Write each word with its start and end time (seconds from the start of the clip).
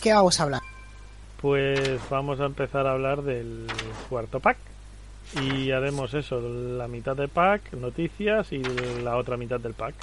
¿qué 0.00 0.12
vamos 0.12 0.40
a 0.40 0.44
hablar? 0.44 0.62
Pues 1.40 2.00
vamos 2.10 2.40
a 2.40 2.46
empezar 2.46 2.86
a 2.86 2.92
hablar 2.92 3.22
del 3.22 3.66
cuarto 4.08 4.40
pack. 4.40 4.58
Y 5.40 5.70
haremos 5.70 6.12
eso, 6.14 6.40
la 6.40 6.88
mitad 6.88 7.16
del 7.16 7.28
pack, 7.28 7.72
noticias 7.74 8.52
y 8.52 8.62
la 9.04 9.16
otra 9.16 9.36
mitad 9.36 9.60
del 9.60 9.74
pack. 9.74 9.94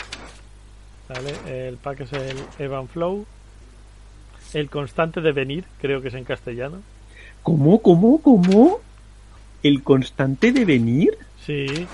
¿Vale? 1.10 1.68
El 1.68 1.78
pack 1.78 2.02
es 2.02 2.14
el 2.14 2.38
Evan 2.60 2.88
Flow. 2.88 3.26
El 4.54 4.70
constante 4.70 5.20
de 5.20 5.32
venir, 5.34 5.66
creo 5.82 6.02
que 6.02 6.08
es 6.08 6.14
en 6.14 6.24
castellano. 6.24 6.78
¿Cómo, 7.44 7.82
cómo, 7.82 8.22
cómo? 8.22 8.80
¿El 9.64 9.84
constante 9.84 10.52
de 10.52 10.64
venir? 10.64 11.18
Sí. 11.46 11.88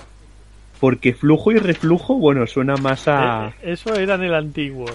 Porque 0.79 1.13
flujo 1.13 1.51
y 1.51 1.57
reflujo, 1.57 2.15
bueno, 2.15 2.45
suena 2.45 2.75
más 2.75 3.07
a... 3.07 3.47
Eh, 3.47 3.73
eso 3.73 3.95
era 3.95 4.15
en 4.15 4.23
el 4.23 4.35
antiguo. 4.35 4.85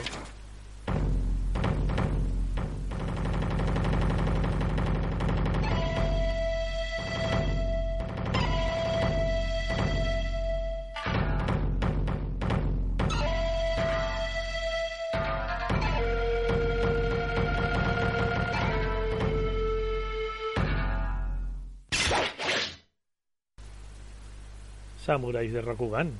Samuráis 25.19 25.53
de 25.53 25.61
Rokugan, 25.63 26.13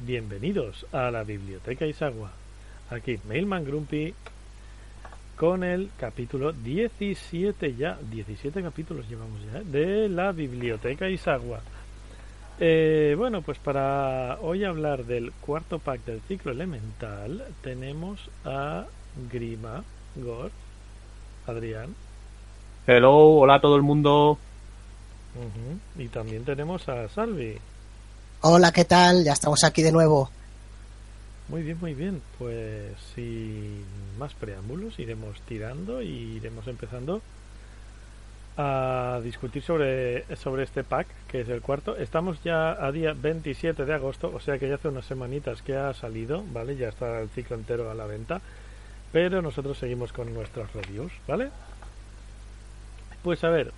bienvenidos 0.00 0.86
a 0.90 1.10
la 1.10 1.22
Biblioteca 1.22 1.84
Isagua. 1.84 2.30
Aquí 2.88 3.18
Mailman 3.28 3.62
Grumpy 3.62 4.14
con 5.36 5.62
el 5.62 5.90
capítulo 5.98 6.52
17 6.52 7.74
ya, 7.74 7.98
17 8.10 8.62
capítulos 8.62 9.06
llevamos 9.06 9.42
ya, 9.52 9.60
de 9.60 10.08
la 10.08 10.32
Biblioteca 10.32 11.10
Isagua. 11.10 11.60
Eh, 12.58 13.14
bueno, 13.18 13.42
pues 13.42 13.58
para 13.58 14.38
hoy 14.40 14.64
hablar 14.64 15.04
del 15.04 15.30
cuarto 15.32 15.78
pack 15.78 16.06
del 16.06 16.22
ciclo 16.22 16.50
elemental 16.50 17.44
tenemos 17.60 18.30
a 18.46 18.86
Grima, 19.30 19.84
Gor, 20.16 20.50
Adrián. 21.46 21.94
Hello, 22.86 23.14
hola 23.14 23.56
a 23.56 23.60
todo 23.60 23.76
el 23.76 23.82
mundo. 23.82 24.38
Y 25.98 26.08
también 26.08 26.46
tenemos 26.46 26.88
a 26.88 27.10
Salvi. 27.10 27.58
Hola, 28.40 28.70
¿qué 28.70 28.84
tal? 28.84 29.24
Ya 29.24 29.32
estamos 29.32 29.64
aquí 29.64 29.82
de 29.82 29.90
nuevo. 29.90 30.30
Muy 31.48 31.62
bien, 31.64 31.76
muy 31.80 31.94
bien. 31.94 32.22
Pues 32.38 32.94
sin 33.12 33.84
más 34.16 34.32
preámbulos, 34.34 34.96
iremos 35.00 35.40
tirando 35.42 36.00
y 36.02 36.36
iremos 36.36 36.68
empezando 36.68 37.20
a 38.56 39.20
discutir 39.24 39.60
sobre, 39.62 40.36
sobre 40.36 40.62
este 40.62 40.84
pack, 40.84 41.08
que 41.26 41.40
es 41.40 41.48
el 41.48 41.62
cuarto. 41.62 41.96
Estamos 41.96 42.40
ya 42.44 42.70
a 42.72 42.92
día 42.92 43.12
27 43.12 43.84
de 43.84 43.94
agosto, 43.94 44.30
o 44.32 44.38
sea 44.38 44.56
que 44.56 44.68
ya 44.68 44.76
hace 44.76 44.86
unas 44.86 45.06
semanitas 45.06 45.60
que 45.62 45.74
ha 45.74 45.92
salido, 45.92 46.44
¿vale? 46.52 46.76
Ya 46.76 46.90
está 46.90 47.18
el 47.20 47.30
ciclo 47.30 47.56
entero 47.56 47.90
a 47.90 47.94
la 47.94 48.06
venta. 48.06 48.40
Pero 49.10 49.42
nosotros 49.42 49.78
seguimos 49.78 50.12
con 50.12 50.32
nuestras 50.32 50.72
reviews, 50.74 51.12
¿vale? 51.26 51.50
Pues 53.24 53.42
a 53.42 53.48
ver, 53.48 53.72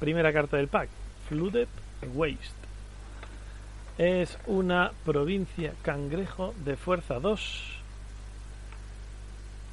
primera 0.00 0.32
carta 0.32 0.56
del 0.56 0.66
pack, 0.66 0.88
Flooded 1.28 1.68
Waste. 2.12 2.57
Es 3.98 4.38
una 4.46 4.92
provincia 5.04 5.74
cangrejo 5.82 6.54
de 6.64 6.76
fuerza 6.76 7.18
2. 7.18 7.62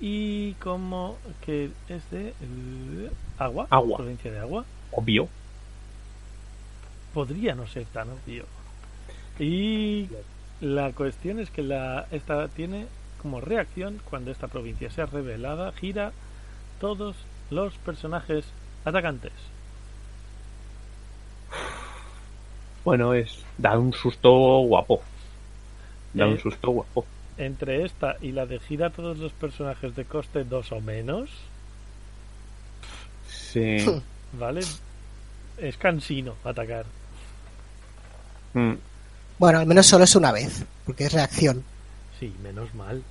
Y 0.01 0.53
como 0.55 1.17
que 1.45 1.69
es 1.87 2.09
de 2.09 2.33
uh, 2.41 3.09
agua, 3.37 3.67
agua, 3.69 3.97
provincia 3.97 4.31
de 4.31 4.39
agua. 4.39 4.65
Obvio. 4.91 5.29
Podría 7.13 7.55
no 7.55 7.67
ser 7.67 7.85
tan 7.85 8.09
obvio. 8.09 8.45
Y 9.39 10.09
la 10.59 10.91
cuestión 10.91 11.39
es 11.39 11.49
que 11.52 11.61
la 11.61 12.08
esta 12.11 12.47
tiene 12.47 12.87
como 13.21 13.41
reacción 13.41 14.02
cuando 14.09 14.31
esta 14.31 14.47
provincia 14.47 14.89
sea 14.89 15.05
revelada, 15.05 15.71
gira 15.73 16.11
todos 16.80 17.15
los 17.49 17.73
personajes 17.75 18.45
atacantes. 18.85 19.33
Bueno, 22.85 23.13
es 23.13 23.39
da 23.57 23.77
un 23.77 23.91
susto 23.93 24.31
guapo. 24.59 25.01
Da 26.13 26.27
un 26.27 26.39
susto 26.39 26.69
guapo. 26.71 27.05
Entre 27.37 27.83
esta 27.83 28.15
y 28.21 28.31
la 28.31 28.45
de 28.45 28.59
gira 28.59 28.89
todos 28.91 29.17
los 29.17 29.33
personajes 29.33 29.93
de 29.95 30.05
coste 30.05 30.45
2 30.45 30.71
o 30.71 30.79
menos. 30.79 31.29
Sí. 33.27 33.77
¿Vale? 34.33 34.61
Es 35.57 35.77
cansino 35.77 36.35
atacar. 36.43 36.85
Mm. 38.53 38.73
Bueno, 39.39 39.59
al 39.59 39.65
menos 39.65 39.85
solo 39.85 40.03
es 40.05 40.15
una 40.15 40.31
vez, 40.31 40.65
porque 40.85 41.05
es 41.05 41.13
reacción. 41.13 41.63
Sí, 42.19 42.33
menos 42.43 42.73
mal. 42.73 43.03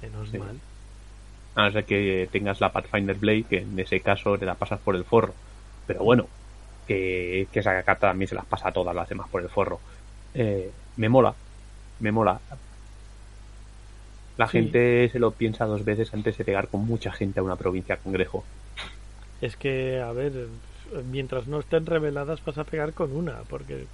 Menos 0.00 0.28
Sí. 0.30 0.38
mal. 0.38 0.58
A 1.54 1.64
no 1.66 1.72
ser 1.72 1.84
que 1.84 2.28
tengas 2.32 2.60
la 2.60 2.72
Pathfinder 2.72 3.16
Blade, 3.16 3.44
que 3.44 3.58
en 3.58 3.78
ese 3.78 4.00
caso 4.00 4.38
te 4.38 4.46
la 4.46 4.54
pasas 4.54 4.80
por 4.80 4.94
el 4.96 5.04
forro. 5.04 5.34
Pero 5.86 6.02
bueno, 6.04 6.26
que, 6.84 7.48
que 7.52 7.60
esa 7.60 7.82
carta 7.84 8.08
también 8.08 8.28
se 8.28 8.34
las 8.34 8.46
pasa 8.46 8.68
a 8.68 8.72
todas 8.72 8.94
las 8.94 9.08
demás 9.08 9.28
por 9.30 9.42
el 9.42 9.50
forro. 9.50 9.82
Eh, 10.34 10.74
me 10.96 11.08
mola, 11.08 11.38
me 11.98 12.12
mola. 12.12 12.44
La 14.36 14.46
Sí. 14.50 14.58
gente 14.60 15.08
se 15.08 15.18
lo 15.18 15.36
piensa 15.38 15.64
dos 15.64 15.84
veces 15.84 16.12
antes 16.12 16.36
de 16.36 16.44
pegar 16.44 16.68
con 16.68 16.84
mucha 16.84 17.12
gente 17.12 17.40
a 17.40 17.42
una 17.44 17.56
provincia 17.56 17.96
cangrejo. 17.98 18.50
Es 19.40 19.56
que, 19.58 20.00
a 20.00 20.10
ver, 20.12 20.32
mientras 21.04 21.46
no 21.46 21.58
estén 21.60 21.84
reveladas 21.86 22.42
vas 22.46 22.56
a 22.58 22.64
pegar 22.64 22.94
con 22.94 23.12
una, 23.12 23.44
porque 23.44 23.90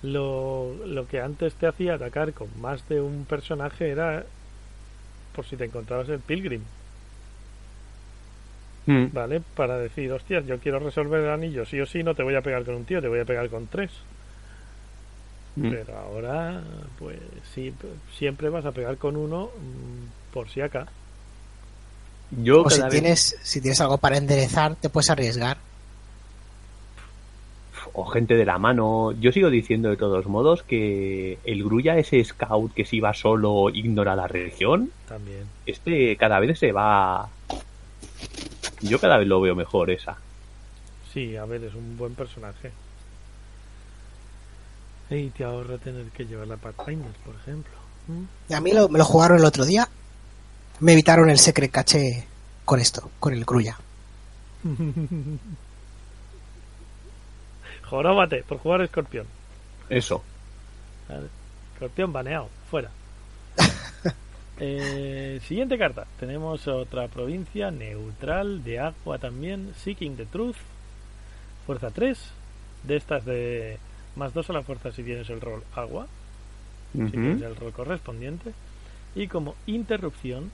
lo, 0.00 0.74
lo 0.86 1.06
que 1.06 1.20
antes 1.20 1.56
te 1.58 1.66
hacía 1.66 1.94
atacar 1.94 2.32
con 2.34 2.58
más 2.58 2.86
de 2.86 3.00
un 3.02 3.26
personaje 3.26 3.90
era 3.90 4.30
por 5.32 5.46
si 5.46 5.56
te 5.56 5.64
encontrabas 5.66 6.08
el 6.08 6.22
Pilgrim, 6.22 6.72
Mm. 8.86 9.06
¿vale? 9.12 9.42
Para 9.56 9.78
decir, 9.78 10.10
hostias, 10.12 10.46
yo 10.46 10.58
quiero 10.58 10.78
resolver 10.78 11.20
el 11.20 11.30
anillo, 11.30 11.64
sí 11.66 11.80
o 11.80 11.86
sí, 11.86 12.02
no 12.02 12.14
te 12.14 12.22
voy 12.22 12.36
a 12.36 12.40
pegar 12.42 12.64
con 12.64 12.76
un 12.76 12.84
tío, 12.84 13.00
te 13.02 13.08
voy 13.08 13.18
a 13.20 13.24
pegar 13.24 13.48
con 13.50 13.66
tres. 13.66 13.90
Mm. 15.56 15.70
Pero 15.70 15.98
ahora, 15.98 16.62
pues 16.98 17.18
sí, 17.54 17.72
siempre 18.16 18.48
vas 18.48 18.64
a 18.66 18.72
pegar 18.72 18.96
con 18.98 19.16
uno 19.16 19.46
mm, 19.46 20.32
por 20.34 20.48
si 20.50 20.60
acá. 20.60 20.86
Yo 22.42 22.62
O 22.62 22.70
si 22.70 22.80
vez- 22.82 22.90
tienes, 22.90 23.36
si 23.42 23.60
tienes 23.60 23.80
algo 23.80 23.98
para 23.98 24.18
enderezar, 24.18 24.74
te 24.76 24.88
puedes 24.88 25.10
arriesgar. 25.10 25.56
o 27.98 28.04
gente 28.04 28.34
de 28.34 28.44
la 28.44 28.58
mano. 28.58 29.12
Yo 29.12 29.32
sigo 29.32 29.48
diciendo 29.48 29.88
de 29.88 29.96
todos 29.96 30.26
modos 30.26 30.62
que 30.62 31.38
el 31.44 31.64
Grulla, 31.64 31.96
ese 31.96 32.22
scout 32.22 32.74
que 32.74 32.84
se 32.84 32.96
iba 32.96 33.14
solo, 33.14 33.70
ignora 33.70 34.14
la 34.14 34.26
región, 34.26 34.90
También. 35.08 35.44
este 35.64 36.14
cada 36.18 36.38
vez 36.38 36.58
se 36.58 36.72
va. 36.72 37.30
Yo 38.80 38.98
cada 39.00 39.18
vez 39.18 39.26
lo 39.26 39.40
veo 39.40 39.54
mejor 39.54 39.90
esa. 39.90 40.16
Sí, 41.12 41.36
a 41.36 41.44
ver, 41.44 41.64
es 41.64 41.74
un 41.74 41.96
buen 41.96 42.14
personaje. 42.14 42.70
Y 45.10 45.30
te 45.30 45.44
ahorra 45.44 45.78
tener 45.78 46.06
que 46.06 46.24
llevar 46.26 46.48
la 46.48 46.56
Pathfinder, 46.56 47.12
por 47.24 47.34
ejemplo. 47.36 47.72
¿Mm? 48.08 48.24
Y 48.50 48.54
a 48.54 48.60
mí 48.60 48.72
lo- 48.72 48.88
me 48.88 48.98
lo 48.98 49.04
jugaron 49.04 49.38
el 49.38 49.44
otro 49.44 49.64
día. 49.64 49.88
Me 50.80 50.92
evitaron 50.92 51.30
el 51.30 51.38
secret 51.38 51.70
caché 51.70 52.26
con 52.64 52.80
esto, 52.80 53.10
con 53.20 53.32
el 53.32 53.46
Cruya. 53.46 53.78
Joróbate 57.84 58.42
por 58.42 58.58
jugar 58.58 58.82
escorpión. 58.82 59.26
Eso. 59.88 60.22
Vale. 61.08 61.28
Escorpión 61.74 62.12
baneado, 62.12 62.48
fuera. 62.70 62.90
Eh, 64.58 65.40
siguiente 65.46 65.78
carta. 65.78 66.06
Tenemos 66.18 66.66
otra 66.68 67.08
provincia 67.08 67.70
neutral 67.70 68.64
de 68.64 68.78
agua 68.80 69.18
también. 69.18 69.72
Seeking 69.76 70.16
the 70.16 70.26
Truth. 70.26 70.56
Fuerza 71.66 71.90
3. 71.90 72.18
De 72.84 72.96
estas 72.96 73.24
de 73.24 73.78
más 74.14 74.32
2 74.32 74.50
a 74.50 74.52
la 74.54 74.62
fuerza 74.62 74.92
si 74.92 75.02
tienes 75.02 75.28
el 75.30 75.40
rol 75.40 75.62
agua. 75.74 76.06
Si 76.92 77.04
tienes 77.10 77.42
el 77.42 77.56
rol 77.56 77.72
correspondiente. 77.72 78.52
Y 79.14 79.28
como 79.28 79.54
interrupción, 79.66 80.50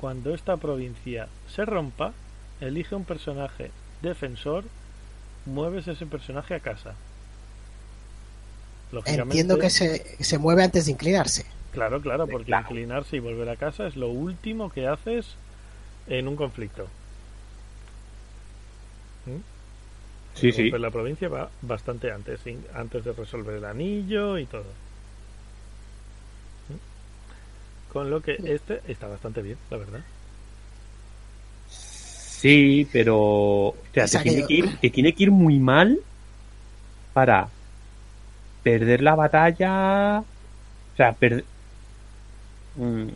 cuando 0.00 0.34
esta 0.34 0.56
provincia 0.56 1.28
se 1.48 1.64
rompa, 1.64 2.12
elige 2.60 2.94
un 2.94 3.04
personaje 3.04 3.70
defensor, 4.02 4.64
mueves 5.46 5.88
ese 5.88 6.06
personaje 6.06 6.54
a 6.54 6.60
casa. 6.60 6.94
Entiendo 9.06 9.58
que 9.58 9.70
se, 9.70 10.22
se 10.22 10.38
mueve 10.38 10.64
antes 10.64 10.86
de 10.86 10.92
inclinarse. 10.92 11.46
Claro, 11.72 12.00
claro, 12.00 12.26
porque 12.26 12.46
Claro. 12.46 12.66
inclinarse 12.68 13.16
y 13.16 13.20
volver 13.20 13.48
a 13.48 13.56
casa 13.56 13.86
es 13.86 13.96
lo 13.96 14.08
último 14.08 14.70
que 14.70 14.86
haces 14.86 15.34
en 16.06 16.28
un 16.28 16.36
conflicto. 16.36 16.86
¿Mm? 19.26 19.40
Sí, 20.34 20.52
sí. 20.52 20.62
Romper 20.64 20.80
la 20.80 20.90
provincia 20.90 21.28
va 21.28 21.50
bastante 21.62 22.10
antes, 22.10 22.40
sin- 22.40 22.64
antes 22.74 23.04
de 23.04 23.12
resolver 23.12 23.54
el 23.56 23.64
anillo 23.64 24.38
y 24.38 24.44
todo. 24.46 24.64
¿Mm? 26.68 27.92
Con 27.92 28.10
lo 28.10 28.20
que 28.20 28.36
este 28.44 28.80
está 28.88 29.06
bastante 29.08 29.42
bien, 29.42 29.58
la 29.70 29.76
verdad. 29.78 30.00
Sí, 31.68 32.88
pero. 32.92 33.18
O 33.18 33.76
sea, 33.94 34.06
te, 34.06 34.18
tiene 34.20 34.46
que- 34.46 34.54
ir, 34.54 34.76
te 34.78 34.90
tiene 34.90 35.14
que 35.14 35.22
ir 35.24 35.30
muy 35.30 35.58
mal 35.58 36.00
para 37.12 37.48
perder 38.62 39.02
la 39.02 39.14
batalla. 39.14 40.20
O 40.20 40.96
sea, 40.96 41.14
perder. 42.76 43.14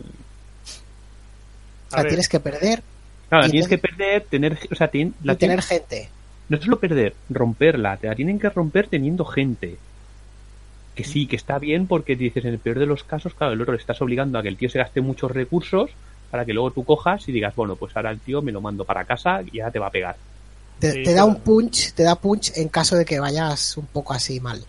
O 1.89 1.91
sea, 1.95 2.03
tienes 2.07 2.29
que 2.29 2.39
perder 2.39 2.83
Claro, 3.29 3.47
Y 3.47 3.51
tienes 3.51 3.67
ten- 3.67 3.79
que 3.79 3.87
perder, 3.87 4.23
tener. 4.29 4.57
O 4.71 4.75
sea, 4.75 4.89
tien- 4.89 5.13
la 5.23 5.33
y 5.33 5.35
tener 5.35 5.61
gente. 5.61 6.09
no 6.47 6.61
solo 6.61 6.79
perder, 6.79 7.13
romperla. 7.29 7.97
Te 7.97 8.07
la 8.07 8.15
tienen 8.15 8.39
que 8.39 8.49
romper 8.49 8.87
teniendo 8.87 9.25
gente. 9.25 9.77
Que 10.95 11.03
sí, 11.03 11.27
que 11.27 11.35
está 11.35 11.59
bien 11.59 11.87
porque 11.87 12.15
dices, 12.15 12.45
en 12.45 12.53
el 12.53 12.59
peor 12.59 12.79
de 12.79 12.85
los 12.85 13.03
casos, 13.03 13.33
claro, 13.33 13.51
el 13.53 13.61
otro 13.61 13.73
le 13.73 13.79
estás 13.79 14.01
obligando 14.01 14.39
a 14.39 14.41
que 14.43 14.47
el 14.47 14.55
tío 14.57 14.69
se 14.69 14.79
gaste 14.79 15.01
muchos 15.01 15.29
recursos 15.31 15.91
para 16.31 16.45
que 16.45 16.53
luego 16.53 16.71
tú 16.71 16.85
cojas 16.85 17.27
y 17.27 17.31
digas, 17.33 17.53
bueno, 17.55 17.75
pues 17.75 17.95
ahora 17.97 18.11
el 18.11 18.19
tío 18.19 18.41
me 18.41 18.51
lo 18.53 18.61
mando 18.61 18.85
para 18.85 19.03
casa 19.05 19.41
y 19.41 19.57
ya 19.57 19.69
te 19.71 19.79
va 19.79 19.87
a 19.87 19.91
pegar. 19.91 20.15
Te, 20.79 20.91
Sí, 20.93 21.03
te 21.03 21.13
da 21.13 21.25
un 21.25 21.41
punch, 21.41 21.91
te 21.93 22.03
da 22.03 22.15
punch 22.15 22.53
en 22.55 22.69
caso 22.69 22.95
de 22.95 23.03
que 23.05 23.19
vayas 23.19 23.75
un 23.77 23.85
poco 23.87 24.13
así 24.13 24.39
mal. 24.39 24.63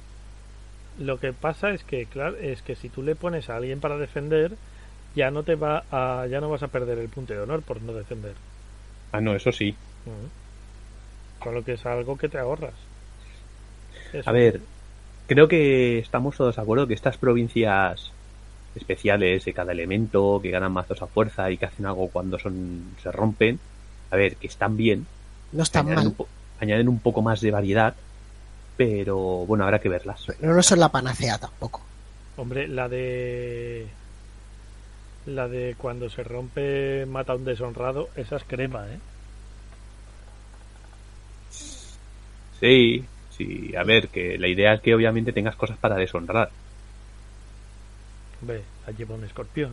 Lo 0.98 1.18
que 1.20 1.32
pasa 1.32 1.70
es 1.70 1.84
que, 1.84 2.06
claro, 2.06 2.36
es 2.38 2.60
que 2.62 2.74
si 2.74 2.88
tú 2.88 3.02
le 3.04 3.14
pones 3.14 3.48
a 3.50 3.56
alguien 3.56 3.78
para 3.80 3.96
defender, 3.98 4.56
ya 5.14 5.30
no 5.30 5.42
te 5.42 5.54
va 5.54 5.84
a, 5.90 6.26
ya 6.26 6.40
no 6.40 6.48
vas 6.50 6.62
a 6.62 6.68
perder 6.68 6.98
el 6.98 7.08
punto 7.08 7.32
de 7.32 7.40
honor 7.40 7.62
por 7.62 7.80
no 7.82 7.92
defender. 7.92 8.34
Ah, 9.12 9.20
no, 9.20 9.34
eso 9.34 9.52
sí. 9.52 9.74
Con 11.38 11.54
lo 11.54 11.64
que 11.64 11.74
es 11.74 11.86
algo 11.86 12.16
que 12.16 12.28
te 12.28 12.38
ahorras. 12.38 12.74
Eso. 14.12 14.28
A 14.28 14.32
ver, 14.32 14.60
creo 15.26 15.48
que 15.48 15.98
estamos 15.98 16.36
todos 16.36 16.56
de 16.56 16.62
acuerdo 16.62 16.86
que 16.86 16.94
estas 16.94 17.16
provincias 17.16 18.10
especiales 18.74 19.44
de 19.44 19.52
cada 19.52 19.72
elemento, 19.72 20.40
que 20.42 20.50
ganan 20.50 20.72
mazos 20.72 21.02
a 21.02 21.06
fuerza 21.06 21.50
y 21.50 21.56
que 21.58 21.66
hacen 21.66 21.86
algo 21.86 22.08
cuando 22.08 22.38
son 22.38 22.94
se 23.02 23.10
rompen, 23.10 23.58
a 24.10 24.16
ver, 24.16 24.36
que 24.36 24.46
están 24.46 24.76
bien, 24.76 25.06
No 25.52 25.62
está 25.62 25.80
añaden, 25.80 25.96
mal. 26.04 26.14
un 26.18 26.26
añaden 26.60 26.88
un 26.88 26.98
poco 27.00 27.20
más 27.22 27.40
de 27.40 27.50
variedad, 27.50 27.94
pero 28.76 29.16
bueno, 29.46 29.64
habrá 29.64 29.78
que 29.80 29.88
verlas. 29.88 30.24
Pero 30.40 30.54
no 30.54 30.62
son 30.62 30.80
la 30.80 30.88
panacea 30.90 31.38
tampoco. 31.38 31.82
Hombre, 32.36 32.68
la 32.68 32.88
de 32.88 33.86
la 35.26 35.48
de 35.48 35.74
cuando 35.78 36.08
se 36.08 36.22
rompe 36.24 37.04
mata 37.06 37.32
a 37.32 37.36
un 37.36 37.44
deshonrado, 37.44 38.08
esa 38.16 38.36
es 38.36 38.44
crema, 38.44 38.86
¿eh? 38.88 38.98
Sí, 42.60 43.04
sí, 43.36 43.74
a 43.76 43.84
ver, 43.84 44.08
que 44.08 44.38
la 44.38 44.48
idea 44.48 44.74
es 44.74 44.80
que 44.80 44.94
obviamente 44.94 45.32
tengas 45.32 45.56
cosas 45.56 45.78
para 45.78 45.96
deshonrar. 45.96 46.50
Hombre, 48.40 48.62
la 48.86 48.92
lleva 48.92 49.14
un 49.14 49.24
escorpión, 49.24 49.72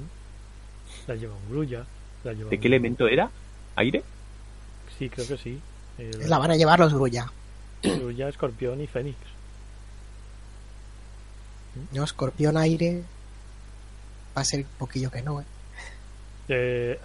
la 1.07 1.15
lleva 1.15 1.33
un 1.35 1.49
grulla, 1.49 1.85
la 2.23 2.33
lleva 2.33 2.49
¿De 2.49 2.55
un- 2.55 2.61
qué 2.61 2.67
elemento 2.67 3.07
era? 3.07 3.29
¿Aire? 3.75 4.03
Sí, 4.97 5.09
creo 5.09 5.27
que 5.27 5.37
sí. 5.37 5.59
El 5.97 6.29
La 6.29 6.37
van 6.37 6.51
a 6.51 6.55
llevar 6.55 6.79
los 6.79 6.93
Grulla. 6.93 7.31
grulla, 7.83 8.29
escorpión 8.29 8.81
y 8.81 8.87
fénix. 8.87 9.17
¿no? 11.93 12.03
Escorpión 12.03 12.57
aire. 12.57 13.03
Va 14.37 14.41
a 14.41 14.45
ser 14.45 14.61
un 14.61 14.67
poquillo 14.77 15.09
que 15.11 15.21
no, 15.21 15.41
¿eh? 15.41 15.45
Eh, 16.49 16.99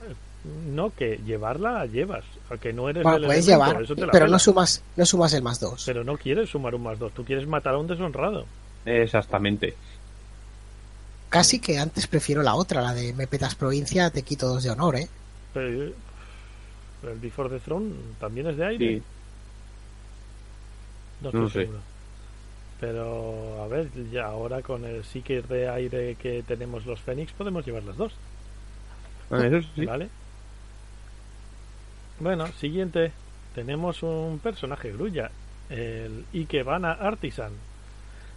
no, 0.73 0.91
que 0.95 1.19
llevarla 1.25 1.73
la 1.73 1.87
llevas. 1.87 2.25
A 2.51 2.57
que 2.57 2.73
no 2.73 2.89
eres 2.89 3.03
Bueno, 3.05 3.19
el 3.19 3.25
puedes 3.27 3.47
elemento, 3.47 3.67
llevar, 3.73 3.83
eso 3.85 3.95
te 3.95 4.01
la 4.07 4.13
pero 4.13 4.25
pela. 4.27 4.33
no 4.33 4.39
sumas, 4.39 4.83
no 4.97 5.07
sumas 5.07 5.33
el 5.35 5.43
más 5.43 5.61
dos. 5.61 5.85
Pero 5.87 6.03
no 6.03 6.17
quieres 6.17 6.51
sumar 6.51 6.75
un 6.75 6.83
más 6.83 6.99
dos, 6.99 7.13
tú 7.13 7.25
quieres 7.25 7.47
matar 7.47 7.75
a 7.75 7.79
un 7.79 7.87
deshonrado. 7.87 8.47
Exactamente. 8.85 9.75
Casi 11.29 11.61
que 11.61 11.79
antes 11.79 12.07
prefiero 12.09 12.43
la 12.43 12.55
otra, 12.57 12.81
la 12.83 12.93
de 12.93 13.13
me 13.13 13.27
petas 13.29 13.55
provincia, 13.55 14.11
te 14.11 14.23
quito 14.23 14.49
dos 14.49 14.65
de 14.65 14.71
honor, 14.71 14.97
¿eh? 14.97 15.09
Pero, 15.55 15.93
el 17.05 17.19
Before 17.21 17.49
the 17.49 17.61
Throne 17.61 17.95
también 18.19 18.49
es 18.49 18.57
de 18.57 18.67
aire. 18.67 18.97
Sí. 18.99 19.03
No 21.23 21.29
estoy 21.29 21.41
No 21.43 21.49
sé. 21.51 21.61
seguro. 21.61 21.79
Pero, 22.81 23.63
a 23.63 23.69
ver, 23.69 23.89
ya 24.11 24.27
ahora 24.27 24.63
con 24.63 24.85
el 24.87 25.05
Seeker 25.05 25.47
de 25.47 25.69
aire 25.69 26.15
que 26.15 26.43
tenemos 26.43 26.87
los 26.87 27.01
Fénix, 27.01 27.33
podemos 27.33 27.65
llevar 27.67 27.83
las 27.83 27.97
dos, 27.97 28.13
Ah, 29.31 29.47
eso 29.47 29.69
sí. 29.77 29.85
¿vale? 29.85 30.09
Bueno, 32.19 32.47
siguiente. 32.49 33.13
Tenemos 33.55 34.03
un 34.03 34.41
personaje 34.43 34.93
grulla, 34.93 35.31
el 35.69 36.25
Ikebana 36.33 36.93
Artisan. 36.93 37.53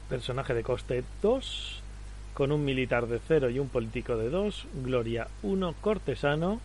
Personaje 0.09 0.53
de 0.53 0.63
coste 0.63 1.03
2, 1.21 1.81
con 2.33 2.51
un 2.51 2.63
militar 2.65 3.07
de 3.07 3.19
0 3.27 3.49
y 3.49 3.59
un 3.59 3.69
político 3.69 4.17
de 4.17 4.29
2, 4.29 4.65
Gloria 4.83 5.27
1, 5.41 5.75
cortesano 5.81 6.59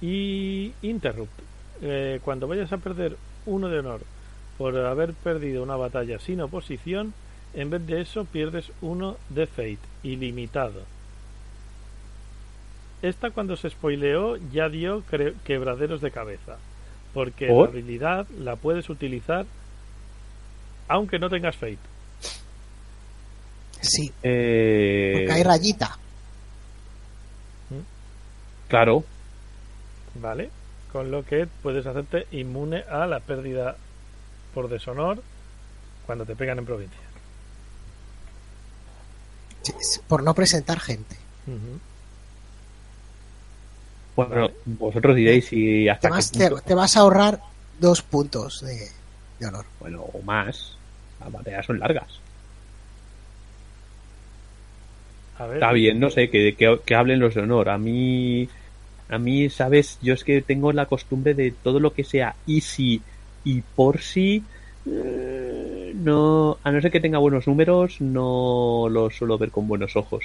y 0.00 0.72
Interrupt. 0.82 1.40
Eh, 1.82 2.20
cuando 2.24 2.46
vayas 2.46 2.72
a 2.72 2.78
perder 2.78 3.16
uno 3.46 3.68
de 3.68 3.80
honor 3.80 4.00
por 4.58 4.76
haber 4.76 5.12
perdido 5.14 5.62
una 5.62 5.76
batalla 5.76 6.18
sin 6.18 6.40
oposición, 6.40 7.12
en 7.54 7.70
vez 7.70 7.86
de 7.86 8.00
eso 8.00 8.24
pierdes 8.24 8.70
uno 8.80 9.16
de 9.30 9.46
Fate, 9.46 9.78
ilimitado. 10.02 10.82
Esta 13.02 13.30
cuando 13.30 13.56
se 13.56 13.68
spoileó 13.70 14.36
ya 14.52 14.68
dio 14.68 15.02
cre- 15.06 15.34
quebraderos 15.44 16.00
de 16.00 16.10
cabeza, 16.10 16.56
porque 17.12 17.48
¿Por? 17.48 17.66
la 17.68 17.72
habilidad 17.72 18.26
la 18.38 18.56
puedes 18.56 18.88
utilizar 18.88 19.44
aunque 20.88 21.18
no 21.18 21.28
tengas 21.30 21.56
Fate. 21.56 21.78
Sí, 23.80 24.10
Eh, 24.22 25.12
porque 25.18 25.32
hay 25.32 25.42
rayita. 25.42 25.98
claro, 28.68 29.04
¿Vale? 30.16 30.48
Con 30.92 31.10
lo 31.10 31.24
que 31.24 31.46
puedes 31.62 31.84
hacerte 31.86 32.26
inmune 32.30 32.84
a 32.88 33.06
la 33.06 33.18
pérdida 33.20 33.76
por 34.54 34.68
deshonor 34.68 35.22
cuando 36.06 36.24
te 36.24 36.36
pegan 36.36 36.58
en 36.58 36.64
provincia. 36.64 36.98
Por 40.08 40.22
no 40.22 40.34
presentar 40.34 40.78
gente. 40.80 41.16
Bueno, 44.16 44.50
vosotros 44.64 45.16
diréis 45.16 45.46
si 45.46 45.88
hasta 45.88 46.08
Además, 46.08 46.30
qué 46.30 46.38
te, 46.38 46.48
punto- 46.50 46.62
te 46.64 46.74
vas 46.74 46.96
a 46.96 47.00
ahorrar 47.00 47.40
dos 47.80 48.02
puntos 48.02 48.60
de, 48.64 48.88
de 49.40 49.46
honor. 49.46 49.64
bueno, 49.80 50.02
o 50.02 50.22
más. 50.22 50.76
Las 51.20 51.32
batallas 51.32 51.66
son 51.66 51.78
largas. 51.80 52.08
A 55.38 55.46
ver, 55.46 55.56
Está 55.56 55.72
bien, 55.72 55.98
no 55.98 56.10
sé, 56.10 56.30
que, 56.30 56.54
que, 56.54 56.78
que 56.84 56.94
hablen 56.94 57.18
los 57.20 57.34
de 57.34 57.40
honor. 57.40 57.68
A 57.70 57.78
mí, 57.78 58.48
a 59.08 59.18
mí, 59.18 59.50
sabes, 59.50 59.98
yo 60.00 60.14
es 60.14 60.22
que 60.22 60.42
tengo 60.42 60.72
la 60.72 60.86
costumbre 60.86 61.34
de 61.34 61.50
todo 61.50 61.80
lo 61.80 61.92
que 61.92 62.04
sea 62.04 62.36
easy 62.46 63.02
y 63.44 63.60
por 63.60 64.00
sí, 64.00 64.42
eh, 64.86 65.92
no, 65.94 66.58
a 66.62 66.70
no 66.70 66.80
ser 66.80 66.90
que 66.90 67.00
tenga 67.00 67.18
buenos 67.18 67.46
números, 67.46 68.00
no 68.00 68.88
lo 68.90 69.10
suelo 69.10 69.38
ver 69.38 69.50
con 69.50 69.68
buenos 69.68 69.96
ojos. 69.96 70.24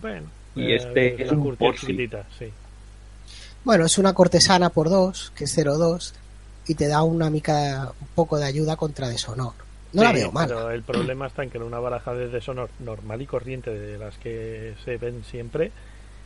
Bueno, 0.00 0.26
Y 0.54 0.72
eh, 0.72 0.76
este 0.76 1.22
es 1.22 1.30
un 1.30 1.56
por 1.56 1.76
sí. 1.78 1.96
Bueno, 3.64 3.86
es 3.86 3.98
una 3.98 4.12
cortesana 4.12 4.70
por 4.70 4.90
dos, 4.90 5.32
que 5.34 5.44
es 5.44 5.58
0-2, 5.58 6.12
y 6.66 6.74
te 6.74 6.86
da 6.88 7.02
una 7.02 7.30
mica, 7.30 7.92
un 8.00 8.08
poco 8.14 8.38
de 8.38 8.44
ayuda 8.44 8.76
contra 8.76 9.08
deshonor. 9.08 9.52
No 9.92 10.02
la 10.02 10.12
veo 10.12 10.32
mal. 10.32 10.48
Pero 10.48 10.70
el 10.70 10.82
problema 10.82 11.26
está 11.28 11.44
en 11.44 11.50
que 11.50 11.58
en 11.58 11.64
una 11.64 11.78
baraja 11.78 12.14
de 12.14 12.28
deshonor 12.28 12.68
normal 12.80 13.22
y 13.22 13.26
corriente 13.26 13.70
de 13.70 13.96
las 13.96 14.18
que 14.18 14.74
se 14.84 14.96
ven 14.96 15.22
siempre, 15.24 15.70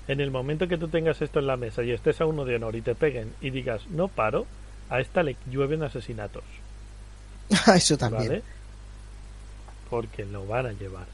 en 0.08 0.20
el 0.20 0.30
momento 0.30 0.66
que 0.66 0.78
tú 0.78 0.88
tengas 0.88 1.20
esto 1.20 1.38
en 1.38 1.46
la 1.46 1.56
mesa 1.56 1.82
y 1.84 1.92
estés 1.92 2.20
a 2.20 2.26
uno 2.26 2.44
de 2.44 2.56
honor 2.56 2.74
y 2.76 2.80
te 2.80 2.94
peguen 2.94 3.34
y 3.42 3.50
digas 3.50 3.82
no 3.90 4.08
paro, 4.08 4.46
a 4.88 5.00
esta 5.00 5.22
le 5.22 5.36
llueven 5.46 5.82
asesinatos, 5.82 6.44
Eso 7.74 7.96
también. 7.98 8.28
¿vale? 8.30 8.42
Porque 9.90 10.24
lo 10.26 10.46
van 10.46 10.66
a 10.66 10.72
llevar. 10.72 11.06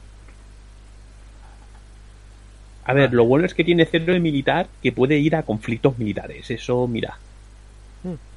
A 2.83 2.93
ver, 2.93 3.13
lo 3.13 3.25
bueno 3.25 3.45
es 3.45 3.53
que 3.53 3.63
tiene 3.63 3.85
cero 3.85 4.13
de 4.13 4.19
militar 4.19 4.69
que 4.81 4.91
puede 4.91 5.17
ir 5.17 5.35
a 5.35 5.43
conflictos 5.43 5.97
militares. 5.97 6.49
Eso, 6.51 6.87
mira, 6.87 7.19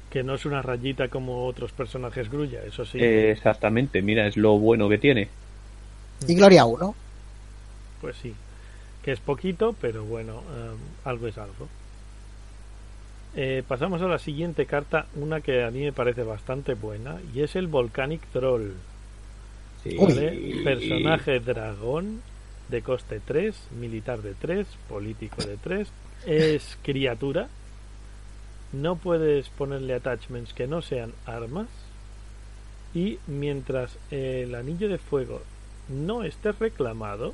Que 0.09 0.23
no 0.23 0.33
es 0.35 0.45
una 0.45 0.61
rayita 0.63 1.07
como 1.09 1.45
otros 1.45 1.71
personajes 1.71 2.29
grulla, 2.31 2.63
eso 2.63 2.83
sí. 2.85 2.97
eh, 2.99 3.31
exactamente, 3.31 4.01
mira, 4.01 4.25
es 4.27 4.37
lo 4.37 4.57
bueno 4.57 4.89
que 4.89 4.97
tiene. 4.97 5.29
Y 6.27 6.35
Gloria 6.35 6.65
1. 6.65 6.95
Pues 8.01 8.15
sí, 8.17 8.33
que 9.03 9.11
es 9.11 9.19
poquito, 9.19 9.75
pero 9.79 10.03
bueno, 10.05 10.41
eh, 10.51 10.75
algo 11.05 11.27
es 11.27 11.37
algo. 11.37 11.69
Eh, 13.35 13.63
pasamos 13.67 14.01
a 14.01 14.07
la 14.07 14.19
siguiente 14.19 14.65
carta, 14.65 15.05
una 15.15 15.41
que 15.41 15.63
a 15.63 15.71
mí 15.71 15.81
me 15.81 15.93
parece 15.93 16.23
bastante 16.23 16.73
buena, 16.73 17.17
y 17.33 17.41
es 17.41 17.55
el 17.55 17.67
Volcanic 17.67 18.21
Troll. 18.31 18.71
Sí. 19.83 19.95
¿vale? 19.97 20.61
Personaje 20.63 21.39
dragón 21.39 22.21
de 22.69 22.81
coste 22.81 23.21
3, 23.23 23.55
militar 23.79 24.21
de 24.21 24.33
3, 24.33 24.67
político 24.87 25.43
de 25.43 25.57
3, 25.57 25.87
es 26.25 26.77
criatura. 26.83 27.47
No 28.71 28.95
puedes 28.97 29.49
ponerle 29.49 29.93
attachments 29.93 30.53
que 30.53 30.67
no 30.67 30.81
sean 30.81 31.13
armas. 31.25 31.67
Y 32.93 33.19
mientras 33.27 33.97
el 34.09 34.53
anillo 34.55 34.89
de 34.89 34.97
fuego 34.97 35.41
no 35.87 36.23
esté 36.23 36.51
reclamado, 36.51 37.33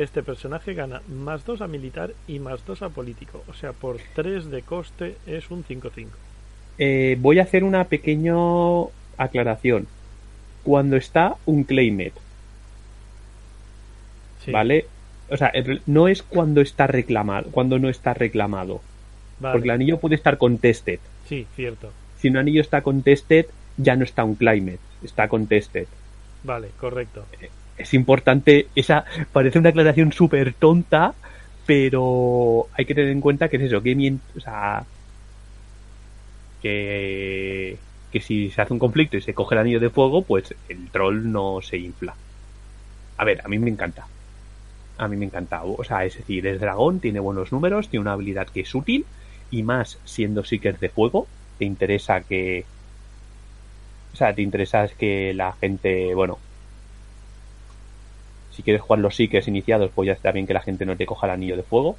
Este 0.00 0.22
personaje 0.22 0.72
gana 0.72 1.02
más 1.08 1.44
2 1.44 1.60
a 1.60 1.66
militar 1.68 2.12
y 2.26 2.38
más 2.38 2.64
2 2.64 2.80
a 2.80 2.88
político. 2.88 3.44
O 3.48 3.52
sea, 3.52 3.74
por 3.74 3.98
3 4.14 4.50
de 4.50 4.62
coste 4.62 5.16
es 5.26 5.50
un 5.50 5.62
5-5. 5.62 6.06
Eh, 6.78 7.18
voy 7.20 7.38
a 7.38 7.42
hacer 7.42 7.64
una 7.64 7.84
pequeña 7.84 8.34
aclaración. 9.18 9.86
Cuando 10.62 10.96
está 10.96 11.36
un 11.44 11.64
claimet, 11.64 12.14
Sí, 14.42 14.52
¿vale? 14.52 14.86
O 15.28 15.36
sea, 15.36 15.52
no 15.84 16.08
es 16.08 16.22
cuando 16.22 16.62
está 16.62 16.86
reclamado, 16.86 17.50
cuando 17.50 17.78
no 17.78 17.90
está 17.90 18.14
reclamado. 18.14 18.80
vale. 19.38 19.52
Porque 19.52 19.68
el 19.68 19.74
anillo 19.74 19.98
puede 20.00 20.14
estar 20.14 20.38
contested. 20.38 20.98
Sí, 21.28 21.46
cierto. 21.54 21.92
Si 22.18 22.28
un 22.28 22.38
anillo 22.38 22.62
está 22.62 22.80
contested, 22.80 23.46
ya 23.76 23.96
no 23.96 24.04
está 24.04 24.24
un 24.24 24.34
climate, 24.34 24.80
está 25.04 25.28
contested. 25.28 25.86
Vale, 26.42 26.70
correcto. 26.80 27.26
Es 27.80 27.94
importante, 27.94 28.68
esa 28.74 29.06
parece 29.32 29.58
una 29.58 29.70
aclaración 29.70 30.12
súper 30.12 30.52
tonta, 30.52 31.14
pero 31.64 32.66
hay 32.74 32.84
que 32.84 32.94
tener 32.94 33.10
en 33.10 33.22
cuenta 33.22 33.48
que 33.48 33.56
es 33.56 33.62
eso, 33.62 33.82
que 33.82 34.14
o 34.36 34.40
sea, 34.40 34.84
que, 36.60 37.78
que 38.12 38.20
si 38.20 38.50
se 38.50 38.60
hace 38.60 38.74
un 38.74 38.78
conflicto 38.78 39.16
y 39.16 39.22
se 39.22 39.32
coge 39.32 39.54
el 39.54 39.62
anillo 39.62 39.80
de 39.80 39.88
fuego, 39.88 40.22
pues 40.22 40.54
el 40.68 40.90
troll 40.90 41.32
no 41.32 41.62
se 41.62 41.78
infla. 41.78 42.14
A 43.16 43.24
ver, 43.24 43.40
a 43.44 43.48
mí 43.48 43.58
me 43.58 43.70
encanta. 43.70 44.06
A 44.98 45.08
mí 45.08 45.16
me 45.16 45.24
encanta. 45.24 45.62
O 45.64 45.82
sea, 45.82 46.04
es 46.04 46.18
decir, 46.18 46.46
es 46.46 46.60
dragón, 46.60 47.00
tiene 47.00 47.20
buenos 47.20 47.50
números, 47.50 47.88
tiene 47.88 48.02
una 48.02 48.12
habilidad 48.12 48.48
que 48.48 48.60
es 48.60 48.74
útil, 48.74 49.06
y 49.50 49.62
más 49.62 49.98
siendo 50.04 50.44
Seeker 50.44 50.78
de 50.78 50.90
fuego, 50.90 51.26
te 51.58 51.64
interesa 51.64 52.20
que. 52.20 52.66
O 54.12 54.16
sea, 54.16 54.34
te 54.34 54.42
interesa 54.42 54.86
que 54.88 55.32
la 55.32 55.52
gente, 55.52 56.14
bueno, 56.14 56.38
si 58.50 58.62
quieres 58.62 58.82
jugar 58.82 59.00
los 59.00 59.14
Seekers 59.16 59.48
iniciados, 59.48 59.90
pues 59.94 60.06
ya 60.08 60.12
está 60.12 60.32
bien 60.32 60.46
que 60.46 60.54
la 60.54 60.60
gente 60.62 60.84
no 60.86 60.96
te 60.96 61.06
coja 61.06 61.26
el 61.26 61.32
anillo 61.32 61.56
de 61.56 61.62
fuego. 61.62 61.96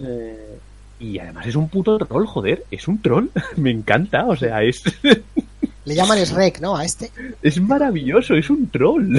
Eh, 0.00 0.58
y 1.00 1.18
además 1.18 1.46
es 1.46 1.56
un 1.56 1.68
puto 1.68 1.98
troll, 1.98 2.26
joder, 2.26 2.64
es 2.70 2.88
un 2.88 3.02
troll, 3.02 3.26
me 3.56 3.70
encanta, 3.70 4.26
o 4.26 4.36
sea, 4.36 4.62
es, 4.62 4.82
Le 5.84 5.94
llaman 5.94 6.18
Shrek, 6.24 6.60
¿no? 6.60 6.76
A 6.76 6.84
este. 6.84 7.10
es 7.42 7.60
maravilloso, 7.60 8.34
es 8.34 8.48
un 8.50 8.68
troll, 8.70 9.18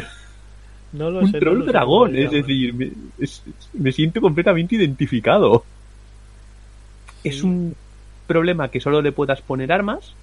No 0.94 1.10
lo 1.12 1.20
un 1.20 1.28
sé, 1.32 1.34
no 1.34 1.40
troll 1.40 1.60
lo 1.60 1.66
dragón, 1.66 2.16
es 2.16 2.32
decir, 2.32 2.74
me, 2.74 2.92
es- 3.20 3.44
me 3.74 3.92
siento 3.92 4.22
completamente 4.22 4.76
identificado. 4.76 5.66
Es 7.24 7.44
un 7.44 7.76
problema 8.28 8.70
que 8.70 8.80
solo 8.82 9.02
le 9.02 9.12
puedas 9.12 9.42
poner 9.42 9.72
armas, 9.72 10.14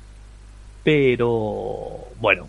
pero 0.82 2.06
bueno, 2.20 2.48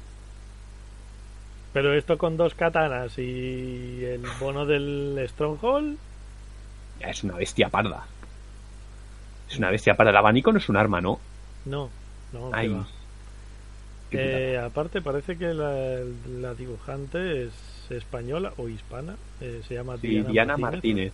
Pero 1.73 1.93
esto 1.93 2.17
con 2.17 2.35
dos 2.37 2.53
katanas 2.53 3.17
y 3.17 4.03
el 4.03 4.21
bono 4.39 4.65
del 4.65 5.17
Stronghold. 5.29 5.97
ya 6.99 7.07
es 7.07 7.23
una 7.23 7.35
bestia 7.35 7.69
parda. 7.69 8.05
Es 9.49 9.57
una 9.57 9.69
bestia 9.71 9.95
parda, 9.95 10.11
el 10.11 10.17
abanico 10.17 10.51
no 10.51 10.57
es 10.59 10.69
un 10.69 10.77
arma, 10.77 10.99
¿no? 11.01 11.19
No, 11.65 11.89
no, 12.33 12.49
Ay. 12.53 12.75
Eh, 14.11 14.59
aparte, 14.61 15.01
parece 15.01 15.37
que 15.37 15.53
la, 15.53 15.99
la 16.39 16.53
dibujante 16.53 17.43
es 17.45 17.53
española 17.89 18.51
o 18.57 18.67
hispana. 18.67 19.15
eh, 19.39 19.61
se 19.67 19.75
llama 19.75 19.97
Sí, 19.97 20.07
Diana, 20.09 20.29
Diana 20.29 20.57
Martínez. 20.57 21.13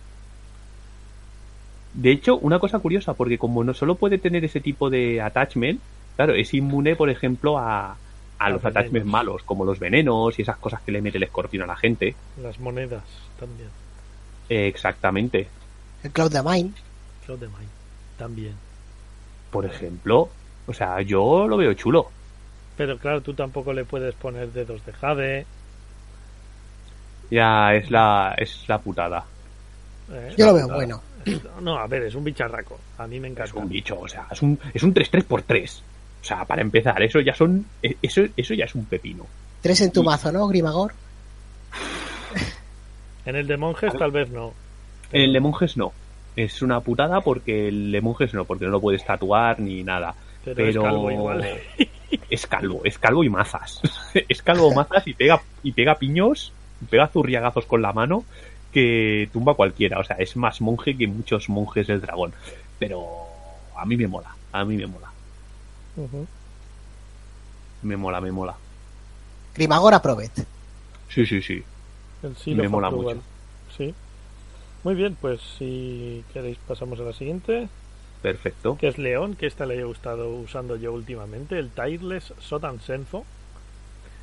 De 1.94 2.10
hecho, 2.10 2.36
una 2.38 2.58
cosa 2.58 2.78
curiosa, 2.80 3.14
porque 3.14 3.38
como 3.38 3.64
no 3.64 3.74
solo 3.74 3.94
puede 3.94 4.18
tener 4.18 4.44
ese 4.44 4.60
tipo 4.60 4.90
de 4.90 5.20
attachment, 5.20 5.80
claro, 6.16 6.34
es 6.34 6.52
inmune, 6.54 6.96
por 6.96 7.08
ejemplo, 7.10 7.58
a, 7.58 7.96
a 8.38 8.50
los 8.50 8.64
attachments 8.64 9.06
malos, 9.08 9.42
como 9.42 9.64
los 9.64 9.78
venenos 9.78 10.38
y 10.38 10.42
esas 10.42 10.56
cosas 10.58 10.80
que 10.82 10.92
le 10.92 11.00
mete 11.02 11.16
el 11.18 11.24
escorpión 11.24 11.64
a 11.64 11.66
la 11.66 11.76
gente. 11.76 12.14
Las 12.40 12.58
monedas 12.60 13.02
también. 13.38 13.68
Eh, 14.48 14.66
exactamente. 14.68 15.48
El 16.02 16.12
Cloud 16.12 16.32
de 16.32 16.42
Mine. 16.42 16.70
Cloud 17.26 17.38
de 17.40 17.48
Mine 17.48 17.68
también. 18.16 18.54
Por 19.50 19.64
ejemplo, 19.66 20.28
o 20.66 20.72
sea, 20.74 21.00
yo 21.02 21.46
lo 21.48 21.56
veo 21.56 21.72
chulo. 21.74 22.10
Pero 22.76 22.96
claro, 22.98 23.20
tú 23.20 23.34
tampoco 23.34 23.72
le 23.72 23.84
puedes 23.84 24.14
poner 24.14 24.52
dedos 24.52 24.84
de 24.86 24.92
jade. 24.92 25.46
Ya 27.30 27.74
es 27.74 27.90
la, 27.90 28.34
es 28.38 28.64
la 28.68 28.78
putada. 28.78 29.24
¿eh? 30.10 30.34
Yo 30.36 30.46
lo 30.46 30.54
veo 30.54 30.68
bueno. 30.68 31.02
No, 31.60 31.76
a 31.78 31.86
ver, 31.86 32.04
es 32.04 32.14
un 32.14 32.24
bicharraco. 32.24 32.78
A 32.98 33.06
mí 33.06 33.20
me 33.20 33.28
Es 33.28 33.32
encanta. 33.32 33.58
un 33.58 33.68
bicho, 33.68 33.98
o 34.00 34.08
sea, 34.08 34.26
es 34.30 34.40
un, 34.40 34.58
es 34.72 34.82
un 34.82 34.94
3-3 34.94 35.24
por 35.24 35.42
3 35.42 35.82
O 35.82 35.82
sea, 36.28 36.44
para 36.44 36.62
empezar, 36.62 37.02
eso 37.02 37.20
ya 37.20 37.34
son, 37.34 37.64
eh, 37.82 37.96
eso, 38.02 38.22
eso 38.36 38.54
ya 38.54 38.64
es 38.66 38.74
un 38.74 38.84
pepino. 38.84 39.26
Tres 39.60 39.80
en 39.80 39.90
tu 39.92 40.02
Y- 40.02 40.04
mazo, 40.06 40.30
¿no, 40.30 40.46
Grimagor? 40.46 40.92
En 43.24 43.36
el 43.36 43.46
de 43.46 43.56
monjes 43.56 43.92
tal 43.98 44.10
vez 44.10 44.30
no. 44.30 44.52
En 45.12 45.22
el 45.22 45.32
de 45.32 45.40
monjes 45.40 45.76
no. 45.76 45.92
Es 46.36 46.62
una 46.62 46.80
putada 46.80 47.20
porque 47.20 47.68
el 47.68 47.90
de 47.92 48.00
monjes 48.00 48.32
no, 48.32 48.44
porque 48.44 48.64
no 48.64 48.70
lo 48.70 48.80
puedes 48.80 49.04
tatuar 49.04 49.58
ni 49.60 49.82
nada. 49.82 50.14
Pero, 50.44 50.56
Pero, 50.56 50.68
es 50.68 50.78
calvo 50.78 51.10
igual. 51.10 51.60
Es 52.30 52.46
calvo, 52.46 52.80
es 52.84 52.98
calvo 52.98 53.22
y 53.22 53.28
mazas. 53.28 53.82
es 54.14 54.40
calvo 54.42 54.72
mazas 54.72 55.06
y 55.06 55.12
pega, 55.12 55.42
y 55.62 55.72
pega 55.72 55.94
piños, 55.96 56.54
y 56.80 56.86
pega 56.86 57.06
zurriagazos 57.08 57.66
con 57.66 57.82
la 57.82 57.92
mano 57.92 58.24
que 58.72 59.28
tumba 59.30 59.52
a 59.52 59.56
cualquiera. 59.56 59.98
O 59.98 60.04
sea, 60.04 60.16
es 60.16 60.34
más 60.36 60.62
monje 60.62 60.96
que 60.96 61.06
muchos 61.06 61.50
monjes 61.50 61.86
del 61.86 62.00
dragón. 62.00 62.32
Pero 62.78 63.04
a 63.76 63.84
mí 63.84 63.96
me 63.98 64.06
mola, 64.06 64.34
a 64.52 64.64
mí 64.64 64.76
me 64.76 64.86
mola. 64.86 65.10
Me 67.82 67.96
mola, 67.96 68.20
me 68.20 68.30
mola. 68.32 68.54
Grimagor 69.54 69.94
Aprobet. 69.94 70.32
Sí, 71.08 71.26
sí, 71.26 71.42
sí. 71.42 71.62
El 72.22 72.36
sí 72.36 72.54
Me 72.54 72.68
mola 72.68 72.90
mucho. 72.90 73.18
Sí. 73.76 73.94
Muy 74.84 74.94
bien, 74.94 75.16
pues 75.20 75.40
si 75.58 76.24
queréis 76.32 76.58
pasamos 76.66 76.98
a 77.00 77.02
la 77.02 77.12
siguiente, 77.12 77.68
Perfecto. 78.22 78.76
que 78.78 78.88
es 78.88 78.98
León, 78.98 79.34
que 79.34 79.46
esta 79.46 79.66
le 79.66 79.76
he 79.80 79.90
estado 79.90 80.28
usando 80.30 80.76
yo 80.76 80.92
últimamente, 80.92 81.58
el 81.58 81.70
Tireless 81.70 82.32
Sotan 82.40 82.80
Senfo, 82.80 83.24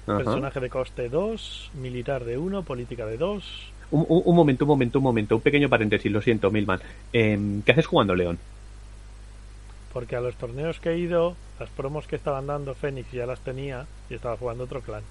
Ajá. 0.07 0.17
personaje 0.17 0.59
de 0.59 0.69
coste 0.69 1.09
2, 1.09 1.71
militar 1.75 2.23
de 2.23 2.37
1, 2.37 2.63
política 2.63 3.05
de 3.05 3.17
2. 3.17 3.43
Un, 3.91 4.05
un- 4.07 4.21
un 4.25 4.35
momento, 4.35 4.65
un 4.65 4.69
momento, 4.69 4.99
un 4.99 5.03
momento. 5.03 5.35
Un 5.35 5.41
pequeño 5.41 5.69
paréntesis, 5.69 6.11
lo 6.11 6.21
siento, 6.21 6.49
Milman. 6.51 6.79
Em, 7.13 7.61
¿Qué 7.61 7.71
haces 7.73 7.85
jugando, 7.87 8.15
León? 8.15 8.37
Porque 9.95 10.17
a 10.17 10.19
los 10.19 10.35
torneos 10.35 10.81
que 10.81 10.89
he 10.89 10.97
ido, 10.97 11.37
las 11.57 11.69
promos 11.69 12.05
que 12.05 12.17
estaban 12.17 12.47
dando 12.47 12.75
Fénix 12.75 13.09
ya 13.13 13.25
las 13.25 13.39
tenía 13.39 13.85
y 14.09 14.15
estaba 14.15 14.35
jugando 14.35 14.65
otro 14.65 14.81
clan. 14.81 15.03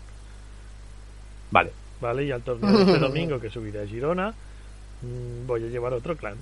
Vale. 1.50 1.70
¿Vale? 2.02 2.24
Y 2.26 2.30
al 2.30 2.42
torneo 2.42 2.70
de 2.70 2.82
este 2.82 2.98
domingo 3.08 3.40
que 3.40 3.48
subiré 3.48 3.80
a 3.80 3.86
Girona, 3.86 4.34
mm, 5.00 5.46
voy 5.46 5.64
a 5.64 5.68
llevar 5.68 5.94
otro 5.94 6.14
clan. 6.18 6.36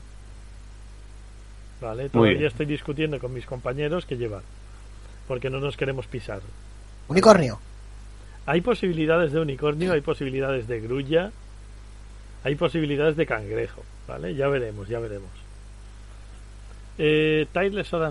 ¿Vale? 1.80 2.08
Todavía 2.08 2.48
estoy 2.48 2.66
discutiendo 2.66 3.20
con 3.20 3.32
mis 3.32 3.46
compañeros 3.46 4.06
que 4.06 4.16
llevar. 4.16 4.42
Porque 5.28 5.48
no 5.48 5.60
nos 5.60 5.76
queremos 5.76 6.08
pisar. 6.08 6.40
Unicornio. 7.06 7.60
Hay 8.46 8.60
posibilidades 8.60 9.30
de 9.30 9.38
unicornio, 9.38 9.92
hay 9.92 10.00
posibilidades 10.00 10.66
de 10.66 10.80
grulla, 10.80 11.30
hay 12.42 12.56
posibilidades 12.56 13.14
de 13.14 13.24
cangrejo, 13.24 13.84
¿vale? 14.08 14.34
Ya 14.34 14.48
veremos, 14.48 14.88
ya 14.88 14.98
veremos. 14.98 15.30
Eh, 17.04 17.48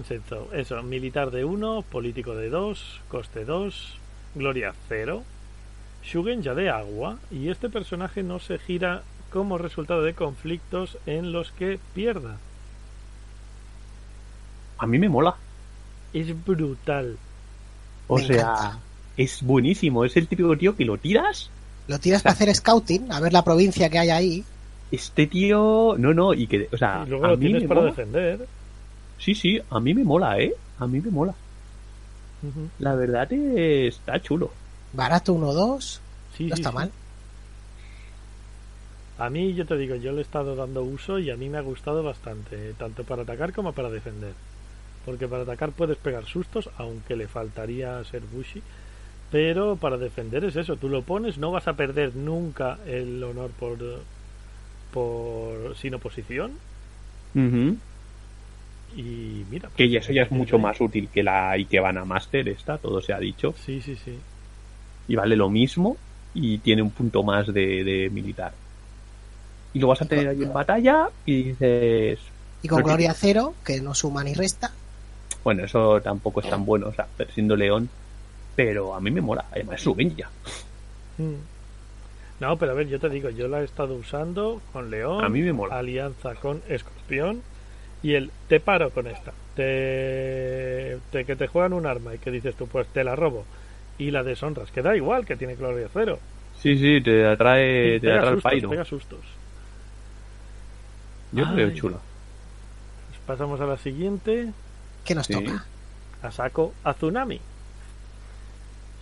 Senso, 0.03 0.49
eso, 0.53 0.83
militar 0.83 1.31
de 1.31 1.45
1, 1.45 1.83
político 1.83 2.35
de 2.35 2.49
2, 2.49 2.99
coste 3.07 3.45
2, 3.45 3.97
gloria 4.35 4.73
0, 4.89 5.23
Shugen 6.03 6.41
ya 6.41 6.53
de 6.53 6.69
agua, 6.69 7.17
y 7.31 7.47
este 7.47 7.69
personaje 7.69 8.21
no 8.21 8.39
se 8.39 8.57
gira 8.59 9.03
como 9.31 9.57
resultado 9.57 10.01
de 10.03 10.13
conflictos 10.13 10.97
en 11.05 11.31
los 11.31 11.51
que 11.53 11.79
pierda. 11.95 12.35
A 14.77 14.87
mí 14.87 14.99
me 14.99 15.07
mola. 15.07 15.35
Es 16.11 16.43
brutal. 16.45 17.17
O 18.07 18.17
Me 18.17 18.25
sea, 18.27 18.39
encanta. 18.41 18.79
es 19.15 19.41
buenísimo. 19.41 20.03
Es 20.03 20.17
el 20.17 20.27
típico 20.27 20.57
tío 20.57 20.75
que 20.75 20.83
lo 20.83 20.97
tiras. 20.97 21.49
Lo 21.87 21.97
tiras 21.97 22.23
para 22.23 22.33
hacer 22.33 22.53
scouting, 22.53 23.09
a 23.11 23.21
ver 23.21 23.31
la 23.31 23.43
provincia 23.43 23.89
que 23.89 23.99
hay 23.99 24.09
ahí. 24.09 24.43
Este 24.91 25.27
tío. 25.27 25.95
No, 25.97 26.13
no, 26.13 26.33
y 26.33 26.47
que. 26.47 26.67
O 26.73 26.77
sea, 26.77 27.03
Y 27.05 27.09
luego 27.09 27.25
a 27.25 27.29
lo 27.29 27.37
mí 27.37 27.45
tienes 27.45 27.61
me 27.61 27.67
para 27.69 27.81
mola. 27.81 27.91
defender. 27.91 28.47
Sí, 29.21 29.35
sí, 29.35 29.59
a 29.69 29.79
mí 29.79 29.93
me 29.93 30.03
mola, 30.03 30.39
¿eh? 30.39 30.53
A 30.79 30.87
mí 30.87 30.99
me 30.99 31.11
mola. 31.11 31.33
La 32.79 32.95
verdad 32.95 33.31
es, 33.31 33.95
está 33.95 34.19
chulo. 34.19 34.51
Barato 34.93 35.33
1-2. 35.33 35.99
Sí, 36.37 36.49
No 36.49 36.55
sí, 36.55 36.61
está 36.61 36.69
sí. 36.69 36.75
mal. 36.75 36.91
A 39.19 39.29
mí, 39.29 39.53
yo 39.53 39.65
te 39.65 39.77
digo, 39.77 39.95
yo 39.95 40.11
le 40.11 40.19
he 40.19 40.21
estado 40.21 40.55
dando 40.55 40.81
uso 40.81 41.19
y 41.19 41.29
a 41.29 41.35
mí 41.37 41.47
me 41.47 41.59
ha 41.59 41.61
gustado 41.61 42.01
bastante, 42.01 42.73
tanto 42.73 43.03
para 43.03 43.21
atacar 43.21 43.53
como 43.53 43.71
para 43.73 43.89
defender. 43.91 44.33
Porque 45.05 45.27
para 45.27 45.43
atacar 45.43 45.71
puedes 45.71 45.97
pegar 45.97 46.25
sustos, 46.25 46.69
aunque 46.77 47.15
le 47.15 47.27
faltaría 47.27 48.03
ser 48.03 48.21
Bushi. 48.21 48.61
Pero 49.31 49.75
para 49.75 49.97
defender 49.97 50.43
es 50.43 50.55
eso, 50.55 50.75
tú 50.75 50.89
lo 50.89 51.03
pones, 51.03 51.37
no 51.37 51.51
vas 51.51 51.67
a 51.67 51.73
perder 51.73 52.15
nunca 52.15 52.79
el 52.87 53.23
honor 53.23 53.51
por, 53.51 53.77
por 54.93 55.75
sin 55.77 55.93
oposición. 55.93 56.51
Ujú. 57.35 57.77
Y 58.95 59.45
mira. 59.49 59.69
Que 59.69 59.85
pues, 59.85 59.91
ya, 59.91 59.99
eso 59.99 60.11
ya 60.11 60.23
es 60.23 60.31
mucho 60.31 60.59
más 60.59 60.79
útil 60.81 61.07
que 61.09 61.23
la 61.23 61.51
Ikebana 61.51 62.05
Master, 62.05 62.47
esta, 62.49 62.77
todo 62.77 63.01
se 63.01 63.13
ha 63.13 63.19
dicho. 63.19 63.53
Sí, 63.65 63.81
sí, 63.81 63.95
sí. 63.95 64.17
Y 65.07 65.15
vale 65.15 65.35
lo 65.35 65.49
mismo 65.49 65.97
y 66.33 66.57
tiene 66.59 66.81
un 66.81 66.91
punto 66.91 67.23
más 67.23 67.47
de, 67.47 67.83
de 67.83 68.09
militar. 68.09 68.53
Y 69.73 69.79
lo 69.79 69.87
vas 69.87 70.01
a 70.01 70.05
tener 70.05 70.27
ahí 70.27 70.43
en 70.43 70.53
batalla 70.53 71.09
y 71.25 71.43
dices... 71.43 72.19
Y 72.61 72.67
con 72.67 72.83
Gloria 72.83 73.13
Cero, 73.13 73.55
que 73.65 73.81
no 73.81 73.95
suma 73.95 74.23
ni 74.23 74.33
resta. 74.33 74.71
Bueno, 75.43 75.63
eso 75.63 75.99
tampoco 76.01 76.41
es 76.41 76.49
tan 76.49 76.65
bueno, 76.65 76.87
o 76.89 76.93
sea, 76.93 77.07
siendo 77.33 77.55
león. 77.55 77.89
Pero 78.55 78.93
a 78.93 78.99
mí 78.99 79.09
me 79.09 79.21
mola, 79.21 79.45
además 79.51 79.75
es 79.77 79.81
su 79.83 79.95
ninja. 79.95 80.29
Mm. 81.17 81.33
No, 82.41 82.57
pero 82.57 82.71
a 82.71 82.75
ver, 82.75 82.87
yo 82.87 82.99
te 82.99 83.09
digo, 83.09 83.29
yo 83.29 83.47
la 83.47 83.61
he 83.61 83.65
estado 83.65 83.95
usando 83.95 84.61
con 84.73 84.89
León, 84.89 85.23
A 85.23 85.29
mí 85.29 85.41
me 85.41 85.53
mola. 85.53 85.77
alianza 85.77 86.33
con 86.35 86.61
Escorpión 86.67 87.41
y 88.03 88.13
el 88.15 88.31
te 88.47 88.59
paro 88.59 88.89
con 88.91 89.07
esta. 89.07 89.31
Te, 89.55 90.97
te- 91.11 91.25
que 91.25 91.35
te 91.35 91.47
juegan 91.47 91.73
un 91.73 91.85
arma 91.85 92.15
y 92.15 92.17
que 92.17 92.31
dices 92.31 92.55
tú, 92.55 92.67
pues 92.67 92.87
te 92.87 93.03
la 93.03 93.15
robo. 93.15 93.45
Y 93.97 94.11
la 94.11 94.23
deshonras, 94.23 94.71
que 94.71 94.81
da 94.81 94.95
igual 94.95 95.25
que 95.25 95.35
tiene 95.35 95.55
gloria 95.55 95.87
cero. 95.93 96.19
Sí, 96.59 96.77
sí, 96.77 97.01
te 97.03 97.25
atrae, 97.27 97.95
Y 97.95 97.99
te 97.99 98.11
atrae 98.11 98.29
el 98.29 98.33
sustos, 98.35 98.43
pairo. 98.51 98.69
pega 98.69 98.85
sustos. 98.85 99.19
Yo 101.31 101.45
Ay. 101.47 101.73
chula. 101.75 101.97
Pues 103.09 103.19
pasamos 103.25 103.59
a 103.61 103.65
la 103.65 103.77
siguiente. 103.77 104.51
que 105.05 105.15
nos 105.15 105.25
Sí. 105.27 105.33
toca? 105.33 105.65
Asako 106.21 106.73
Azunami. 106.83 107.39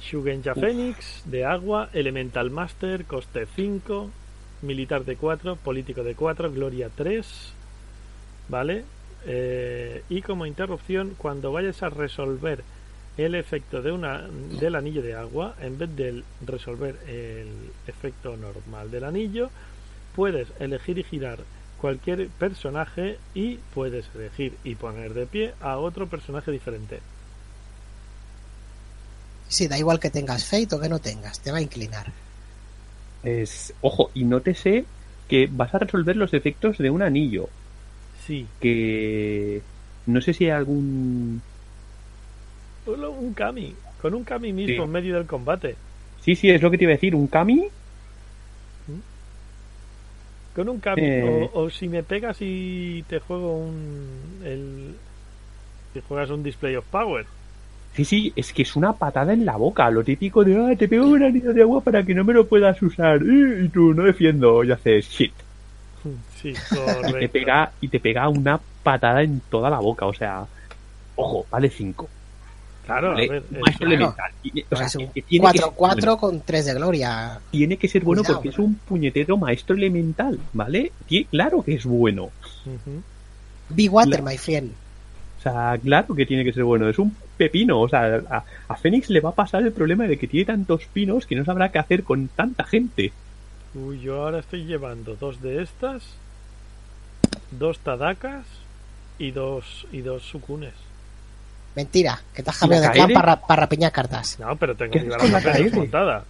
Shugenja 0.01 0.55
Phoenix 0.55 1.23
de 1.25 1.43
agua, 1.45 1.89
Elemental 1.93 2.49
Master, 2.51 3.03
coste 3.05 3.45
5, 3.55 4.09
militar 4.61 5.03
de 5.03 5.17
4, 5.17 5.57
político 5.57 6.03
de 6.03 6.15
4, 6.15 6.51
gloria 6.51 6.89
3. 6.95 7.53
¿Vale? 8.49 8.83
Eh, 9.25 10.03
y 10.09 10.21
como 10.21 10.45
interrupción, 10.45 11.15
cuando 11.17 11.51
vayas 11.51 11.81
a 11.83 11.89
resolver 11.89 12.63
el 13.17 13.35
efecto 13.35 13.81
de 13.81 13.91
una, 13.91 14.27
del 14.59 14.75
anillo 14.75 15.01
de 15.01 15.15
agua, 15.15 15.55
en 15.61 15.77
vez 15.77 15.95
de 15.95 16.23
resolver 16.45 16.95
el 17.07 17.47
efecto 17.87 18.37
normal 18.37 18.91
del 18.91 19.03
anillo, 19.03 19.49
puedes 20.15 20.47
elegir 20.59 20.97
y 20.97 21.03
girar 21.03 21.39
cualquier 21.79 22.27
personaje 22.29 23.17
y 23.33 23.55
puedes 23.73 24.05
elegir 24.15 24.57
y 24.63 24.75
poner 24.75 25.13
de 25.13 25.25
pie 25.25 25.53
a 25.61 25.77
otro 25.77 26.07
personaje 26.07 26.51
diferente. 26.51 26.99
Sí, 29.47 29.67
da 29.67 29.77
igual 29.77 29.99
que 29.99 30.11
tengas 30.11 30.45
Fate 30.45 30.75
o 30.75 30.79
que 30.79 30.89
no 30.89 30.99
tengas, 30.99 31.39
te 31.39 31.51
va 31.51 31.57
a 31.57 31.61
inclinar. 31.61 32.11
Es, 33.23 33.73
ojo, 33.81 34.11
y 34.13 34.23
nótese 34.23 34.85
que 35.27 35.49
vas 35.51 35.73
a 35.73 35.79
resolver 35.79 36.15
los 36.15 36.33
efectos 36.33 36.77
de 36.77 36.89
un 36.89 37.01
anillo. 37.01 37.49
Sí, 38.29 38.45
Que 38.59 39.59
no 40.05 40.21
sé 40.21 40.33
si 40.33 40.45
hay 40.45 40.51
algún. 40.51 41.41
un 42.85 43.33
Kami, 43.33 43.73
con 44.01 44.13
un 44.13 44.23
Kami 44.23 44.53
mismo 44.53 44.75
Sí. 44.75 44.81
en 44.83 44.91
medio 44.91 45.15
del 45.15 45.25
combate. 45.25 45.75
Sí, 46.21 46.35
sí, 46.35 46.47
es 46.51 46.61
lo 46.61 46.69
que 46.69 46.77
te 46.77 46.83
iba 46.83 46.91
a 46.91 46.95
decir. 46.95 47.15
Un 47.15 47.25
Kami. 47.25 47.65
Con 50.55 50.69
un 50.69 50.79
Kami, 50.79 51.01
Eh. 51.03 51.49
o, 51.53 51.61
o 51.63 51.69
si 51.71 51.87
me 51.87 52.03
pegas 52.03 52.37
y 52.41 53.03
te 53.07 53.19
juego 53.19 53.57
un. 53.57 54.41
El, 54.43 54.95
si 55.93 56.01
juegas 56.01 56.29
un 56.29 56.43
Display 56.43 56.75
of 56.75 56.85
Power. 56.91 57.25
Sí, 57.95 58.05
sí, 58.05 58.33
es 58.35 58.53
que 58.53 58.61
es 58.61 58.75
una 58.75 58.93
patada 58.93 59.33
en 59.33 59.43
la 59.45 59.55
boca. 59.55 59.89
Lo 59.89 60.03
típico 60.03 60.43
de, 60.43 60.55
ah, 60.55 60.75
te 60.77 60.87
pego 60.87 61.07
un 61.07 61.23
anillo 61.23 61.51
de 61.53 61.63
agua 61.63 61.81
para 61.81 62.03
que 62.03 62.13
no 62.13 62.23
me 62.23 62.33
lo 62.33 62.45
puedas 62.47 62.79
usar. 62.83 63.21
Y 63.23 63.69
tú 63.69 63.93
no 63.95 64.03
defiendo. 64.03 64.63
Y 64.63 64.71
haces 64.71 65.09
shit. 65.09 65.33
Sí, 66.41 66.53
Y 67.07 67.13
te 67.19 67.29
pega, 67.29 67.71
y 67.81 67.87
te 67.87 67.99
pega 67.99 68.27
una 68.29 68.59
patada 68.83 69.21
en 69.23 69.41
toda 69.49 69.69
la 69.69 69.79
boca. 69.79 70.05
O 70.05 70.13
sea, 70.13 70.45
ojo, 71.15 71.45
vale 71.51 71.69
5. 71.69 72.09
Claro, 72.85 73.11
a 73.11 73.13
¿vale? 73.13 73.27
ver, 73.29 73.43
Maestro 73.51 73.69
eso- 73.71 73.85
elemental. 73.85 74.31
O 74.71 74.75
sea, 74.75 74.85
es 74.87 74.95
un 74.95 75.07
que 75.09 75.21
tiene 75.21 75.51
que 75.51 75.57
ser 75.59 75.67
4-4 75.67 75.75
bueno. 75.77 76.17
con 76.17 76.41
3 76.41 76.65
de 76.65 76.73
gloria. 76.73 77.39
Tiene 77.51 77.77
que 77.77 77.87
ser 77.87 78.03
bueno 78.03 78.21
Cuidado. 78.23 78.37
porque 78.37 78.49
es 78.49 78.57
un 78.59 78.75
puñetero 78.75 79.37
maestro 79.37 79.75
elemental, 79.75 80.39
¿vale? 80.53 80.91
Claro 81.29 81.61
que 81.61 81.75
es 81.75 81.85
bueno. 81.85 82.29
Be 83.69 83.87
Water, 83.89 84.23
La- 84.23 84.31
my 84.31 84.37
friend. 84.37 84.71
O 85.37 85.41
sea, 85.41 85.77
claro 85.81 86.15
que 86.15 86.25
tiene 86.25 86.43
que 86.43 86.51
ser 86.51 86.63
bueno. 86.63 86.89
Es 86.89 86.99
un 86.99 87.15
pepino. 87.37 87.79
O 87.79 87.87
sea, 87.87 88.21
a, 88.29 88.43
a 88.67 88.75
Fénix 88.75 89.09
le 89.09 89.21
va 89.21 89.29
a 89.29 89.35
pasar 89.35 89.61
el 89.63 89.71
problema 89.71 90.05
de 90.05 90.17
que 90.17 90.27
tiene 90.27 90.45
tantos 90.45 90.85
pinos 90.91 91.25
que 91.25 91.35
no 91.35 91.45
sabrá 91.45 91.69
qué 91.71 91.79
hacer 91.79 92.03
con 92.03 92.27
tanta 92.29 92.63
gente. 92.63 93.13
Uy, 93.75 93.99
yo 94.01 94.23
ahora 94.23 94.39
estoy 94.39 94.65
llevando 94.65 95.15
dos 95.15 95.41
de 95.41 95.61
estas, 95.61 96.03
dos 97.51 97.79
Tadakas 97.79 98.45
y 99.19 99.31
dos 99.31 99.85
y 99.91 100.01
dos 100.01 100.23
Sukunes. 100.23 100.73
Mentira, 101.75 102.19
que 102.33 102.41
te 102.41 102.49
has 102.49 102.57
¿Y 102.57 102.59
cambiado 102.61 102.83
de 102.85 102.91
clan 102.91 103.13
para, 103.13 103.39
para 103.41 103.61
rapiñar 103.61 103.91
cartas. 103.91 104.39
No, 104.39 104.55
pero 104.55 104.75
tengo 104.75 104.93
¿Qué 104.93 104.99
que 104.99 105.05
llevar 105.05 105.29
la 105.29 105.41
Kaede? 105.41 105.63
desmontada. 105.65 106.25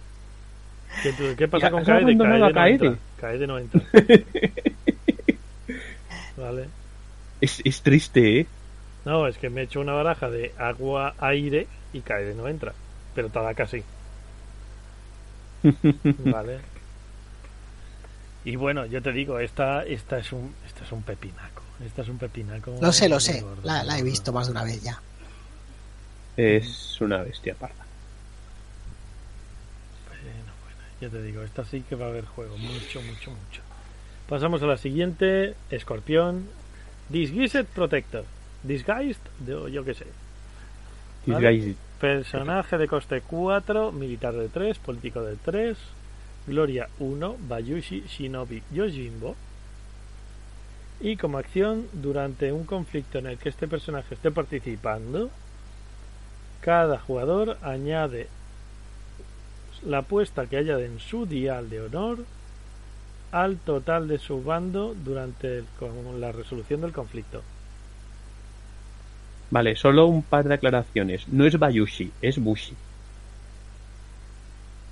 ¿Qué, 1.02 1.12
tú- 1.12 1.34
qué 1.36 1.48
pasa 1.48 1.66
Ya, 1.66 1.70
con 1.70 1.84
Kaede? 1.84 2.16
Kaede 2.18 2.38
no 2.40 2.52
Kaede. 2.52 2.86
entra. 2.86 2.96
Kaede 3.20 3.46
no 3.46 3.58
entra. 3.58 3.80
Vale. 6.36 6.68
Es, 7.40 7.62
es 7.64 7.80
triste, 7.82 8.40
¿eh? 8.40 8.46
No, 9.06 9.26
es 9.26 9.38
que 9.38 9.48
me 9.48 9.62
he 9.62 9.64
hecho 9.64 9.80
una 9.80 9.94
baraja 9.94 10.28
de 10.28 10.52
agua, 10.58 11.14
aire 11.18 11.66
y 11.94 12.00
Kaede 12.00 12.34
no 12.34 12.48
entra. 12.48 12.74
Pero 13.14 13.30
Tadaka 13.30 13.66
sí. 13.66 13.82
Vale. 16.18 16.58
Y 18.44 18.56
bueno, 18.56 18.86
yo 18.86 19.02
te 19.02 19.12
digo, 19.12 19.38
esta, 19.38 19.84
esta 19.84 20.18
es 20.18 20.32
un, 20.32 20.54
esta 20.66 20.84
es 20.84 20.92
un 20.92 21.02
pepinaco. 21.02 21.62
Esta 21.84 22.02
es 22.02 22.08
un 22.08 22.18
pepinaco. 22.18 22.74
Lo 22.80 22.92
sé, 22.92 23.08
lo 23.08 23.20
sé. 23.20 23.40
gordo, 23.40 23.60
La, 23.64 23.84
la 23.84 23.98
he 23.98 24.02
visto 24.02 24.32
más 24.32 24.46
de 24.46 24.52
una 24.52 24.64
vez 24.64 24.82
ya. 24.82 25.00
Es 26.36 26.98
una 27.00 27.18
bestia 27.22 27.54
parda. 27.54 27.74
Bueno, 30.08 30.52
bueno, 30.62 30.78
ya 31.00 31.08
te 31.08 31.22
digo, 31.22 31.42
esta 31.42 31.64
sí 31.64 31.82
que 31.88 31.94
va 31.96 32.06
a 32.06 32.08
haber 32.08 32.24
juego, 32.24 32.56
mucho, 32.56 33.00
mucho, 33.02 33.30
mucho. 33.30 33.62
Pasamos 34.28 34.62
a 34.62 34.66
la 34.66 34.76
siguiente, 34.78 35.54
Escorpión, 35.70 36.48
Disguised 37.08 37.66
Protector, 37.66 38.24
Disguised, 38.62 39.20
de, 39.40 39.70
yo 39.72 39.84
qué 39.84 39.94
sé, 39.94 40.06
Vale. 41.26 41.50
Disguised. 41.50 41.78
personaje 42.00 42.78
de 42.78 42.88
coste 42.88 43.20
4, 43.22 43.92
militar 43.92 44.34
de 44.34 44.48
3, 44.48 44.78
político 44.78 45.22
de 45.22 45.36
3, 45.36 45.76
Gloria 46.50 46.88
1, 46.98 47.36
Bayushi 47.48 48.02
Shinobi 48.08 48.62
Yojimbo. 48.72 49.36
Y 51.00 51.16
como 51.16 51.38
acción, 51.38 51.86
durante 51.92 52.52
un 52.52 52.64
conflicto 52.64 53.18
en 53.18 53.28
el 53.28 53.38
que 53.38 53.48
este 53.48 53.68
personaje 53.68 54.14
esté 54.14 54.32
participando, 54.32 55.30
cada 56.60 56.98
jugador 56.98 57.56
añade 57.62 58.26
la 59.86 59.98
apuesta 59.98 60.46
que 60.46 60.58
haya 60.58 60.78
en 60.80 60.98
su 60.98 61.24
dial 61.24 61.70
de 61.70 61.80
honor 61.80 62.18
al 63.32 63.56
total 63.58 64.08
de 64.08 64.18
su 64.18 64.42
bando 64.42 64.94
durante 65.04 65.62
con 65.78 66.20
la 66.20 66.32
resolución 66.32 66.80
del 66.80 66.92
conflicto. 66.92 67.42
Vale, 69.50 69.76
solo 69.76 70.06
un 70.06 70.22
par 70.22 70.46
de 70.46 70.54
aclaraciones. 70.54 71.28
No 71.28 71.46
es 71.46 71.58
Bayushi, 71.58 72.10
es 72.20 72.38
Bushi. 72.38 72.74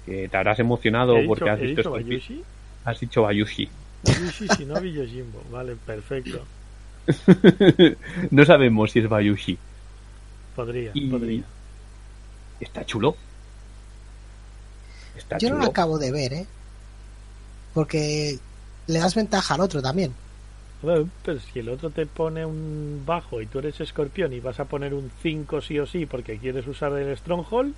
Que 0.09 0.29
te 0.29 0.37
habrás 0.37 0.59
emocionado 0.59 1.17
¿He 1.17 1.21
dicho, 1.23 1.29
porque 1.29 1.51
has 1.51 1.61
visto 1.61 1.69
dicho 1.69 1.81
estos 1.81 1.93
Bayushi? 2.07 2.45
Has 2.85 3.01
dicho 3.01 3.23
Bayushi. 3.23 3.69
Bayushi, 4.05 4.47
Shinobi, 4.57 4.93
Yojimbo. 4.93 5.43
Vale, 5.51 5.77
perfecto. 5.77 6.45
no 8.31 8.45
sabemos 8.45 8.91
si 8.93 9.01
es 9.01 9.09
Bayushi. 9.09 9.59
Podría, 10.57 10.91
Y- 10.95 11.09
podría. 11.11 11.43
Está 12.61 12.85
chulo. 12.85 13.17
Está 15.17 15.39
Yo 15.39 15.49
no 15.51 15.55
chulo. 15.57 15.65
lo 15.65 15.71
acabo 15.71 15.99
de 15.99 16.11
ver, 16.13 16.33
¿eh? 16.33 16.47
Porque 17.75 18.39
le 18.87 18.99
das 18.99 19.15
ventaja 19.15 19.55
al 19.55 19.61
otro 19.61 19.83
también. 19.83 20.13
Bueno, 20.81 21.09
pero 21.25 21.41
si 21.41 21.59
el 21.59 21.69
otro 21.69 21.91
te 21.91 22.07
pone 22.07 22.47
un 22.47 23.03
bajo 23.05 23.43
y 23.43 23.47
tú 23.47 23.59
eres 23.59 23.81
escorpión 23.81 24.33
y 24.33 24.41
vas 24.41 24.61
a 24.61 24.65
poner 24.65 24.95
un 24.95 25.11
5 25.23 25.61
sí 25.61 25.79
o 25.79 25.87
sí 25.87 26.07
porque 26.07 26.39
quieres 26.39 26.67
usar 26.67 26.93
el 26.93 27.17
Stronghold, 27.17 27.75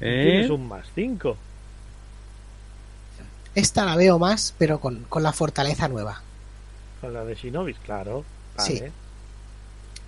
¿Eh? 0.00 0.24
tienes 0.24 0.50
un 0.50 0.68
más 0.68 0.86
5. 0.94 1.36
Esta 3.54 3.84
la 3.84 3.96
veo 3.96 4.18
más, 4.18 4.54
pero 4.58 4.78
con, 4.78 5.04
con 5.08 5.22
la 5.22 5.32
fortaleza 5.32 5.88
nueva. 5.88 6.22
Con 7.00 7.12
la 7.12 7.24
de 7.24 7.34
Shinobis, 7.34 7.78
claro. 7.78 8.24
Vale. 8.56 8.70
Sí. 8.70 8.82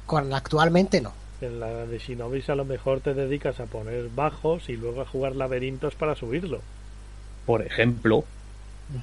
Con 0.07 0.31
la 0.31 0.37
actualmente 0.39 1.01
no. 1.01 1.13
En 1.41 1.59
la 1.59 1.87
de 1.87 1.99
Shinobis 1.99 2.51
a 2.51 2.55
lo 2.55 2.65
mejor 2.65 3.01
te 3.01 3.15
dedicas 3.15 3.61
a 3.61 3.67
poner 3.67 4.09
bajos 4.15 4.69
y 4.69 4.77
luego 4.77 5.01
a 5.01 5.07
jugar 5.07 5.35
laberintos 5.35 5.95
para 5.95 6.15
subirlo. 6.15 6.61
Por 7.47 7.63
ejemplo, 7.63 8.25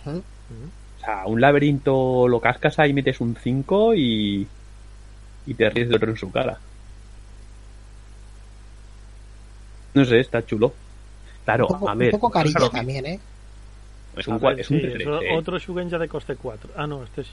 o 0.05 0.99
sea, 0.99 1.25
un 1.25 1.41
laberinto 1.41 2.27
lo 2.27 2.39
cascas 2.39 2.79
ahí, 2.79 2.93
metes 2.93 3.19
un 3.21 3.35
5 3.35 3.95
y. 3.95 4.47
y 5.45 5.53
te 5.53 5.69
ríes 5.69 5.89
de 5.89 5.95
otro 5.95 6.11
en 6.11 6.17
su 6.17 6.31
cara. 6.31 6.59
No 9.97 10.05
sé, 10.05 10.19
está 10.19 10.45
chulo. 10.45 10.73
Claro, 11.45 11.67
un 11.67 11.73
poco, 11.79 11.89
a 11.89 11.95
ver. 11.95 12.13
un 12.13 12.19
poco 12.19 12.29
carilla 12.31 12.55
claro, 12.57 12.69
también, 12.71 13.05
¿eh? 13.05 13.19
Es 14.15 14.27
un, 14.27 14.39
ver, 14.39 14.59
es 14.59 14.69
un 14.69 14.79
sí, 14.79 14.85
T3, 14.85 14.95
es 15.01 15.31
eh. 15.31 15.37
otro 15.37 15.57
Shugenja 15.59 15.97
de 15.97 16.07
coste 16.07 16.35
4. 16.35 16.71
Ah, 16.75 16.87
no, 16.87 17.03
este 17.03 17.21
es. 17.21 17.27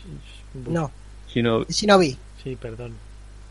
No, 0.68 0.90
Shino- 1.32 1.66
Shinobi. 1.68 2.16
Sí, 2.42 2.56
perdón. 2.56 2.92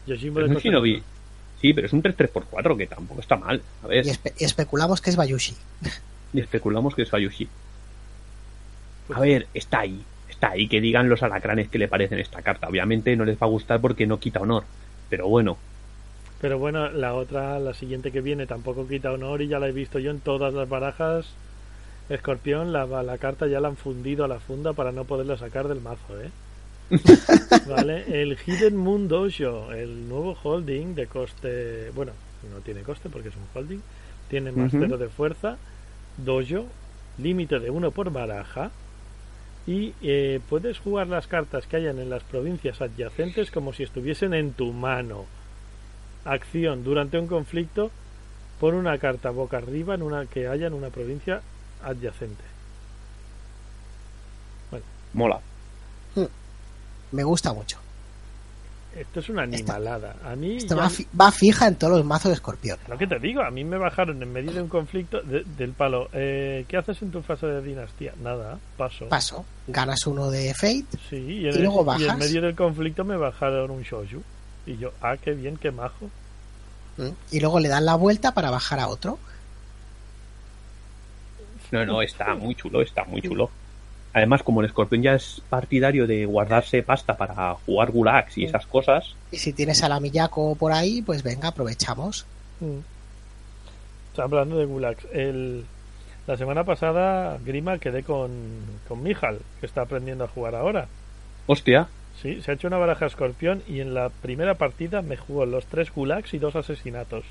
Yojimbo 0.05 0.39
es 0.39 0.45
de 0.45 0.49
un 0.49 0.53
coste 0.55 0.69
Shinobi. 0.69 0.93
4. 0.93 1.13
Sí, 1.61 1.73
pero 1.73 1.87
es 1.87 1.93
un 1.93 2.03
3-3x4 2.03 2.77
que 2.77 2.87
tampoco 2.87 3.21
está 3.21 3.37
mal. 3.37 3.61
A 3.83 3.87
ver, 3.87 4.05
Y, 4.05 4.09
espe- 4.09 4.33
y 4.37 4.43
especulamos 4.43 5.01
que 5.01 5.09
es 5.09 5.15
Bayushi. 5.15 5.55
y 6.33 6.39
especulamos 6.41 6.93
que 6.95 7.03
es 7.03 7.11
Bayushi. 7.11 7.47
Pues 9.07 9.17
A 9.17 9.21
ver, 9.21 9.47
está 9.53 9.79
ahí. 9.79 10.01
Está 10.29 10.47
está 10.47 10.49
ahí 10.51 10.67
que 10.67 10.81
digan 10.81 11.07
los 11.09 11.23
alacranes 11.23 11.69
que 11.69 11.77
le 11.77 11.87
parecen 11.87 12.19
esta 12.19 12.41
carta. 12.41 12.67
Obviamente 12.67 13.15
no 13.15 13.23
les 13.25 13.35
va 13.37 13.47
a 13.47 13.49
gustar 13.49 13.79
porque 13.79 14.05
no 14.05 14.19
quita 14.19 14.39
honor, 14.41 14.63
pero 15.09 15.27
bueno. 15.27 15.57
Pero 16.43 16.59
bueno, 16.59 16.89
la 16.89 17.13
otra, 17.13 17.57
la 17.57 17.73
siguiente 17.73 18.11
que 18.11 18.19
viene 18.19 18.45
tampoco 18.45 18.85
quita 18.85 19.13
honor 19.13 19.41
y 19.41 19.47
ya 19.47 19.59
la 19.59 19.69
he 19.69 19.71
visto 19.71 19.97
yo 19.97 20.11
en 20.11 20.19
todas 20.19 20.53
las 20.53 20.67
barajas. 20.67 21.25
Escorpión, 22.09 22.73
la, 22.73 22.85
la 22.85 23.17
carta 23.17 23.47
ya 23.47 23.61
la 23.61 23.69
han 23.69 23.77
fundido 23.77 24.25
a 24.25 24.27
la 24.27 24.41
funda 24.41 24.73
para 24.73 24.91
no 24.91 25.05
poderla 25.05 25.37
sacar 25.37 25.69
del 25.69 25.79
mazo, 25.79 26.21
¿eh? 26.21 26.31
vale, 27.69 28.21
el 28.21 28.37
Hidden 28.37 28.75
Moon 28.75 29.07
Dojo, 29.07 29.71
el 29.71 30.09
nuevo 30.09 30.35
holding 30.43 30.95
de 30.95 31.07
coste, 31.07 31.91
bueno, 31.95 32.11
no 32.53 32.59
tiene 32.59 32.81
coste 32.81 33.07
porque 33.07 33.29
es 33.29 33.35
un 33.37 33.47
holding, 33.53 33.79
tiene 34.29 34.51
más 34.51 34.71
cero 34.71 34.97
de 34.97 35.07
fuerza, 35.07 35.55
dojo, 36.17 36.65
límite 37.19 37.61
de 37.61 37.69
uno 37.69 37.91
por 37.91 38.11
baraja 38.11 38.69
y 39.65 39.93
eh, 40.01 40.41
puedes 40.49 40.77
jugar 40.77 41.07
las 41.07 41.25
cartas 41.25 41.67
que 41.67 41.77
hayan 41.77 41.99
en 41.99 42.09
las 42.09 42.23
provincias 42.23 42.81
adyacentes 42.81 43.49
como 43.49 43.71
si 43.71 43.83
estuviesen 43.83 44.33
en 44.33 44.51
tu 44.51 44.73
mano. 44.73 45.25
Acción 46.25 46.83
durante 46.83 47.19
un 47.19 47.27
conflicto 47.27 47.91
por 48.59 48.73
una 48.73 48.97
carta 48.97 49.29
boca 49.29 49.57
arriba 49.57 49.95
en 49.95 50.01
una 50.01 50.25
que 50.25 50.47
haya 50.47 50.67
en 50.67 50.73
una 50.73 50.89
provincia 50.89 51.41
adyacente. 51.83 52.43
Bueno. 54.71 54.85
Mola. 55.13 55.39
Hmm. 56.15 56.25
Me 57.11 57.23
gusta 57.23 57.53
mucho. 57.53 57.83
Esto 58.95 59.21
es 59.21 59.29
una 59.29 59.43
animalada. 59.43 60.15
a 60.23 60.35
mí 60.35 60.57
va, 61.19 61.31
fija 61.31 61.67
en 61.67 61.75
todos 61.75 61.97
los 61.97 62.05
mazos 62.05 62.29
de 62.29 62.35
escorpión. 62.35 62.77
Lo 62.87 62.97
que 62.97 63.07
te 63.07 63.17
digo, 63.17 63.41
a 63.41 63.49
mí 63.49 63.63
me 63.63 63.77
bajaron 63.77 64.21
en 64.21 64.31
medio 64.31 64.53
de 64.53 64.61
un 64.61 64.67
conflicto 64.67 65.21
del 65.21 65.73
palo. 65.73 66.09
Eh, 66.13 66.65
¿Qué 66.67 66.77
haces 66.77 67.01
en 67.01 67.11
tu 67.11 67.21
fase 67.23 67.47
de 67.47 67.61
dinastía? 67.61 68.13
Nada, 68.21 68.59
paso. 68.77 69.09
Paso. 69.09 69.45
Ganas 69.67 70.05
uno 70.05 70.29
de 70.29 70.53
Fate 70.53 70.85
sí, 71.09 71.15
y, 71.15 71.51
luego 71.51 71.83
bajas. 71.83 72.01
Y 72.01 72.09
en 72.09 72.17
medio 72.19 72.41
del 72.41 72.55
conflicto 72.55 73.03
me 73.03 73.17
bajaron 73.17 73.71
un 73.71 73.81
Shoju. 73.81 74.21
Y 74.65 74.77
yo, 74.77 74.91
ah, 75.01 75.17
qué 75.17 75.31
bien, 75.31 75.57
qué 75.57 75.71
majo. 75.71 76.09
Mm. 76.97 77.09
Y 77.31 77.39
luego 77.39 77.59
le 77.59 77.69
dan 77.69 77.85
la 77.85 77.95
vuelta 77.95 78.33
para 78.33 78.49
bajar 78.49 78.79
a 78.79 78.87
otro. 78.87 79.19
No, 81.71 81.85
no, 81.85 82.01
está 82.03 82.35
muy 82.35 82.55
chulo, 82.55 82.81
está 82.81 83.03
muy 83.03 83.21
chulo. 83.21 83.49
Además, 84.13 84.43
como 84.43 84.61
el 84.61 84.67
escorpión 84.67 85.01
ya 85.01 85.15
es 85.15 85.41
partidario 85.49 86.05
de 86.05 86.25
guardarse 86.25 86.83
pasta 86.83 87.17
para 87.17 87.55
jugar 87.65 87.91
gulags 87.91 88.37
y 88.37 88.45
esas 88.45 88.67
cosas. 88.67 89.15
Y 89.31 89.37
si 89.39 89.53
tienes 89.53 89.83
a 89.83 89.89
la 89.89 89.99
Miyako 89.99 90.55
por 90.55 90.71
ahí, 90.71 91.01
pues 91.01 91.23
venga, 91.23 91.47
aprovechamos. 91.47 92.27
Mm. 92.59 94.19
hablando 94.19 94.57
de 94.59 94.65
gulags, 94.65 95.03
el, 95.11 95.65
la 96.27 96.37
semana 96.37 96.63
pasada, 96.63 97.39
Grima, 97.43 97.79
quedé 97.79 98.03
con, 98.03 98.31
con 98.87 99.01
Mijal, 99.01 99.39
que 99.59 99.65
está 99.65 99.81
aprendiendo 99.81 100.25
a 100.25 100.27
jugar 100.27 100.53
ahora. 100.53 100.87
Hostia. 101.47 101.89
Sí, 102.23 102.41
se 102.41 102.51
ha 102.51 102.53
hecho 102.53 102.67
una 102.67 102.77
baraja 102.77 103.05
escorpión 103.05 103.61
y 103.67 103.81
en 103.81 103.93
la 103.93 104.07
primera 104.07 104.55
partida 104.55 105.01
me 105.01 105.17
jugó 105.17 105.45
los 105.45 105.65
tres 105.65 105.93
gulags 105.93 106.33
y 106.33 106.39
dos 106.39 106.55
asesinatos. 106.55 107.25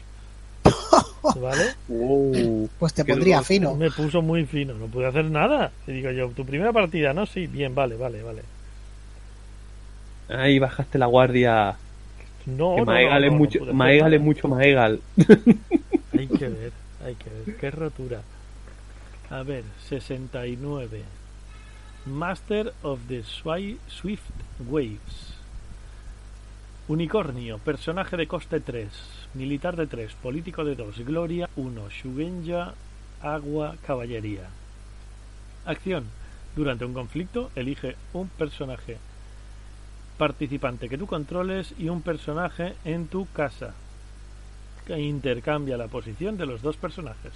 ¿Vale? 1.41 1.65
Uh, 1.89 2.69
pues 2.79 2.93
te 2.93 3.03
pondría 3.03 3.43
fino. 3.43 3.75
Me 3.75 3.91
puso 3.91 4.21
muy 4.21 4.45
fino, 4.45 4.75
no 4.75 4.89
pude 4.89 5.07
hacer 5.07 5.25
nada. 5.25 5.73
Y 5.87 5.93
digo 5.93 6.11
yo, 6.11 6.29
tu 6.29 6.45
primera 6.45 6.75
partida, 6.75 7.15
¿no? 7.15 7.25
Sí, 7.25 7.47
bien, 7.47 7.75
vale, 7.75 7.97
vale, 7.97 8.23
vale. 8.23 8.43
Ahí 10.29 10.59
bajaste 10.59 10.99
la 10.99 11.07
guardia. 11.07 11.75
No, 12.45 12.77
que 12.77 12.85
Maegal 12.85 13.25
es 13.25 13.33
mucho, 13.33 13.65
Maegal 13.73 14.13
es 14.13 14.21
mucho 14.21 14.49
Maegal. 14.49 15.01
Hay 16.19 16.27
que 16.27 16.49
ver, 16.49 16.73
hay 17.05 17.15
que 17.15 17.31
ver. 17.31 17.57
Qué 17.57 17.71
rotura. 17.71 18.21
A 19.31 19.43
ver, 19.43 19.65
69. 19.89 21.03
Master 22.07 22.75
of 22.83 23.01
the 23.07 23.23
Swift 23.23 24.23
Waves. 24.69 25.35
Unicornio, 26.89 27.59
personaje 27.59 28.17
de 28.17 28.27
coste 28.27 28.59
3 28.59 28.89
Militar 29.35 29.77
de 29.77 29.87
3, 29.87 30.13
político 30.15 30.65
de 30.65 30.75
2, 30.75 31.07
gloria 31.07 31.49
1, 31.57 31.89
Shugenja, 31.89 32.75
agua, 33.23 33.77
caballería. 33.87 34.49
Acción. 35.65 36.05
Durante 36.55 36.85
un 36.85 36.93
conflicto, 36.93 37.51
elige 37.55 37.97
un 38.13 38.29
personaje 38.29 38.99
participante 40.19 40.91
que 40.91 40.99
tú 40.99 41.07
controles 41.07 41.73
y 41.79 41.89
un 41.89 42.03
personaje 42.03 42.75
en 42.85 43.07
tu 43.07 43.27
casa. 43.33 43.75
Que 44.87 44.99
intercambia 44.99 45.79
la 45.79 45.89
posición 45.89 46.37
de 46.37 46.45
los 46.47 46.61
dos 46.61 46.77
personajes. 46.77 47.33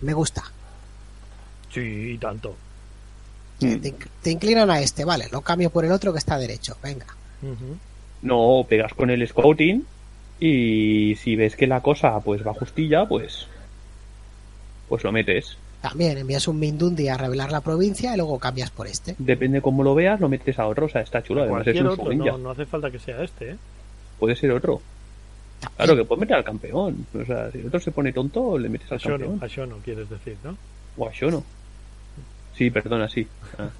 Me 0.00 0.14
gusta. 0.14 0.42
Sí, 1.70 2.18
tanto. 2.18 2.56
Te, 3.58 4.30
inclinan 4.30 4.70
a 4.70 4.80
este, 4.80 5.04
vale, 5.04 5.26
lo 5.32 5.40
cambio 5.40 5.70
por 5.70 5.84
el 5.84 5.92
otro 5.92 6.12
que 6.12 6.18
está 6.18 6.38
derecho, 6.38 6.76
venga. 6.82 7.06
No, 8.22 8.66
pegas 8.68 8.92
con 8.94 9.10
el 9.10 9.26
scouting 9.26 9.84
y 10.40 11.14
si 11.16 11.36
ves 11.36 11.56
que 11.56 11.66
la 11.66 11.80
cosa 11.80 12.18
pues 12.20 12.46
va 12.46 12.52
justilla, 12.54 13.06
pues 13.06 13.46
pues 14.88 15.02
lo 15.04 15.12
metes. 15.12 15.56
También 15.80 16.18
envías 16.18 16.48
un 16.48 16.58
Mindundi 16.58 17.08
a 17.08 17.16
revelar 17.16 17.52
la 17.52 17.60
provincia 17.60 18.12
y 18.14 18.16
luego 18.16 18.38
cambias 18.38 18.70
por 18.70 18.86
este. 18.86 19.14
Depende 19.18 19.60
cómo 19.60 19.82
lo 19.82 19.94
veas, 19.94 20.20
lo 20.20 20.28
metes 20.28 20.58
a 20.58 20.66
otro. 20.66 20.86
O 20.86 20.88
sea, 20.88 21.02
está 21.02 21.22
chulo. 21.22 21.42
Además 21.42 21.66
es 21.66 21.80
un 21.80 21.86
otro, 21.86 22.12
no, 22.12 22.38
no, 22.38 22.50
hace 22.50 22.66
falta 22.66 22.90
que 22.90 22.98
sea 22.98 23.22
este, 23.22 23.52
¿eh? 23.52 23.56
Puede 24.18 24.34
ser 24.34 24.50
otro. 24.52 24.80
Claro, 25.76 25.96
que 25.96 26.04
puedes 26.04 26.20
meter 26.20 26.36
al 26.36 26.44
campeón. 26.44 27.06
O 27.14 27.24
sea, 27.24 27.50
si 27.50 27.58
el 27.58 27.66
otro 27.66 27.80
se 27.80 27.90
pone 27.90 28.12
tonto, 28.12 28.58
le 28.58 28.68
metes 28.68 28.90
al 28.92 29.00
campeón. 29.00 29.38
A 29.42 29.46
Shono, 29.46 29.76
quieres 29.84 30.08
decir, 30.08 30.36
¿no? 30.42 30.56
O 30.96 31.08
a 31.08 31.12
Shono. 31.12 31.44
Sí, 32.56 32.70
perdona, 32.70 33.08
sí. 33.08 33.26
Ah. 33.58 33.70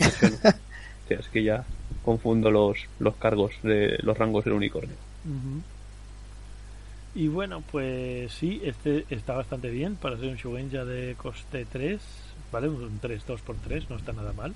o 0.00 1.08
sea, 1.08 1.18
es 1.18 1.28
que 1.28 1.42
ya 1.42 1.64
confundo 2.04 2.50
los, 2.50 2.78
los 3.00 3.16
cargos 3.16 3.52
de 3.62 3.98
los 4.02 4.16
rangos 4.16 4.44
del 4.44 4.54
unicornio. 4.54 4.94
Y 7.14 7.28
bueno, 7.28 7.62
pues 7.72 8.32
sí, 8.32 8.60
este 8.64 9.06
está 9.10 9.34
bastante 9.34 9.70
bien 9.70 9.96
para 9.96 10.16
ser 10.16 10.28
un 10.28 10.36
Shugenja 10.36 10.84
de 10.84 11.16
coste 11.16 11.64
3, 11.64 12.00
¿vale? 12.52 12.68
Un 12.68 12.98
3 13.00 13.26
2 13.26 13.40
x 13.40 13.56
3 13.64 13.90
no 13.90 13.96
está 13.96 14.12
nada 14.12 14.32
mal. 14.32 14.54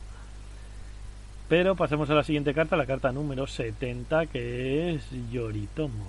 Pero 1.48 1.74
pasemos 1.74 2.08
a 2.10 2.14
la 2.14 2.22
siguiente 2.22 2.54
carta, 2.54 2.76
la 2.76 2.86
carta 2.86 3.10
número 3.10 3.46
70, 3.46 4.26
que 4.26 4.94
es 4.94 5.02
Yoritomo. 5.32 6.06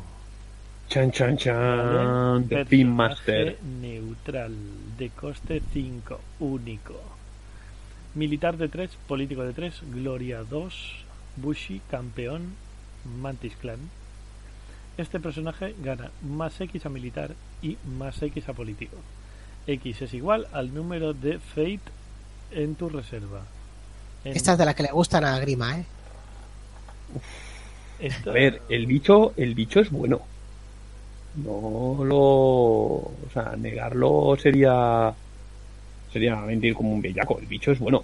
Chan 0.87 1.11
chan 1.11 1.37
chan, 1.37 2.47
de 2.47 2.65
Pin 2.65 2.93
Master. 2.93 3.57
Neutral, 3.63 4.53
de 4.97 5.09
coste 5.09 5.61
5, 5.73 6.19
único. 6.41 7.10
Militar 8.15 8.57
de 8.57 8.67
3, 8.67 8.91
político 9.07 9.43
de 9.43 9.53
3, 9.53 9.81
Gloria 9.93 10.43
2, 10.43 11.05
Bushi, 11.37 11.81
campeón, 11.89 12.55
Mantis 13.19 13.55
Clan 13.55 13.79
este 14.97 15.19
personaje 15.19 15.75
gana 15.83 16.11
más 16.21 16.59
X 16.59 16.85
a 16.85 16.89
militar 16.89 17.31
y 17.61 17.77
más 17.97 18.21
X 18.21 18.49
a 18.49 18.53
político. 18.53 18.97
X 19.67 20.01
es 20.01 20.13
igual 20.13 20.47
al 20.53 20.73
número 20.73 21.13
de 21.13 21.39
Fate 21.39 21.79
en 22.51 22.75
tu 22.75 22.89
reserva. 22.89 23.41
Esta 24.23 24.51
es 24.53 24.57
de 24.57 24.65
la 24.65 24.73
que 24.73 24.83
le 24.83 24.91
gustan 24.91 25.25
a 25.25 25.39
Grima, 25.39 25.79
¿eh? 25.79 25.85
A 28.25 28.31
ver, 28.31 28.61
el 28.69 28.85
bicho, 28.85 29.33
el 29.37 29.55
bicho 29.55 29.79
es 29.79 29.91
bueno. 29.91 30.21
No 31.35 32.03
lo. 32.03 32.17
O 32.17 33.29
sea, 33.33 33.55
negarlo 33.57 34.35
sería. 34.41 35.13
Sería 36.11 36.35
mentir 36.37 36.73
como 36.73 36.93
un 36.93 37.01
bellaco. 37.01 37.39
El 37.39 37.45
bicho 37.45 37.71
es 37.71 37.79
bueno. 37.79 38.03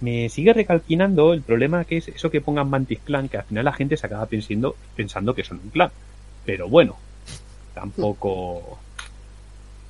Me 0.00 0.28
sigue 0.28 0.52
recalquinando 0.52 1.32
el 1.32 1.42
problema 1.42 1.84
que 1.84 1.96
es 1.98 2.08
eso 2.08 2.30
que 2.30 2.40
pongan 2.40 2.68
Mantis 2.68 3.00
Clan, 3.00 3.28
que 3.28 3.38
al 3.38 3.44
final 3.44 3.64
la 3.64 3.72
gente 3.72 3.96
se 3.96 4.06
acaba 4.06 4.26
pensando, 4.26 4.76
pensando 4.94 5.34
que 5.34 5.44
son 5.44 5.60
un 5.62 5.70
clan. 5.70 5.90
Pero 6.44 6.68
bueno, 6.68 6.96
tampoco. 7.74 8.78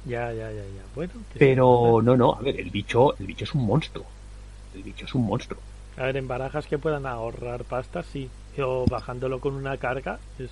Ya, 0.05 0.33
ya, 0.33 0.51
ya, 0.51 0.63
ya. 0.63 0.83
Bueno. 0.95 1.13
Pero 1.37 2.01
no, 2.03 2.17
no, 2.17 2.35
a 2.35 2.41
ver, 2.41 2.61
el 2.61 2.71
bicho, 2.71 3.17
el 3.19 3.27
bicho 3.27 3.45
es 3.45 3.55
un 3.55 3.67
monstruo. 3.67 4.07
El 4.75 4.83
bicho 4.83 5.07
es 5.07 5.15
un 5.15 5.27
monstruo. 5.27 5.61
A 5.97 6.05
ver, 6.05 6.17
en 6.17 6.29
barajas 6.29 6.67
que 6.67 6.79
puedan 6.79 7.07
ahorrar 7.07 7.65
pasta, 7.65 8.03
sí. 8.03 8.29
O 8.59 8.87
bajándolo 8.89 9.41
con 9.41 9.55
una 9.55 9.77
carga, 9.77 10.19
es. 10.39 10.51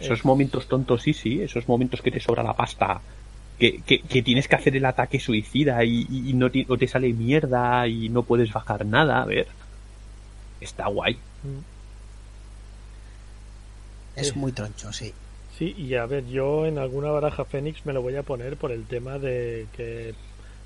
Esos 0.00 0.24
momentos 0.24 0.68
tontos, 0.68 1.02
sí, 1.02 1.12
sí. 1.12 1.42
Esos 1.42 1.68
momentos 1.68 2.00
que 2.00 2.10
te 2.10 2.20
sobra 2.20 2.42
la 2.42 2.54
pasta. 2.54 3.00
Que, 3.58 3.80
que, 3.80 4.22
tienes 4.22 4.46
que 4.46 4.54
hacer 4.54 4.76
el 4.76 4.84
ataque 4.84 5.18
suicida 5.18 5.82
y, 5.84 6.32
no, 6.34 6.48
te, 6.48 6.64
te, 6.64 6.86
sale 6.86 7.12
mierda 7.12 7.88
y 7.88 8.08
no 8.08 8.22
puedes 8.22 8.52
bajar 8.52 8.86
nada. 8.86 9.22
A 9.22 9.24
ver. 9.24 9.48
Está 10.60 10.86
guay. 10.86 11.18
Es 14.14 14.36
muy 14.36 14.52
troncho, 14.52 14.92
sí. 14.92 15.12
Sí, 15.58 15.74
y 15.76 15.94
a 15.94 16.06
ver, 16.06 16.26
yo 16.28 16.66
en 16.66 16.78
alguna 16.78 17.10
baraja 17.10 17.44
Fénix 17.44 17.84
me 17.84 17.92
lo 17.92 18.00
voy 18.00 18.14
a 18.14 18.22
poner 18.22 18.56
por 18.56 18.70
el 18.70 18.84
tema 18.84 19.18
de 19.18 19.66
que 19.76 20.14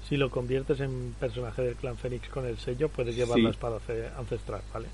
si 0.07 0.19
lo 0.19 0.31
conviertes 0.31 0.81
en 0.81 1.15
personaje 1.19 1.63
del 1.63 1.77
clan 1.77 1.97
Fénix 1.97 2.29
con 2.29 2.45
el 2.45 2.59
sello, 2.59 2.91
puedes 2.91 3.17
llevar 3.17 3.39
la 3.39 3.51
espada 3.51 3.79
ancestral, 4.19 4.61
¿vale? 4.73 4.89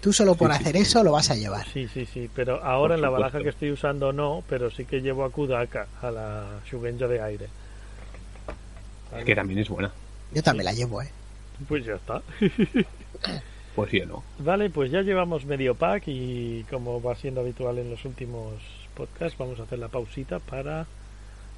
Tú 0.00 0.12
solo 0.12 0.34
por 0.34 0.52
hacer 0.52 0.76
eso 0.76 1.02
lo 1.02 1.12
vas 1.12 1.30
a 1.30 1.34
llevar. 1.34 1.66
Sí, 1.72 1.88
sí, 1.88 2.06
sí, 2.06 2.30
pero 2.34 2.62
ahora 2.62 2.94
en 2.94 3.00
la 3.00 3.10
baraja 3.10 3.40
que 3.40 3.48
estoy 3.48 3.72
usando 3.72 4.12
no, 4.12 4.44
pero 4.48 4.70
sí 4.70 4.84
que 4.84 5.00
llevo 5.00 5.24
a 5.24 5.30
Kudaka, 5.30 5.88
a 6.02 6.10
la 6.10 6.60
Shugenja 6.70 7.08
de 7.08 7.20
aire. 7.20 7.48
Es 9.16 9.24
que 9.24 9.34
también 9.34 9.58
es 9.60 9.68
buena. 9.68 9.90
Yo 10.32 10.42
también 10.42 10.66
la 10.66 10.72
llevo, 10.72 11.02
¿eh? 11.02 11.10
Pues 11.68 11.84
ya 11.84 11.94
está. 11.94 12.22
Pues 13.76 13.90
sí 13.90 14.00
o 14.00 14.06
no. 14.06 14.24
Vale, 14.38 14.70
pues 14.70 14.90
ya 14.90 15.02
llevamos 15.02 15.44
medio 15.44 15.74
pack 15.74 16.04
y 16.06 16.64
como 16.70 17.02
va 17.02 17.14
siendo 17.14 17.42
habitual 17.42 17.76
en 17.76 17.90
los 17.90 18.06
últimos 18.06 18.54
podcasts, 18.94 19.36
vamos 19.36 19.60
a 19.60 19.64
hacer 19.64 19.78
la 19.78 19.88
pausita 19.88 20.38
para 20.38 20.86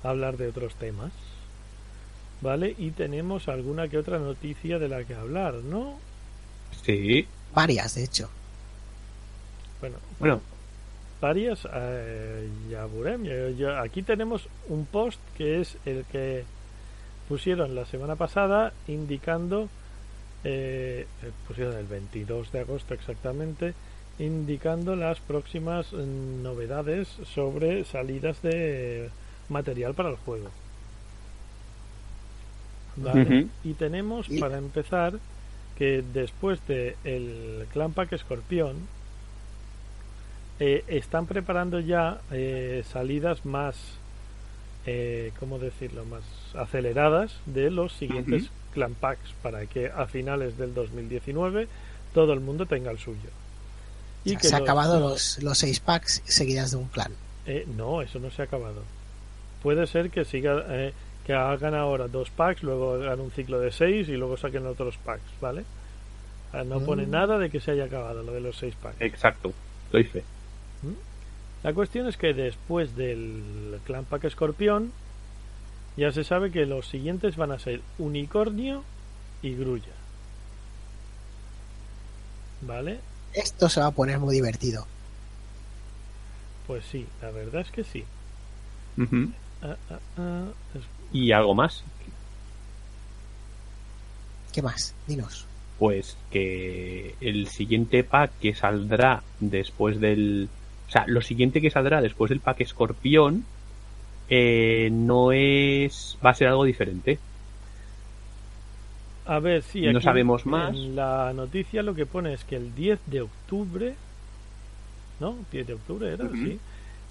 hablar 0.02 0.36
de 0.36 0.48
otros 0.48 0.74
temas. 0.74 1.12
Vale, 2.40 2.74
y 2.76 2.90
tenemos 2.90 3.46
alguna 3.46 3.86
que 3.86 3.98
otra 3.98 4.18
noticia 4.18 4.80
de 4.80 4.88
la 4.88 5.04
que 5.04 5.14
hablar, 5.14 5.54
¿no? 5.54 6.00
Sí. 6.82 7.28
Varias, 7.54 7.94
de 7.94 8.04
hecho. 8.04 8.28
Bueno, 9.80 9.96
Bueno, 10.18 10.40
varias. 11.20 11.66
eh. 11.72 12.48
Yo- 12.70 13.50
yo- 13.50 13.78
aquí 13.78 14.02
tenemos 14.02 14.48
un 14.68 14.86
post 14.86 15.20
que 15.36 15.60
es 15.60 15.76
el 15.86 16.04
que 16.06 16.44
pusieron 17.28 17.74
la 17.74 17.84
semana 17.86 18.16
pasada 18.16 18.72
indicando, 18.86 19.68
eh, 20.44 21.06
eh, 21.22 21.30
pusieron 21.46 21.76
el 21.76 21.86
22 21.86 22.50
de 22.52 22.60
agosto 22.60 22.94
exactamente, 22.94 23.74
indicando 24.18 24.96
las 24.96 25.20
próximas 25.20 25.92
mm, 25.92 26.42
novedades 26.42 27.08
sobre 27.34 27.84
salidas 27.84 28.40
de 28.42 29.10
material 29.48 29.94
para 29.94 30.10
el 30.10 30.16
juego. 30.16 30.50
Vale. 32.96 33.46
Y 33.64 33.74
tenemos 33.74 34.26
para 34.40 34.58
empezar 34.58 35.14
que 35.78 36.02
después 36.12 36.58
de 36.66 36.96
el 37.04 37.66
Clan 37.72 37.92
Pack 37.92 38.12
Escorpión 38.14 38.76
eh, 40.60 40.84
están 40.88 41.26
preparando 41.26 41.78
ya 41.80 42.20
eh, 42.32 42.82
salidas 42.90 43.44
más 43.46 43.76
eh, 44.86 45.32
¿cómo 45.38 45.58
decirlo? 45.58 46.04
más 46.04 46.22
aceleradas 46.54 47.32
de 47.46 47.70
los 47.70 47.92
siguientes. 47.92 48.50
Clan 48.72 48.94
Packs 48.94 49.32
para 49.42 49.66
que 49.66 49.88
a 49.88 50.06
finales 50.06 50.56
del 50.58 50.74
2019 50.74 51.68
todo 52.14 52.32
el 52.32 52.40
mundo 52.40 52.66
tenga 52.66 52.90
el 52.90 52.98
suyo. 52.98 53.30
O 54.24 54.28
sea, 54.28 54.38
que 54.38 54.48
se 54.48 54.54
han 54.54 54.60
los- 54.62 54.68
acabado 54.68 55.00
los, 55.00 55.42
los 55.42 55.58
seis 55.58 55.80
packs 55.80 56.22
seguidas 56.26 56.70
de 56.72 56.76
un 56.78 56.88
clan. 56.88 57.12
eh, 57.46 57.66
no, 57.76 58.02
eso 58.02 58.18
no 58.18 58.30
se 58.30 58.42
ha 58.42 58.44
acabado. 58.46 58.82
Puede 59.62 59.86
ser 59.86 60.10
que 60.10 60.24
siga 60.24 60.64
eh, 60.68 60.92
que 61.28 61.34
hagan 61.34 61.74
ahora 61.74 62.08
dos 62.08 62.30
packs, 62.30 62.62
luego 62.62 62.94
hagan 62.94 63.20
un 63.20 63.30
ciclo 63.30 63.60
de 63.60 63.70
seis 63.70 64.08
y 64.08 64.12
luego 64.16 64.38
saquen 64.38 64.66
otros 64.66 64.96
packs, 64.96 65.22
¿vale? 65.42 65.62
No 66.64 66.80
pone 66.80 67.06
Mm. 67.06 67.10
nada 67.10 67.36
de 67.38 67.50
que 67.50 67.60
se 67.60 67.70
haya 67.72 67.84
acabado 67.84 68.22
lo 68.22 68.32
de 68.32 68.40
los 68.40 68.56
seis 68.56 68.74
packs. 68.74 68.98
exacto. 69.00 69.52
Doy 69.92 70.04
fe. 70.04 70.24
La 71.62 71.74
cuestión 71.74 72.06
es 72.08 72.16
que 72.16 72.32
después 72.32 72.96
del 72.96 73.78
Clan 73.84 74.06
Pack 74.06 74.24
Escorpión 74.24 74.90
ya 75.98 76.12
se 76.12 76.24
sabe 76.24 76.50
que 76.50 76.64
los 76.64 76.88
siguientes 76.88 77.36
van 77.36 77.52
a 77.52 77.58
ser 77.58 77.82
Unicornio 77.98 78.82
y 79.42 79.54
Grulla. 79.54 79.92
¿Vale? 82.62 83.00
Esto 83.34 83.68
se 83.68 83.80
va 83.80 83.86
a 83.86 83.90
poner 83.90 84.18
muy 84.18 84.34
divertido. 84.34 84.86
Pues 86.66 86.84
sí, 86.86 87.06
la 87.22 87.30
verdad 87.30 87.60
es 87.62 87.70
que 87.70 87.84
sí. 87.84 88.04
Ah, 89.62 89.76
ah, 89.90 89.98
ah, 90.18 90.44
es- 90.74 90.97
Y 91.12 91.32
algo 91.32 91.54
más. 91.54 91.84
¿Qué 94.52 94.62
más? 94.62 94.94
Dinos. 95.06 95.46
Pues 95.78 96.16
que 96.30 97.14
el 97.20 97.46
siguiente 97.48 98.02
pack 98.04 98.32
que 98.40 98.54
saldrá 98.54 99.22
después 99.40 100.00
del. 100.00 100.48
O 100.88 100.90
sea, 100.90 101.04
lo 101.06 101.20
siguiente 101.22 101.60
que 101.60 101.70
saldrá 101.70 102.00
después 102.00 102.30
del 102.30 102.40
pack 102.40 102.62
escorpión 102.62 103.44
eh, 104.28 104.88
no 104.90 105.32
es. 105.32 106.18
Va 106.24 106.30
a 106.30 106.34
ser 106.34 106.48
algo 106.48 106.64
diferente. 106.64 107.18
A 109.26 109.38
ver, 109.40 109.62
sí, 109.62 109.82
No 109.82 110.00
sabemos 110.00 110.46
más. 110.46 110.74
En 110.74 110.96
la 110.96 111.32
noticia 111.34 111.82
lo 111.82 111.94
que 111.94 112.06
pone 112.06 112.32
es 112.32 112.44
que 112.44 112.56
el 112.56 112.74
10 112.74 112.98
de 113.06 113.20
octubre, 113.20 113.94
¿no? 115.20 115.36
10 115.52 115.66
de 115.66 115.74
octubre 115.74 116.12
era, 116.14 116.24
Ujú. 116.24 116.34
sí. 116.36 116.58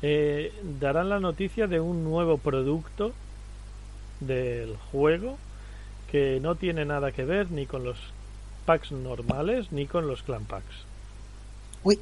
eh, 0.01 0.51
darán 0.79 1.09
la 1.09 1.19
noticia 1.19 1.67
de 1.67 1.79
un 1.79 2.03
nuevo 2.03 2.39
producto 2.39 3.13
del 4.19 4.75
juego 4.91 5.37
que 6.11 6.39
no 6.41 6.55
tiene 6.55 6.85
nada 6.85 7.11
que 7.11 7.25
ver 7.25 7.51
ni 7.51 7.65
con 7.65 7.83
los 7.83 7.97
packs 8.65 8.91
normales 8.91 9.71
ni 9.71 9.85
con 9.87 10.07
los 10.07 10.23
clan 10.23 10.45
packs. 10.45 10.85
Uy, 11.83 11.99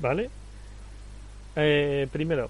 ¿Vale? 0.00 0.30
Eh, 1.56 2.08
primero, 2.12 2.48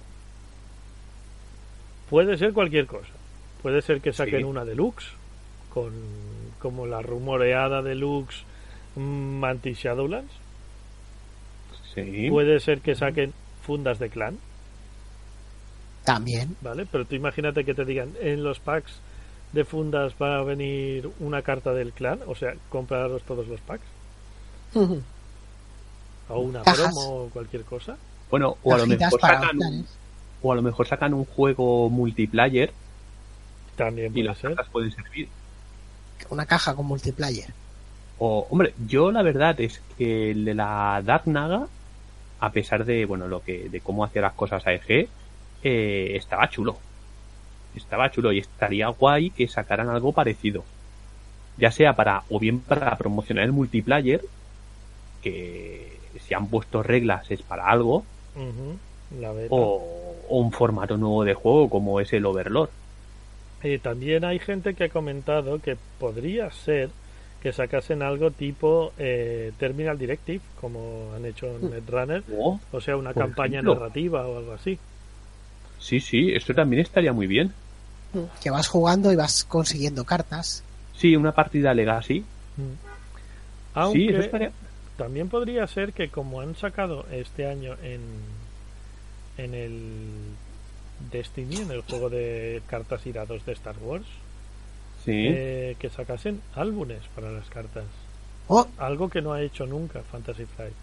puede 2.08 2.36
ser 2.38 2.52
cualquier 2.52 2.86
cosa. 2.86 3.08
Puede 3.62 3.82
ser 3.82 4.00
que 4.00 4.12
saquen 4.12 4.38
Sí. 4.40 4.44
una 4.44 4.64
deluxe, 4.64 5.06
con 5.72 5.92
como 6.60 6.86
la 6.86 7.02
rumoreada 7.02 7.82
deluxe 7.82 8.44
mm, 8.96 9.00
Mantis 9.38 9.78
Shadowlands. 9.78 10.32
Sí. 11.94 12.28
Puede 12.30 12.60
ser 12.60 12.80
que 12.80 12.94
saquen 12.94 13.32
fundas 13.62 13.98
de 13.98 14.10
clan, 14.10 14.38
también. 16.04 16.56
¿vale? 16.60 16.86
Pero 16.90 17.04
tú 17.04 17.14
imagínate 17.14 17.64
que 17.64 17.74
te 17.74 17.84
digan, 17.84 18.14
en 18.20 18.42
los 18.42 18.58
packs 18.60 18.92
de 19.52 19.64
fundas 19.64 20.14
va 20.20 20.38
a 20.38 20.42
venir 20.42 21.10
una 21.20 21.42
carta 21.42 21.72
del 21.72 21.92
clan, 21.92 22.20
o 22.26 22.34
sea, 22.34 22.54
compraros 22.68 23.22
todos 23.22 23.46
los 23.48 23.60
packs, 23.60 23.84
o 26.28 26.38
una 26.38 26.62
Cajas. 26.62 26.92
promo 26.94 27.24
o 27.24 27.28
cualquier 27.30 27.62
cosa. 27.64 27.96
Bueno, 28.30 28.56
o 28.62 28.74
a 28.74 28.78
lo 28.78 28.86
mejor 28.86 29.18
para 29.20 29.40
sacan 29.40 29.58
un, 29.58 29.86
o 30.42 30.52
a 30.52 30.54
lo 30.54 30.62
mejor 30.62 30.86
sacan 30.86 31.14
un 31.14 31.24
juego 31.24 31.90
multiplayer 31.90 32.72
También 33.76 34.08
y 34.08 34.10
puede 34.14 34.24
las 34.26 34.38
ser. 34.38 34.50
cartas 34.54 34.68
pueden 34.72 34.92
servir. 34.92 35.28
Una 36.28 36.46
caja 36.46 36.74
con 36.76 36.86
multiplayer. 36.86 37.52
O, 38.18 38.46
hombre, 38.50 38.74
yo 38.86 39.10
la 39.10 39.22
verdad 39.22 39.60
es 39.60 39.80
que 39.98 40.30
el 40.30 40.44
de 40.44 40.54
la 40.54 41.02
Dark 41.04 41.26
Naga, 41.26 41.66
a 42.38 42.52
pesar 42.52 42.84
de, 42.84 43.04
bueno, 43.06 43.26
lo 43.26 43.42
que, 43.42 43.68
de 43.68 43.80
cómo 43.80 44.04
hacía 44.04 44.22
las 44.22 44.34
cosas 44.34 44.64
AEG, 44.66 45.08
eh, 45.62 46.12
estaba 46.16 46.48
chulo. 46.48 46.76
Estaba 47.74 48.10
chulo 48.10 48.32
y 48.32 48.38
estaría 48.38 48.88
guay 48.88 49.30
que 49.30 49.46
sacaran 49.48 49.88
algo 49.88 50.12
parecido. 50.12 50.64
Ya 51.56 51.70
sea 51.70 51.94
para, 51.94 52.22
o 52.30 52.38
bien 52.38 52.60
para 52.60 52.96
promocionar 52.96 53.44
el 53.44 53.52
multiplayer, 53.52 54.22
que 55.22 55.98
si 56.18 56.34
han 56.34 56.46
puesto 56.48 56.82
reglas 56.82 57.30
es 57.30 57.42
para 57.42 57.66
algo, 57.66 58.04
la 59.20 59.32
o, 59.48 60.16
o 60.28 60.38
un 60.38 60.52
formato 60.52 60.96
nuevo 60.96 61.24
de 61.24 61.34
juego 61.34 61.68
como 61.68 62.00
es 62.00 62.12
el 62.12 62.26
Overlord. 62.26 62.70
Eh, 63.62 63.78
también 63.78 64.24
hay 64.24 64.38
gente 64.38 64.74
que 64.74 64.84
ha 64.84 64.88
comentado 64.88 65.60
que 65.60 65.76
podría 65.98 66.50
ser 66.50 66.90
que 67.42 67.52
sacasen 67.52 68.02
algo 68.02 68.30
tipo 68.30 68.92
eh, 68.98 69.52
Terminal 69.58 69.98
Directive, 69.98 70.40
como 70.60 71.12
han 71.14 71.24
hecho 71.26 71.46
en 71.46 71.70
Netrunner, 71.70 72.22
Oh, 72.32 72.58
o 72.72 72.80
sea, 72.80 72.96
una 72.96 73.14
campaña 73.14 73.60
ejemplo. 73.60 73.74
narrativa 73.74 74.26
o 74.26 74.38
algo 74.38 74.52
así. 74.52 74.78
Sí, 75.80 76.00
sí, 76.00 76.32
eso 76.32 76.54
también 76.54 76.82
estaría 76.82 77.12
muy 77.12 77.26
bien. 77.26 77.52
Que 78.42 78.50
vas 78.50 78.68
jugando 78.68 79.12
y 79.12 79.16
vas 79.16 79.44
consiguiendo 79.44 80.04
cartas. 80.04 80.62
Sí, 80.96 81.16
una 81.16 81.32
partida 81.32 81.72
Legacy. 81.74 82.24
Aunque 83.74 83.98
Sí, 83.98 84.08
eso 84.08 84.20
estaría. 84.20 84.50
también 84.96 85.28
podría 85.28 85.66
ser 85.66 85.92
que 85.92 86.08
como 86.08 86.40
han 86.40 86.56
sacado 86.56 87.06
este 87.12 87.46
año 87.46 87.74
en 87.82 88.00
en 89.38 89.54
el 89.54 89.80
Destiny, 91.10 91.56
en 91.62 91.70
el 91.70 91.80
juego 91.82 92.10
de 92.10 92.60
cartas 92.66 93.06
y 93.06 93.12
dados 93.12 93.46
de 93.46 93.52
Star 93.52 93.76
Wars, 93.80 94.04
Sí. 95.04 95.12
eh, 95.28 95.76
que 95.78 95.88
sacasen 95.88 96.42
álbumes 96.54 97.00
para 97.14 97.30
las 97.32 97.48
cartas. 97.48 97.84
Oh, 98.48 98.66
Algo 98.76 99.08
que 99.08 99.22
no 99.22 99.32
ha 99.32 99.40
hecho 99.40 99.64
nunca 99.64 100.02
Fantasy 100.02 100.44
Flight. 100.44 100.74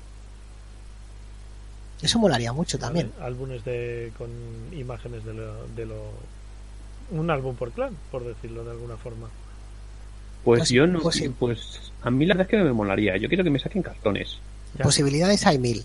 Eso 2.01 2.19
molaría 2.19 2.53
mucho 2.53 2.77
también. 2.77 3.11
Álbumes 3.21 3.63
de, 3.65 4.11
con 4.17 4.29
imágenes 4.71 5.23
de 5.25 5.33
lo, 5.33 5.67
de 5.75 5.85
lo. 5.85 5.95
Un 7.11 7.29
álbum 7.31 7.55
por 7.55 7.71
clan, 7.71 7.95
por 8.11 8.25
decirlo 8.25 8.63
de 8.63 8.71
alguna 8.71 8.97
forma. 8.97 9.27
Pues 10.43 10.59
Pues- 10.59 10.69
yo 10.69 10.85
no. 10.87 10.99
pues 10.99 11.15
sí. 11.15 11.29
Pues 11.29 11.91
a 12.01 12.09
mí 12.11 12.25
la 12.25 12.33
verdad 12.33 12.47
es 12.47 12.51
que 12.51 12.57
no 12.57 12.65
me 12.65 12.73
molaría. 12.73 13.17
Yo 13.17 13.27
quiero 13.27 13.43
que 13.43 13.49
me 13.49 13.59
saquen 13.59 13.81
cartones. 13.81 14.37
Ya. 14.77 14.83
Posibilidades 14.83 15.45
hay 15.47 15.57
mil. 15.59 15.83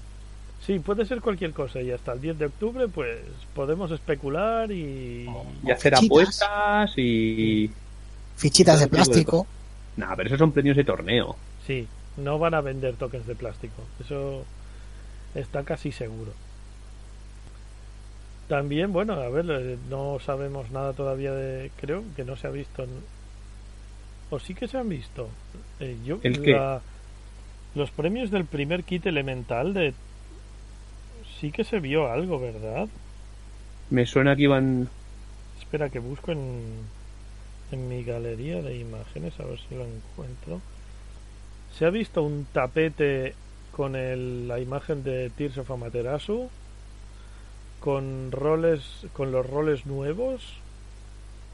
Sí, 0.67 0.79
puede 0.79 1.05
ser 1.05 1.21
cualquier 1.21 1.53
cosa 1.53 1.81
y 1.81 1.91
hasta 1.91 2.13
el 2.13 2.21
10 2.21 2.39
de 2.39 2.47
octubre 2.47 2.87
pues 2.87 3.19
podemos 3.53 3.91
especular 3.91 4.71
y... 4.71 5.29
Y 5.65 5.71
hacer 5.73 5.95
fichitas. 5.97 6.05
apuestas 6.43 6.93
y. 6.99 7.71
Fichitas 8.37 8.79
de 8.79 8.87
de 8.87 8.91
plástico. 8.91 9.47
Nah, 9.97 10.15
pero 10.17 10.29
esos 10.29 10.39
son 10.39 10.53
premios 10.53 10.77
de 10.77 10.85
torneo. 10.85 11.37
Sí, 11.67 11.87
no 12.17 12.39
van 12.39 12.55
a 12.55 12.61
vender 12.61 12.95
tokens 12.97 13.27
de 13.27 13.35
plástico. 13.35 13.83
Eso 14.05 14.45
está 15.35 15.63
casi 15.65 15.93
seguro. 15.93 16.33
También, 18.49 18.93
bueno, 18.93 19.15
a 19.15 19.29
ver, 19.29 19.47
eh, 19.49 19.79
no 19.89 20.19
sabemos 20.21 20.71
nada 20.71 20.93
todavía 20.93 21.33
de... 21.33 21.71
Creo 21.81 22.03
que 22.17 22.25
no 22.25 22.37
se 22.37 22.47
ha 22.47 22.51
visto... 22.51 22.87
O 24.31 24.39
sí 24.39 24.55
que 24.55 24.69
se 24.69 24.79
han 24.79 24.89
visto. 24.89 25.29
Eh, 25.81 25.97
yo, 26.05 26.19
¿El 26.23 26.51
la- 26.51 26.81
Los 27.75 27.91
premios 27.91 28.31
del 28.31 28.45
primer 28.45 28.85
kit 28.85 29.07
elemental 29.07 29.73
de... 29.75 29.95
Sí 31.41 31.51
que 31.51 31.65
se 31.65 31.81
vio 31.81 32.11
algo, 32.11 32.39
¿verdad? 32.39 32.89
Me 33.91 34.07
suena 34.07 34.37
que 34.37 34.43
iban. 34.43 34.89
Espera 35.59 35.89
que 35.89 35.99
busco 35.99 36.33
en, 36.33 36.63
en 37.73 37.89
mi 37.89 38.05
galería 38.05 38.61
de 38.63 38.77
imágenes, 38.77 39.39
a 39.41 39.45
ver 39.45 39.59
si 39.59 39.75
lo 39.75 39.85
encuentro. 39.85 40.61
Se 41.79 41.87
ha 41.87 41.91
visto 41.91 42.23
un 42.23 42.47
tapete 42.53 43.35
con 43.77 43.97
el, 43.97 44.49
la 44.49 44.61
imagen 44.61 45.03
de 45.03 45.31
Tears 45.31 45.59
of 45.59 45.71
Amaterasu 45.71 46.49
con 47.81 48.31
roles 48.31 48.83
con 49.13 49.33
los 49.33 49.49
roles 49.49 49.87
nuevos 49.87 50.43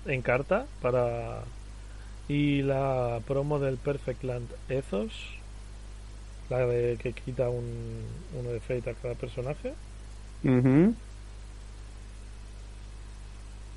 en 0.07 0.21
carta 0.23 0.67
para 0.83 1.43
y 2.29 2.63
la 2.63 3.21
promo 3.27 3.59
del 3.59 3.77
Perfect 3.79 4.23
Land 4.25 4.49
Ethos 4.69 5.13
la 6.51 6.67
de 6.67 6.97
que 7.01 7.13
quita 7.13 7.49
un, 7.49 8.03
uno 8.39 8.51
de 8.51 8.61
fate 8.61 8.91
a 8.91 8.95
cada 8.95 9.15
personaje 9.15 9.73
Ujú. 10.45 10.95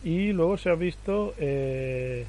y 0.03 0.31
luego 0.33 0.57
se 0.57 0.69
ha 0.69 0.75
visto 0.75 1.33
eh, 1.37 2.25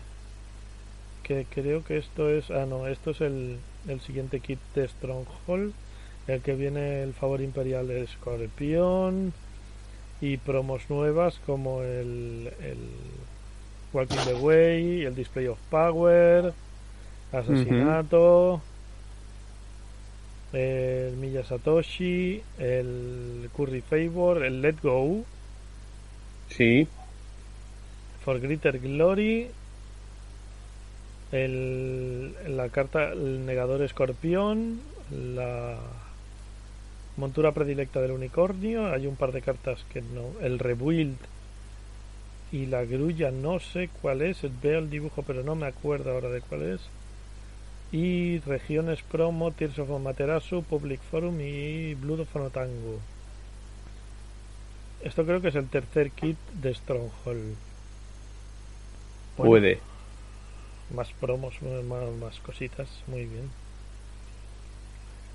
que 1.22 1.46
creo 1.48 1.85
que 1.85 1.98
esto 1.98 2.29
es 2.29 2.51
ah 2.51 2.66
no 2.66 2.87
esto 2.87 3.11
es 3.12 3.20
el, 3.20 3.59
el 3.88 4.01
siguiente 4.01 4.40
kit 4.40 4.59
de 4.75 4.87
Stronghold 4.88 5.72
el 6.28 6.40
que 6.40 6.54
viene 6.54 7.02
el 7.02 7.14
favor 7.14 7.40
imperial 7.40 7.88
de 7.88 8.02
Escorpión 8.02 9.32
y 10.20 10.37
promos 10.37 10.82
nuevas 10.88 11.40
como 11.46 11.82
el, 11.82 12.52
el 12.62 12.78
Walking 13.92 14.24
the 14.24 14.35
Way 14.35 15.02
el 15.04 15.14
Display 15.14 15.48
of 15.48 15.58
Power 15.70 16.52
Asesinato 17.32 18.61
el 20.52 21.16
Milla 21.16 21.44
Satoshi 21.44 22.42
el 22.58 23.50
Curry 23.56 23.80
Favor 23.80 24.44
el 24.44 24.62
Let 24.62 24.76
Go 24.82 25.24
Sí. 26.56 26.87
For 28.24 28.40
Greater 28.40 28.78
Glory. 28.78 29.48
El, 31.32 32.35
la 32.56 32.68
carta 32.68 33.12
El 33.12 33.46
Negador 33.46 33.82
Escorpión. 33.82 34.80
La 35.11 35.78
montura 37.16 37.53
predilecta 37.53 38.01
del 38.01 38.12
unicornio. 38.12 38.92
Hay 38.92 39.07
un 39.07 39.16
par 39.16 39.33
de 39.33 39.42
cartas 39.42 39.85
que 39.92 40.01
no. 40.01 40.38
El 40.40 40.59
Rebuild. 40.59 41.18
Y 42.51 42.66
la 42.66 42.85
grulla 42.85 43.31
no 43.31 43.61
sé 43.61 43.88
cuál 44.01 44.22
es. 44.22 44.38
Veo 44.62 44.79
el 44.79 44.90
dibujo 44.90 45.22
pero 45.22 45.42
no 45.42 45.55
me 45.55 45.66
acuerdo 45.66 46.12
ahora 46.12 46.29
de 46.29 46.40
cuál 46.42 46.62
es. 46.62 46.81
Y 47.92 48.38
regiones 48.40 49.03
promo, 49.03 49.53
Tears 49.53 49.79
of 49.79 49.90
Amaterasu, 49.90 50.62
Public 50.62 51.01
Forum 51.11 51.40
y 51.40 51.94
Blood 51.94 52.20
of 52.20 52.37
Onotango. 52.37 52.98
Esto 55.03 55.25
creo 55.27 55.40
que 55.42 55.48
es 55.48 55.55
el 55.57 55.68
tercer 55.68 56.11
kit 56.12 56.38
de 56.55 56.75
Stronghold. 56.75 57.57
Bueno, 59.37 59.51
Puede. 59.51 59.81
Más 60.94 61.11
promos, 61.20 61.61
más, 61.62 62.11
más 62.20 62.38
cositas, 62.40 62.88
muy 63.09 63.27
bien. 63.27 63.51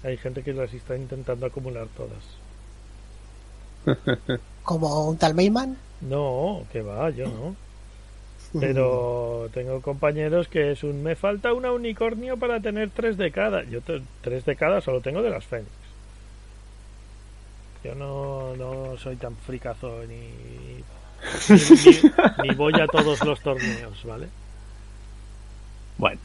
Hay 0.08 0.16
gente 0.18 0.42
que 0.42 0.54
las 0.54 0.74
está 0.74 0.96
intentando 0.96 1.46
acumular 1.46 1.88
todas. 1.98 2.24
Como 4.64 5.10
un 5.10 5.18
tal 5.18 5.34
Mayman. 5.36 5.78
No, 6.02 6.64
que 6.72 6.82
va, 6.82 7.10
yo 7.10 7.28
no. 7.28 7.56
Pero 8.60 9.50
tengo 9.54 9.82
compañeros 9.82 10.48
que 10.48 10.72
es 10.72 10.84
un 10.84 11.04
me 11.04 11.16
falta 11.18 11.52
una 11.54 11.72
unicornio 11.74 12.38
para 12.38 12.62
tener 12.62 12.90
tres 12.92 13.18
de 13.18 13.32
cada. 13.32 13.64
Yo 13.64 13.82
te- 13.82 14.02
tres 14.22 14.46
de 14.46 14.56
cada 14.56 14.80
solo 14.80 15.02
tengo 15.02 15.22
de 15.22 15.30
las 15.30 15.46
Fénix. 15.46 15.70
Yo 17.84 17.94
no, 17.96 18.56
no 18.56 18.98
soy 18.98 19.18
tan 19.18 19.36
fricazo 19.36 20.04
ni, 20.08 20.86
ni, 21.50 22.02
ni 22.50 22.56
voy 22.56 22.80
a 22.80 22.88
todos 22.88 23.22
los 23.26 23.42
torneos, 23.42 24.04
¿vale? 24.06 24.30
Bueno. 25.98 26.22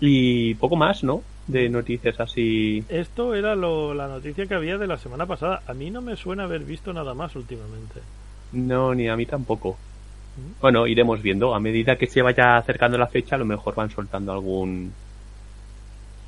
Y 0.00 0.54
poco 0.56 0.76
más, 0.76 1.02
¿no? 1.02 1.22
De 1.46 1.68
noticias 1.68 2.18
así. 2.18 2.84
Esto 2.88 3.34
era 3.34 3.54
lo- 3.54 3.94
la 3.94 4.08
noticia 4.08 4.46
que 4.46 4.54
había 4.54 4.78
de 4.78 4.86
la 4.88 4.96
semana 4.98 5.26
pasada. 5.26 5.62
A 5.66 5.74
mí 5.74 5.90
no 5.90 6.02
me 6.02 6.16
suena 6.16 6.44
haber 6.44 6.64
visto 6.64 6.92
nada 6.92 7.14
más 7.14 7.36
últimamente. 7.36 8.00
No, 8.52 8.94
ni 8.94 9.08
a 9.08 9.16
mí 9.16 9.26
tampoco. 9.26 9.76
Bueno, 10.60 10.86
iremos 10.86 11.22
viendo. 11.22 11.54
A 11.54 11.60
medida 11.60 11.96
que 11.96 12.06
se 12.08 12.20
vaya 12.20 12.56
acercando 12.56 12.98
la 12.98 13.06
fecha, 13.06 13.36
a 13.36 13.38
lo 13.38 13.44
mejor 13.44 13.74
van 13.74 13.90
soltando 13.90 14.32
algún. 14.32 14.92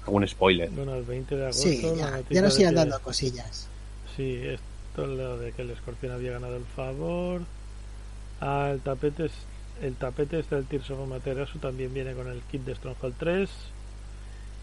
algún 0.07 0.27
spoiler. 0.27 0.71
Bueno, 0.71 0.95
el 0.95 1.05
20 1.05 1.37
de 1.37 1.43
agosto. 1.45 1.63
Sí, 1.69 1.83
ya, 1.83 2.11
nos 2.41 2.55
de 2.57 2.63
irán 2.63 2.75
que- 2.75 2.81
dando 2.81 3.01
cosillas. 3.01 3.69
Sí, 4.17 4.41
esto 4.43 5.03
es 5.03 5.09
lo 5.19 5.37
de 5.39 5.53
que 5.53 5.63
el 5.63 5.71
escorpión 5.71 6.13
había 6.13 6.33
ganado 6.33 6.57
el 6.57 6.65
favor. 6.65 7.43
Ah, 8.41 8.71
el 8.73 8.81
tapete 8.81 9.27
es, 9.27 9.33
el 9.83 9.95
tapete 9.97 10.39
este 10.39 10.55
del 10.57 10.65
Tears 10.65 10.91
of 10.93 10.99
también 11.61 11.93
viene 11.93 12.15
con 12.15 12.27
el 12.29 12.41
kit 12.51 12.65
de 12.65 12.75
Stronghold 12.75 13.15
3, 13.19 13.51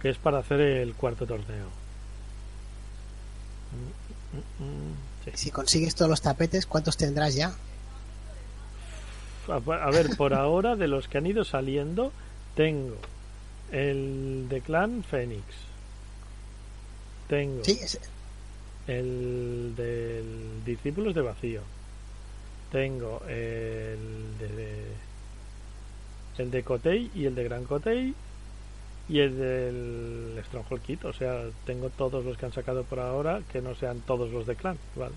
que 0.05 0.11
es 0.11 0.19
para 0.19 0.37
hacer 0.37 0.61
el 0.61 0.93
cuarto 0.93 1.25
torneo. 1.25 1.65
Sí. 5.23 5.31
Si 5.33 5.49
consigues 5.49 5.95
todos 5.95 6.11
los 6.11 6.21
tapetes, 6.21 6.67
¿cuántos 6.67 6.95
tendrás 6.95 7.33
ya? 7.33 7.55
A, 9.47 9.89
ver, 9.89 10.15
por 10.15 10.35
ahora 10.35 10.75
de 10.75 10.87
los 10.87 11.07
que 11.07 11.17
han 11.17 11.25
ido 11.25 11.43
saliendo, 11.43 12.11
tengo 12.53 12.97
el 13.71 14.45
de 14.47 14.61
Clan 14.61 15.03
Fénix. 15.03 15.43
Tengo 17.27 17.63
Sí, 17.65 17.79
el 18.85 19.73
del 19.75 20.63
Discípulos 20.65 21.15
de 21.15 21.21
Vacío. 21.21 21.61
Tengo 22.71 23.23
el 23.27 24.37
de 24.37 24.85
el 26.37 26.51
de 26.51 26.61
Cotei 26.61 27.09
y 27.15 27.25
el 27.25 27.33
de 27.33 27.43
Gran 27.43 27.63
Cotei 27.63 28.13
y 29.07 29.19
el 29.19 29.37
del 29.37 30.43
Stronghold 30.45 30.81
Kit, 30.81 31.05
o 31.05 31.13
sea, 31.13 31.43
tengo 31.65 31.89
todos 31.91 32.25
los 32.25 32.37
que 32.37 32.45
han 32.47 32.53
sacado 32.53 32.83
por 32.83 32.99
ahora 32.99 33.41
que 33.51 33.61
no 33.61 33.75
sean 33.75 33.99
todos 34.01 34.31
los 34.31 34.45
de 34.47 34.55
Clan, 34.55 34.77
¿vale? 34.95 35.13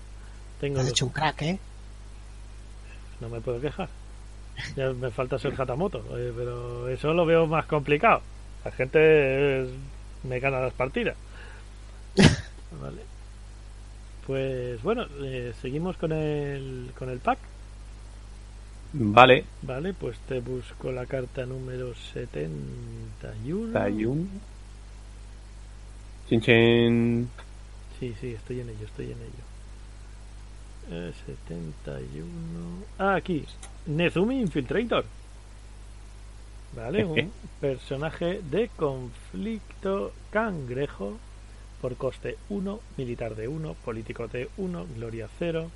Tengo 0.59 0.77
has 0.79 0.83
los- 0.85 0.91
hecho 0.91 1.05
un 1.05 1.11
crack, 1.11 1.41
¿eh? 1.41 1.59
no 3.21 3.29
me 3.29 3.41
puedo 3.41 3.59
quejar. 3.59 3.89
Ya 4.75 4.89
me 4.91 5.09
falta 5.09 5.39
ser 5.39 5.53
Hatamoto, 5.59 6.03
eh, 6.17 6.33
pero 6.35 6.87
eso 6.89 7.13
lo 7.13 7.25
veo 7.25 7.47
más 7.47 7.65
complicado. 7.65 8.21
La 8.65 8.71
gente 8.71 9.67
me 10.23 10.39
gana 10.39 10.59
las 10.59 10.73
partidas. 10.73 11.15
Vale. 12.81 13.01
Pues 14.27 14.81
bueno, 14.83 15.05
eh, 15.23 15.53
seguimos 15.61 15.97
con 15.97 16.11
el 16.11 16.91
con 16.97 17.09
el 17.09 17.19
pack. 17.19 17.39
Vale. 18.93 19.45
Vale, 19.61 19.93
pues 19.93 20.17
te 20.27 20.39
busco 20.39 20.91
la 20.91 21.05
carta 21.05 21.45
número 21.45 21.93
71. 22.13 23.79
Hay 23.79 24.05
un. 24.05 24.29
Chin 26.27 26.41
chin. 26.41 27.29
Sí, 27.99 28.15
sí, 28.19 28.33
estoy 28.33 28.61
en 28.61 28.69
ello, 28.69 28.85
estoy 28.85 29.05
en 29.05 29.17
ello. 29.17 29.49
Eh, 30.91 31.13
71. 31.25 32.85
Ah, 32.97 33.15
aquí. 33.15 33.45
Nezumi 33.85 34.39
Infiltrator. 34.41 35.05
Vale, 36.75 37.03
un 37.03 37.31
personaje 37.59 38.41
de 38.49 38.69
conflicto 38.69 40.13
cangrejo 40.29 41.17
por 41.81 41.95
coste 41.95 42.37
1, 42.49 42.79
militar 42.97 43.35
de 43.35 43.47
1, 43.47 43.73
político 43.73 44.27
de 44.27 44.49
1, 44.57 44.85
gloria 44.95 45.27
0, 45.39 45.71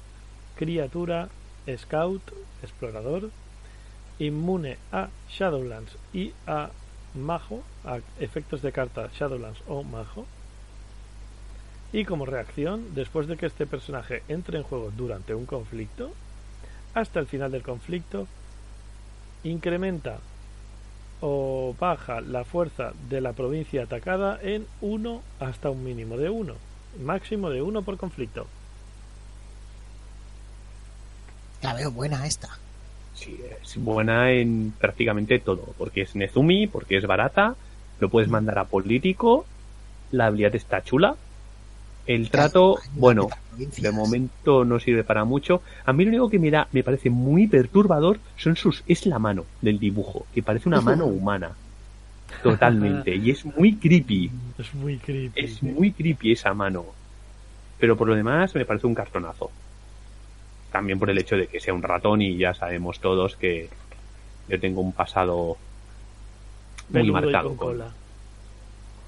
criatura, 0.55 1.29
scout, 1.77 2.21
explorador, 2.61 3.29
inmune 4.19 4.77
a 4.91 5.09
Shadowlands 5.29 5.97
y 6.13 6.33
a 6.47 6.69
mago, 7.15 7.63
a 7.85 7.99
efectos 8.19 8.61
de 8.61 8.71
carta 8.71 9.09
Shadowlands 9.13 9.61
o 9.67 9.83
mago. 9.83 10.25
Y 11.91 12.05
como 12.05 12.25
reacción, 12.25 12.95
después 12.95 13.27
de 13.27 13.37
que 13.37 13.45
este 13.45 13.67
personaje 13.67 14.23
entre 14.27 14.57
en 14.57 14.63
juego 14.63 14.91
durante 14.95 15.35
un 15.35 15.45
conflicto, 15.45 16.11
hasta 16.93 17.19
el 17.19 17.27
final 17.27 17.51
del 17.51 17.63
conflicto, 17.63 18.27
incrementa 19.43 20.19
o 21.21 21.75
baja 21.79 22.19
la 22.21 22.43
fuerza 22.43 22.93
de 23.09 23.21
la 23.21 23.33
provincia 23.33 23.83
atacada 23.83 24.39
en 24.41 24.65
1 24.81 25.21
hasta 25.39 25.69
un 25.69 25.83
mínimo 25.83 26.17
de 26.17 26.29
1, 26.29 26.53
máximo 27.01 27.49
de 27.49 27.61
1 27.61 27.81
por 27.83 27.97
conflicto. 27.97 28.47
La 31.63 31.73
veo 31.73 31.91
buena 31.91 32.27
esta. 32.27 32.49
Sí, 33.15 33.39
es 33.63 33.77
buena 33.77 34.31
en 34.31 34.73
prácticamente 34.77 35.39
todo. 35.39 35.73
Porque 35.77 36.01
es 36.01 36.15
Nezumi, 36.15 36.67
porque 36.67 36.97
es 36.97 37.07
barata, 37.07 37.55
lo 37.99 38.09
puedes 38.09 38.29
mandar 38.29 38.59
a 38.59 38.65
político, 38.65 39.45
la 40.11 40.27
habilidad 40.27 40.55
está 40.55 40.83
chula. 40.83 41.15
El 42.05 42.29
trato, 42.29 42.79
bueno, 42.95 43.29
de 43.55 43.91
momento 43.91 44.65
no 44.65 44.77
sirve 44.79 45.05
para 45.05 45.23
mucho. 45.23 45.61
A 45.85 45.93
mí 45.93 46.03
lo 46.03 46.09
único 46.09 46.29
que 46.29 46.39
me 46.39 46.51
da, 46.51 46.67
me 46.73 46.83
parece 46.83 47.09
muy 47.09 47.47
perturbador 47.47 48.19
son 48.35 48.57
sus, 48.57 48.83
es 48.87 49.05
la 49.05 49.19
mano 49.19 49.45
del 49.61 49.79
dibujo, 49.79 50.25
que 50.33 50.43
parece 50.43 50.67
una 50.67 50.81
mano 50.81 51.05
humana. 51.07 51.51
Totalmente. 52.41 53.15
Y 53.15 53.31
es 53.31 53.45
muy 53.45 53.75
creepy. 53.75 54.29
Es 54.57 54.73
muy 54.73 54.97
creepy. 54.97 55.39
Es 55.39 55.63
muy 55.63 55.91
creepy 55.93 56.33
esa 56.33 56.53
mano. 56.53 56.85
Pero 57.79 57.95
por 57.95 58.07
lo 58.07 58.15
demás 58.15 58.53
me 58.53 58.65
parece 58.65 58.87
un 58.87 58.95
cartonazo. 58.95 59.49
También 60.73 60.99
por 60.99 61.09
el 61.09 61.17
hecho 61.19 61.37
de 61.37 61.47
que 61.47 61.59
sea 61.61 61.73
un 61.73 61.83
ratón 61.83 62.21
y 62.21 62.35
ya 62.37 62.53
sabemos 62.53 62.99
todos 62.99 63.35
que 63.37 63.69
yo 64.49 64.59
tengo 64.59 64.81
un 64.81 64.91
pasado 64.91 65.55
muy 66.89 66.93
Peludo 67.03 67.13
marcado 67.21 67.47
con 67.49 67.57
con- 67.57 67.67
cola. 67.77 67.91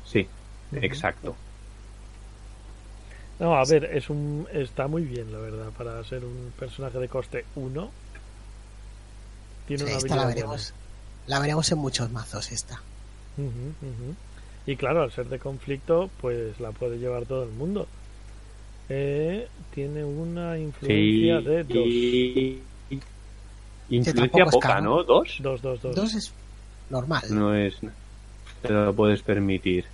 Sí, 0.06 0.28
exacto. 0.72 1.36
No, 3.40 3.56
a 3.58 3.66
ver, 3.66 3.84
es 3.86 4.10
un 4.10 4.48
está 4.54 4.88
muy 4.88 5.02
bien, 5.04 5.32
la 5.34 5.40
verdad, 5.40 5.72
para 5.78 6.02
ser 6.06 6.24
un 6.24 6.54
personaje 6.58 7.00
de 7.00 7.10
coste 7.10 7.46
1. 7.56 7.92
Tiene 9.68 9.84
Sí, 9.84 9.90
una 9.90 9.98
esta 9.98 10.16
la 10.16 10.22
habilidad 10.22 10.46
veremos. 10.46 10.74
La 11.28 11.40
veremos 11.40 11.72
en 11.72 11.78
muchos 11.80 12.12
mazos 12.12 12.52
esta. 12.52 12.80
Y 14.68 14.76
claro, 14.78 15.02
al 15.02 15.12
ser 15.12 15.28
de 15.30 15.40
conflicto, 15.40 16.10
pues 16.22 16.60
la 16.60 16.72
puede 16.72 16.98
llevar 17.00 17.26
todo 17.26 17.44
el 17.44 17.50
mundo. 17.50 17.88
Eh, 18.90 19.48
tiene 19.74 20.04
una 20.04 20.56
Sí, 20.56 20.62
influencia 20.62 21.42
de 21.42 21.64
2. 21.64 21.78
y... 21.78 22.62
Influencia 23.90 24.46
poca, 24.46 24.68
caro. 24.70 24.82
¿no? 24.84 25.04
¿Dos? 25.04 25.38
2, 25.40 25.62
2, 25.62 25.82
2. 25.82 25.96
Dos 25.96 26.14
es 26.16 26.34
normal. 26.90 27.24
No 27.30 27.56
es... 27.56 27.76
Te 28.62 28.74
lo 28.74 28.94
puedes 28.96 29.22
permitir. 29.22 29.86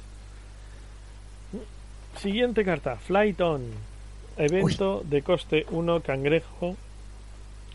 Siguiente 2.18 2.64
carta, 2.64 2.98
Flight 2.98 3.40
On. 3.42 3.62
Evento 4.38 5.04
de 5.06 5.22
coste 5.22 5.66
1 5.72 6.02
cangrejo. 6.02 6.76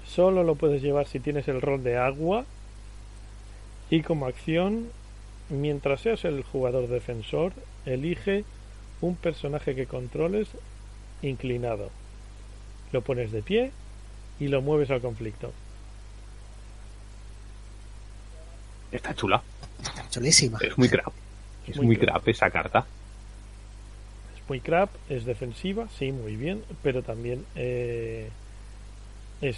Solo 0.07 0.43
lo 0.45 0.55
puedes 0.55 0.83
llevar 0.83 1.07
si 1.07 1.21
tienes 1.21 1.49
el 1.49 1.61
rol 1.61 1.83
de 1.83 1.97
agua. 1.97 2.45
Y 3.91 4.03
como 4.03 4.27
acción, 4.27 4.87
mientras 5.51 6.01
seas 6.01 6.25
el 6.25 6.43
jugador 6.43 6.89
defensor, 6.89 7.53
elige 7.85 8.45
un 9.01 9.17
personaje 9.17 9.75
que 9.75 9.87
controles 9.87 10.49
inclinado. 11.23 11.91
Lo 12.93 13.03
pones 13.03 13.33
de 13.33 13.43
pie 13.43 13.73
y 14.39 14.49
lo 14.49 14.63
mueves 14.63 14.91
al 14.91 15.01
conflicto. 15.01 15.53
Está 18.93 19.15
chula. 19.15 19.43
Está 19.83 20.09
chulísima. 20.09 20.59
Es 20.61 20.77
muy 20.79 20.89
crap. 20.89 21.13
Es 21.67 21.77
Muy 21.77 21.87
muy 21.87 21.97
crap. 21.97 22.23
crap 22.23 22.29
esa 22.29 22.51
carta. 22.51 22.87
Es 24.37 24.49
muy 24.49 24.61
crap, 24.61 24.91
es 25.09 25.25
defensiva, 25.25 25.89
sí, 25.99 26.13
muy 26.13 26.37
bien, 26.37 26.63
pero 26.83 27.03
también 27.03 27.45
eh, 27.57 28.31
es 29.41 29.57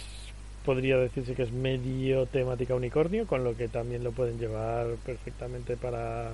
podría 0.65 0.97
decirse 0.97 1.35
que 1.35 1.43
es 1.43 1.51
medio 1.51 2.25
temática 2.25 2.75
unicornio, 2.75 3.25
con 3.27 3.43
lo 3.43 3.55
que 3.55 3.67
también 3.69 4.03
lo 4.03 4.11
pueden 4.11 4.37
llevar 4.39 4.87
perfectamente 5.05 5.77
para 5.77 6.31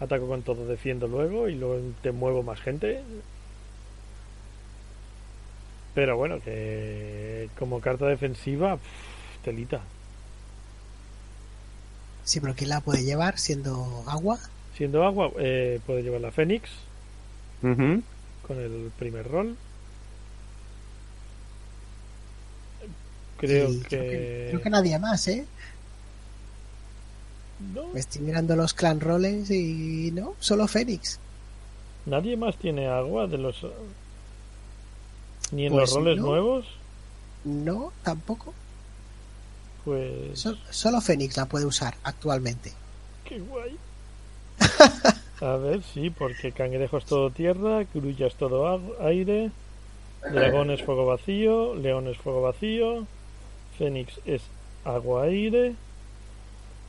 ataco 0.00 0.26
con 0.26 0.42
todo, 0.42 0.66
defiendo 0.66 1.06
luego 1.06 1.48
y 1.48 1.54
luego 1.54 1.80
te 2.02 2.10
muevo 2.12 2.42
más 2.42 2.60
gente. 2.60 3.02
Pero 5.94 6.16
bueno, 6.16 6.40
que 6.40 7.48
como 7.58 7.80
carta 7.80 8.06
defensiva, 8.06 8.76
pff, 8.76 9.42
telita. 9.44 9.80
Sí, 12.24 12.40
pero 12.40 12.54
¿quién 12.54 12.70
la 12.70 12.80
puede 12.80 13.04
llevar 13.04 13.38
siendo 13.38 14.04
agua? 14.08 14.38
Siendo 14.76 15.04
agua, 15.04 15.30
eh, 15.38 15.80
puede 15.86 16.02
llevar 16.02 16.20
la 16.20 16.32
Fénix 16.32 16.70
con 18.42 18.58
el 18.60 18.92
primer 18.98 19.26
rol. 19.28 19.56
Creo 23.36 23.68
que... 23.82 23.82
creo 23.82 24.06
que... 24.06 24.46
creo 24.48 24.60
que 24.60 24.70
nadie 24.70 24.98
más, 24.98 25.26
¿eh? 25.28 25.46
No, 27.58 27.88
Me 27.92 28.00
estoy 28.00 28.22
mirando 28.22 28.56
los 28.56 28.74
clan 28.74 29.00
roles 29.00 29.50
y 29.50 30.10
no, 30.12 30.36
solo 30.40 30.66
Fénix. 30.68 31.20
nadie 32.06 32.36
más 32.36 32.56
tiene 32.58 32.86
agua 32.88 33.26
de 33.26 33.38
los... 33.38 33.64
Ni 35.52 35.66
en 35.66 35.72
Pues 35.72 35.90
los 35.90 35.98
roles 35.98 36.18
no. 36.18 36.26
nuevos, 36.26 36.66
No, 37.44 37.92
tampoco. 38.02 38.52
pues... 39.84 40.38
So- 40.40 40.56
solo 40.70 41.00
Fénix 41.00 41.36
la 41.36 41.46
puede 41.46 41.66
usar 41.66 41.94
actualmente. 42.04 42.72
¡Qué 43.24 43.38
guay! 43.40 43.76
A 45.40 45.56
ver, 45.56 45.82
sí, 45.92 46.10
porque 46.10 46.52
cangrejo 46.52 46.96
es 46.98 47.04
todo 47.04 47.30
tierra, 47.30 47.84
grulla 47.92 48.26
es 48.28 48.34
todo 48.36 48.96
aire, 49.04 49.50
dragón 50.30 50.70
es 50.70 50.82
fuego 50.82 51.04
vacío, 51.06 51.74
león 51.74 52.06
es 52.08 52.16
fuego 52.16 52.40
vacío, 52.40 53.06
fénix 53.76 54.20
es 54.24 54.42
agua 54.84 55.24
aire, 55.24 55.74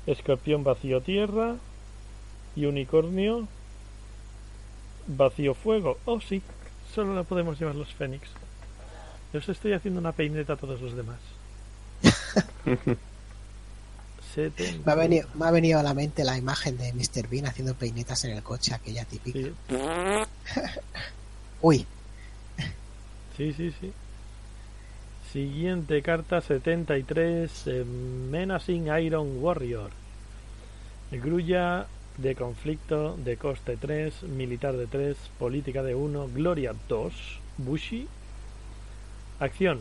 escorpión 0.08 0.64
vacío 0.64 1.02
tierra 1.02 1.56
y 2.56 2.66
unicornio 2.66 3.48
vacío 5.08 5.54
fuego. 5.54 5.98
Oh, 6.06 6.22
sí, 6.22 6.42
solo 6.96 7.14
la 7.14 7.24
podemos 7.24 7.60
llevar 7.60 7.76
los 7.76 7.94
fénix. 7.94 8.28
Yo 9.34 9.40
os 9.40 9.50
estoy 9.50 9.74
haciendo 9.74 10.00
una 10.00 10.14
peineta 10.14 10.54
a 10.54 10.56
todos 10.58 10.82
los 10.82 10.96
demás. 10.96 11.20
Setenta- 14.34 14.86
Me 14.86 14.92
ha, 14.92 14.96
venido, 14.96 15.28
me 15.36 15.46
ha 15.46 15.52
venido 15.52 15.80
a 15.80 15.84
la 15.84 15.94
mente 15.94 16.24
la 16.24 16.38
imagen 16.38 16.78
de 16.78 16.92
Mr. 16.94 17.28
Bean 17.30 17.46
haciendo 17.46 17.74
peinetas 17.76 18.24
en 18.26 18.32
el 18.32 18.44
coche, 18.44 18.74
aquella 18.74 19.06
típica. 19.06 19.40
Sí, 19.40 19.54
Uy, 21.62 21.86
Sí, 23.38 23.52
sí, 23.54 23.74
sí. 23.82 23.92
Siguiente 25.34 26.02
carta 26.02 26.40
73, 26.40 27.52
eh, 27.68 27.84
Menacing 27.84 28.88
Iron 29.04 29.44
Warrior. 29.44 29.90
Grulla 31.12 31.86
de 32.18 32.36
conflicto 32.36 33.18
de 33.18 33.38
coste 33.38 33.78
3, 33.78 34.24
militar 34.24 34.76
de 34.76 34.88
3, 34.88 35.18
política 35.38 35.84
de 35.84 35.96
1, 35.96 36.30
gloria 36.34 36.74
2, 36.88 37.14
Bushi. 37.58 38.08
Acción. 39.40 39.80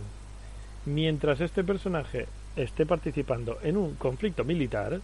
Mientras 0.84 1.40
este 1.40 1.62
personaje 1.64 2.26
esté 2.56 2.86
participando 2.86 3.58
en 3.62 3.76
un 3.76 3.94
conflicto 3.94 4.44
militar, 4.44 5.00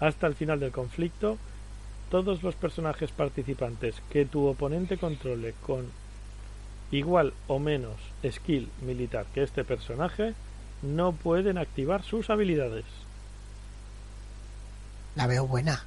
hasta 0.00 0.26
el 0.26 0.34
final 0.34 0.60
del 0.60 0.72
conflicto, 0.72 1.38
todos 2.10 2.42
los 2.42 2.54
personajes 2.54 3.10
participantes 3.10 3.96
que 4.10 4.24
tu 4.24 4.46
oponente 4.46 4.98
controle 4.98 5.54
con 5.64 5.86
igual 6.90 7.32
o 7.46 7.58
menos 7.58 7.96
skill 8.30 8.68
militar 8.82 9.26
que 9.32 9.42
este 9.42 9.64
personaje 9.64 10.34
no 10.82 11.12
pueden 11.12 11.56
activar 11.56 12.02
sus 12.02 12.28
habilidades. 12.30 12.84
la 15.14 15.26
veo 15.26 15.46
buena. 15.46 15.84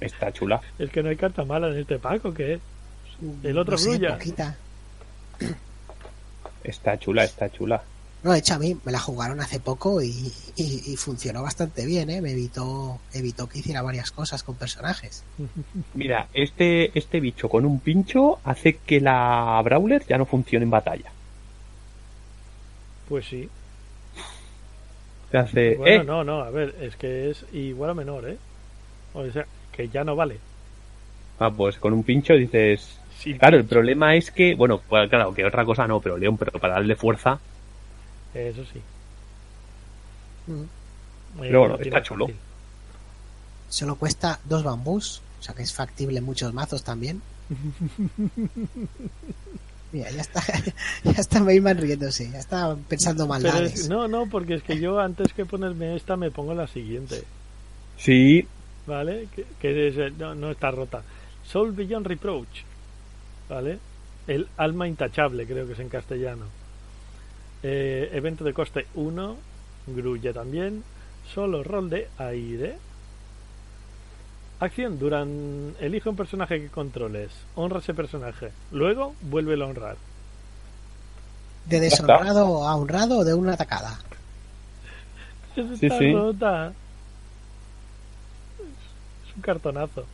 Está 0.00 0.32
chula. 0.32 0.60
Es 0.78 0.90
que 0.90 1.02
no 1.02 1.08
hay 1.10 1.16
carta 1.16 1.44
mala 1.44 1.68
en 1.68 1.78
este 1.78 1.98
pack 1.98 2.24
o 2.24 2.32
qué? 2.34 2.58
El 3.42 3.58
otro 3.58 3.72
no 3.72 3.78
sé, 3.78 3.90
Grulla. 3.90 4.14
poquita. 4.16 4.56
Está 6.64 6.98
chula, 6.98 7.24
está 7.24 7.50
chula. 7.50 7.82
No, 8.22 8.32
de 8.32 8.38
hecho 8.40 8.52
a 8.54 8.58
mí 8.58 8.76
me 8.84 8.92
la 8.92 8.98
jugaron 8.98 9.40
hace 9.40 9.60
poco 9.60 10.02
y, 10.02 10.10
y- 10.56 10.82
y 10.92 10.96
funcionó 10.96 11.42
bastante 11.42 11.86
bien, 11.86 12.10
¿eh? 12.10 12.20
Me 12.20 12.32
evitó, 12.32 12.98
evitó 13.14 13.48
que 13.48 13.60
hiciera 13.60 13.80
varias 13.80 14.10
cosas 14.10 14.42
con 14.42 14.56
personajes. 14.56 15.22
Mira, 15.94 16.28
este, 16.34 16.96
este 16.98 17.18
bicho 17.20 17.48
con 17.48 17.64
un 17.64 17.80
pincho 17.80 18.38
hace 18.44 18.76
que 18.76 19.00
la 19.00 19.58
Brawler 19.64 20.04
ya 20.06 20.18
no 20.18 20.26
funcione 20.26 20.64
en 20.64 20.70
batalla. 20.70 21.10
Pues 23.08 23.26
sí. 23.26 23.48
Te 25.30 25.38
hace, 25.38 25.74
Bueno, 25.76 26.02
eh, 26.02 26.04
no, 26.04 26.24
no, 26.24 26.40
a 26.42 26.50
ver, 26.50 26.74
es 26.80 26.96
que 26.96 27.30
es 27.30 27.44
igual 27.54 27.90
o 27.90 27.94
menor, 27.94 28.28
¿eh? 28.28 28.36
O 29.14 29.28
sea, 29.30 29.46
que 29.72 29.88
ya 29.88 30.04
no 30.04 30.16
vale. 30.16 30.38
ah, 31.38 31.50
pues 31.50 31.76
con 31.78 31.92
un 31.92 32.02
pincho 32.02 32.34
dices, 32.34 32.96
Sí, 33.18 33.34
Claro, 33.34 33.58
el 33.58 33.64
problema 33.66 34.14
es 34.16 34.30
que, 34.30 34.54
bueno, 34.54 34.80
pues 34.88 35.08
claro, 35.10 35.34
que 35.34 35.44
otra 35.44 35.64
cosa 35.66 35.86
no, 35.86 36.00
pero 36.00 36.16
León, 36.16 36.38
pero 36.38 36.52
para 36.52 36.74
darle 36.74 36.96
fuerza, 36.96 37.38
Eso 38.34 38.64
sí. 38.64 38.80
Mm. 40.46 40.62
Pero 41.40 41.60
bueno, 41.60 41.76
está 41.78 42.02
chulo. 42.02 42.26
fácil. 42.26 42.40
Solo 43.68 43.96
cuesta 43.96 44.40
dos 44.44 44.62
bambús, 44.64 45.20
o 45.38 45.42
sea 45.42 45.54
que 45.54 45.62
es 45.62 45.72
factible 45.72 46.18
en 46.18 46.24
muchos 46.24 46.52
mazos 46.54 46.82
también. 46.82 47.20
Mira, 49.92 50.10
ya 50.10 50.20
está, 50.22 50.42
ya 51.04 51.10
está 51.12 51.40
Mayman 51.40 51.78
riéndose, 51.78 52.30
ya 52.30 52.38
está 52.38 52.76
pensando 52.88 53.26
maldades. 53.26 53.74
es- 53.74 53.88
no, 53.88 54.06
no, 54.08 54.26
porque 54.26 54.54
es 54.54 54.62
que 54.62 54.78
yo 54.78 55.00
antes 55.00 55.32
que 55.32 55.44
ponerme 55.44 55.96
esta 55.96 56.16
me 56.16 56.30
pongo 56.30 56.54
la 56.54 56.66
siguiente. 56.68 57.22
sí, 57.98 58.46
¿vale? 58.90 59.28
Que, 59.34 59.46
que 59.60 59.88
es, 59.88 59.96
eh, 59.96 60.12
no, 60.18 60.34
no 60.34 60.50
está 60.50 60.70
rota. 60.70 61.02
Soul 61.44 61.72
Beyond 61.72 62.06
Reproach, 62.06 62.64
¿vale? 63.48 63.78
El 64.26 64.48
alma 64.56 64.88
intachable, 64.88 65.46
creo 65.46 65.66
que 65.66 65.72
es 65.72 65.78
en 65.78 65.88
castellano. 65.88 66.46
Eh, 67.62 68.10
evento 68.12 68.44
de 68.44 68.52
coste 68.52 68.86
1, 68.94 69.36
grulla 69.86 70.32
también. 70.32 70.82
Solo 71.32 71.62
rol 71.62 71.88
de 71.88 72.08
aire. 72.18 72.76
Acción, 74.58 74.98
duran 74.98 75.74
elige 75.80 76.08
un 76.08 76.16
personaje 76.16 76.60
que 76.60 76.68
controles, 76.68 77.30
honra 77.54 77.78
ese 77.78 77.94
personaje, 77.94 78.50
luego 78.72 79.14
vuelve 79.22 79.62
a 79.62 79.66
honrar. 79.66 79.96
De 81.64 81.80
deshonrado 81.80 82.66
a 82.66 82.76
honrado 82.76 83.18
o 83.18 83.24
de 83.24 83.34
una 83.34 83.54
atacada. 83.54 83.98
Sí, 85.52 85.86
está 85.86 85.98
sí. 85.98 86.12
rota. 86.12 86.72
Un 89.40 89.42
cartonazo. 89.42 90.04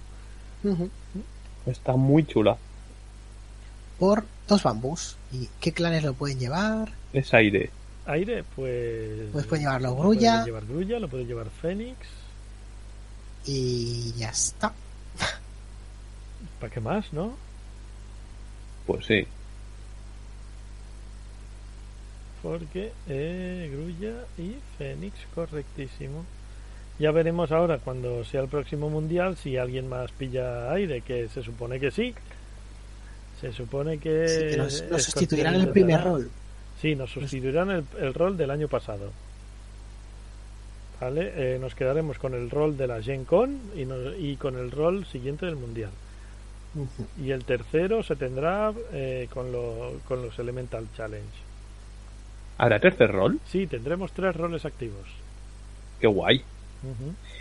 Está 1.67 1.97
muy 1.97 2.25
chula. 2.25 2.57
Por 3.99 4.25
dos 4.47 4.63
bambús. 4.63 5.17
¿Y 5.33 5.49
qué 5.61 5.73
clanes 5.73 6.05
lo 6.05 6.15
pueden 6.15 6.39
llevar? 6.39 6.93
Es 7.13 7.35
aire. 7.35 7.71
Aire, 8.07 8.45
pues. 8.55 9.29
Pues 9.33 9.47
puede 9.47 9.63
llevarlo 9.63 9.89
lo 9.89 9.97
Grulla. 9.97 10.33
puede 10.35 10.45
llevar 10.47 10.67
Grulla, 10.67 10.99
lo 11.01 11.09
puede 11.09 11.25
llevar 11.27 11.51
Fénix. 11.61 11.99
Y 13.47 14.13
ya 14.17 14.29
está. 14.29 14.73
¿Para 16.61 16.73
qué 16.73 16.81
más, 16.81 17.13
no? 17.13 17.35
Pues 18.87 19.07
sí. 19.07 19.27
Porque 22.45 22.93
eh, 23.09 23.69
Grulla 23.73 24.25
y 24.39 24.55
Fénix, 24.79 25.15
correctísimo. 25.35 26.25
Ya 26.99 27.11
veremos 27.11 27.53
ahora 27.53 27.79
cuando 27.79 28.25
sea 28.25 28.41
el 28.41 28.49
próximo 28.49 28.89
mundial 28.89 29.37
si 29.37 29.57
alguien 29.59 29.89
más 29.89 30.11
pilla 30.13 30.73
aire, 30.73 31.03
que 31.03 31.29
se 31.29 31.43
supone 31.43 31.79
que 31.79 31.91
sí. 31.91 32.15
Se 33.41 33.53
supone 33.53 33.99
que. 33.99 34.27
Sí, 34.29 34.47
que 34.51 34.57
nos, 34.57 34.73
sustituirán 35.03 35.55
el 35.57 35.69
primer 35.69 36.03
rol. 36.03 36.31
Sí, 36.81 36.95
nos 36.95 37.11
sustituirán 37.11 37.71
el, 37.71 37.85
el 38.01 38.15
rol 38.15 38.37
del 38.37 38.51
año 38.51 38.69
pasado. 38.69 39.11
¿Vale? 41.01 41.33
Eh, 41.37 41.59
nos 41.59 41.75
quedaremos 41.75 42.19
con 42.19 42.33
el 42.33 42.49
rol 42.49 42.77
de 42.79 42.87
la 42.87 43.03
Gen 43.03 43.25
Con 43.27 43.59
y, 43.77 43.85
nos- 43.85 44.15
y 44.19 44.37
con 44.37 44.57
el 44.57 44.71
rol 44.71 45.05
siguiente 45.07 45.45
del 45.45 45.57
mundial. 45.57 45.91
Y 47.23 47.31
el 47.31 47.45
tercero 47.45 48.03
se 48.03 48.17
tendrá 48.17 48.73
eh, 48.93 49.29
con, 49.33 49.53
lo- 49.53 50.01
con 50.09 50.23
los 50.23 50.39
Elemental 50.39 50.87
Challenge. 50.97 51.27
¿Habrá 52.59 52.79
tercer 52.81 53.13
rol? 53.13 53.39
Sí, 53.47 53.67
tendremos 53.67 54.13
tres 54.13 54.35
roles 54.35 54.65
activos. 54.65 55.07
Qué 56.01 56.07
guay. 56.07 56.43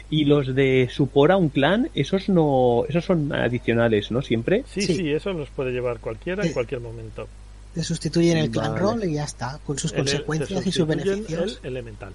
Y 0.10 0.26
los 0.26 0.54
de 0.54 0.88
supor 0.91 1.32
a 1.32 1.38
un 1.38 1.50
clan, 1.50 1.89
esos 1.96 2.30
no, 2.30 2.84
esos 2.88 3.06
son 3.06 3.34
adicionales, 3.34 4.12
¿no? 4.12 4.22
Siempre. 4.22 4.64
Sí, 4.72 4.82
Sí. 4.82 4.96
sí, 4.98 5.12
eso 5.12 5.34
los 5.34 5.50
puede 5.50 5.72
llevar 5.72 6.00
cualquiera 6.00 6.43
en 6.43 6.50
Sí. 6.50 6.54
cualquier 6.54 6.82
momento. 6.82 7.28
Te 7.74 7.84
sustituyen 7.84 8.38
el 8.38 8.52
clan 8.52 8.70
Vale. 8.74 8.80
rol 8.80 9.04
y 9.04 9.14
ya 9.16 9.24
está, 9.24 9.60
con 9.66 9.78
sus 9.80 9.91
El- 9.91 9.98
te 9.98 10.12
consecuencias 10.12 10.66
y 10.68 10.72
sus 10.72 10.88
beneficios. 10.88 11.60
El 11.64 11.70
elemental. 11.72 12.14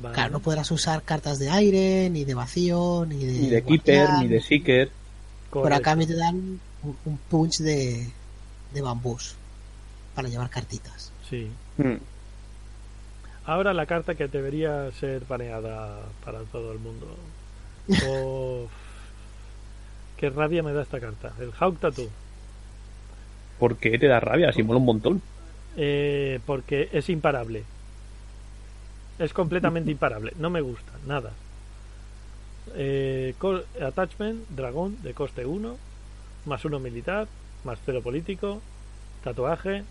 Vale. 0.00 0.14
Claro, 0.14 0.32
no 0.32 0.40
podrás 0.40 0.70
usar 0.72 1.02
cartas 1.02 1.38
de 1.38 1.50
aire, 1.50 2.10
ni 2.10 2.24
de 2.24 2.34
vacío, 2.34 3.06
ni 3.08 3.24
de. 3.24 3.32
Ni 3.32 3.48
de 3.48 3.62
Keeper, 3.62 4.08
ni 4.20 4.28
de 4.28 4.40
Seeker. 4.40 4.90
Por 5.50 5.72
acá 5.72 5.94
me 5.94 6.04
te 6.06 6.16
dan 6.16 6.58
un, 6.82 6.96
un 7.04 7.16
punch 7.30 7.58
de, 7.58 8.08
de 8.72 8.80
bambús 8.82 9.36
para 10.16 10.28
llevar 10.28 10.50
cartitas. 10.50 11.12
Sí. 11.30 11.48
Hmm. 11.78 11.94
Ahora 13.46 13.74
la 13.74 13.86
carta 13.86 14.14
que 14.14 14.28
debería 14.28 14.90
ser 14.92 15.22
baneada 15.26 15.98
para 16.24 16.40
todo 16.44 16.72
el 16.72 16.78
mundo. 16.78 17.06
Uf. 17.88 18.70
Qué 20.16 20.30
rabia 20.30 20.62
me 20.62 20.72
da 20.72 20.82
esta 20.82 21.00
carta. 21.00 21.32
El 21.40 21.52
Hawk 21.58 21.78
Tattoo. 21.78 22.08
¿Por 23.58 23.76
qué 23.76 23.98
te 23.98 24.06
da 24.06 24.20
rabia? 24.20 24.52
Si 24.52 24.62
mola 24.62 24.78
un 24.78 24.86
montón. 24.86 25.22
Eh, 25.76 26.40
porque 26.46 26.88
es 26.92 27.08
imparable. 27.10 27.64
Es 29.18 29.32
completamente 29.32 29.90
imparable. 29.92 30.32
No 30.38 30.50
me 30.50 30.60
gusta, 30.60 30.92
nada. 31.06 31.30
Eh, 32.76 33.34
co- 33.38 33.62
attachment, 33.82 34.48
dragón 34.48 34.96
de 35.02 35.12
coste 35.12 35.44
1, 35.44 35.76
más 36.46 36.64
1 36.64 36.78
militar, 36.80 37.28
más 37.64 37.78
0 37.84 38.00
político, 38.02 38.62
tatuaje. 39.22 39.82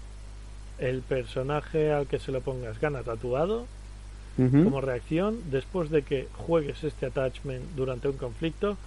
El 0.80 1.02
personaje 1.02 1.92
al 1.92 2.08
que 2.08 2.20
se 2.20 2.32
lo 2.32 2.42
pongas 2.42 2.80
gana 2.80 3.04
tatuado. 3.04 3.68
Como 4.36 4.82
reacción, 4.82 5.52
después 5.52 5.92
de 5.92 6.02
que 6.02 6.28
juegues 6.36 6.84
este 6.84 7.06
attachment 7.06 7.64
durante 7.76 8.08
un 8.08 8.18
conflicto, 8.18 8.78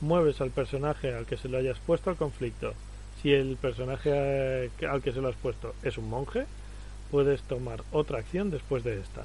mueves 0.00 0.40
al 0.40 0.50
personaje 0.50 1.12
al 1.12 1.26
que 1.26 1.36
se 1.36 1.48
lo 1.48 1.58
hayas 1.58 1.78
puesto 1.80 2.10
al 2.10 2.16
conflicto. 2.16 2.74
Si 3.20 3.32
el 3.32 3.56
personaje 3.56 4.10
eh, 4.12 4.70
al 4.88 5.02
que 5.02 5.12
se 5.12 5.20
lo 5.20 5.28
has 5.28 5.34
puesto 5.34 5.74
es 5.82 5.98
un 5.98 6.08
monje, 6.08 6.46
puedes 7.10 7.42
tomar 7.42 7.82
otra 7.90 8.18
acción 8.18 8.50
después 8.50 8.84
de 8.84 9.00
esta. 9.00 9.24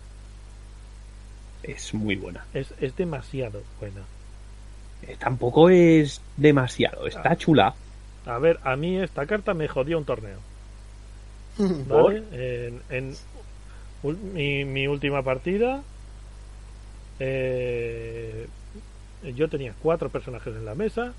Es 1.61 1.93
muy 1.93 2.15
buena. 2.15 2.45
Es, 2.53 2.73
es 2.79 2.95
demasiado 2.95 3.61
buena. 3.79 4.01
Eh, 5.03 5.17
Tampoco 5.19 5.69
es 5.69 6.21
demasiado. 6.37 7.05
Está 7.07 7.35
chula. 7.35 7.75
A 8.25 8.37
ver, 8.39 8.59
a 8.63 8.75
mí 8.75 8.97
esta 8.97 9.25
carta 9.25 9.53
me 9.53 9.67
jodió 9.67 9.97
un 9.97 10.05
torneo. 10.05 10.39
¿Vale? 11.57 12.23
En, 12.31 12.81
en 12.89 13.15
mi, 14.33 14.65
mi 14.65 14.87
última 14.87 15.23
partida, 15.23 15.81
eh, 17.19 18.47
yo 19.35 19.49
tenía 19.49 19.73
cuatro 19.81 20.09
personajes 20.09 20.55
en 20.55 20.65
la 20.65 20.75
mesa, 20.75 21.13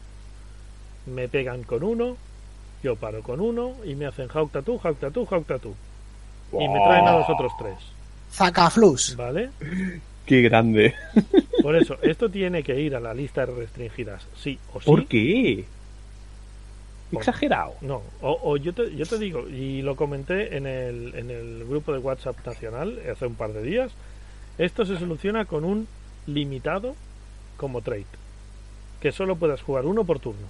me 1.06 1.28
pegan 1.28 1.62
con 1.62 1.82
uno, 1.82 2.16
yo 2.82 2.96
paro 2.96 3.22
con 3.22 3.40
uno 3.40 3.74
y 3.84 3.94
me 3.94 4.06
hacen 4.06 4.28
Hawk 4.28 4.52
Tattoo, 4.52 4.78
Hawk 4.82 4.98
Tattoo. 4.98 5.74
Y 6.52 6.68
me 6.68 6.80
traen 6.80 7.06
a 7.06 7.18
los 7.18 7.28
otros 7.28 7.52
tres, 7.58 7.76
Zacaflus. 8.32 9.16
¿vale? 9.16 9.50
Qué 10.26 10.42
grande. 10.42 10.94
Por 11.62 11.76
eso, 11.76 11.96
esto 12.02 12.28
tiene 12.28 12.62
que 12.62 12.78
ir 12.80 12.94
a 12.94 13.00
la 13.00 13.12
lista 13.12 13.44
de 13.44 13.52
restringidas, 13.52 14.26
sí 14.36 14.58
o 14.72 14.80
sí. 14.80 14.86
¿Por 14.86 15.06
qué? 15.06 15.64
Exagerado. 17.12 17.74
No, 17.80 18.02
o, 18.20 18.38
o 18.42 18.56
yo, 18.56 18.72
te, 18.72 18.94
yo 18.94 19.06
te 19.06 19.18
digo, 19.18 19.48
y 19.48 19.82
lo 19.82 19.96
comenté 19.96 20.56
en 20.56 20.66
el, 20.66 21.14
en 21.14 21.30
el 21.30 21.64
grupo 21.64 21.92
de 21.92 21.98
WhatsApp 21.98 22.46
nacional 22.46 23.00
hace 23.10 23.26
un 23.26 23.34
par 23.34 23.52
de 23.52 23.62
días, 23.62 23.90
esto 24.58 24.84
se 24.84 24.98
soluciona 24.98 25.44
con 25.44 25.64
un 25.64 25.88
limitado 26.26 26.94
como 27.56 27.80
trade, 27.80 28.06
que 29.00 29.12
solo 29.12 29.36
puedas 29.36 29.62
jugar 29.62 29.86
uno 29.86 30.04
por 30.04 30.20
turno. 30.20 30.46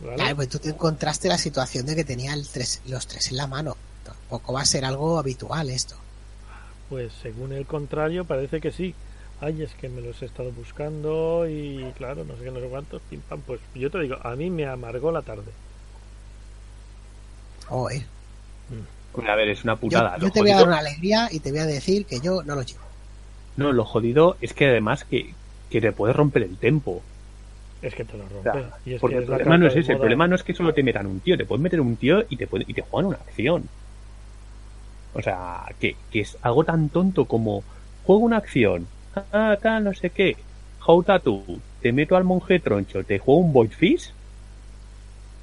¿Vale? 0.00 0.16
Claro, 0.16 0.36
pues 0.36 0.48
tú 0.48 0.58
te 0.58 0.70
encontraste 0.70 1.28
la 1.28 1.38
situación 1.38 1.86
de 1.86 1.96
que 1.96 2.04
tenía 2.04 2.34
el 2.34 2.46
tres, 2.48 2.82
los 2.86 3.06
tres 3.06 3.30
en 3.30 3.36
la 3.38 3.46
mano. 3.46 3.76
Tampoco 4.04 4.52
va 4.52 4.60
a 4.60 4.66
ser 4.66 4.84
algo 4.84 5.18
habitual 5.18 5.70
esto. 5.70 5.96
Pues 6.88 7.12
según 7.22 7.52
el 7.52 7.66
contrario 7.66 8.24
parece 8.24 8.60
que 8.60 8.72
sí. 8.72 8.94
Ay, 9.40 9.62
es 9.62 9.74
que 9.74 9.88
me 9.88 10.02
los 10.02 10.20
he 10.22 10.26
estado 10.26 10.50
buscando 10.52 11.46
y 11.48 11.92
claro, 11.96 12.24
no 12.24 12.36
sé 12.36 12.44
qué, 12.44 12.50
no 12.50 12.60
sé 12.60 12.68
cuántos, 12.68 13.02
pim 13.02 13.20
pam. 13.22 13.40
Pues 13.42 13.60
yo 13.74 13.90
te 13.90 14.00
digo, 14.00 14.16
a 14.22 14.34
mí 14.36 14.50
me 14.50 14.66
amargó 14.66 15.12
la 15.12 15.22
tarde. 15.22 15.52
Joder. 17.68 18.02
Bueno, 19.14 19.30
a 19.32 19.36
ver, 19.36 19.48
es 19.48 19.64
una 19.64 19.76
putada. 19.76 20.16
yo 20.18 20.30
te 20.30 20.40
voy 20.40 20.50
a 20.50 20.56
dar 20.56 20.66
una 20.66 20.78
alegría 20.78 21.28
y 21.30 21.40
te 21.40 21.50
voy 21.50 21.60
a 21.60 21.66
decir 21.66 22.04
que 22.06 22.20
yo 22.20 22.42
no 22.42 22.54
lo 22.54 22.62
llevo. 22.62 22.84
No, 23.56 23.72
lo 23.72 23.84
jodido 23.84 24.36
es 24.40 24.52
que 24.52 24.66
además 24.66 25.04
que, 25.04 25.34
que 25.70 25.80
te 25.80 25.92
puedes 25.92 26.14
romper 26.16 26.42
el 26.42 26.58
tempo. 26.58 27.02
Es 27.82 27.94
que 27.94 28.04
te 28.04 28.16
lo 28.16 28.24
O 28.24 28.28
rompe. 28.28 28.58
sea, 28.60 28.70
y 28.84 28.94
es 28.94 29.00
porque 29.00 29.14
que 29.16 29.20
el 29.22 29.26
problema 29.26 29.58
no 29.58 29.66
es 29.66 29.76
ese, 29.76 29.92
el 29.92 29.98
problema 29.98 30.28
no 30.28 30.34
es 30.34 30.42
que 30.42 30.54
solo 30.54 30.74
te 30.74 30.82
metan 30.82 31.06
un 31.06 31.20
tío, 31.20 31.36
te 31.36 31.44
pueden 31.46 31.62
meter 31.62 31.80
un 31.80 31.96
tío 31.96 32.24
y 32.28 32.36
te, 32.36 32.46
puede- 32.46 32.64
y 32.68 32.74
te 32.74 32.82
juegan 32.82 33.08
una 33.08 33.18
acción. 33.18 33.70
O 35.12 35.22
sea, 35.22 35.64
que, 35.80 35.96
que 36.10 36.20
es 36.20 36.38
algo 36.42 36.64
tan 36.64 36.90
tonto 36.90 37.26
como 37.26 37.64
juego 38.02 38.22
una 38.22 38.36
acción, 38.36 38.90
ah, 39.16 39.56
tal, 39.60 39.84
no 39.84 39.94
sé 39.94 40.10
qué, 40.10 40.36
how 40.86 41.02
tattoo, 41.02 41.62
te 41.80 41.92
meto 41.92 42.16
al 42.16 42.24
monje 42.24 42.60
troncho, 42.60 43.04
te 43.04 43.18
juego 43.18 43.40
un 43.40 43.52
void 43.52 43.70
fish 43.72 44.12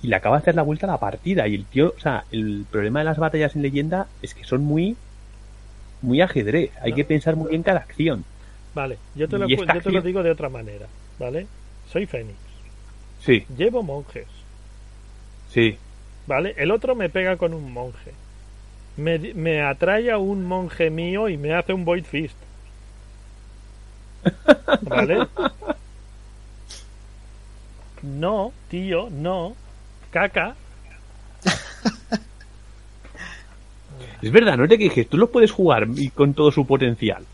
y 0.01 0.07
le 0.07 0.15
acaba 0.15 0.36
de 0.38 0.41
hacer 0.41 0.55
la 0.55 0.61
vuelta 0.63 0.86
a 0.86 0.91
la 0.91 0.99
partida. 0.99 1.47
Y 1.47 1.55
el 1.55 1.65
tío, 1.65 1.93
o 1.95 1.99
sea, 1.99 2.26
el 2.32 2.65
problema 2.69 2.99
de 2.99 3.05
las 3.05 3.17
batallas 3.17 3.55
en 3.55 3.61
leyenda 3.61 4.07
es 4.21 4.34
que 4.34 4.43
son 4.43 4.63
muy, 4.63 4.97
muy 6.01 6.21
ajedrez. 6.21 6.71
Hay 6.82 6.91
No. 6.91 6.95
que 6.95 7.05
pensar 7.05 7.36
muy 7.36 7.49
bien 7.49 7.63
cada 7.63 7.80
acción. 7.80 8.26
Vale, 8.74 8.99
yo 9.15 9.28
te, 9.30 9.38
lo, 9.38 9.47
yo 9.47 9.82
te 9.82 9.91
lo 9.91 10.01
digo 10.01 10.24
de 10.24 10.32
otra 10.32 10.49
manera, 10.49 10.88
¿vale? 11.19 11.47
Soy 11.86 12.05
Fénix, 12.07 12.39
Sí, 13.19 13.47
llevo 13.47 13.84
monjes, 13.84 14.28
sí. 15.47 15.78
¿vale? 16.26 16.53
El 16.57 16.71
otro 16.71 16.95
me 16.95 17.09
pega 17.09 17.38
con 17.38 17.53
un 17.53 17.71
monje. 17.71 18.11
Me, 18.97 19.19
me 19.19 19.61
atrae 19.61 20.11
a 20.11 20.17
un 20.19 20.45
monje 20.45 20.89
mío 20.89 21.30
y 21.30 21.38
me 21.38 21.53
hace 21.53 21.74
un 21.74 21.86
Void 21.86 22.05
Fist. 22.05 22.38
¿Vale? 24.82 25.28
No, 28.01 28.51
tío, 28.69 29.09
no. 29.09 29.55
Caca. 30.11 30.55
Es 34.21 34.32
verdad, 34.32 34.57
no 34.57 34.67
te 34.67 34.78
quejes, 34.78 35.07
tú 35.09 35.17
lo 35.17 35.30
puedes 35.30 35.51
jugar 35.51 35.88
y 35.95 36.09
con 36.09 36.34
todo 36.34 36.51
su 36.51 36.65
potencial. 36.65 37.26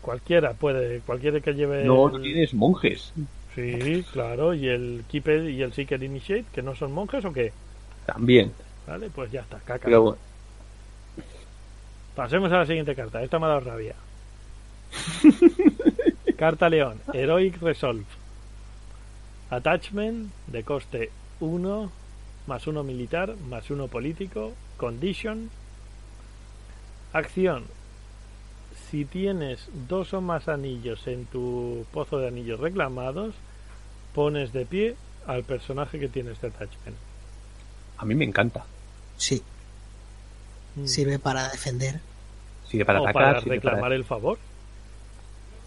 Cualquiera 0.00 0.52
puede, 0.54 1.00
cualquiera 1.00 1.40
que 1.40 1.52
lleve. 1.52 1.84
No, 1.84 2.14
el- 2.14 2.22
tienes 2.22 2.54
monjes 2.54 3.12
Sí, 3.54 4.04
claro, 4.12 4.54
y 4.54 4.68
el 4.68 5.02
Keeper 5.10 5.50
y 5.50 5.62
el 5.62 5.72
Seeker 5.72 6.00
Initiate, 6.02 6.44
que 6.54 6.62
no 6.62 6.74
son 6.76 6.92
monjes 6.92 7.24
o 7.24 7.32
qué. 7.32 7.52
también. 8.06 8.52
Vale, 8.86 9.10
pues 9.10 9.30
ya 9.32 9.40
está, 9.40 9.58
caca. 9.58 9.84
Pero 9.84 10.02
bueno, 10.02 10.18
Pasemos 12.14 12.50
a 12.52 12.58
la 12.58 12.66
siguiente 12.66 12.94
carta. 12.94 13.22
Esta 13.22 13.38
me 13.38 13.46
ha 13.46 13.48
dado 13.50 13.60
rabia. 13.60 13.94
Carta 16.36 16.68
León. 16.68 17.00
Heroic 17.12 17.60
Resolve. 17.60 18.04
Attachment 19.50 20.30
de 20.46 20.62
coste 20.62 21.10
1 21.40 21.90
más 22.46 22.66
1 22.66 22.82
militar 22.84 23.34
más 23.48 23.70
1 23.70 23.88
político. 23.88 24.52
Condition. 24.76 25.50
Acción. 27.12 27.64
Si 28.90 29.04
tienes 29.04 29.68
dos 29.88 30.14
o 30.14 30.20
más 30.20 30.48
anillos 30.48 31.06
en 31.06 31.26
tu 31.26 31.84
pozo 31.92 32.18
de 32.18 32.28
anillos 32.28 32.60
reclamados, 32.60 33.34
pones 34.14 34.52
de 34.52 34.64
pie 34.66 34.96
al 35.26 35.42
personaje 35.44 35.98
que 35.98 36.08
tiene 36.08 36.32
este 36.32 36.46
attachment. 36.46 36.96
A 37.98 38.04
mí 38.04 38.14
me 38.14 38.24
encanta. 38.24 38.64
Sí, 39.16 39.42
Mm. 40.76 40.86
sirve 40.86 41.18
para 41.18 41.48
defender 41.48 42.00
Sirve 42.68 42.84
para 42.84 43.00
o 43.00 43.04
atacar. 43.08 43.34
para 43.36 43.40
reclamar 43.40 43.80
para- 43.80 43.94
el 43.96 44.04
favor. 44.04 44.38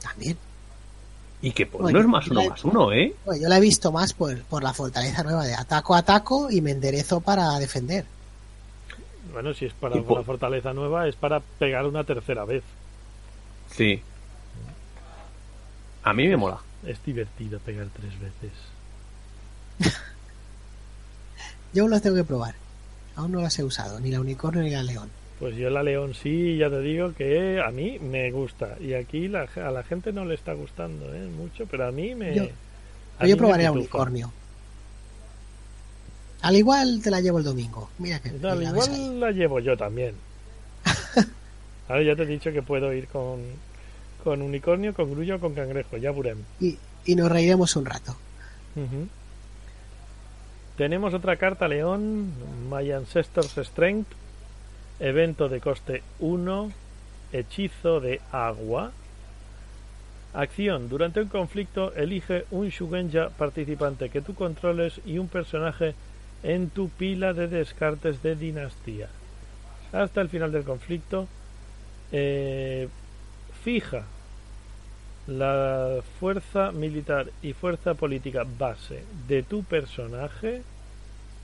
También. 0.01 0.37
Y 1.41 1.51
que 1.53 1.65
pues, 1.65 1.81
Bueno, 1.81 1.99
no 1.99 2.05
es 2.05 2.09
más 2.11 2.27
uno 2.27 2.41
la- 2.43 2.49
más 2.49 2.63
uno, 2.63 2.91
¿eh? 2.93 3.15
Bueno, 3.25 3.41
yo 3.41 3.49
la 3.49 3.57
he 3.57 3.61
visto 3.61 3.91
más 3.91 4.13
por, 4.13 4.41
por 4.43 4.61
la 4.63 4.73
fortaleza 4.73 5.23
nueva 5.23 5.45
de 5.45 5.55
ataco, 5.55 5.95
ataco 5.95 6.51
y 6.51 6.61
me 6.61 6.71
enderezo 6.71 7.19
para 7.21 7.57
defender. 7.57 8.05
Bueno, 9.33 9.53
si 9.53 9.65
es 9.65 9.73
para 9.73 9.95
una 9.95 10.23
fortaleza 10.23 10.73
nueva, 10.73 11.07
es 11.07 11.15
para 11.15 11.39
pegar 11.39 11.85
una 11.87 12.03
tercera 12.03 12.43
vez. 12.45 12.63
Sí. 13.75 14.01
A 16.03 16.13
mí 16.13 16.27
me 16.27 16.35
mola. 16.37 16.57
Es 16.85 17.03
divertido 17.03 17.59
pegar 17.59 17.87
tres 17.95 18.11
veces. 18.19 18.51
Yo 21.73 21.83
aún 21.83 21.91
las 21.91 22.01
tengo 22.01 22.15
que 22.17 22.23
probar. 22.23 22.55
Aún 23.15 23.31
no 23.31 23.41
las 23.41 23.57
he 23.59 23.63
usado, 23.63 23.99
ni 23.99 24.11
la 24.11 24.19
unicornio 24.19 24.61
ni 24.63 24.71
la 24.71 24.83
león. 24.83 25.09
Pues 25.41 25.55
yo 25.57 25.69
la 25.71 25.81
León 25.83 26.13
sí, 26.13 26.55
ya 26.57 26.69
te 26.69 26.79
digo 26.81 27.13
que 27.13 27.59
a 27.59 27.69
mí 27.71 27.97
me 27.99 28.31
gusta. 28.31 28.77
Y 28.79 28.93
aquí 28.93 29.27
la, 29.27 29.49
a 29.55 29.71
la 29.71 29.83
gente 29.83 30.13
no 30.13 30.23
le 30.23 30.35
está 30.35 30.53
gustando 30.53 31.13
¿eh? 31.13 31.27
mucho, 31.27 31.65
pero 31.65 31.87
a 31.87 31.91
mí 31.91 32.15
me... 32.15 32.33
Yo- 32.35 32.43
a 33.19 33.23
mí 33.25 33.31
me 33.31 33.35
probaré 33.35 33.63
la 33.63 33.69
pitufa. 33.71 33.79
unicornio. 33.97 34.31
Al 36.43 36.55
igual 36.55 37.01
te 37.03 37.11
la 37.11 37.21
llevo 37.21 37.39
el 37.39 37.43
domingo. 37.43 37.89
Mira 37.99 38.19
que 38.19 38.31
No, 38.31 38.51
ahí. 38.51 38.63
igual 38.65 39.19
la 39.19 39.31
llevo 39.31 39.59
yo 39.59 39.75
también. 39.77 40.13
Ahora 41.89 42.03
ya 42.03 42.15
te 42.15 42.23
he 42.23 42.27
dicho 42.27 42.51
que 42.51 42.61
puedo 42.63 42.93
ir 42.93 43.07
con, 43.07 43.41
con 44.23 44.41
unicornio, 44.41 44.93
con 44.93 45.11
grullo 45.11 45.35
o 45.35 45.39
con 45.39 45.53
cangrejo, 45.55 45.97
ya 45.97 46.11
veremos. 46.11 46.45
y, 46.59 46.77
y 47.05 47.15
nos 47.15 47.31
reiremos 47.31 47.75
un 47.75 47.85
rato. 47.85 48.15
Tenemos 50.77 51.13
otra 51.13 51.35
carta, 51.35 51.67
León, 51.67 52.31
My 52.71 52.91
Ancestors 52.91 53.55
Strength, 53.57 54.07
evento 55.01 55.49
de 55.49 55.59
coste 55.59 56.03
1, 56.19 56.71
hechizo 57.33 57.99
de 57.99 58.21
agua. 58.31 58.91
Acción, 60.33 60.87
durante 60.87 61.19
un 61.19 61.27
conflicto 61.27 61.93
elige 61.93 62.45
un 62.51 62.69
Shugenja 62.69 63.29
participante 63.29 64.09
que 64.09 64.21
tú 64.21 64.33
controles 64.33 65.01
y 65.05 65.17
un 65.17 65.27
personaje 65.27 65.93
en 66.43 66.69
tu 66.69 66.89
pila 66.89 67.33
de 67.33 67.47
descartes 67.47 68.23
de 68.23 68.35
dinastía. 68.35 69.09
Hasta 69.91 70.21
el 70.21 70.29
final 70.29 70.51
del 70.51 70.63
conflicto, 70.63 71.27
eh, 72.11 72.87
fija 73.63 74.05
la 75.27 75.99
fuerza 76.19 76.71
militar 76.71 77.27
y 77.41 77.53
fuerza 77.53 77.93
política 77.93 78.45
base 78.57 79.03
de 79.27 79.43
tu 79.43 79.63
personaje 79.63 80.61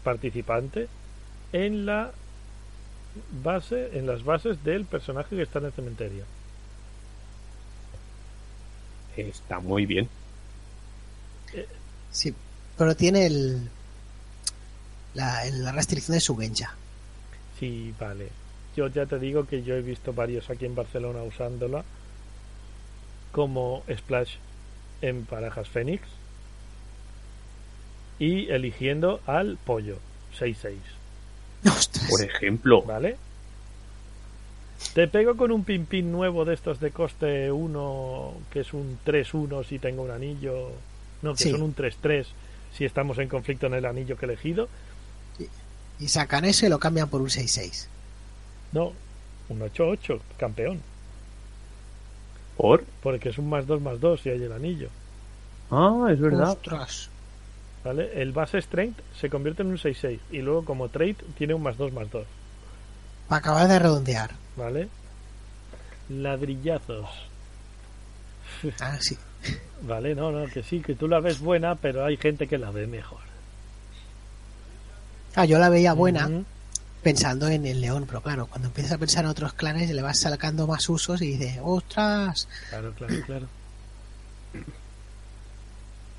participante 0.04 0.88
en 1.52 1.86
la 1.86 2.12
base 3.44 3.98
en 3.98 4.08
las 4.08 4.24
bases 4.24 4.64
del 4.64 4.86
personaje 4.86 5.36
que 5.36 5.42
está 5.42 5.60
en 5.60 5.66
el 5.66 5.72
cementerio. 5.74 6.24
Está 9.16 9.60
muy 9.60 9.86
bien. 9.86 10.08
Sí, 12.12 12.34
pero 12.78 12.96
tiene 12.96 13.26
el 13.26 13.70
la, 15.14 15.44
la 15.46 15.72
restricción 15.72 16.16
de 16.16 16.22
su 16.22 16.38
genja. 16.38 16.76
Sí, 17.60 17.94
vale. 18.00 18.30
Yo 18.76 18.88
ya 18.88 19.08
te 19.08 19.18
digo 19.18 19.48
que 19.48 19.64
yo 19.64 19.76
he 19.76 19.82
visto 19.82 20.14
varios 20.14 20.50
aquí 20.50 20.66
en 20.66 20.76
Barcelona 20.76 21.24
usándola 21.24 21.84
como 23.32 23.84
splash 23.90 24.36
en 25.02 25.26
Parajas 25.26 25.68
Fénix 25.68 26.04
y 28.20 28.50
eligiendo 28.50 29.22
al 29.26 29.58
pollo 29.58 29.98
6-6. 30.38 30.76
Ostras. 31.66 32.08
Por 32.10 32.24
ejemplo, 32.24 32.82
¿Vale? 32.84 33.18
Te 34.94 35.08
pego 35.08 35.36
con 35.36 35.52
un 35.52 35.64
pin 35.64 36.12
nuevo 36.12 36.46
de 36.46 36.54
estos 36.54 36.80
de 36.80 36.92
coste 36.92 37.52
1, 37.52 38.34
que 38.52 38.60
es 38.62 38.74
un 38.74 39.00
3-1 39.06 39.64
si 39.66 39.80
tengo 39.80 40.04
un 40.04 40.12
anillo. 40.12 40.70
No, 41.24 41.34
que 41.34 41.44
Sí. 41.44 41.52
son 41.52 41.64
un 41.64 41.76
3-3 41.76 42.26
si 42.76 42.86
estamos 42.86 43.18
en 43.18 43.28
conflicto 43.28 43.66
en 43.68 43.74
el 43.74 43.86
anillo 43.86 44.18
que 44.18 44.26
he 44.26 44.30
elegido. 44.30 44.70
Y 46.00 46.08
sacan 46.10 46.46
eso 46.46 46.66
y 46.68 46.70
lo 46.70 46.78
cambian 46.80 47.10
por 47.10 47.22
un 47.22 47.30
6-6. 47.30 47.88
No, 48.72 48.94
un 49.50 49.60
8-8, 49.62 50.20
campeón. 50.38 50.80
por. 52.56 52.84
Porque 53.04 53.30
es 53.30 53.38
un 53.40 53.50
más 53.50 53.66
2 53.68 53.82
más 53.82 54.00
2 54.00 54.22
si 54.22 54.30
hay 54.30 54.42
el 54.44 54.52
anillo. 54.52 54.90
Ah, 55.72 56.08
es 56.12 56.20
verdad. 56.20 56.52
Ostras. 56.52 57.10
¿Vale? 57.84 58.22
El 58.22 58.32
base 58.32 58.62
strength 58.62 59.00
se 59.20 59.30
convierte 59.30 59.62
en 59.62 59.70
un 59.70 59.78
6-6 59.78 60.20
y 60.32 60.40
luego 60.40 60.66
como 60.66 60.90
trade 60.90 61.16
tiene 61.38 61.54
un 61.54 61.64
más 61.64 61.78
2 61.78 61.94
más 61.94 62.10
2. 62.12 62.26
Para 63.28 63.40
acabar 63.40 63.68
de 63.68 63.80
redondear. 63.80 64.32
¿Vale? 64.56 64.90
Ladrillazos. 66.10 67.10
Ah, 68.80 68.98
sí. 69.00 69.18
Vale, 69.82 70.16
no, 70.16 70.32
no, 70.32 70.48
que 70.48 70.64
sí, 70.64 70.82
que 70.82 70.96
tú 70.96 71.08
la 71.08 71.20
ves 71.20 71.40
buena, 71.40 71.76
pero 71.76 72.04
hay 72.06 72.18
gente 72.18 72.48
que 72.48 72.58
la 72.58 72.72
ve 72.72 72.88
mejor. 72.88 73.20
Ah, 75.36 75.46
yo 75.46 75.60
la 75.60 75.70
veía 75.70 75.94
buena 75.94 76.30
pensando 77.04 77.48
en 77.48 77.66
el 77.66 77.80
león, 77.80 78.06
pero 78.08 78.22
claro, 78.22 78.48
cuando 78.48 78.70
empiezas 78.70 78.94
a 78.94 78.98
pensar 78.98 79.24
en 79.24 79.30
otros 79.30 79.54
clanes 79.54 79.90
le 79.92 80.02
vas 80.02 80.20
sacando 80.20 80.66
más 80.66 80.90
usos 80.90 81.22
y 81.22 81.38
dices, 81.38 81.60
ostras, 81.64 82.48
Claro, 82.70 82.92
claro, 82.94 83.14
claro. 83.26 83.48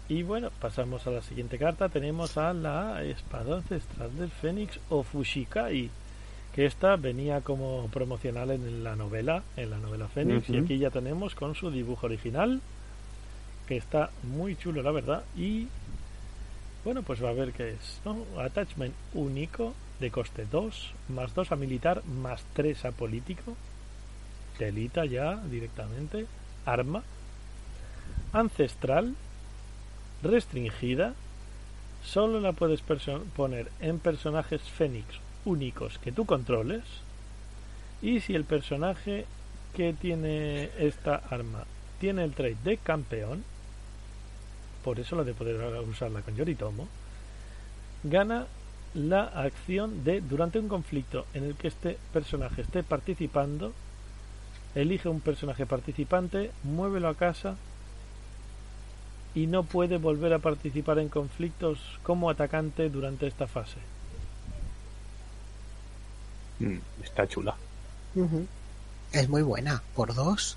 Y 0.08 0.22
bueno, 0.22 0.50
pasamos 0.58 1.06
a 1.06 1.10
la 1.10 1.22
siguiente 1.22 1.58
carta. 1.58 1.90
Tenemos 1.90 2.38
a 2.38 2.54
la 2.54 3.02
espada 3.02 3.56
ancestral 3.56 4.16
del 4.16 4.30
Fénix 4.30 4.80
o 4.88 5.02
Fushikai. 5.02 5.90
Que 6.54 6.64
esta 6.64 6.96
venía 6.96 7.42
como 7.42 7.88
promocional 7.88 8.50
en 8.50 8.82
la 8.82 8.96
novela, 8.96 9.42
en 9.56 9.70
la 9.70 9.78
novela 9.78 10.08
Fénix. 10.08 10.48
Y 10.48 10.56
aquí 10.56 10.78
ya 10.78 10.90
tenemos 10.90 11.34
con 11.34 11.54
su 11.54 11.70
dibujo 11.70 12.06
original. 12.06 12.60
Que 13.66 13.76
está 13.76 14.10
muy 14.22 14.56
chulo, 14.56 14.82
la 14.82 14.92
verdad. 14.92 15.24
Y 15.36 15.68
bueno, 16.84 17.02
pues 17.02 17.22
va 17.22 17.28
a 17.28 17.34
ver 17.34 17.52
qué 17.52 17.72
es. 17.72 18.00
¿no? 18.06 18.24
Attachment 18.40 18.94
único 19.12 19.74
de 20.00 20.10
coste 20.10 20.46
2, 20.50 20.92
más 21.08 21.34
2 21.34 21.52
a 21.52 21.56
militar, 21.56 22.02
más 22.06 22.42
3 22.54 22.86
a 22.86 22.92
político. 22.92 23.56
Telita 24.56 25.04
ya 25.04 25.36
directamente. 25.36 26.24
Arma. 26.64 27.02
Ancestral. 28.32 29.14
Restringida. 30.22 31.14
Solo 32.04 32.40
la 32.40 32.52
puedes 32.52 32.82
poner 33.36 33.70
en 33.80 33.98
personajes 33.98 34.62
fénix 34.62 35.06
únicos 35.44 35.98
que 35.98 36.12
tú 36.12 36.26
controles. 36.26 36.82
Y 38.02 38.20
si 38.20 38.34
el 38.34 38.44
personaje 38.44 39.26
que 39.74 39.92
tiene 39.92 40.70
esta 40.78 41.16
arma 41.16 41.64
tiene 42.00 42.24
el 42.24 42.32
trait 42.32 42.58
de 42.62 42.76
campeón, 42.76 43.44
por 44.84 45.00
eso 45.00 45.16
lo 45.16 45.24
de 45.24 45.34
poder 45.34 45.56
usarla 45.88 46.22
con 46.22 46.36
Yoritomo, 46.36 46.88
gana 48.04 48.46
la 48.94 49.24
acción 49.24 50.04
de 50.04 50.20
durante 50.20 50.58
un 50.58 50.68
conflicto 50.68 51.26
en 51.34 51.44
el 51.44 51.56
que 51.56 51.68
este 51.68 51.98
personaje 52.12 52.62
esté 52.62 52.82
participando, 52.82 53.72
elige 54.74 55.08
un 55.08 55.20
personaje 55.20 55.66
participante, 55.66 56.52
muévelo 56.62 57.08
a 57.08 57.14
casa 57.14 57.56
y 59.38 59.46
no 59.46 59.62
puede 59.62 59.98
volver 59.98 60.32
a 60.32 60.38
participar 60.40 60.98
en 60.98 61.08
conflictos 61.08 61.78
como 62.02 62.28
atacante 62.30 62.88
durante 62.90 63.26
esta 63.26 63.46
fase. 63.46 63.76
Mm, 66.60 66.78
está 67.04 67.26
chula. 67.28 67.54
es 69.12 69.28
muy 69.28 69.42
buena, 69.42 69.82
por 69.94 70.14
dos. 70.14 70.56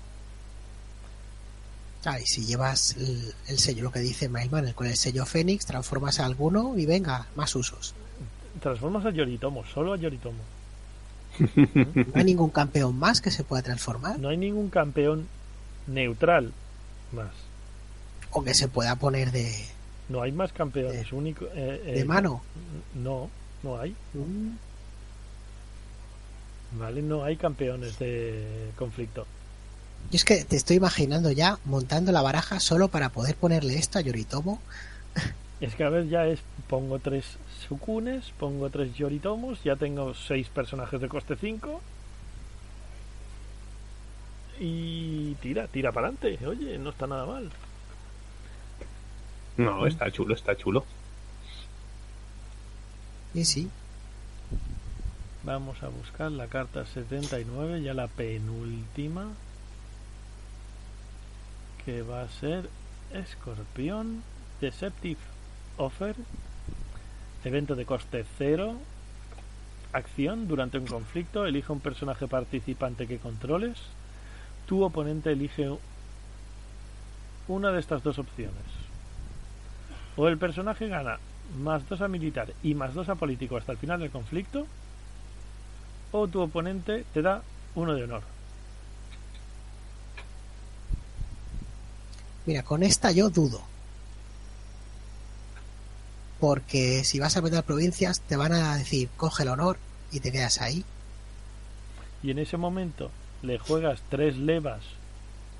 Ah, 2.04 2.18
y 2.18 2.26
si 2.26 2.44
llevas 2.44 2.96
el, 2.96 3.32
el 3.46 3.58
sello, 3.58 3.84
lo 3.84 3.92
que 3.92 4.00
dice 4.00 4.28
Mailman, 4.28 4.66
el- 4.66 4.74
con 4.74 4.88
el 4.88 4.96
sello 4.96 5.24
Fénix, 5.24 5.64
transformas 5.64 6.18
a 6.18 6.26
alguno 6.26 6.76
y 6.76 6.84
venga, 6.86 7.26
más 7.36 7.54
usos. 7.54 7.94
Transformas 8.60 9.06
a 9.06 9.10
Yoritomo, 9.10 9.64
solo 9.72 9.92
a 9.92 9.96
Yoritomo. 9.96 10.40
No 11.38 12.02
hay 12.14 12.24
ningún 12.24 12.50
campeón 12.50 12.98
más 12.98 13.20
que 13.22 13.30
se 13.30 13.42
pueda 13.42 13.62
transformar 13.62 14.18
No 14.18 14.28
hay 14.28 14.36
ningún 14.36 14.68
campeón 14.68 15.26
neutral 15.86 16.52
más. 17.12 17.30
O 18.32 18.42
que 18.42 18.54
se 18.54 18.68
pueda 18.68 18.96
poner 18.96 19.30
de, 19.30 19.52
No 20.08 20.22
hay 20.22 20.32
más 20.32 20.52
campeones. 20.52 21.12
único, 21.12 21.46
eh, 21.54 21.82
eh, 21.86 21.94
de 21.98 22.04
mano. 22.04 22.42
No, 22.94 23.30
no 23.62 23.78
hay. 23.78 23.94
Mm, 24.14 24.50
Vale, 26.78 27.02
no 27.02 27.22
hay 27.24 27.36
campeones 27.36 27.98
de 27.98 28.70
conflicto. 28.76 29.26
Yo 30.10 30.16
es 30.16 30.24
que 30.24 30.44
te 30.44 30.56
estoy 30.56 30.76
imaginando 30.76 31.30
ya 31.30 31.58
montando 31.64 32.12
la 32.12 32.22
baraja 32.22 32.60
solo 32.60 32.88
para 32.88 33.10
poder 33.10 33.36
ponerle 33.36 33.76
esto 33.76 33.98
a 33.98 34.02
Yoritomo. 34.02 34.60
Es 35.60 35.76
que 35.76 35.84
a 35.84 35.90
ver, 35.90 36.08
ya 36.08 36.26
es. 36.26 36.40
Pongo 36.68 36.98
tres 36.98 37.24
Sukunes, 37.68 38.32
pongo 38.36 38.68
tres 38.68 38.96
Yoritomos, 38.96 39.62
ya 39.62 39.76
tengo 39.76 40.12
seis 40.12 40.48
personajes 40.48 41.00
de 41.00 41.08
coste 41.08 41.36
5. 41.36 41.80
Y 44.58 45.34
tira, 45.36 45.68
tira 45.68 45.92
para 45.92 46.08
adelante. 46.08 46.44
Oye, 46.46 46.78
no 46.78 46.90
está 46.90 47.06
nada 47.06 47.26
mal. 47.26 47.50
No, 49.56 49.86
está 49.86 50.10
chulo, 50.10 50.34
está 50.34 50.56
chulo. 50.56 50.84
Y 53.34 53.44
sí. 53.44 53.70
Vamos 55.44 55.82
a 55.82 55.88
buscar 55.88 56.30
la 56.30 56.46
carta 56.46 56.84
79, 56.86 57.82
ya 57.82 57.94
la 57.94 58.06
penúltima. 58.06 59.28
Que 61.84 62.02
va 62.02 62.22
a 62.22 62.28
ser 62.28 62.68
Escorpión 63.12 64.22
Deceptive 64.60 65.20
Offer. 65.76 66.14
Evento 67.44 67.74
de 67.74 67.84
coste 67.84 68.24
cero. 68.38 68.76
Acción. 69.92 70.48
Durante 70.48 70.78
un 70.78 70.86
conflicto, 70.86 71.44
elige 71.44 71.72
un 71.72 71.80
personaje 71.80 72.28
participante 72.28 73.06
que 73.06 73.18
controles. 73.18 73.78
Tu 74.66 74.82
oponente 74.82 75.32
elige 75.32 75.68
una 77.48 77.72
de 77.72 77.80
estas 77.80 78.02
dos 78.02 78.18
opciones. 78.18 78.81
O 80.16 80.28
el 80.28 80.38
personaje 80.38 80.88
gana 80.88 81.18
más 81.58 81.88
dos 81.88 82.00
a 82.00 82.08
militar 82.08 82.52
y 82.62 82.74
más 82.74 82.94
dos 82.94 83.08
a 83.08 83.14
político 83.14 83.56
hasta 83.56 83.72
el 83.72 83.78
final 83.78 84.00
del 84.00 84.10
conflicto. 84.10 84.66
O 86.12 86.28
tu 86.28 86.40
oponente 86.40 87.04
te 87.12 87.22
da 87.22 87.42
uno 87.74 87.94
de 87.94 88.04
honor. 88.04 88.22
Mira, 92.44 92.62
con 92.62 92.82
esta 92.82 93.12
yo 93.12 93.30
dudo. 93.30 93.62
Porque 96.40 97.04
si 97.04 97.20
vas 97.20 97.36
a 97.36 97.40
meter 97.40 97.62
provincias, 97.62 98.20
te 98.20 98.36
van 98.36 98.52
a 98.52 98.76
decir, 98.76 99.08
coge 99.16 99.44
el 99.44 99.50
honor 99.50 99.78
y 100.10 100.20
te 100.20 100.32
quedas 100.32 100.60
ahí. 100.60 100.84
Y 102.22 102.32
en 102.32 102.40
ese 102.40 102.56
momento 102.56 103.10
le 103.42 103.58
juegas 103.58 104.02
tres 104.08 104.36
levas 104.36 104.80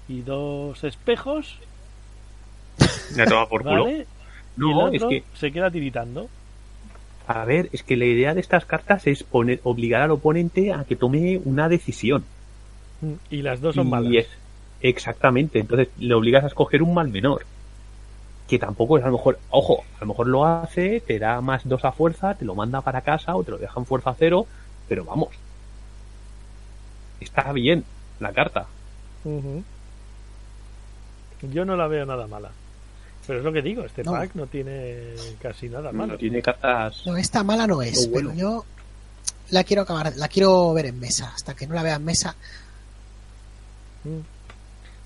y 0.09 0.23
dos 0.23 0.83
espejos. 0.85 1.59
Ya 3.15 3.27
toma 3.27 3.49
por 3.49 3.63
culo. 3.63 3.87
¿Vale? 4.57 4.69
y 4.69 4.71
el 4.71 4.77
No, 4.77 4.89
es 4.93 5.03
que, 5.05 5.25
se 5.39 5.53
queda 5.53 5.71
tiritando. 5.71 6.29
a 7.27 7.45
ver, 7.45 7.69
es 7.73 7.83
que 7.83 7.97
la 7.97 8.05
idea 8.05 8.35
de 8.35 8.41
estas 8.41 8.65
cartas 8.67 9.07
es 9.07 9.23
poner, 9.23 9.61
obligar 9.65 10.03
al 10.03 10.11
oponente 10.11 10.73
a 10.73 10.85
que 10.85 10.97
tome 10.97 11.41
una 11.45 11.69
decisión. 11.69 12.25
Y 13.31 13.43
las 13.43 13.61
dos 13.61 13.75
son 13.75 13.89
Y 13.89 13.91
malas. 13.91 14.13
es- 14.15 14.29
exactamente, 14.81 15.59
entonces 15.61 15.89
le 15.99 16.15
obligas 16.15 16.45
a 16.45 16.49
escoger 16.49 16.83
un 16.83 16.95
mal 16.95 17.09
menor. 17.09 17.45
Que 18.49 18.59
tampoco 18.59 18.99
es 18.99 19.05
a 19.05 19.07
lo 19.07 19.13
mejor, 19.13 19.39
ojo, 19.51 19.83
a 19.97 20.01
lo 20.01 20.07
mejor 20.09 20.27
lo 20.27 20.45
hace, 20.45 21.01
te 21.01 21.19
da 21.19 21.41
más 21.41 21.67
dos 21.67 21.85
a 21.85 21.93
fuerza, 21.93 22.35
te 22.35 22.45
lo 22.45 22.55
manda 22.55 22.81
para 22.83 23.01
casa 23.01 23.35
o 23.37 23.43
te 23.45 23.51
lo 23.53 23.59
deja 23.59 23.79
en 23.81 23.87
fuerza 23.87 24.15
cero, 24.19 24.47
pero 24.89 25.05
vamos. 25.05 25.31
Está 27.21 27.53
bien 27.53 27.85
la 28.21 28.33
carta. 28.33 28.67
Yo 31.53 31.65
no 31.65 31.77
la 31.77 31.87
veo 31.87 32.05
nada 32.07 32.27
mala. 32.27 32.51
Pero 33.27 33.39
es 33.39 33.45
lo 33.45 33.53
que 33.53 33.63
digo, 33.63 33.85
este 33.85 34.03
No. 34.03 34.13
pack 34.13 34.35
no 34.35 34.47
tiene 34.47 35.15
casi 35.41 35.69
nada 35.69 35.93
malo. 35.93 36.13
No 36.15 36.19
tiene 36.19 36.43
cartas. 36.43 37.03
No, 37.07 37.17
esta 37.17 37.43
mala 37.45 37.67
no 37.67 37.81
es, 37.83 38.11
bueno. 38.11 38.31
pero 38.31 38.41
yo 38.41 38.65
la 39.51 39.63
quiero 39.65 39.83
acabar, 39.83 40.13
la 40.17 40.29
quiero 40.29 40.73
ver 40.75 40.87
en 40.87 40.99
mesa. 40.99 41.31
Hasta 41.35 41.55
que 41.55 41.67
no 41.67 41.75
la 41.75 41.83
vea 41.83 41.97
en 41.97 42.05
mesa, 42.05 42.35
Mm. 44.05 44.19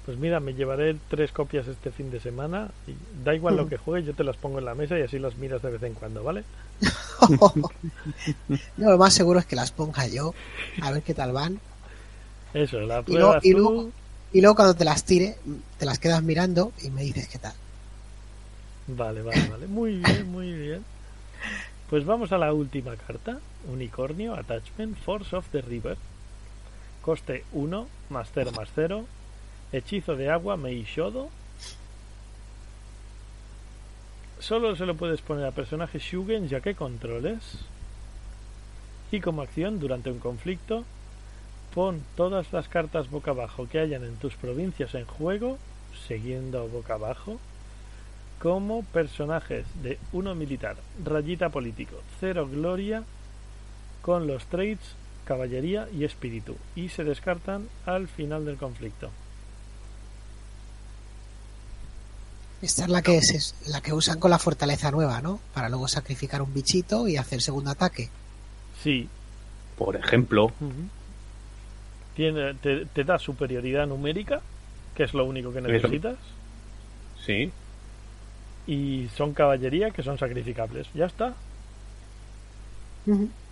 Pues 0.06 0.16
mira, 0.18 0.38
me 0.40 0.54
llevaré 0.54 0.96
tres 1.10 1.32
copias 1.32 1.66
este 1.66 1.90
fin 1.90 2.10
de 2.12 2.20
semana. 2.20 2.70
Y 2.86 2.94
da 3.24 3.34
igual 3.34 3.56
lo 3.56 3.66
Mm. 3.66 3.68
que 3.68 3.76
juegues, 3.76 4.06
yo 4.06 4.14
te 4.14 4.22
las 4.24 4.36
pongo 4.36 4.58
en 4.60 4.64
la 4.64 4.74
mesa 4.74 4.96
y 4.98 5.02
así 5.02 5.18
las 5.18 5.36
miras 5.36 5.60
de 5.62 5.70
vez 5.72 5.82
en 5.82 5.94
cuando, 5.94 6.22
¿vale? 6.22 6.44
no, 8.76 8.90
lo 8.90 8.98
más 8.98 9.12
seguro 9.14 9.40
es 9.40 9.46
que 9.46 9.56
las 9.56 9.72
ponga 9.72 10.06
yo, 10.06 10.32
a 10.80 10.90
ver 10.92 11.02
qué 11.02 11.12
tal 11.12 11.32
van. 11.32 11.60
Eso, 12.54 12.78
la 12.80 13.02
Y 13.06 13.12
luego- 13.12 13.34
y 13.42 13.52
luego- 13.52 13.90
Y 14.32 14.40
luego 14.40 14.56
cuando 14.56 14.74
te 14.74 14.84
las 14.84 15.04
tire, 15.04 15.36
te 15.78 15.86
las 15.86 15.98
quedas 15.98 16.22
mirando 16.22 16.72
y 16.82 16.90
me 16.90 17.02
dices 17.02 17.28
qué 17.28 17.38
tal. 17.38 17.54
Vale, 18.88 19.22
vale, 19.22 19.48
vale. 19.48 19.66
Muy 19.66 19.96
bien, 19.96 20.30
muy 20.30 20.52
bien. 20.52 20.84
Pues 21.90 22.04
vamos 22.04 22.32
a 22.32 22.38
la 22.38 22.52
última 22.52 22.96
carta. 22.96 23.38
Unicornio, 23.68 24.34
Attachment, 24.34 24.96
Force 24.98 25.34
of 25.34 25.48
the 25.50 25.60
River. 25.60 25.96
Coste 27.02 27.44
1, 27.52 27.86
más 28.10 28.30
0, 28.34 28.52
más 28.56 28.68
0. 28.74 29.04
Hechizo 29.72 30.16
de 30.16 30.30
agua, 30.30 30.56
Meishodo. 30.56 31.28
Solo 34.38 34.76
se 34.76 34.86
lo 34.86 34.96
puedes 34.96 35.20
poner 35.22 35.46
a 35.46 35.50
personajes 35.50 36.02
Shugen 36.02 36.48
ya 36.48 36.60
que 36.60 36.74
controles. 36.74 37.42
Y 39.10 39.20
como 39.20 39.42
acción, 39.42 39.80
durante 39.80 40.10
un 40.10 40.18
conflicto, 40.18 40.84
pon 41.74 42.02
todas 42.16 42.52
las 42.52 42.68
cartas 42.68 43.10
boca 43.10 43.30
abajo 43.30 43.68
que 43.68 43.78
hayan 43.78 44.04
en 44.04 44.16
tus 44.16 44.34
provincias 44.34 44.94
en 44.94 45.04
juego, 45.04 45.58
siguiendo 46.06 46.68
boca 46.68 46.94
abajo, 46.94 47.38
como 48.40 48.82
personajes 48.84 49.66
de 49.82 49.98
uno 50.12 50.34
militar, 50.34 50.76
rayita 51.04 51.48
político, 51.48 51.96
cero 52.20 52.48
gloria, 52.50 53.02
con 54.02 54.26
los 54.26 54.44
traits 54.46 54.94
caballería 55.24 55.88
y 55.92 56.04
espíritu, 56.04 56.56
y 56.76 56.88
se 56.88 57.02
descartan 57.02 57.68
al 57.84 58.06
final 58.08 58.44
del 58.44 58.56
conflicto. 58.56 59.10
Esta 62.62 62.84
es 62.84 62.88
la 62.88 63.02
que 63.02 63.18
es, 63.18 63.30
es 63.30 63.68
la 63.68 63.80
que 63.80 63.92
usan 63.92 64.18
con 64.18 64.30
la 64.30 64.38
fortaleza 64.38 64.90
nueva, 64.90 65.20
¿no? 65.20 65.40
Para 65.52 65.68
luego 65.68 65.88
sacrificar 65.88 66.40
un 66.42 66.54
bichito 66.54 67.06
y 67.06 67.16
hacer 67.16 67.42
segundo 67.42 67.70
ataque. 67.70 68.08
Sí, 68.82 69.08
Por 69.76 69.96
ejemplo. 69.96 70.52
Tiene, 72.14 72.54
te, 72.54 72.86
te 72.86 73.04
da 73.04 73.18
superioridad 73.18 73.86
numérica, 73.86 74.40
que 74.94 75.04
es 75.04 75.12
lo 75.12 75.26
único 75.26 75.52
que 75.52 75.60
necesitas, 75.60 76.16
sí. 77.26 77.52
Y 78.66 79.08
son 79.16 79.32
caballería 79.32 79.90
que 79.90 80.02
son 80.02 80.18
sacrificables. 80.18 80.86
Ya 80.94 81.06
está. 81.06 81.34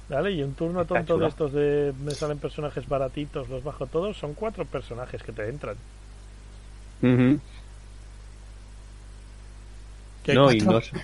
¿Vale? 0.09 0.33
Y 0.33 0.43
un 0.43 0.55
turno 0.55 0.83
Está 0.83 0.97
tonto 0.97 1.19
de 1.19 1.29
estos 1.29 1.53
de 1.53 1.95
me 2.05 2.11
salen 2.11 2.39
personajes 2.39 2.87
baratitos, 2.89 3.49
los 3.49 3.63
bajo 3.63 3.87
todos, 3.87 4.17
son 4.17 4.35
cuatro 4.35 4.65
personajes 4.65 5.23
que 5.23 5.33
te 5.33 5.49
entran. 5.49 5.77
Ujú. 7.03 7.39
Que, 10.25 10.35
No, 10.35 10.51
y 10.53 10.61
cuatro. 10.61 10.91
no 10.99 11.01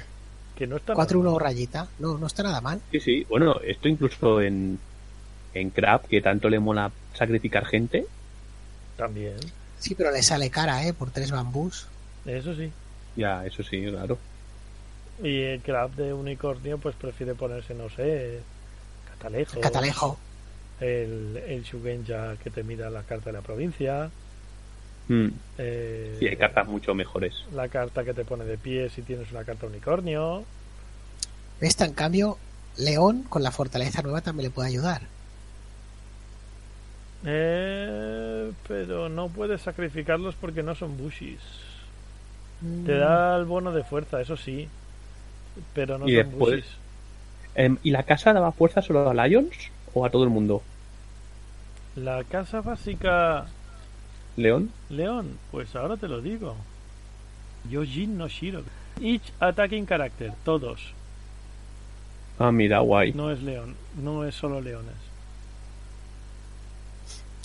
que 0.56 0.66
no 0.66 0.76
está 0.76 0.94
4-1 0.94 1.38
rayita. 1.38 1.88
No, 1.98 2.18
no 2.18 2.26
está 2.26 2.42
nada 2.42 2.60
mal. 2.60 2.80
Sí, 2.90 3.00
sí. 3.00 3.26
Bueno, 3.30 3.58
esto 3.64 3.88
incluso 3.88 4.42
en, 4.42 4.78
en 5.54 5.70
Crab, 5.70 6.06
que 6.06 6.20
tanto 6.20 6.50
le 6.50 6.58
mola 6.60 6.90
sacrificar 7.14 7.64
gente. 7.66 8.06
también. 8.96 9.36
Sí, 9.78 9.94
pero 9.94 10.10
le 10.10 10.22
sale 10.22 10.50
cara, 10.50 10.84
¿eh? 10.86 10.92
Por 10.92 11.10
tres 11.10 11.30
bambús. 11.30 11.86
Eso 12.26 12.54
sí. 12.54 12.70
Ya, 13.16 13.44
eso 13.46 13.62
sí, 13.62 13.84
claro. 13.86 14.18
Y 15.22 15.42
el 15.42 15.60
crab 15.60 15.90
de 15.92 16.12
unicornio 16.12 16.78
pues 16.78 16.94
prefiere 16.96 17.34
ponerse, 17.34 17.74
no 17.74 17.90
sé, 17.90 18.40
catalejo. 19.10 19.60
Catalejo. 19.60 20.18
El, 20.80 21.36
el 21.46 21.62
Shugenja 21.62 22.36
que 22.42 22.50
te 22.50 22.62
mira 22.62 22.88
la 22.88 23.02
carta 23.02 23.26
de 23.26 23.32
la 23.32 23.42
provincia. 23.42 24.10
Mm. 25.08 25.28
eh, 25.58 26.16
Sí, 26.18 26.26
hay 26.26 26.36
cartas 26.36 26.66
mucho 26.68 26.94
mejores. 26.94 27.34
La 27.52 27.68
carta 27.68 28.04
que 28.04 28.14
te 28.14 28.24
pone 28.24 28.44
de 28.44 28.56
pie 28.56 28.88
si 28.88 29.02
tienes 29.02 29.30
una 29.30 29.44
carta 29.44 29.66
unicornio. 29.66 30.44
Esta, 31.60 31.84
en 31.84 31.92
cambio, 31.92 32.38
León 32.78 33.24
con 33.28 33.42
la 33.42 33.50
fortaleza 33.50 34.00
nueva 34.02 34.22
también 34.22 34.48
le 34.48 34.54
puede 34.54 34.68
ayudar. 34.68 35.02
Eh, 37.24 38.52
pero 38.66 39.10
no 39.10 39.28
puedes 39.28 39.60
sacrificarlos 39.60 40.34
porque 40.36 40.62
no 40.62 40.74
son 40.74 40.96
bushis. 40.96 41.40
Te 42.84 42.96
da 42.96 43.36
el 43.36 43.44
bono 43.44 43.72
de 43.72 43.84
fuerza, 43.84 44.20
eso 44.20 44.36
sí. 44.36 44.68
Pero 45.74 45.98
no 45.98 46.08
Y 46.08 46.16
son 46.16 46.30
después-. 46.30 46.64
Em, 47.54 47.78
¿Y 47.82 47.90
la 47.90 48.04
casa 48.04 48.32
daba 48.32 48.52
fuerza 48.52 48.82
solo 48.82 49.08
a 49.08 49.26
Lions 49.26 49.56
o 49.94 50.04
a 50.04 50.10
todo 50.10 50.24
el 50.24 50.30
mundo? 50.30 50.62
La 51.96 52.22
casa 52.24 52.60
básica 52.60 53.46
¿León? 54.36 54.70
León, 54.88 55.38
pues 55.50 55.74
ahora 55.74 55.96
te 55.96 56.08
lo 56.08 56.20
digo. 56.20 56.56
Yojin 57.68 58.16
no 58.16 58.28
Shiro. 58.28 58.62
Each 59.00 59.32
attacking 59.40 59.86
character, 59.86 60.32
todos. 60.44 60.80
Ah, 62.38 62.50
mira, 62.52 62.80
guay. 62.80 63.12
No 63.12 63.30
es 63.30 63.42
león, 63.42 63.76
no 64.02 64.24
es 64.24 64.34
solo 64.34 64.60
leones. 64.60 64.94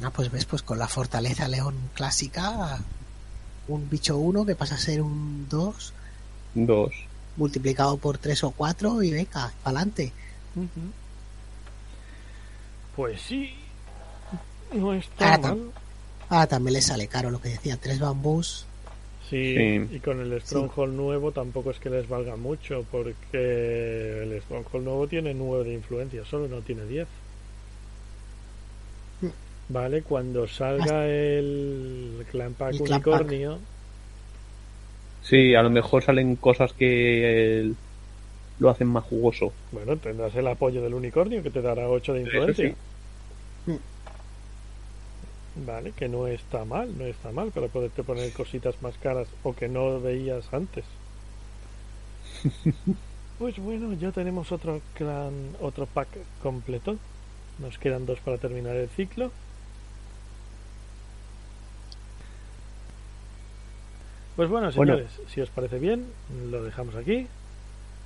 Ah, 0.03 0.11
pues 0.11 0.31
ves, 0.31 0.45
pues 0.45 0.61
con 0.61 0.77
la 0.77 0.87
fortaleza 0.87 1.47
León 1.47 1.75
clásica, 1.93 2.79
un 3.67 3.89
bicho 3.89 4.17
1 4.17 4.45
que 4.45 4.55
pasa 4.55 4.75
a 4.75 4.77
ser 4.79 5.01
un 5.01 5.47
2 5.49 5.93
Dos. 6.53 6.91
multiplicado 7.37 7.97
por 7.97 8.17
3 8.17 8.43
o 8.45 8.51
4 8.51 9.01
y 9.03 9.11
venga, 9.11 9.51
pa'lante. 9.63 10.11
Ujú. 10.55 10.67
Pues 12.95 13.21
sí, 13.21 13.53
no 14.73 14.93
está 14.93 15.33
Ah, 15.33 15.37
mal. 15.37 15.71
Ah, 16.29 16.47
también 16.47 16.73
le 16.73 16.81
sale 16.81 17.07
caro 17.07 17.29
lo 17.29 17.41
que 17.41 17.49
decía, 17.49 17.77
tres 17.77 17.99
bambús. 17.99 18.65
Sí, 19.29 19.55
Sí. 19.55 19.95
y 19.95 19.99
con 19.99 20.19
el 20.21 20.39
Stronghold 20.41 20.93
nuevo 20.95 21.31
tampoco 21.31 21.71
es 21.71 21.79
que 21.79 21.89
les 21.89 22.07
valga 22.07 22.35
mucho, 22.35 22.85
porque 22.91 24.21
el 24.23 24.41
Stronghold 24.43 24.85
nuevo 24.85 25.07
tiene 25.07 25.33
9 25.33 25.63
de 25.65 25.73
influencia, 25.73 26.23
solo 26.25 26.47
no 26.47 26.61
tiene 26.61 26.85
10. 26.85 27.07
Mm. 29.69 29.73
Vale, 29.73 30.01
cuando 30.03 30.47
salga 30.47 31.07
el 31.07 32.25
Clan 32.31 32.53
Pack 32.53 32.73
El 32.73 32.77
Clan 32.81 33.01
Pack. 33.01 33.07
Unicornio, 33.21 33.59
Sí, 35.23 35.55
a 35.55 35.63
lo 35.63 35.71
mejor 35.71 36.03
salen 36.03 36.35
cosas 36.35 36.71
que 36.73 37.59
el- 37.61 37.75
lo 38.59 38.69
hacen 38.69 38.87
más 38.87 39.03
jugoso. 39.05 39.51
Bueno, 39.71 39.97
tendrás 39.97 40.35
el 40.35 40.47
apoyo 40.47 40.83
del 40.83 40.93
unicornio 40.93 41.41
que 41.41 41.49
te 41.49 41.61
dará 41.63 41.89
8 41.89 42.13
de 42.13 42.21
influencia. 42.21 42.69
sí. 43.65 43.73
Vale, 45.65 45.93
que 45.93 46.09
no 46.09 46.27
está 46.27 46.65
mal, 46.65 46.95
no 46.97 47.05
está 47.05 47.31
mal 47.31 47.49
para 47.51 47.67
poderte 47.69 48.03
poner 48.03 48.31
cositas 48.33 48.75
más 48.81 48.97
caras 48.97 49.27
o 49.43 49.53
que 49.55 49.67
no 49.69 49.99
veías 50.01 50.53
antes. 50.53 50.85
Pues 53.37 53.57
bueno, 53.59 53.91
ya 53.93 54.11
tenemos 54.13 54.53
otro 54.53 54.79
clan, 54.93 55.33
otro 55.59 55.87
pack 55.87 56.07
completo. 56.41 56.95
Nos 57.59 57.77
quedan 57.77 58.05
dos 58.05 58.19
para 58.19 58.37
terminar 58.37 58.77
el 58.77 58.87
ciclo. 58.87 59.29
Pues 64.35 64.49
bueno, 64.49 64.69
Bueno. 64.75 64.93
señores, 64.97 65.19
si 65.27 65.41
os 65.41 65.49
parece 65.49 65.79
bien, 65.79 66.05
lo 66.51 66.63
dejamos 66.63 66.95
aquí. 66.95 67.27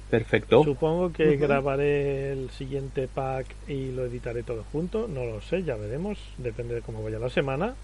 Perfecto. 0.10 0.64
Supongo 0.64 1.12
que 1.12 1.38
grabaré 1.38 2.32
el 2.32 2.50
siguiente 2.52 3.08
pack 3.08 3.46
y 3.68 3.92
lo 3.92 4.06
editaré 4.06 4.44
todo 4.44 4.64
junto. 4.72 5.08
No 5.08 5.24
lo 5.26 5.42
sé, 5.42 5.64
ya 5.64 5.76
veremos. 5.76 6.18
Depende 6.38 6.76
de 6.76 6.82
cómo 6.82 7.04
vaya 7.04 7.20
la 7.20 7.30
semana. 7.30 7.76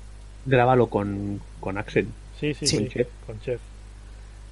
Grábalo 0.45 0.87
con, 0.87 1.39
con 1.59 1.77
Axel. 1.77 2.07
Sí, 2.39 2.53
sí, 2.53 2.65
Sí. 2.67 2.77
sí, 2.77 2.83
Con 2.83 2.89
Chef. 2.89 3.07
con 3.27 3.39
Chef. 3.41 3.61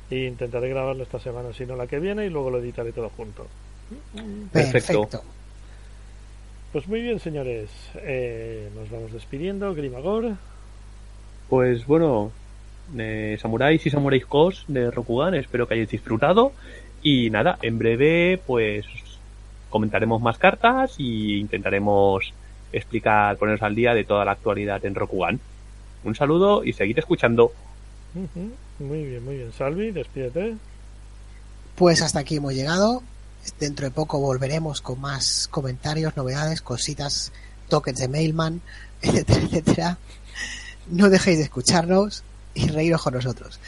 Y 0.10 0.26
intentaré 0.26 0.70
grabarlo 0.70 1.04
esta 1.04 1.20
semana, 1.20 1.54
si 1.54 1.66
no 1.66 1.76
la 1.76 1.88
que 1.88 2.00
viene, 2.00 2.26
y 2.26 2.30
luego 2.30 2.52
lo 2.52 2.60
editaré 2.60 2.92
todo 2.92 3.10
junto. 3.10 3.48
Perfecto. 4.52 5.02
Perfecto. 5.02 5.24
Pues 6.72 6.88
muy 6.88 7.02
bien, 7.02 7.20
señores. 7.20 7.70
Eh, 7.96 8.70
nos 8.76 8.90
vamos 8.90 9.12
despidiendo. 9.12 9.74
Grimagor. 9.74 10.34
Pues 11.50 11.86
bueno, 11.86 12.32
eh, 12.98 13.38
samuráis 13.42 13.86
y 13.86 13.90
samuráis 13.90 14.26
cos 14.26 14.66
de 14.68 14.92
Rokugan, 14.92 15.36
espero 15.36 15.68
que 15.68 15.76
hayáis 15.76 15.90
disfrutado. 15.90 16.52
Y 17.02 17.30
nada, 17.30 17.58
en 17.62 17.78
breve 17.78 18.40
pues 18.46 18.86
comentaremos 19.70 20.22
más 20.22 20.38
cartas 20.38 20.96
y 20.98 21.40
intentaremos 21.40 22.34
explicar, 22.72 23.38
ponernos 23.38 23.64
al 23.64 23.76
día 23.76 23.94
de 23.94 24.04
toda 24.04 24.26
la 24.26 24.32
actualidad 24.32 24.84
en 24.86 24.96
Rokugan. 24.96 25.40
Un 26.04 26.16
saludo 26.16 26.64
y 26.64 26.74
seguid 26.74 27.00
escuchando. 27.00 27.52
Muy 28.80 29.04
bien, 29.04 29.24
muy 29.24 29.38
bien. 29.38 29.52
Salvi, 29.52 29.92
despídete. 29.92 30.56
Pues 31.76 32.02
hasta 32.02 32.20
aquí 32.20 32.38
hemos 32.38 32.54
llegado. 32.54 33.04
Dentro 33.60 33.86
de 33.86 33.92
poco 33.92 34.20
volveremos 34.20 34.82
con 34.82 35.02
más 35.02 35.48
comentarios, 35.50 36.16
novedades, 36.16 36.62
cositas, 36.62 37.34
tokens 37.68 38.00
de 38.00 38.08
Mailman, 38.08 38.62
etcétera, 39.02 39.42
etcétera. 39.42 39.98
No 40.90 41.10
dejéis 41.10 41.38
de 41.38 41.44
escucharnos 41.46 42.24
y 42.56 42.68
reíros 42.70 43.02
con 43.04 43.14
nosotros. 43.14 43.60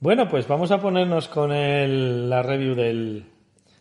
Bueno, 0.00 0.28
pues 0.28 0.48
vamos 0.48 0.70
a 0.72 0.80
ponernos 0.80 1.28
con 1.28 1.52
el- 1.52 2.28
la 2.28 2.42
review 2.42 2.74
del, 2.74 3.24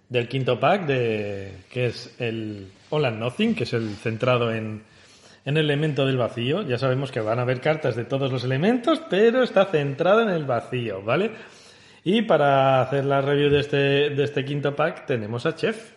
del 0.10 0.28
quinto 0.28 0.60
pack, 0.60 0.86
de, 0.86 1.54
que 1.72 1.88
es 1.88 2.16
el 2.20 2.72
All 2.92 3.06
and 3.06 3.20
Nothing, 3.20 3.56
que 3.56 3.64
es 3.64 3.74
el 3.74 3.90
centrado 3.96 4.54
en, 4.54 4.84
en 5.46 5.58
el 5.58 5.66
elemento 5.66 6.06
del 6.06 6.18
vacío. 6.18 6.62
Ya 6.62 6.78
sabemos 6.78 7.12
que 7.12 7.22
van 7.22 7.40
a 7.40 7.42
haber 7.42 7.60
cartas 7.60 7.96
de 7.96 8.06
todos 8.06 8.32
los 8.32 8.44
elementos, 8.44 9.02
pero 9.10 9.42
está 9.42 9.66
centrado 9.66 10.22
en 10.22 10.30
el 10.30 10.46
vacío, 10.46 11.02
¿vale? 11.02 11.32
Y 12.04 12.22
para 12.24 12.82
hacer 12.82 13.06
la 13.06 13.22
review 13.22 13.50
de 13.50 13.60
este, 13.60 13.78
de 14.12 14.24
este 14.24 14.46
quinto 14.46 14.76
pack 14.76 15.06
tenemos 15.08 15.46
a 15.48 15.56
Chef. 15.56 15.92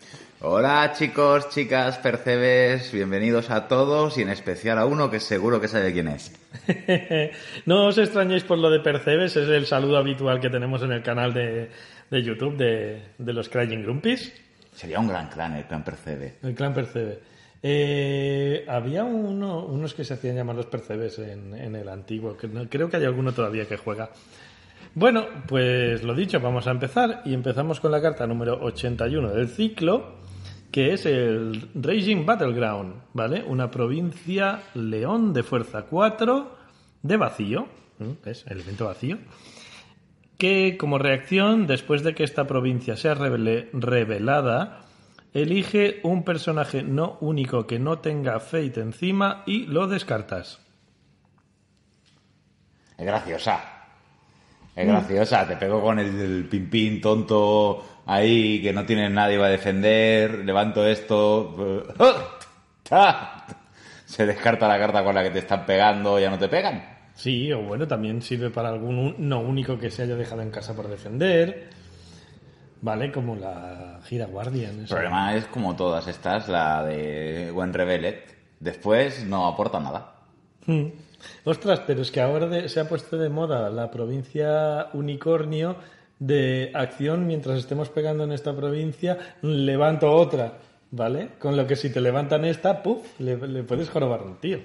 Hola 0.46 0.92
chicos, 0.94 1.48
chicas, 1.48 1.96
percebes, 1.98 2.92
bienvenidos 2.92 3.48
a 3.48 3.66
todos 3.66 4.18
y 4.18 4.22
en 4.22 4.28
especial 4.28 4.76
a 4.78 4.84
uno 4.84 5.10
que 5.10 5.18
seguro 5.18 5.58
que 5.58 5.68
sabe 5.68 5.90
quién 5.94 6.08
es. 6.08 6.32
no 7.66 7.86
os 7.86 7.96
extrañéis 7.96 8.44
por 8.44 8.58
lo 8.58 8.68
de 8.68 8.80
Percebes, 8.80 9.36
es 9.36 9.48
el 9.48 9.64
saludo 9.64 9.96
habitual 9.96 10.40
que 10.40 10.50
tenemos 10.50 10.82
en 10.82 10.92
el 10.92 11.02
canal 11.02 11.32
de, 11.32 11.70
de 12.10 12.22
YouTube 12.22 12.58
de, 12.58 13.02
de 13.16 13.32
los 13.32 13.48
Crying 13.48 13.82
Grumpies. 13.84 14.34
Sería 14.74 14.98
un 14.98 15.08
gran 15.08 15.28
clan 15.30 15.56
el 15.56 15.64
clan 15.64 15.82
Percebe. 15.82 16.34
El 16.42 16.54
clan 16.54 16.74
Percebe. 16.74 17.20
Eh, 17.62 18.66
había 18.68 19.04
uno, 19.04 19.64
unos 19.64 19.94
que 19.94 20.04
se 20.04 20.12
hacían 20.12 20.36
llamar 20.36 20.56
los 20.56 20.66
Percebes 20.66 21.18
en, 21.20 21.54
en 21.54 21.74
el 21.74 21.88
antiguo. 21.88 22.36
Que 22.36 22.48
no- 22.48 22.68
creo 22.68 22.90
que 22.90 22.98
hay 22.98 23.04
alguno 23.04 23.32
todavía 23.32 23.64
que 23.66 23.78
juega. 23.78 24.10
Bueno, 24.94 25.24
pues 25.48 26.02
lo 26.02 26.14
dicho, 26.14 26.38
vamos 26.40 26.66
a 26.66 26.72
empezar. 26.72 27.22
Y 27.24 27.32
empezamos 27.32 27.80
con 27.80 27.92
la 27.92 28.02
carta 28.02 28.26
número 28.26 28.62
81 28.62 29.30
del 29.32 29.48
ciclo, 29.48 30.16
que 30.74 30.92
es 30.92 31.06
el 31.06 31.68
Raging 31.72 32.26
Battleground, 32.26 32.96
¿vale? 33.12 33.44
Una 33.46 33.70
provincia 33.70 34.60
león 34.74 35.32
de 35.32 35.44
fuerza 35.44 35.82
4 35.82 36.50
de 37.00 37.16
vacío. 37.16 37.68
¿Ves? 38.24 38.44
Elemento 38.48 38.86
vacío 38.86 39.18
que 40.36 40.76
como 40.76 40.98
reacción, 40.98 41.68
después 41.68 42.02
de 42.02 42.16
que 42.16 42.24
esta 42.24 42.48
provincia 42.48 42.96
sea 42.96 43.14
revelada, 43.14 44.80
elige 45.32 46.00
un 46.02 46.24
personaje 46.24 46.82
no 46.82 47.18
único 47.20 47.68
que 47.68 47.78
no 47.78 48.00
tenga 48.00 48.40
Fate 48.40 48.80
encima 48.80 49.44
y 49.46 49.66
lo 49.66 49.86
descartas. 49.86 50.60
Es 52.98 53.06
graciosa. 53.06 53.60
Es 54.74 54.88
graciosa, 54.88 55.46
te 55.46 55.54
pego 55.54 55.80
con 55.80 56.00
el, 56.00 56.20
el 56.20 56.48
pimpín 56.48 57.00
tonto 57.00 57.93
ahí 58.06 58.60
que 58.62 58.72
no 58.72 58.84
tiene 58.84 59.08
nadie 59.10 59.38
va 59.38 59.46
a 59.46 59.50
defender, 59.50 60.44
levanto 60.44 60.86
esto. 60.86 61.84
¡ah! 62.90 63.46
Se 64.04 64.26
descarta 64.26 64.68
la 64.68 64.78
carta 64.78 65.02
con 65.02 65.14
la 65.14 65.22
que 65.22 65.30
te 65.30 65.38
están 65.40 65.64
pegando, 65.66 66.18
ya 66.20 66.30
no 66.30 66.38
te 66.38 66.48
pegan. 66.48 66.84
Sí, 67.14 67.52
o 67.52 67.62
bueno, 67.62 67.86
también 67.86 68.20
sirve 68.22 68.50
para 68.50 68.68
algún 68.68 69.14
no 69.18 69.40
único 69.40 69.78
que 69.78 69.90
se 69.90 70.02
haya 70.02 70.16
dejado 70.16 70.42
en 70.42 70.50
casa 70.50 70.74
por 70.74 70.88
defender. 70.88 71.70
Vale, 72.80 73.10
como 73.10 73.34
la 73.36 74.00
gira 74.04 74.26
Guardian. 74.26 74.80
El 74.80 74.86
problema 74.86 75.34
es 75.34 75.46
como 75.46 75.74
todas 75.74 76.06
estas, 76.06 76.48
la 76.48 76.84
de 76.84 77.50
When 77.52 77.72
Revealed. 77.72 78.16
Después 78.60 79.24
no 79.24 79.46
aporta 79.46 79.80
nada. 79.80 80.12
Hmm. 80.66 80.88
Ostras, 81.44 81.80
pero 81.86 82.02
es 82.02 82.10
que 82.10 82.20
ahora 82.20 82.46
de- 82.46 82.68
se 82.68 82.80
ha 82.80 82.88
puesto 82.88 83.16
de 83.16 83.30
moda 83.30 83.70
la 83.70 83.90
provincia 83.90 84.88
unicornio 84.92 85.76
de 86.18 86.70
acción 86.74 87.26
mientras 87.26 87.58
estemos 87.58 87.88
pegando 87.88 88.24
en 88.24 88.32
esta 88.32 88.54
provincia, 88.54 89.18
levanto 89.42 90.10
otra, 90.12 90.54
¿vale? 90.90 91.30
Con 91.38 91.56
lo 91.56 91.66
que 91.66 91.76
si 91.76 91.90
te 91.90 92.00
levantan 92.00 92.44
esta, 92.44 92.82
¡puf! 92.82 93.18
Le, 93.20 93.36
le 93.48 93.62
puedes 93.62 93.90
jorobar 93.90 94.22
un 94.22 94.36
tío. 94.36 94.60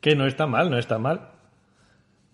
Que 0.00 0.16
no 0.16 0.26
está 0.26 0.46
mal, 0.46 0.70
no 0.70 0.78
está 0.78 0.98
mal. 0.98 1.28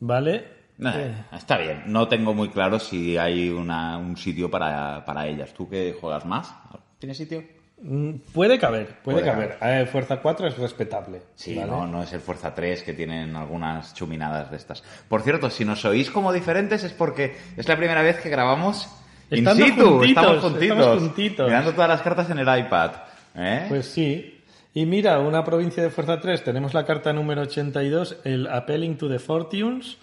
¿Vale? 0.00 0.44
Eh, 0.80 1.12
está 1.32 1.58
bien, 1.58 1.82
no 1.86 2.06
tengo 2.06 2.32
muy 2.34 2.50
claro 2.50 2.78
si 2.78 3.16
hay 3.16 3.50
una- 3.50 3.98
un 3.98 4.16
sitio 4.16 4.48
para, 4.48 5.04
para 5.04 5.26
ellas. 5.26 5.52
¿Tú 5.52 5.68
que 5.68 5.94
juegas 6.00 6.24
más? 6.24 6.54
¿Tienes 7.00 7.16
sitio? 7.16 7.42
Mm, 7.82 8.14
puede 8.32 8.58
caber, 8.58 8.96
puede, 9.02 9.20
Puede 9.20 9.30
caber. 9.30 9.58
Eh, 9.60 9.86
Fuerza 9.86 10.18
4 10.20 10.48
es 10.48 10.58
respetable. 10.58 11.22
Sí, 11.34 11.54
¿vale? 11.54 11.70
no, 11.70 11.86
no 11.86 12.02
es 12.02 12.12
el 12.12 12.20
Fuerza 12.20 12.54
3 12.54 12.82
que 12.82 12.92
tienen 12.92 13.36
algunas 13.36 13.94
chuminadas 13.94 14.50
de 14.50 14.56
estas. 14.56 14.82
Por 15.08 15.22
cierto, 15.22 15.50
si 15.50 15.64
nos 15.64 15.84
oís 15.84 16.10
como 16.10 16.32
diferentes 16.32 16.84
es 16.84 16.92
porque 16.92 17.36
es 17.56 17.68
la 17.68 17.76
primera 17.76 18.02
vez 18.02 18.20
que 18.20 18.28
grabamos 18.28 18.88
in 19.30 19.46
situ. 19.46 19.98
juntitos, 19.98 20.08
estamos 20.08 20.40
juntitos, 20.40 20.78
estamos 20.78 20.98
juntitos. 20.98 21.46
Mirando 21.46 21.72
todas 21.72 21.88
las 21.88 22.02
cartas 22.02 22.30
en 22.30 22.38
el 22.38 22.58
iPad. 22.58 22.92
¿eh? 23.34 23.66
Pues 23.68 23.86
sí. 23.86 24.34
Y 24.74 24.86
mira, 24.86 25.18
una 25.18 25.44
provincia 25.44 25.82
de 25.82 25.90
fuerza 25.90 26.20
3, 26.20 26.44
tenemos 26.44 26.74
la 26.74 26.84
carta 26.84 27.12
número 27.12 27.42
82, 27.42 28.18
el 28.24 28.46
Appealing 28.46 28.96
to 28.96 29.08
the 29.08 29.18
Fortunes. 29.18 29.98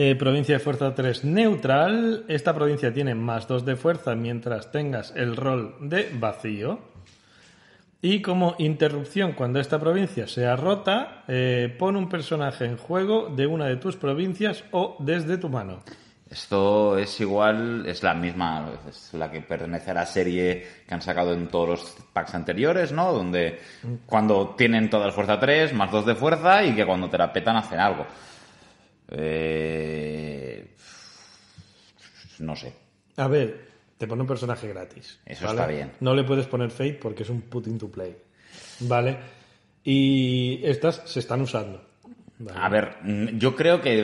Eh, 0.00 0.14
provincia 0.14 0.54
de 0.54 0.60
fuerza 0.60 0.94
3 0.94 1.24
neutral. 1.24 2.24
Esta 2.28 2.54
provincia 2.54 2.92
tiene 2.92 3.16
más 3.16 3.48
2 3.48 3.64
de 3.64 3.74
fuerza 3.74 4.14
mientras 4.14 4.70
tengas 4.70 5.12
el 5.16 5.34
rol 5.34 5.74
de 5.80 6.08
vacío. 6.14 6.78
Y 8.00 8.22
como 8.22 8.54
interrupción, 8.58 9.32
cuando 9.32 9.58
esta 9.58 9.80
provincia 9.80 10.28
sea 10.28 10.54
rota, 10.54 11.24
eh, 11.26 11.74
pon 11.78 11.96
un 11.96 12.08
personaje 12.08 12.64
en 12.64 12.76
juego 12.76 13.28
de 13.28 13.46
una 13.46 13.66
de 13.66 13.76
tus 13.76 13.96
provincias 13.96 14.62
o 14.70 14.96
desde 15.00 15.36
tu 15.36 15.48
mano. 15.48 15.82
Esto 16.30 16.98
es 16.98 17.20
igual, 17.20 17.86
es 17.86 18.02
la 18.02 18.12
misma, 18.14 18.70
es 18.88 19.14
la 19.14 19.30
que 19.30 19.40
pertenece 19.40 19.90
a 19.90 19.94
la 19.94 20.06
serie 20.06 20.66
que 20.86 20.94
han 20.94 21.00
sacado 21.00 21.32
en 21.32 21.48
todos 21.48 21.68
los 21.68 21.96
packs 22.12 22.34
anteriores, 22.34 22.92
¿no? 22.92 23.12
Donde 23.12 23.58
cuando 24.06 24.54
tienen 24.56 24.90
todas 24.90 25.14
fuerza 25.14 25.40
3, 25.40 25.72
más 25.72 25.90
2 25.90 26.04
de 26.06 26.14
fuerza 26.14 26.62
y 26.62 26.74
que 26.74 26.84
cuando 26.84 27.08
te 27.08 27.16
la 27.18 27.32
petan 27.32 27.56
hacen 27.56 27.80
algo. 27.80 28.06
Eh, 29.10 30.74
No 32.40 32.54
sé. 32.54 32.74
A 33.16 33.26
ver, 33.26 33.67
te 33.98 34.06
pone 34.06 34.22
un 34.22 34.28
personaje 34.28 34.68
gratis. 34.68 35.20
Eso 35.26 35.46
está 35.50 35.66
bien. 35.66 35.92
No 36.00 36.14
le 36.14 36.24
puedes 36.24 36.46
poner 36.46 36.70
Fate 36.70 36.94
porque 37.02 37.24
es 37.24 37.28
un 37.30 37.42
put 37.42 37.66
into 37.66 37.88
play. 37.90 38.16
¿Vale? 38.80 39.18
Y 39.84 40.60
estas 40.64 41.02
se 41.04 41.20
están 41.20 41.40
usando. 41.42 41.82
¿vale? 42.38 42.58
A 42.60 42.68
ver, 42.68 42.96
mm, 43.02 43.38
yo 43.38 43.54
creo 43.56 43.80
que 43.80 43.98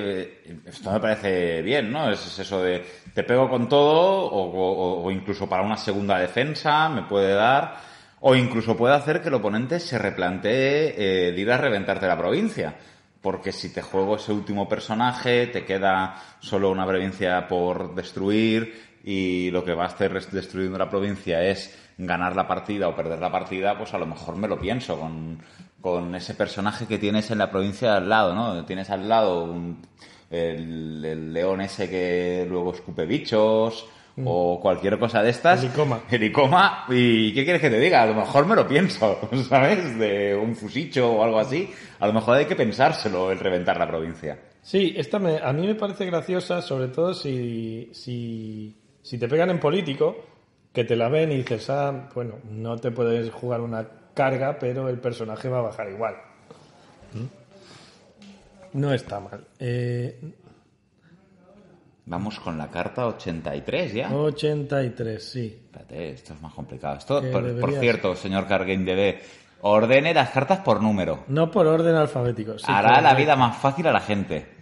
eh, 0.45 0.61
esto 0.67 0.91
me 0.93 1.01
parece 1.01 1.63
bien, 1.63 1.91
¿no? 1.93 2.11
Es, 2.11 2.27
es 2.27 2.39
eso 2.41 2.63
de 2.63 2.85
te 3.15 3.23
pego 3.23 3.49
con 3.49 3.69
todo 3.69 4.25
o, 4.27 4.51
o- 4.51 5.05
o 5.05 5.11
incluso 5.11 5.49
para 5.49 5.63
una 5.63 5.77
segunda 5.77 6.19
defensa 6.19 6.89
me 6.89 7.03
puede 7.03 7.33
dar 7.35 7.77
o 8.21 8.35
incluso 8.35 8.77
puede 8.77 8.95
hacer 8.95 9.21
que 9.23 9.29
el 9.29 9.35
oponente 9.35 9.79
se 9.79 9.99
replantee 9.99 10.95
eh, 11.29 11.33
de 11.33 11.41
ir 11.41 11.51
a 11.53 11.59
reventarte 11.59 12.07
la 12.07 12.19
provincia. 12.19 12.75
porque 13.21 13.53
si 13.53 13.73
te 13.73 13.81
juego 13.81 14.17
ese 14.17 14.33
último 14.33 14.69
personaje, 14.69 15.47
te 15.47 15.65
queda 15.65 16.15
solo 16.41 16.71
una 16.71 16.87
provincia 16.87 17.49
por 17.49 17.95
destruir 17.95 18.94
y 19.05 19.51
lo 19.51 19.65
que 19.65 19.75
va 19.75 19.85
a 19.85 19.89
hacer 19.89 20.13
destruyendo 20.31 20.79
la 20.79 20.89
provincia 20.89 21.43
es 21.45 21.79
ganar 21.99 22.35
la 22.35 22.49
partida 22.49 22.89
o 22.89 22.97
perder 22.97 23.19
la 23.21 23.31
partida, 23.31 23.77
pues 23.79 23.93
a 23.95 23.99
lo 23.99 24.07
mejor 24.07 24.37
me 24.37 24.49
lo 24.49 24.59
pienso 24.59 24.99
con, 24.99 25.39
con 25.81 26.15
ese 26.15 26.35
personaje 26.35 26.87
que 26.87 26.99
tienes 26.99 27.31
en 27.31 27.39
la 27.39 27.51
provincia 27.51 27.97
al 27.97 28.09
lado, 28.09 28.35
¿no? 28.35 28.65
Tienes 28.65 28.89
al 28.91 29.09
lado 29.09 29.45
un- 29.45 29.83
el, 30.31 31.05
el 31.05 31.33
león 31.33 31.61
ese 31.61 31.89
que 31.89 32.47
luego 32.49 32.73
escupe 32.73 33.07
bichos 33.07 33.87
o 34.25 34.59
cualquier 34.61 34.99
cosa 34.99 35.23
de 35.23 35.31
estas. 35.31 35.63
Helicoma. 35.63 36.01
Helicoma. 36.11 36.85
¿Y 36.89 37.33
qué 37.35 37.45
quieres 37.45 37.61
que 37.61 37.71
te 37.71 37.79
diga? 37.81 38.03
A 38.03 38.07
lo 38.07 38.15
mejor 38.15 38.47
me 38.47 38.55
lo 38.57 38.67
pienso, 38.67 39.19
¿sabes? 39.49 39.99
De 39.99 40.35
un 40.35 40.55
fusicho 40.57 41.13
o 41.13 41.23
algo 41.25 41.39
así. 41.39 41.69
A 42.01 42.07
lo 42.07 42.13
mejor 42.13 42.37
hay 42.37 42.47
que 42.47 42.57
pensárselo 42.57 43.31
el 43.33 43.39
reventar 43.39 43.77
la 43.77 43.87
provincia. 43.89 44.39
Sí, 44.63 44.95
esta 44.97 45.19
me- 45.19 45.39
a 45.39 45.53
mí 45.53 45.67
me 45.67 45.75
parece 45.75 46.07
graciosa, 46.07 46.63
sobre 46.63 46.89
todo 46.89 47.13
si, 47.13 47.91
si, 47.93 48.75
si 49.05 49.19
te 49.19 49.29
pegan 49.29 49.51
en 49.51 49.61
político, 49.61 50.17
que 50.73 50.85
te 50.85 50.97
la 50.97 51.11
ven 51.11 51.31
y 51.31 51.37
dices, 51.37 51.69
ah, 51.69 52.09
bueno, 52.15 52.37
no 52.51 52.79
te 52.79 52.91
puedes 52.91 53.31
jugar 53.31 53.61
una 53.61 53.87
carga, 54.15 54.59
pero 54.59 54.89
el 54.89 54.99
personaje 54.99 55.49
va 55.49 55.59
a 55.59 55.63
bajar 55.63 55.91
igual. 55.91 56.15
¿Mm? 57.13 58.79
No 58.79 58.95
está 58.95 59.21
mal. 59.21 59.47
Eh, 59.59 60.19
Vamos 62.07 62.41
con 62.41 62.57
la 62.57 62.71
carta 62.71 63.07
83 63.07 63.93
ya. 63.93 64.11
83, 64.15 65.23
sí. 65.23 65.61
Espérate, 65.65 66.11
esto 66.11 66.33
es 66.33 66.41
más 66.41 66.55
complicado. 66.55 66.97
Esto, 66.97 67.23
por, 67.61 67.73
cierto, 67.75 68.17
señor 68.17 68.47
CarGameDB, 68.47 69.21
ordene 69.61 70.15
las 70.15 70.31
cartas 70.31 70.61
por 70.61 70.83
número. 70.83 71.25
No 71.29 71.51
por 71.51 71.67
orden 71.67 71.95
alfabético. 71.95 72.59
sí, 72.59 72.67
Hará 72.69 73.03
la 73.03 73.15
vida 73.15 73.37
más 73.37 73.57
fácil 73.59 73.87
a 73.87 73.93
la 73.93 74.01
gente. 74.01 74.54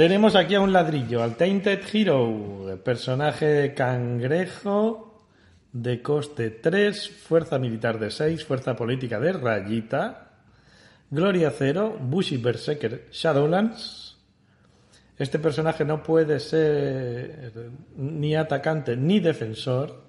Tenemos 0.00 0.34
aquí 0.34 0.54
a 0.54 0.62
un 0.62 0.72
ladrillo, 0.72 1.22
al 1.22 1.36
Tainted 1.36 1.80
Hero, 1.92 2.80
personaje 2.82 3.74
cangrejo 3.74 5.26
de 5.74 6.00
coste 6.00 6.48
3, 6.48 7.10
fuerza 7.10 7.58
militar 7.58 7.98
de 7.98 8.10
6, 8.10 8.42
fuerza 8.46 8.74
política 8.74 9.20
de 9.20 9.34
rayita, 9.34 10.30
gloria 11.10 11.52
0, 11.54 11.98
Bushy 12.00 12.38
Berserker 12.38 13.08
Shadowlands. 13.12 14.16
Este 15.18 15.38
personaje 15.38 15.84
no 15.84 16.02
puede 16.02 16.40
ser 16.40 17.52
ni 17.94 18.34
atacante 18.34 18.96
ni 18.96 19.20
defensor. 19.20 20.02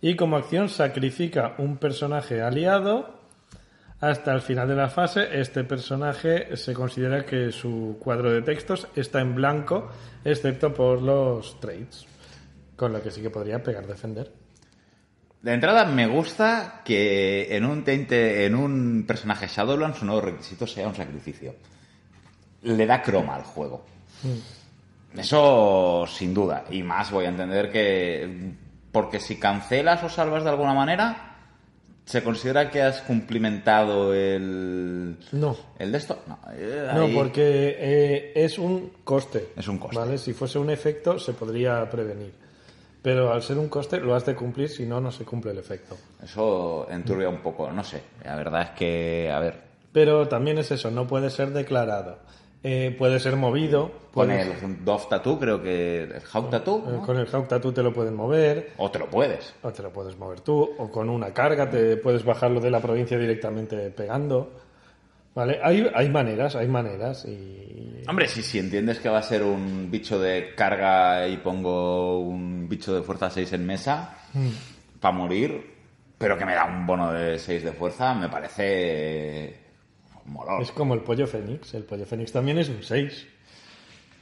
Y 0.00 0.14
como 0.14 0.36
acción 0.36 0.68
sacrifica 0.68 1.56
un 1.58 1.78
personaje 1.78 2.40
aliado 2.40 3.19
hasta 4.00 4.32
el 4.32 4.40
final 4.40 4.66
de 4.68 4.74
la 4.76 4.88
fase, 4.88 5.28
este 5.40 5.64
personaje 5.64 6.56
se 6.56 6.72
considera 6.72 7.24
que 7.26 7.52
su 7.52 7.98
cuadro 8.00 8.30
de 8.32 8.42
textos 8.42 8.88
está 8.96 9.20
en 9.20 9.34
blanco, 9.34 9.90
excepto 10.24 10.72
por 10.72 11.02
los 11.02 11.60
trades, 11.60 12.06
con 12.76 12.92
lo 12.92 13.02
que 13.02 13.10
sí 13.10 13.20
que 13.20 13.30
podría 13.30 13.62
pegar 13.62 13.86
defender. 13.86 14.32
De 15.42 15.52
entrada, 15.54 15.84
me 15.86 16.06
gusta 16.06 16.82
que 16.84 17.54
en 17.56 17.64
un, 17.64 17.82
tente- 17.84 18.44
en 18.46 18.54
un 18.54 19.04
personaje 19.06 19.46
Shadowlands 19.48 19.98
su 19.98 20.04
nuevo 20.04 20.20
requisito 20.20 20.66
sea 20.66 20.86
un 20.88 20.94
sacrificio. 20.94 21.54
Le 22.62 22.84
da 22.86 23.00
croma 23.00 23.36
al 23.36 23.44
juego. 23.44 23.86
Eso 25.16 26.04
sin 26.06 26.34
duda. 26.34 26.64
Y 26.70 26.82
más 26.82 27.10
voy 27.10 27.24
a 27.24 27.28
entender 27.30 27.70
que. 27.70 28.52
Porque 28.92 29.18
si 29.20 29.36
cancelas 29.36 30.02
o 30.02 30.08
salvas 30.08 30.44
de 30.44 30.50
alguna 30.50 30.74
manera, 30.74 31.29
¿se 32.10 32.22
considera 32.24 32.70
que 32.70 32.82
has 32.82 33.00
cumplimentado 33.02 34.12
el. 34.12 35.16
No. 35.32 35.56
¿El 35.78 35.92
de 35.92 35.98
esto? 35.98 36.18
No, 36.26 36.38
eh, 36.52 36.90
No, 36.94 37.02
ahí- 37.04 37.14
porque 37.14 37.76
eh, 37.78 38.32
es 38.34 38.58
un 38.58 38.92
coste. 39.04 39.48
Es 39.56 39.68
un 39.68 39.78
coste. 39.78 39.96
¿vale? 39.96 40.18
Si 40.18 40.32
fuese 40.32 40.58
un 40.58 40.70
efecto, 40.70 41.18
se 41.18 41.32
podría 41.32 41.88
prevenir. 41.88 42.32
Pero 43.02 43.32
al 43.32 43.42
ser 43.42 43.56
un 43.58 43.68
coste, 43.68 43.98
lo 44.00 44.14
has 44.14 44.26
de 44.26 44.34
cumplir, 44.34 44.68
si 44.68 44.84
no, 44.84 45.00
no 45.00 45.10
se 45.10 45.24
cumple 45.24 45.52
el 45.52 45.58
efecto. 45.58 45.96
Eso 46.22 46.86
enturbia 46.90 47.28
un 47.28 47.38
poco, 47.38 47.70
no 47.70 47.82
sé. 47.84 48.02
La 48.24 48.34
verdad 48.36 48.62
es 48.62 48.70
que, 48.70 49.30
a 49.32 49.38
ver, 49.40 49.54
Pero 49.92 50.28
también 50.28 50.58
es 50.58 50.70
eso, 50.70 50.90
no 50.90 51.06
puede 51.06 51.30
ser 51.30 51.50
declarado. 51.50 52.18
Eh, 52.62 52.94
puede 52.98 53.18
ser 53.20 53.36
movido. 53.36 53.90
con 54.12 54.30
el 54.30 54.84
Dove 54.84 55.04
Tattoo, 55.08 55.38
creo 55.38 55.62
que. 55.62 56.02
¿El 56.02 56.22
Hawk 56.32 56.50
Tattoo? 56.50 56.84
eh, 56.86 56.92
¿no? 56.92 57.02
Con 57.06 57.16
el 57.16 57.26
Hawk 57.26 57.48
Tattoo 57.48 57.72
te 57.72 57.82
lo 57.82 57.92
pueden 57.92 58.14
mover. 58.14 58.72
O 58.76 58.90
te 58.90 58.98
lo 58.98 59.08
puedes. 59.08 59.54
O 59.62 59.72
te 59.72 59.82
lo 59.82 59.90
puedes 59.90 60.16
mover 60.18 60.40
tú, 60.40 60.68
o 60.78 60.90
con 60.90 61.08
una 61.08 61.32
carga 61.32 61.70
te 61.70 61.96
puedes 61.96 62.24
bajarlo 62.24 62.60
de 62.60 62.70
la 62.70 62.80
provincia 62.80 63.18
directamente 63.18 63.90
pegando. 63.90 64.52
¿Vale? 65.34 65.60
Hay, 65.62 65.88
hay 65.94 66.08
maneras, 66.10 66.56
hay 66.56 66.66
maneras. 66.66 67.24
Y... 67.24 68.02
Hombre, 68.08 68.26
si, 68.26 68.42
si 68.42 68.58
entiendes 68.58 68.98
que 68.98 69.08
va 69.08 69.18
a 69.18 69.22
ser 69.22 69.42
un 69.42 69.88
bicho 69.90 70.18
de 70.18 70.54
carga 70.56 71.26
y 71.28 71.36
pongo 71.38 72.18
un 72.18 72.68
bicho 72.68 72.92
de 72.94 73.02
fuerza 73.02 73.30
6 73.30 73.52
en 73.52 73.64
mesa 73.64 74.18
para 74.98 75.16
morir, 75.16 75.72
pero 76.18 76.36
que 76.36 76.44
me 76.44 76.54
da 76.54 76.66
un 76.66 76.84
bono 76.84 77.12
de 77.12 77.38
6 77.38 77.62
de 77.62 77.72
fuerza, 77.72 78.12
me 78.12 78.28
parece 78.28 79.69
molón. 80.30 80.62
Es 80.62 80.70
como 80.72 80.94
el 80.94 81.00
pollo 81.00 81.26
fénix. 81.26 81.74
El 81.74 81.84
pollo 81.84 82.06
fénix 82.06 82.32
también 82.32 82.58
es 82.58 82.68
un 82.68 82.82
6. 82.82 83.26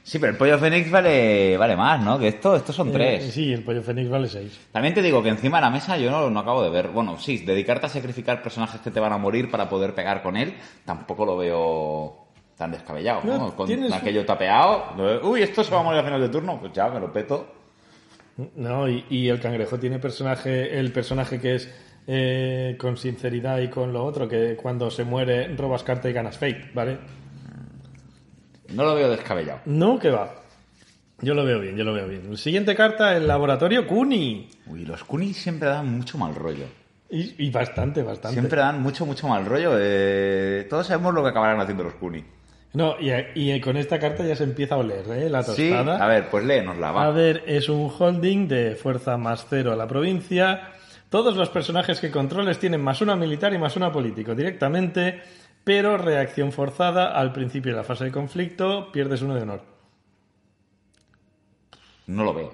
Sí, 0.01 0.17
pero 0.17 0.31
el 0.31 0.37
pollo 0.37 0.57
Fénix 0.57 0.89
vale, 0.89 1.55
vale 1.55 1.75
más, 1.75 2.01
¿no? 2.03 2.17
Que 2.17 2.29
esto, 2.29 2.55
estos 2.55 2.75
son 2.75 2.87
Eh, 2.87 2.91
tres. 2.93 3.31
sí, 3.31 3.53
el 3.53 3.63
pollo 3.63 3.83
fénix 3.83 4.09
vale 4.09 4.27
6. 4.27 4.59
También 4.71 4.93
te 4.95 5.03
digo 5.03 5.21
que 5.21 5.29
encima 5.29 5.57
de 5.57 5.61
la 5.65 5.69
mesa 5.69 5.97
yo 5.97 6.09
no, 6.09 6.29
no 6.31 6.39
acabo 6.39 6.63
de 6.63 6.69
ver. 6.71 6.87
Bueno, 6.87 7.19
sí, 7.19 7.39
dedicarte 7.45 7.85
a 7.85 7.89
sacrificar 7.89 8.41
personajes 8.41 8.81
que 8.81 8.89
te 8.89 8.99
van 8.99 9.13
a 9.13 9.17
morir 9.19 9.51
para 9.51 9.69
poder 9.69 9.93
pegar 9.93 10.23
con 10.23 10.35
él, 10.35 10.55
tampoco 10.83 11.25
lo 11.25 11.37
veo 11.37 12.25
tan 12.57 12.71
descabellado, 12.71 13.21
¿no? 13.23 13.37
No, 13.37 13.55
con 13.55 13.67
tienes- 13.67 13.93
aquello 13.93 14.25
tapeado. 14.25 14.85
Uy, 15.23 15.43
esto 15.43 15.63
se 15.63 15.71
va 15.71 15.81
a 15.81 15.83
morir 15.83 15.99
a 15.99 16.03
final 16.03 16.21
de 16.21 16.29
turno, 16.29 16.59
pues 16.59 16.73
ya 16.73 16.87
me 16.89 16.99
lo 16.99 17.11
peto. 17.13 17.53
No, 18.55 18.87
y, 18.89 19.05
y 19.09 19.27
el 19.27 19.39
cangrejo 19.39 19.77
tiene 19.77 19.99
personaje, 19.99 20.79
el 20.79 20.91
personaje 20.91 21.39
que 21.39 21.55
es 21.55 21.69
eh, 22.07 22.75
con 22.79 22.97
sinceridad 22.97 23.59
y 23.59 23.67
con 23.69 23.93
lo 23.93 24.03
otro, 24.03 24.27
que 24.27 24.55
cuando 24.55 24.89
se 24.89 25.03
muere 25.03 25.55
robas 25.55 25.83
carta 25.83 26.09
y 26.09 26.13
ganas 26.13 26.37
fake, 26.37 26.73
¿vale? 26.73 26.97
No 28.73 28.83
lo 28.83 28.95
veo 28.95 29.09
descabellado. 29.09 29.61
No, 29.65 29.97
que 29.97 30.09
va. 30.11 30.35
Yo 31.21 31.33
lo 31.33 31.43
veo 31.43 31.59
bien, 31.59 31.75
yo 31.75 31.83
lo 31.83 31.93
veo 31.93 32.07
bien. 32.07 32.37
Siguiente 32.37 32.75
carta, 32.75 33.15
el 33.17 33.27
laboratorio 33.27 33.85
Kuni. 33.87 34.47
Uy, 34.67 34.85
los 34.85 35.03
Kunis 35.03 35.37
siempre 35.37 35.67
dan 35.67 35.87
mucho 35.97 36.17
mal 36.17 36.33
rollo. 36.35 36.65
Y, 37.09 37.45
y 37.45 37.49
bastante, 37.49 38.03
bastante. 38.03 38.35
Siempre 38.39 38.59
dan 38.61 38.81
mucho, 38.81 39.05
mucho 39.05 39.27
mal 39.27 39.45
rollo. 39.45 39.71
eh, 39.77 40.67
todos 40.69 40.87
sabemos 40.87 41.13
lo 41.13 41.23
que 41.23 41.29
acabarán 41.29 41.59
haciendo 41.59 41.83
los 41.83 41.95
Kunis. 41.95 42.23
No, 42.71 42.95
y, 43.01 43.09
y 43.33 43.59
con 43.59 43.75
esta 43.77 43.99
carta 43.99 44.23
ya 44.23 44.35
se 44.35 44.43
empieza 44.43 44.75
a 44.75 44.77
oler, 44.77 45.03
¿eh? 45.09 45.27
La 45.27 45.41
Sí, 45.41 45.69
tostada. 45.71 46.05
a 46.05 46.07
ver, 46.07 46.29
pues 46.29 46.45
léenosla, 46.45 46.91
va. 46.91 47.05
A 47.07 47.09
ver, 47.09 47.43
es 47.47 47.67
un 47.67 47.91
holding 47.97 48.47
de 48.47 48.75
fuerza 48.75 49.17
más 49.17 49.47
cero 49.49 49.73
a 49.73 49.75
la 49.75 49.87
provincia. 49.87 50.69
Todos 51.09 51.35
los 51.35 51.49
personajes 51.49 51.99
que 51.99 52.11
controles 52.11 52.59
tienen 52.59 52.81
más 52.81 53.01
una 53.01 53.15
militar 53.15 53.53
y 53.53 53.57
más 53.57 53.75
una 53.75 53.91
político 53.91 54.35
directamente, 54.35 55.21
pero 55.63 55.97
reacción 55.97 56.51
forzada 56.51 57.17
al 57.17 57.33
principio 57.33 57.71
de 57.71 57.77
la 57.77 57.83
fase 57.83 58.05
de 58.05 58.11
conflicto, 58.11 58.91
pierdes 58.91 59.23
uno 59.23 59.35
de 59.35 59.41
honor. 59.41 59.61
No 62.07 62.23
lo 62.23 62.33
veo. 62.33 62.53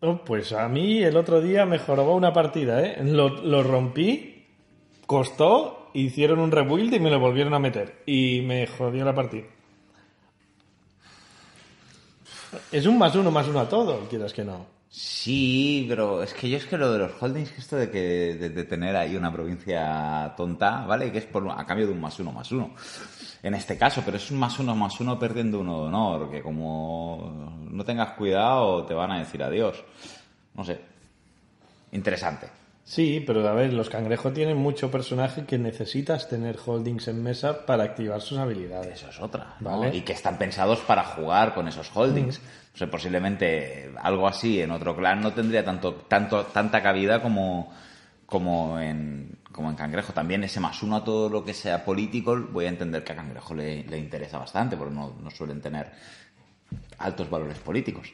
Oh, 0.00 0.24
pues 0.24 0.52
a 0.52 0.66
mí 0.68 1.02
el 1.02 1.16
otro 1.16 1.42
día 1.42 1.66
me 1.66 1.78
jorobó 1.78 2.14
una 2.14 2.32
partida, 2.32 2.82
¿eh? 2.82 3.04
Lo, 3.04 3.28
lo 3.28 3.62
rompí, 3.62 4.46
costó, 5.06 5.90
hicieron 5.92 6.38
un 6.38 6.50
rebuild 6.50 6.94
y 6.94 7.00
me 7.00 7.10
lo 7.10 7.20
volvieron 7.20 7.52
a 7.52 7.58
meter. 7.58 8.02
Y 8.06 8.40
me 8.40 8.66
jodió 8.66 9.04
la 9.04 9.14
partida. 9.14 9.44
Es 12.72 12.86
un 12.86 12.98
más 12.98 13.14
uno, 13.14 13.30
más 13.30 13.46
uno 13.48 13.60
a 13.60 13.68
todo, 13.68 14.08
quieras 14.08 14.32
que 14.32 14.44
no. 14.44 14.79
Sí, 14.92 15.86
pero 15.88 16.20
es 16.20 16.34
que 16.34 16.50
yo 16.50 16.56
es 16.56 16.66
que 16.66 16.76
lo 16.76 16.92
de 16.92 16.98
los 16.98 17.12
holdings, 17.22 17.52
que 17.52 17.60
esto 17.60 17.76
de 17.76 17.90
que 17.92 18.34
de, 18.34 18.50
de 18.50 18.64
tener 18.64 18.96
ahí 18.96 19.14
una 19.14 19.32
provincia 19.32 20.34
tonta, 20.36 20.84
¿vale? 20.84 21.12
Que 21.12 21.18
es 21.18 21.26
por, 21.26 21.48
a 21.48 21.64
cambio 21.64 21.86
de 21.86 21.92
un 21.92 22.00
más 22.00 22.18
uno 22.18 22.32
más 22.32 22.50
uno. 22.50 22.74
En 23.40 23.54
este 23.54 23.78
caso, 23.78 24.02
pero 24.04 24.16
es 24.16 24.30
un 24.32 24.38
más 24.38 24.58
uno 24.58 24.74
más 24.74 24.98
uno 24.98 25.16
perdiendo 25.16 25.60
uno 25.60 25.82
de 25.82 25.86
honor, 25.86 26.30
que 26.30 26.42
como 26.42 27.56
no 27.70 27.84
tengas 27.84 28.12
cuidado 28.12 28.84
te 28.84 28.92
van 28.92 29.12
a 29.12 29.20
decir 29.20 29.40
adiós. 29.44 29.84
No 30.54 30.64
sé. 30.64 30.80
Interesante. 31.92 32.48
Sí, 32.82 33.22
pero 33.24 33.46
a 33.48 33.52
ver, 33.52 33.72
los 33.72 33.88
cangrejos 33.88 34.34
tienen 34.34 34.56
mucho 34.56 34.90
personaje 34.90 35.44
que 35.44 35.58
necesitas 35.58 36.28
tener 36.28 36.58
holdings 36.66 37.06
en 37.06 37.22
mesa 37.22 37.64
para 37.64 37.84
activar 37.84 38.20
sus 38.20 38.38
habilidades. 38.38 39.00
Eso 39.00 39.10
es 39.10 39.20
otra. 39.20 39.54
¿no? 39.60 39.78
Vale. 39.78 39.96
Y 39.96 40.00
que 40.00 40.14
están 40.14 40.36
pensados 40.36 40.80
para 40.80 41.04
jugar 41.04 41.54
con 41.54 41.68
esos 41.68 41.88
holdings. 41.94 42.40
O 42.74 42.76
sea, 42.76 42.90
posiblemente 42.90 43.92
algo 44.00 44.28
así 44.28 44.60
en 44.60 44.70
otro 44.70 44.96
clan 44.96 45.20
no 45.20 45.32
tendría 45.32 45.64
tanto, 45.64 45.94
tanto, 45.94 46.46
tanta 46.46 46.82
cabida 46.82 47.20
como, 47.20 47.72
como 48.26 48.78
en, 48.78 49.38
como 49.52 49.70
en 49.70 49.76
Cangrejo. 49.76 50.12
También 50.12 50.44
ese 50.44 50.60
más 50.60 50.82
uno 50.82 50.96
a 50.96 51.04
todo 51.04 51.28
lo 51.28 51.44
que 51.44 51.52
sea 51.52 51.84
político, 51.84 52.38
voy 52.52 52.66
a 52.66 52.68
entender 52.68 53.02
que 53.04 53.12
a 53.12 53.16
Cangrejo 53.16 53.54
le, 53.54 53.84
le 53.84 53.98
interesa 53.98 54.38
bastante, 54.38 54.76
porque 54.76 54.94
no, 54.94 55.16
no 55.20 55.30
suelen 55.30 55.60
tener 55.60 55.90
altos 56.98 57.28
valores 57.28 57.58
políticos. 57.58 58.12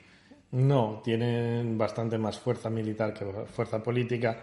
No, 0.53 1.03
tienen 1.05 1.77
bastante 1.77 2.19
más 2.19 2.39
fuerza 2.39 2.71
militar 2.71 3.13
que 3.13 3.25
fuerza 3.47 3.83
política. 3.83 4.39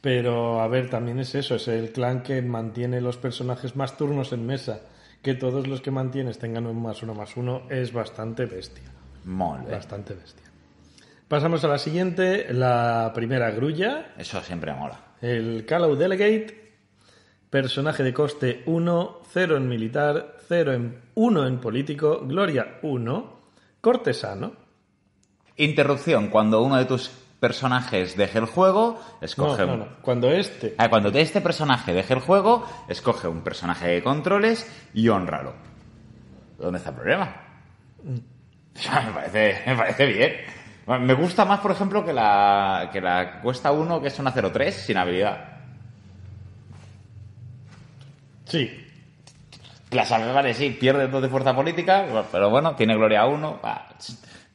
Pero, 0.00 0.60
a 0.60 0.68
ver, 0.68 0.90
también 0.90 1.20
es 1.20 1.34
eso, 1.34 1.54
es 1.54 1.68
el 1.68 1.92
clan 1.92 2.22
que 2.22 2.42
mantiene 2.42 3.00
los 3.00 3.16
personajes 3.16 3.76
más 3.76 3.96
turnos 3.96 4.32
en 4.32 4.44
mesa, 4.44 4.80
que 5.22 5.34
todos 5.34 5.68
los 5.68 5.80
que 5.80 5.92
mantienes 5.92 6.38
tengan 6.38 6.66
un 6.66 6.82
más 6.82 7.02
uno 7.02 7.14
más 7.14 7.36
uno 7.36 7.62
es 7.70 7.92
bastante 7.92 8.46
bestia. 8.46 9.01
Molt 9.24 9.66
bé. 9.66 9.72
Bastante 9.72 10.14
bestia. 10.14 10.44
Pasamos 11.28 11.64
a 11.64 11.68
la 11.68 11.78
siguiente, 11.78 12.52
la 12.52 13.10
primera 13.14 13.50
grulla, 13.50 14.12
Eso 14.18 14.40
siempre 14.42 14.74
mola. 14.74 14.98
el 15.22 15.64
Callow 15.64 15.94
Delegate, 15.96 16.74
personaje 17.48 18.02
de 18.02 18.12
coste 18.12 18.62
1, 18.66 19.20
0 19.32 19.56
en 19.56 19.68
militar, 19.68 20.36
0 20.48 20.72
en 20.74 21.00
1 21.14 21.46
en 21.46 21.58
político, 21.60 22.20
gloria 22.26 22.78
1, 22.82 23.40
cortesano. 23.80 24.52
Interrupción. 25.56 26.28
Cuando 26.28 26.62
uno 26.62 26.76
de 26.76 26.84
tus 26.84 27.10
personajes 27.40 28.16
deje 28.16 28.38
el 28.38 28.46
juego, 28.46 29.00
escoge 29.20 29.66
no. 29.66 29.86
Cuando 30.02 30.30
este 30.30 30.74
Ah, 30.78 30.88
cuando 30.88 31.08
este 31.10 31.40
personaje 31.40 31.92
deje 31.92 32.14
el 32.14 32.20
juego, 32.20 32.66
escoge 32.88 33.26
un 33.28 33.40
personaje 33.42 33.88
de 33.88 34.02
controles 34.02 34.70
y 34.94 35.08
honralo. 35.08 35.54
¿Dónde 36.58 36.78
está 36.78 36.90
el 36.90 36.96
problema? 36.96 37.36
me, 39.06 39.12
parece, 39.12 39.62
me 39.66 39.76
parece 39.76 40.06
bien. 40.06 40.32
Me 40.86 41.14
gusta 41.14 41.44
más, 41.44 41.60
por 41.60 41.70
ejemplo, 41.70 42.04
que 42.04 42.12
la, 42.12 42.90
que 42.92 43.00
la 43.00 43.40
cuesta 43.40 43.70
1, 43.70 44.00
que 44.02 44.08
es 44.08 44.18
una 44.18 44.32
03 44.32 44.74
sin 44.74 44.96
habilidad. 44.96 45.52
Sí, 48.46 48.70
La 49.90 50.04
salve, 50.04 50.32
vale, 50.32 50.52
sí, 50.52 50.70
pierde 50.78 51.08
dos 51.08 51.22
de 51.22 51.28
fuerza 51.28 51.54
política, 51.54 52.06
pero 52.30 52.50
bueno, 52.50 52.74
tiene 52.76 52.94
gloria 52.94 53.24
1, 53.24 53.60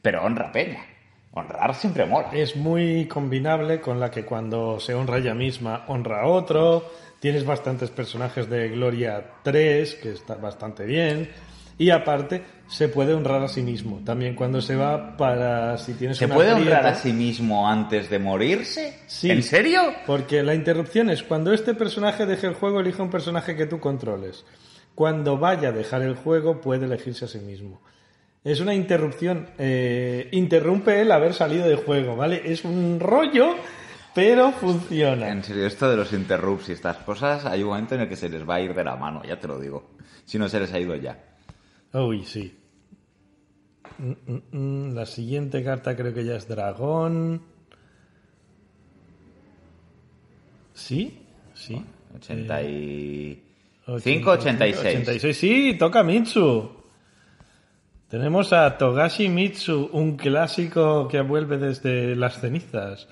pero 0.02 0.24
honra 0.24 0.52
peña. 0.52 0.84
Honrar 1.32 1.74
siempre 1.74 2.06
mola. 2.06 2.30
es 2.32 2.56
muy 2.56 3.06
combinable 3.06 3.80
con 3.80 4.00
la 4.00 4.10
que 4.10 4.24
cuando 4.24 4.80
se 4.80 4.94
honra 4.94 5.18
ella 5.18 5.34
misma, 5.34 5.84
honra 5.88 6.22
a 6.22 6.26
otro. 6.26 6.90
Tienes 7.20 7.44
bastantes 7.44 7.90
personajes 7.90 8.48
de 8.48 8.68
Gloria 8.68 9.24
3, 9.42 9.96
que 9.96 10.12
está 10.12 10.36
bastante 10.36 10.84
bien. 10.84 11.30
Y 11.78 11.90
aparte, 11.90 12.42
se 12.66 12.88
puede 12.88 13.14
honrar 13.14 13.42
a 13.42 13.48
sí 13.48 13.62
mismo. 13.62 14.00
También 14.04 14.34
cuando 14.34 14.60
se 14.60 14.76
va 14.76 15.16
para 15.16 15.78
si 15.78 15.94
tienes 15.94 16.18
¿Se 16.18 16.26
una 16.26 16.34
puede 16.34 16.52
honrar 16.52 16.86
a 16.86 16.94
sí 16.94 17.12
mismo 17.12 17.68
antes 17.68 18.10
de 18.10 18.18
morirse? 18.18 18.98
Sí. 19.06 19.30
¿En 19.30 19.42
serio? 19.42 19.80
Porque 20.06 20.42
la 20.42 20.54
interrupción 20.54 21.08
es 21.08 21.22
cuando 21.22 21.52
este 21.52 21.74
personaje 21.74 22.26
deje 22.26 22.48
el 22.48 22.54
juego, 22.54 22.80
elige 22.80 23.00
un 23.00 23.10
personaje 23.10 23.56
que 23.56 23.66
tú 23.66 23.80
controles. 23.80 24.44
Cuando 24.94 25.38
vaya 25.38 25.68
a 25.68 25.72
dejar 25.72 26.02
el 26.02 26.16
juego, 26.16 26.60
puede 26.60 26.86
elegirse 26.86 27.24
a 27.24 27.28
sí 27.28 27.38
mismo. 27.38 27.80
Es 28.44 28.60
una 28.60 28.74
interrupción. 28.74 29.48
eh, 29.58 30.28
interrumpe 30.32 31.00
el 31.00 31.12
haber 31.12 31.34
salido 31.34 31.68
del 31.68 31.76
juego, 31.76 32.16
¿vale? 32.16 32.42
Es 32.44 32.64
un 32.64 32.98
rollo, 32.98 33.54
pero 34.14 34.52
funciona. 34.52 35.28
En 35.28 35.44
serio, 35.44 35.66
esto 35.66 35.88
de 35.88 35.96
los 35.96 36.12
interrupts 36.12 36.68
y 36.68 36.72
estas 36.72 36.96
cosas, 36.98 37.44
hay 37.46 37.62
un 37.62 37.68
momento 37.68 37.94
en 37.94 38.02
el 38.02 38.08
que 38.08 38.16
se 38.16 38.28
les 38.28 38.48
va 38.48 38.56
a 38.56 38.60
ir 38.60 38.74
de 38.74 38.84
la 38.84 38.96
mano, 38.96 39.22
ya 39.24 39.38
te 39.38 39.46
lo 39.46 39.58
digo. 39.60 39.90
Si 40.24 40.38
no 40.38 40.48
se 40.48 40.60
les 40.60 40.72
ha 40.72 40.80
ido 40.80 40.96
ya. 40.96 41.27
Uy, 41.92 42.24
sí. 42.24 42.54
Mm, 43.98 44.12
mm, 44.26 44.42
mm, 44.52 44.94
La 44.94 45.04
siguiente 45.06 45.62
carta 45.64 45.96
creo 45.96 46.14
que 46.14 46.24
ya 46.24 46.36
es 46.36 46.46
dragón. 46.48 47.42
¿Sí? 50.74 51.18
Sí. 51.54 51.82
85, 52.16 54.30
86. 54.30 54.96
86, 54.96 55.36
sí, 55.36 55.76
toca 55.78 56.02
Mitsu. 56.02 56.70
Tenemos 58.08 58.52
a 58.52 58.76
Togashi 58.78 59.28
Mitsu, 59.28 59.90
un 59.92 60.16
clásico 60.16 61.06
que 61.08 61.20
vuelve 61.20 61.58
desde 61.58 62.16
las 62.16 62.40
cenizas. 62.40 63.06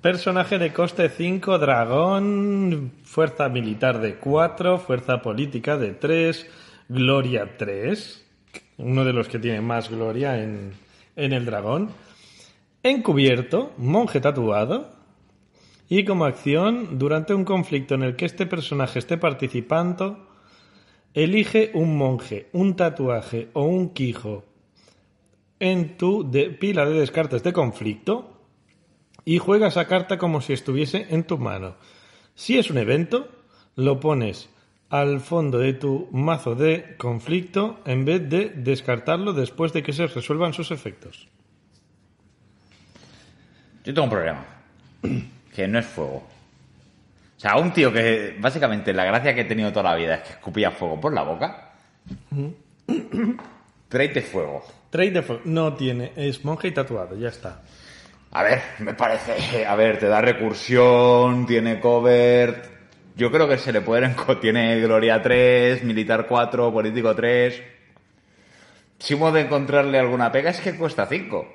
Personaje 0.00 0.58
de 0.58 0.72
coste 0.72 1.08
5, 1.08 1.58
dragón, 1.58 2.92
fuerza 3.04 3.48
militar 3.48 4.00
de 4.00 4.16
4, 4.16 4.78
fuerza 4.78 5.22
política 5.22 5.76
de 5.76 5.92
3, 5.92 6.46
gloria 6.92 7.56
3. 7.56 8.24
Uno 8.78 9.04
de 9.04 9.12
los 9.12 9.28
que 9.28 9.38
tiene 9.38 9.60
más 9.60 9.88
gloria 9.90 10.42
en, 10.42 10.72
en 11.16 11.32
el 11.32 11.44
dragón. 11.44 11.90
Encubierto, 12.82 13.72
monje 13.78 14.20
tatuado. 14.20 14.90
Y 15.88 16.04
como 16.04 16.24
acción, 16.24 16.98
durante 16.98 17.34
un 17.34 17.44
conflicto 17.44 17.94
en 17.94 18.02
el 18.02 18.16
que 18.16 18.24
este 18.24 18.46
personaje 18.46 18.98
esté 18.98 19.18
participando, 19.18 20.28
elige 21.12 21.70
un 21.74 21.96
monje, 21.96 22.48
un 22.52 22.76
tatuaje 22.76 23.48
o 23.52 23.62
un 23.64 23.90
quijo 23.90 24.44
en 25.60 25.96
tu 25.98 26.28
de- 26.28 26.50
pila 26.50 26.86
de 26.86 26.98
descartes 26.98 27.42
de 27.42 27.52
conflicto 27.52 28.40
y 29.24 29.38
juega 29.38 29.68
esa 29.68 29.86
carta 29.86 30.18
como 30.18 30.40
si 30.40 30.54
estuviese 30.54 31.06
en 31.10 31.24
tu 31.24 31.36
mano. 31.38 31.76
Si 32.34 32.58
es 32.58 32.70
un 32.70 32.78
evento, 32.78 33.28
lo 33.76 34.00
pones 34.00 34.48
al 34.92 35.20
fondo 35.20 35.58
de 35.58 35.72
tu 35.72 36.06
mazo 36.12 36.54
de 36.54 36.96
conflicto 36.98 37.80
en 37.86 38.04
vez 38.04 38.28
de 38.28 38.52
descartarlo 38.54 39.32
después 39.32 39.72
de 39.72 39.82
que 39.82 39.94
se 39.94 40.06
resuelvan 40.06 40.52
sus 40.52 40.70
efectos. 40.70 41.28
Yo 43.84 43.94
tengo 43.94 44.04
un 44.04 44.10
problema. 44.10 44.44
Que 45.52 45.68
no 45.68 45.78
es 45.78 45.84
fuego. 45.84 46.16
O 47.36 47.40
sea, 47.40 47.56
un 47.56 47.74
tío 47.74 47.92
que 47.92 48.34
básicamente 48.40 48.94
la 48.94 49.04
gracia 49.04 49.34
que 49.34 49.42
he 49.42 49.44
tenido 49.44 49.70
toda 49.70 49.90
la 49.90 49.96
vida 49.96 50.14
es 50.14 50.22
que 50.22 50.30
escupía 50.30 50.70
fuego 50.70 50.98
por 50.98 51.12
la 51.12 51.22
boca. 51.22 51.72
Tráete 53.90 54.22
fuego. 54.22 54.64
Trade 54.88 55.10
de 55.10 55.22
fuego. 55.22 55.42
No 55.44 55.74
tiene, 55.74 56.12
es 56.16 56.42
monje 56.42 56.68
y 56.68 56.70
tatuado, 56.70 57.18
ya 57.18 57.28
está. 57.28 57.60
A 58.30 58.42
ver, 58.42 58.62
me 58.78 58.94
parece. 58.94 59.66
A 59.66 59.76
ver, 59.76 59.98
te 59.98 60.06
da 60.06 60.22
recursión, 60.22 61.44
tiene 61.44 61.78
cover. 61.78 62.71
Yo 63.16 63.30
creo 63.30 63.48
que 63.48 63.58
se 63.58 63.72
le 63.72 63.80
puede. 63.82 64.06
enco- 64.16 64.40
Tiene 64.40 64.80
Gloria 64.80 65.20
3, 65.22 65.84
Militar 65.84 66.26
4, 66.26 66.72
Político 66.72 67.14
3. 67.14 67.62
Si 68.98 69.14
hemos 69.14 69.32
de 69.34 69.40
encontrarle 69.42 69.98
alguna 69.98 70.30
pega 70.30 70.50
es 70.50 70.60
que 70.60 70.76
cuesta 70.76 71.06
5. 71.06 71.46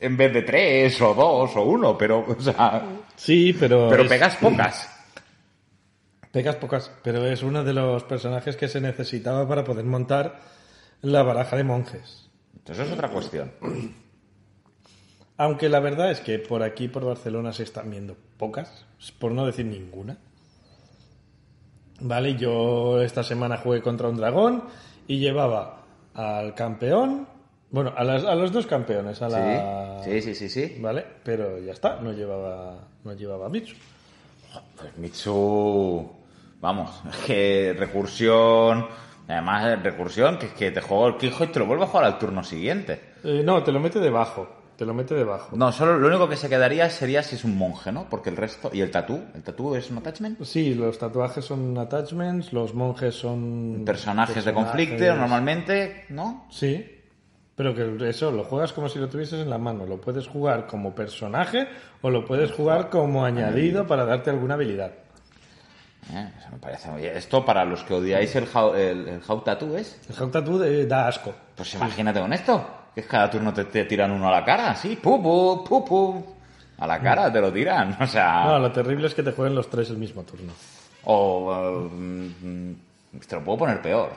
En 0.00 0.16
vez 0.16 0.32
de 0.32 0.42
3 0.42 1.00
o 1.00 1.14
2 1.14 1.56
o 1.56 1.62
1, 1.62 1.96
pero. 1.98 2.20
O 2.28 2.40
sea. 2.40 2.82
Sí, 3.16 3.56
pero. 3.58 3.88
Pero 3.88 4.02
es- 4.04 4.08
pegas 4.08 4.36
pocas. 4.36 4.88
Pegas 6.32 6.56
pocas, 6.56 6.90
pero 7.02 7.26
es 7.26 7.42
uno 7.42 7.62
de 7.62 7.74
los 7.74 8.04
personajes 8.04 8.56
que 8.56 8.66
se 8.68 8.80
necesitaba 8.80 9.46
para 9.46 9.64
poder 9.64 9.84
montar 9.84 10.40
la 11.02 11.22
baraja 11.22 11.56
de 11.56 11.64
monjes. 11.64 12.30
Entonces 12.56 12.86
es 12.86 12.92
otra 12.92 13.08
cuestión. 13.10 13.52
Aunque 15.36 15.68
la 15.68 15.80
verdad 15.80 16.10
es 16.10 16.20
que 16.20 16.38
por 16.38 16.62
aquí, 16.62 16.88
por 16.88 17.04
Barcelona, 17.04 17.52
se 17.52 17.62
están 17.64 17.90
viendo 17.90 18.16
pocas, 18.36 18.84
por 19.18 19.32
no 19.32 19.46
decir 19.46 19.66
ninguna. 19.66 20.18
Vale, 22.00 22.34
yo 22.36 23.00
esta 23.02 23.22
semana 23.22 23.58
jugué 23.58 23.80
contra 23.80 24.08
un 24.08 24.16
dragón 24.16 24.64
y 25.06 25.18
llevaba 25.18 25.82
al 26.14 26.54
campeón, 26.54 27.26
bueno, 27.70 27.92
a, 27.96 28.04
las- 28.04 28.24
a 28.24 28.34
los 28.34 28.52
dos 28.52 28.66
campeones, 28.66 29.22
a 29.22 29.28
la... 29.28 30.00
Sí, 30.04 30.20
sí, 30.20 30.34
sí, 30.34 30.48
sí. 30.48 30.68
sí. 30.68 30.76
Vale, 30.80 31.04
pero 31.22 31.58
ya 31.60 31.72
está, 31.72 32.00
no 32.00 32.12
llevaba, 32.12 32.88
no 33.04 33.12
llevaba 33.14 33.46
a 33.46 33.48
Mitsu. 33.48 33.74
Pues 34.76 34.96
Mitsu. 34.98 36.10
Vamos, 36.60 36.90
es 37.10 37.16
que 37.26 37.74
recursión. 37.78 38.86
Además, 39.28 39.82
recursión, 39.82 40.38
que 40.38 40.46
es 40.46 40.52
que 40.52 40.70
te 40.72 40.80
juego 40.80 41.06
el 41.08 41.16
Quijo 41.16 41.44
y 41.44 41.46
te 41.46 41.58
lo 41.60 41.66
vuelvo 41.66 41.84
a 41.84 41.86
jugar 41.86 42.04
al 42.04 42.18
turno 42.18 42.42
siguiente. 42.44 43.00
Eh, 43.24 43.42
no, 43.44 43.62
te 43.62 43.70
lo 43.72 43.78
mete 43.80 44.00
debajo, 44.00 44.48
te 44.82 44.86
lo 44.86 44.94
mete 44.94 45.14
debajo. 45.14 45.56
No, 45.56 45.70
solo 45.70 45.96
lo 45.96 46.08
único 46.08 46.28
que 46.28 46.36
se 46.36 46.48
quedaría 46.48 46.90
sería 46.90 47.22
si 47.22 47.36
es 47.36 47.44
un 47.44 47.56
monje, 47.56 47.92
¿no? 47.92 48.08
Porque 48.10 48.30
el 48.30 48.36
resto. 48.36 48.68
¿Y 48.72 48.80
el 48.80 48.90
tatú? 48.90 49.22
¿El 49.32 49.40
tatú 49.40 49.76
es 49.76 49.88
un 49.92 49.98
attachment? 49.98 50.42
Sí, 50.42 50.74
los 50.74 50.98
tatuajes 50.98 51.44
son 51.44 51.78
attachments, 51.78 52.52
los 52.52 52.74
monjes 52.74 53.14
son... 53.14 53.84
Personajes 53.86 54.44
de 54.44 54.52
conflicto, 54.52 55.14
normalmente, 55.14 56.06
¿no? 56.08 56.48
Sí, 56.50 56.98
pero 57.54 57.76
que 57.76 58.08
eso 58.08 58.32
lo 58.32 58.42
juegas 58.42 58.72
como 58.72 58.88
si 58.88 58.98
lo 58.98 59.08
tuvieses 59.08 59.38
en 59.38 59.50
la 59.50 59.58
mano. 59.58 59.86
Lo 59.86 60.00
puedes 60.00 60.26
jugar 60.26 60.66
como 60.66 60.96
personaje 60.96 61.68
o 62.00 62.10
lo 62.10 62.24
puedes 62.24 62.50
jugar 62.50 62.90
como 62.90 63.24
añadido 63.24 63.86
para 63.86 64.04
darte 64.04 64.30
alguna 64.30 64.54
habilidad. 64.54 64.90
Eh, 66.12 66.32
eso 66.40 66.48
me 66.50 66.58
parece 66.58 66.90
muy. 66.90 67.06
Esto 67.06 67.44
para 67.44 67.64
los 67.64 67.84
que 67.84 67.94
odiáis 67.94 68.34
el 68.34 68.48
how, 68.52 68.74
el, 68.74 69.06
el 69.06 69.20
how 69.28 69.42
tattoo 69.42 69.76
es. 69.76 70.00
El 70.08 70.28
Tattoo 70.32 70.64
eh, 70.64 70.86
da 70.86 71.06
asco. 71.06 71.32
Pues 71.54 71.72
imagínate 71.74 72.18
con 72.18 72.32
esto. 72.32 72.81
Que 72.94 73.00
es 73.00 73.06
cada 73.06 73.30
turno 73.30 73.52
te, 73.54 73.64
te 73.64 73.84
tiran 73.84 74.10
uno 74.10 74.28
a 74.28 74.32
la 74.32 74.44
cara, 74.44 74.74
sí, 74.74 74.96
pupu, 74.96 75.64
pupu. 75.64 76.24
A 76.78 76.86
la 76.86 77.00
cara 77.00 77.32
te 77.32 77.40
lo 77.40 77.52
tiran, 77.52 77.96
o 78.00 78.06
sea. 78.06 78.44
No, 78.44 78.58
lo 78.58 78.72
terrible 78.72 79.06
es 79.06 79.14
que 79.14 79.22
te 79.22 79.32
jueguen 79.32 79.54
los 79.54 79.70
tres 79.70 79.90
el 79.90 79.98
mismo 79.98 80.22
turno. 80.24 80.52
O. 81.04 81.88
eh, 81.92 82.74
te 83.26 83.36
lo 83.36 83.44
puedo 83.44 83.58
poner 83.58 83.80
peor. 83.82 84.10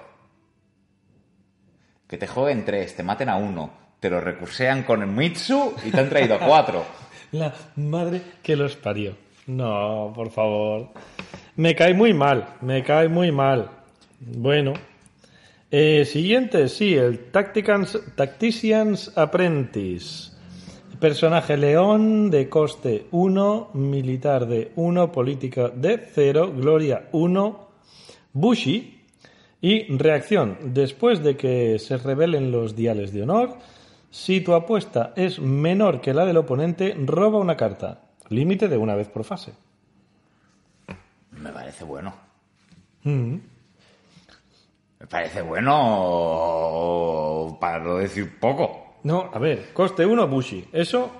Que 2.07 2.17
te 2.17 2.27
jueguen 2.27 2.65
tres, 2.65 2.95
te 2.95 3.03
maten 3.03 3.29
a 3.29 3.37
uno, 3.37 3.71
te 3.99 4.09
lo 4.09 4.21
recursean 4.21 4.83
con 4.83 5.01
el 5.01 5.07
Mitsu 5.07 5.73
y 5.83 5.91
te 5.91 5.99
han 5.99 6.09
traído 6.09 6.37
cuatro. 6.39 6.83
La 7.31 7.51
madre 7.75 8.21
que 8.43 8.55
los 8.55 8.75
parió. 8.75 9.15
No, 9.47 10.11
por 10.15 10.29
favor. 10.31 10.89
Me 11.55 11.75
cae 11.75 11.93
muy 11.93 12.13
mal, 12.13 12.45
me 12.61 12.83
cae 12.83 13.07
muy 13.09 13.31
mal. 13.31 13.69
Bueno. 14.19 14.73
Eh, 15.77 16.05
siguiente, 16.05 16.69
sí, 16.69 16.95
el 16.95 17.31
Tacticans, 17.31 17.99
Tactician's 18.15 19.11
Apprentice. 19.17 20.31
Personaje 21.01 21.57
león 21.57 22.31
de 22.31 22.47
coste 22.47 23.07
1, 23.11 23.71
militar 23.73 24.47
de 24.47 24.71
1, 24.77 25.11
política 25.11 25.67
de 25.67 25.97
0, 25.97 26.53
gloria 26.55 27.09
1, 27.11 27.67
Bushi. 28.31 29.03
Y 29.59 29.97
reacción, 29.97 30.57
después 30.73 31.21
de 31.21 31.35
que 31.35 31.77
se 31.77 31.97
revelen 31.97 32.53
los 32.53 32.77
diales 32.77 33.11
de 33.11 33.23
honor, 33.23 33.57
si 34.09 34.39
tu 34.39 34.53
apuesta 34.53 35.11
es 35.17 35.39
menor 35.39 35.99
que 35.99 36.13
la 36.13 36.25
del 36.25 36.37
oponente, 36.37 36.95
roba 36.97 37.37
una 37.37 37.57
carta. 37.57 38.01
Límite 38.29 38.69
de 38.69 38.77
una 38.77 38.95
vez 38.95 39.09
por 39.09 39.25
fase. 39.25 39.51
Me 41.31 41.49
parece 41.49 41.83
bueno. 41.83 42.15
Mm. 43.03 43.54
Me 45.05 45.09
parece 45.09 45.41
bueno 45.43 45.77
para 47.61 47.77
no 47.77 47.97
decir 47.97 48.39
poco. 48.39 48.95
No, 49.03 49.29
a 49.31 49.37
ver, 49.37 49.71
coste 49.71 50.03
1, 50.03 50.27
Bushi. 50.27 50.67
Eso 50.73 51.11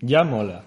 ya 0.00 0.24
mola. 0.24 0.64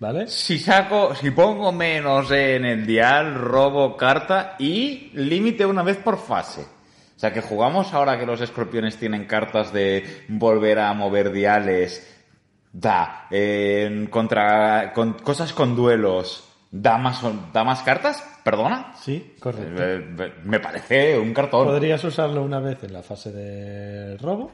¿Vale? 0.00 0.28
Si 0.28 0.58
saco, 0.58 1.14
si 1.14 1.30
pongo 1.30 1.70
menos 1.70 2.30
en 2.30 2.64
el 2.64 2.86
dial, 2.86 3.34
robo 3.34 3.98
carta 3.98 4.56
y 4.58 5.10
límite 5.12 5.66
una 5.66 5.82
vez 5.82 5.98
por 5.98 6.16
fase. 6.16 6.62
O 6.62 7.18
sea 7.18 7.34
que 7.34 7.42
jugamos 7.42 7.92
ahora 7.92 8.18
que 8.18 8.24
los 8.24 8.40
escorpiones 8.40 8.96
tienen 8.96 9.26
cartas 9.26 9.74
de 9.74 10.24
volver 10.28 10.78
a 10.78 10.94
mover 10.94 11.32
diales, 11.32 12.24
da, 12.72 13.26
en 13.30 14.06
contra, 14.06 14.94
con 14.94 15.12
cosas 15.18 15.52
con 15.52 15.76
duelos, 15.76 16.51
da 16.72 16.96
más, 16.98 17.22
da 17.52 17.62
más 17.64 17.82
cartas, 17.82 18.24
perdona. 18.42 18.94
Sí, 18.96 19.34
correcto. 19.38 19.82
Eh, 19.84 20.32
Me 20.44 20.58
parece 20.58 21.18
un 21.18 21.32
cartón. 21.32 21.66
Podrías 21.68 22.02
usarlo 22.02 22.42
una 22.42 22.58
vez 22.58 22.82
en 22.82 22.94
la 22.94 23.02
fase 23.02 23.30
de 23.30 24.16
robo, 24.16 24.50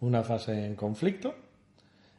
una 0.00 0.22
fase 0.24 0.64
en 0.66 0.74
conflicto. 0.74 1.34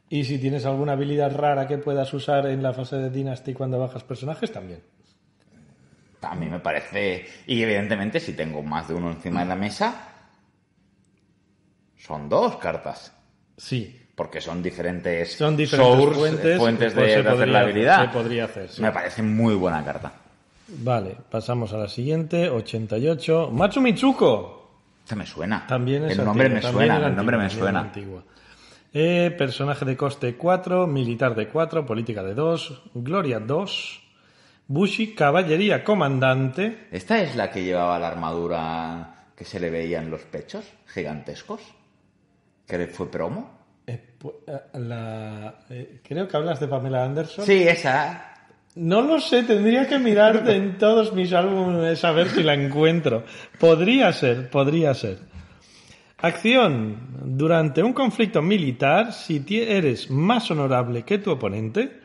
Y 0.09 0.23
si 0.23 0.37
tienes 0.39 0.65
alguna 0.65 0.93
habilidad 0.93 1.35
rara 1.35 1.67
que 1.67 1.79
puedas 1.79 2.13
usar 2.13 2.45
en 2.45 2.63
la 2.63 2.73
fase 2.73 2.95
de 2.95 3.09
Dynasty 3.09 3.53
cuando 3.53 3.77
bajas 3.77 4.03
personajes, 4.03 4.51
también. 4.51 4.81
A 6.21 6.35
mí 6.35 6.45
me 6.45 6.59
parece. 6.59 7.25
Y 7.47 7.61
evidentemente, 7.61 8.19
si 8.19 8.33
tengo 8.33 8.61
más 8.63 8.87
de 8.87 8.93
uno 8.93 9.11
encima 9.11 9.41
de 9.41 9.47
la 9.47 9.55
mesa, 9.55 10.09
son 11.97 12.29
dos 12.29 12.57
cartas. 12.57 13.13
Sí. 13.57 13.96
Porque 14.17 14.41
son 14.41 14.63
diferentes, 14.63 15.33
Son 15.33 15.55
diferentes 15.55 15.95
source, 15.95 16.19
fuentes, 16.19 16.57
fuentes 16.57 16.95
de, 16.95 17.01
pues 17.01 17.13
se 17.13 17.21
de 17.21 17.29
hacer 17.29 17.47
la 17.49 17.59
habilidad. 17.59 18.01
se 18.01 18.07
podría 18.07 18.45
hacer, 18.45 18.67
sí. 18.67 18.81
Me 18.81 18.91
parece 18.91 19.21
muy 19.21 19.53
buena 19.53 19.85
carta. 19.85 20.11
Vale, 20.69 21.15
pasamos 21.29 21.71
a 21.73 21.77
la 21.77 21.87
siguiente, 21.87 22.49
88. 22.49 23.51
Machu 23.53 23.79
Mitsuko. 23.79 24.71
Esta 25.03 25.15
me 25.15 25.27
suena. 25.27 25.67
También 25.67 26.05
es 26.05 26.17
el 26.17 26.25
nombre 26.25 26.49
me 26.49 26.63
suena. 26.63 26.97
El 27.05 27.15
nombre 27.15 27.37
me 27.37 27.47
suena. 27.51 27.91
Eh, 28.91 29.35
personaje 29.37 29.85
de 29.85 29.95
coste 29.95 30.35
4, 30.35 30.87
militar 30.87 31.35
de 31.35 31.47
4, 31.47 31.85
política 31.85 32.23
de 32.23 32.33
2, 32.33 32.81
gloria 32.95 33.39
2, 33.39 34.01
Bushi, 34.65 35.13
caballería 35.13 35.83
comandante. 35.83 36.87
¿Esta 36.91 37.21
es 37.21 37.35
la 37.35 37.51
que 37.51 37.63
llevaba 37.63 37.99
la 37.99 38.07
armadura 38.07 39.27
que 39.35 39.45
se 39.45 39.59
le 39.59 39.69
veía 39.69 39.99
en 39.99 40.09
los 40.09 40.21
pechos 40.21 40.65
gigantescos? 40.87 41.61
¿Que 42.65 42.87
fue 42.87 43.11
promo? 43.11 43.56
Eh, 43.87 44.01
la- 44.73 45.55
creo 46.03 46.27
que 46.27 46.37
hablas 46.37 46.59
de 46.59 46.67
Pamela 46.67 47.05
Anderson. 47.05 47.45
Sí, 47.45 47.63
esa. 47.63 48.33
No 48.75 49.01
lo 49.01 49.19
sé, 49.19 49.43
tendría 49.43 49.87
que 49.87 49.97
mirarte 49.97 50.55
en 50.55 50.77
todos 50.77 51.13
mis 51.13 51.33
álbumes 51.33 52.03
a 52.03 52.11
ver 52.11 52.29
si 52.29 52.43
la 52.43 52.53
encuentro. 52.53 53.23
Podría 53.59 54.13
ser, 54.13 54.49
podría 54.51 54.93
ser. 54.93 55.17
Acción. 56.19 56.97
Durante 57.37 57.81
un 57.81 57.93
conflicto 57.93 58.41
militar, 58.41 59.13
si 59.13 59.43
eres 59.49 60.11
más 60.11 60.51
honorable 60.51 61.03
que 61.03 61.17
tu 61.17 61.31
oponente, 61.31 62.01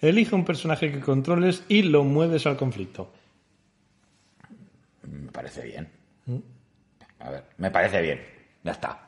elige 0.00 0.34
un 0.34 0.44
personaje 0.44 0.90
que 0.90 1.00
controles 1.00 1.62
y 1.68 1.82
lo 1.82 2.02
mueves 2.04 2.46
al 2.46 2.56
conflicto. 2.56 3.12
Me 5.02 5.30
parece 5.30 5.62
bien. 5.64 5.88
¿Mm? 6.26 6.36
A 7.20 7.30
ver, 7.30 7.44
me 7.58 7.70
parece 7.70 8.00
bien. 8.02 8.20
Ya 8.64 8.72
está. 8.72 9.07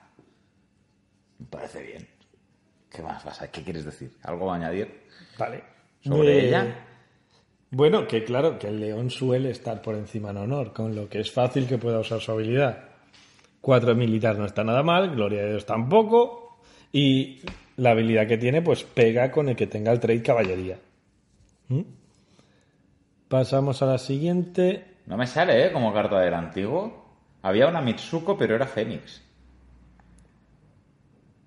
Me 1.40 1.46
parece 1.46 1.82
bien. 1.82 2.06
¿Qué 2.90 3.02
más 3.02 3.24
vas 3.24 3.40
a, 3.42 3.50
¿Qué 3.50 3.62
quieres 3.62 3.84
decir? 3.84 4.12
¿Algo 4.22 4.52
a 4.52 4.56
añadir? 4.56 5.02
Vale. 5.38 5.62
¿Sobre 6.02 6.38
Eh, 6.38 6.48
ella? 6.48 6.86
Bueno, 7.70 8.06
que 8.06 8.24
claro, 8.24 8.58
que 8.58 8.68
el 8.68 8.80
león 8.80 9.10
suele 9.10 9.50
estar 9.50 9.80
por 9.80 9.94
encima 9.94 10.30
en 10.30 10.38
honor, 10.38 10.72
con 10.72 10.94
lo 10.96 11.08
que 11.08 11.20
es 11.20 11.30
fácil 11.30 11.66
que 11.66 11.78
pueda 11.78 12.00
usar 12.00 12.20
su 12.20 12.32
habilidad. 12.32 12.84
Cuatro 13.60 13.94
militar 13.94 14.36
no 14.38 14.44
está 14.46 14.64
nada 14.64 14.82
mal, 14.82 15.10
gloria 15.14 15.42
de 15.42 15.50
Dios 15.50 15.66
tampoco, 15.66 16.58
y 16.92 17.40
la 17.76 17.90
habilidad 17.90 18.26
que 18.26 18.38
tiene, 18.38 18.60
pues 18.62 18.82
pega 18.82 19.30
con 19.30 19.48
el 19.48 19.56
que 19.56 19.66
tenga 19.68 19.92
el 19.92 20.00
trade 20.00 20.22
caballería. 20.22 20.78
¿Mm? 21.68 21.82
Pasamos 23.28 23.80
a 23.82 23.86
la 23.86 23.98
siguiente. 23.98 24.84
No 25.06 25.16
me 25.16 25.26
sale, 25.26 25.66
¿eh? 25.66 25.72
Como 25.72 25.92
carta 25.94 26.18
del 26.18 26.34
antiguo. 26.34 27.06
Había 27.42 27.68
una 27.68 27.80
Mitsuko, 27.80 28.36
pero 28.36 28.56
era 28.56 28.66
Fénix. 28.66 29.22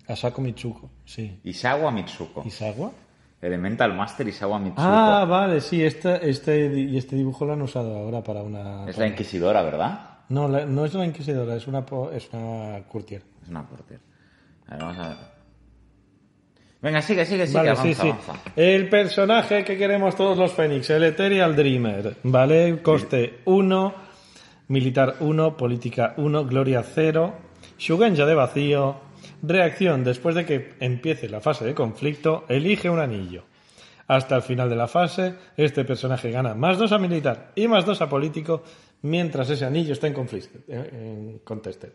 Asako 0.08 0.42
Mitsuko, 0.42 0.90
sí. 1.04 1.40
Isawa 1.44 1.90
Mitsuko. 1.90 2.42
¿Isagua? 2.46 2.92
Elemental 3.40 3.94
Master 3.94 4.26
Isawa 4.28 4.58
Mitsuko. 4.58 4.82
Ah, 4.82 5.24
vale, 5.28 5.60
sí, 5.60 5.82
este, 5.82 6.28
este, 6.28 6.66
y 6.78 6.96
este 6.96 7.16
dibujo 7.16 7.44
lo 7.44 7.52
han 7.54 7.62
usado 7.62 7.96
ahora 7.96 8.22
para 8.22 8.42
una... 8.42 8.88
es 8.88 8.96
la 8.98 9.06
Inquisidora, 9.06 9.62
¿verdad? 9.62 10.10
No, 10.30 10.48
la- 10.48 10.64
no 10.66 10.84
es 10.84 10.94
la 10.94 11.04
Inquisidora, 11.04 11.54
es 11.56 11.66
una, 11.66 11.84
es 12.14 12.28
una 12.32 12.82
courtier. 12.88 13.22
Es 13.42 13.48
una 13.48 13.66
porter. 13.66 14.00
A 14.68 14.72
ver, 14.72 14.80
vamos 14.80 14.98
a 14.98 15.08
ver. 15.08 15.16
Venga, 16.80 17.00
sigue, 17.02 17.24
sigue, 17.24 17.46
sigue. 17.46 17.58
Vale, 17.58 17.70
avanza, 17.70 17.84
sí, 17.88 17.94
sí. 17.94 18.08
avanza. 18.10 18.32
El 18.56 18.88
personaje 18.90 19.64
que 19.64 19.76
queremos 19.78 20.14
todos 20.16 20.36
los 20.36 20.52
Fénix, 20.52 20.90
el 20.90 21.04
Ethereal 21.04 21.56
Dreamer, 21.56 22.16
¿vale? 22.24 22.82
Coste 22.82 23.40
1, 23.46 23.94
militar 24.68 25.16
1, 25.20 25.56
política 25.56 26.12
1, 26.18 26.44
gloria 26.46 26.82
0, 26.82 27.34
Shugenja 27.78 28.26
de 28.26 28.34
vacío, 28.34 28.96
reacción 29.46 30.04
después 30.04 30.34
de 30.34 30.44
que 30.44 30.74
empiece 30.80 31.28
la 31.28 31.40
fase 31.40 31.64
de 31.64 31.74
conflicto, 31.74 32.44
elige 32.48 32.90
un 32.90 32.98
anillo. 32.98 33.44
Hasta 34.06 34.36
el 34.36 34.42
final 34.42 34.68
de 34.68 34.76
la 34.76 34.86
fase, 34.88 35.34
este 35.56 35.84
personaje 35.84 36.30
gana 36.30 36.54
más 36.54 36.78
2 36.78 36.92
a 36.92 36.98
militar 36.98 37.52
y 37.54 37.66
más 37.68 37.86
2 37.86 38.02
a 38.02 38.08
político, 38.08 38.62
mientras 39.02 39.48
ese 39.48 39.64
anillo 39.64 39.92
está 39.92 40.06
en 40.06 40.12
conflicto, 40.12 40.58
en 40.68 41.40
contested. 41.42 41.92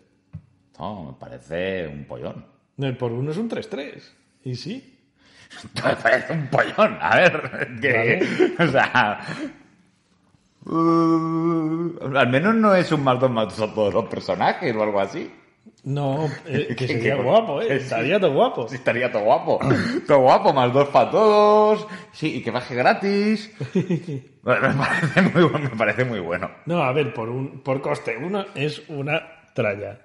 No, 0.80 1.04
me 1.04 1.14
parece 1.20 1.88
un 1.88 2.06
pollón. 2.06 2.46
El 2.78 2.98
por 2.98 3.12
1 3.12 3.32
es 3.32 3.38
un 3.38 3.50
3-3. 3.50 4.02
¿Y 4.46 4.56
sí? 4.56 4.96
Me 5.84 5.96
parece 5.96 6.34
un 6.34 6.48
pollón. 6.48 6.98
A 7.02 7.16
ver, 7.18 7.70
que, 7.82 7.92
Vale. 7.92 8.56
o 8.60 8.72
sea... 8.72 9.20
uh, 10.66 12.18
al 12.18 12.30
menos 12.30 12.56
no 12.56 12.74
es 12.76 12.92
un 12.92 13.04
más 13.04 13.20
dos 13.20 13.32
más 13.32 13.58
dos 13.58 13.70
a 13.70 13.74
todos 13.74 13.94
los 13.94 14.06
personajes 14.06 14.76
o 14.76 14.84
algo 14.84 15.00
así. 15.00 15.30
No, 15.84 16.30
eh, 16.45 16.76
que 16.76 16.88
sería 16.88 17.15
guapo, 17.15 17.61
¿eh? 17.61 17.76
Estaría 17.77 18.19
todo 18.19 18.34
guapo. 18.34 18.68
Sí, 18.68 18.76
estaría 18.76 19.11
todo 19.11 19.23
guapo. 19.23 19.60
todo 20.07 20.19
guapo, 20.19 20.53
más 20.53 20.73
dos 20.73 20.89
para 20.89 21.10
todos. 21.10 21.88
Sí, 22.11 22.38
y 22.38 22.41
que 22.41 22.51
baje 22.51 22.76
gratis. 22.76 23.51
Me 24.43 24.56
parece 24.56 25.22
muy, 25.22 25.49
me 25.61 25.69
parece 25.69 26.06
muy 26.06 26.19
bueno. 26.22 26.49
No, 26.65 26.81
a 26.81 26.91
ver, 26.93 27.14
por 27.14 27.30
un 27.30 27.60
por 27.60 27.81
coste 27.81 28.18
uno 28.18 28.45
es 28.56 28.81
una 28.88 29.22
tralla. 29.53 29.99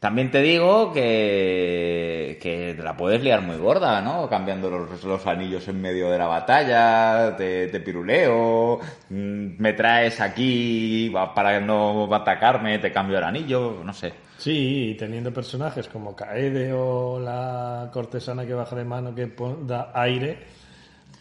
También 0.00 0.30
te 0.30 0.40
digo 0.42 0.92
que, 0.92 2.38
que 2.40 2.74
te 2.76 2.82
la 2.84 2.96
puedes 2.96 3.20
liar 3.20 3.42
muy 3.42 3.56
gorda, 3.56 4.00
¿no? 4.00 4.28
Cambiando 4.28 4.70
los, 4.70 5.02
los 5.02 5.26
anillos 5.26 5.66
en 5.66 5.82
medio 5.82 6.08
de 6.08 6.18
la 6.18 6.26
batalla, 6.28 7.34
te, 7.36 7.66
te 7.66 7.80
piruleo, 7.80 8.78
mm, 9.10 9.46
me 9.58 9.72
traes 9.72 10.20
aquí 10.20 11.12
para 11.34 11.58
no 11.60 12.08
atacarme, 12.14 12.78
te 12.78 12.92
cambio 12.92 13.18
el 13.18 13.24
anillo, 13.24 13.82
no 13.84 13.92
sé. 13.92 14.12
Sí, 14.38 14.90
y 14.90 14.94
teniendo 14.94 15.32
personajes 15.32 15.88
como 15.88 16.14
Kaede 16.14 16.72
o 16.72 17.18
la 17.18 17.90
cortesana 17.92 18.46
que 18.46 18.54
baja 18.54 18.76
de 18.76 18.84
mano 18.84 19.12
que 19.12 19.28
da 19.66 19.90
aire, 19.94 20.38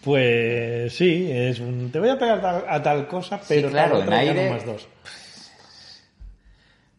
pues 0.03 0.93
sí, 0.95 1.27
es 1.31 1.59
un 1.59 1.91
te 1.91 1.99
voy 1.99 2.09
a 2.09 2.19
pegar 2.19 2.65
a 2.69 2.83
tal 2.83 3.07
cosa, 3.07 3.39
pero 3.47 3.69
claro, 3.69 3.97
tal 3.97 4.01
en 4.03 4.07
otra 4.09 4.19
aire- 4.19 4.49
más 4.51 4.65
dos. 4.67 4.87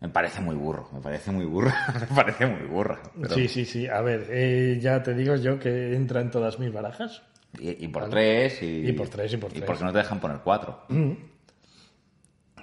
Me 0.01 0.09
parece 0.09 0.41
muy 0.41 0.55
burro, 0.55 0.89
me 0.93 1.01
parece 1.01 1.33
muy 1.33 1.45
burro, 1.45 1.73
me 2.11 2.15
parece 2.15 2.47
muy 2.47 2.67
burro. 2.69 2.99
pero- 3.21 3.35
Sí, 3.35 3.49
sí, 3.49 3.65
sí. 3.65 3.87
A 3.89 4.01
ver, 4.01 4.27
eh, 4.31 4.79
ya 4.81 5.03
te 5.03 5.13
digo 5.15 5.35
yo 5.37 5.59
que 5.59 5.95
entra 5.95 6.21
en 6.21 6.31
todas 6.31 6.59
mis 6.61 6.73
barajas. 6.73 7.23
Y, 7.59 7.85
y 7.85 7.89
por 7.89 8.09
tres, 8.09 8.63
y, 8.63 8.89
Y 8.89 8.93
por 8.93 9.09
tres, 9.09 9.33
y 9.33 9.37
por 9.39 9.51
tres. 9.51 9.63
¿Y 9.63 9.67
por 9.67 9.77
qué 9.79 9.85
no 9.85 9.93
te 9.93 9.99
dejan 9.99 10.21
poner 10.21 10.39
cuatro? 10.45 10.83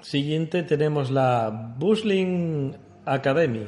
Siguiente 0.01 0.63
tenemos 0.63 1.09
la 1.11 1.73
Busling 1.77 2.75
Academy. 3.05 3.65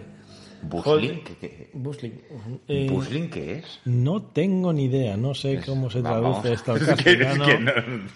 ¿Busling? 0.62 1.24
¿Qué, 1.24 1.36
qué- 1.38 1.70
Busling. 1.74 2.22
Eh, 2.68 2.88
¿Busling 2.90 3.30
qué 3.30 3.60
es? 3.60 3.80
No 3.86 4.22
tengo 4.24 4.74
ni 4.74 4.86
idea, 4.86 5.16
no 5.18 5.34
sé 5.34 5.62
cómo 5.66 5.90
se 5.90 6.02
Vamos. 6.02 6.42
traduce 6.42 6.54
esto 6.54 6.72
al 6.74 6.78
Es 6.78 7.04
que- 7.04 7.12
es 7.12 7.18
castellano. 7.18 7.46
que 7.46 7.60
no- 7.60 8.08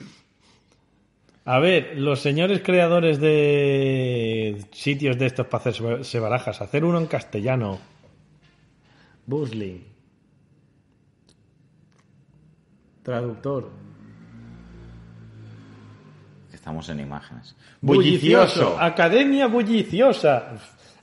A 1.51 1.59
ver, 1.59 1.97
los 1.97 2.21
señores 2.21 2.61
creadores 2.63 3.19
de 3.19 4.63
sitios 4.71 5.17
de 5.17 5.25
estos 5.25 5.47
para 5.47 5.69
hacerse 5.69 6.17
barajas, 6.17 6.61
hacer 6.61 6.85
uno 6.85 6.97
en 6.97 7.07
castellano. 7.07 7.77
Busling. 9.25 9.83
Traductor. 13.03 13.69
estamos 16.53 16.87
en 16.87 17.01
imágenes. 17.01 17.53
Bullicioso. 17.81 18.77
Academia 18.79 19.47
bulliciosa. 19.47 20.53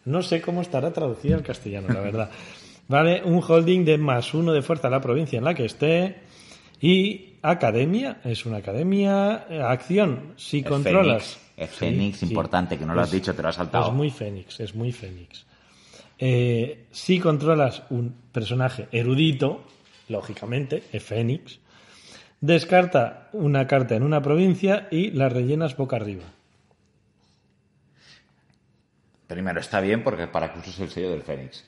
No 0.06 0.22
sé 0.22 0.40
cómo 0.40 0.62
estará 0.62 0.90
traducida 0.94 1.36
al 1.36 1.42
castellano, 1.42 1.88
la 1.92 2.00
verdad. 2.00 2.30
Vale, 2.88 3.22
un 3.22 3.42
holding 3.46 3.84
de 3.84 3.98
más 3.98 4.32
uno 4.32 4.54
de 4.54 4.62
fuerza 4.62 4.88
a 4.88 4.90
la 4.90 5.02
provincia 5.02 5.36
en 5.36 5.44
la 5.44 5.52
que 5.52 5.66
esté. 5.66 6.22
Y 6.80 7.34
academia, 7.42 8.20
es 8.24 8.46
una 8.46 8.59
academia. 8.59 9.46
eh, 9.50 9.60
Acción, 9.62 10.34
si 10.36 10.59
Es 10.60 10.66
controlas. 10.66 11.22
Fénix, 11.56 11.56
es 11.56 11.70
Fénix 11.78 12.18
sí. 12.18 12.26
importante, 12.26 12.78
que 12.78 12.86
no 12.86 12.94
lo 12.94 13.00
has 13.00 13.09
Es- 13.09 13.14
dicho, 13.14 13.34
te 13.34 13.42
lo 13.42 13.48
has 13.48 13.56
saltado. 13.56 13.88
Es 13.88 13.92
muy 13.92 14.10
Fénix, 14.10 14.60
es 14.60 14.74
muy 14.74 14.92
Fénix. 14.92 15.44
Eh, 16.18 16.86
si 16.90 17.18
controlas 17.20 17.82
un 17.90 18.12
personaje 18.32 18.88
erudito, 18.92 19.64
lógicamente, 20.09 20.82
es 20.92 21.02
Fénix, 21.02 21.59
descarta 22.40 23.28
una 23.32 23.66
carta 23.66 23.94
en 23.96 24.02
una 24.05 24.22
provincia 24.22 24.86
y 24.90 25.10
la 25.10 25.28
rellenas 25.28 25.76
boca 25.76 25.96
arriba. 25.96 26.24
Primero, 29.26 29.60
está 29.60 29.80
bien 29.80 30.02
porque 30.02 30.26
para 30.26 30.52
que 30.52 30.60
uses 30.60 30.78
el 30.80 30.90
sello 30.90 31.10
del 31.10 31.22
Fénix. 31.22 31.64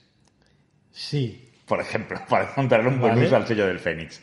Sí, 0.92 1.46
Por 1.66 1.80
ejemplo, 1.80 2.18
para 2.28 2.50
encontrarle 2.50 2.88
un 2.88 2.98
buen 3.00 3.14
Vale. 3.14 3.26
uso 3.26 3.36
al 3.36 3.46
sello 3.46 3.66
del 3.66 3.78
Fénix. 3.78 4.20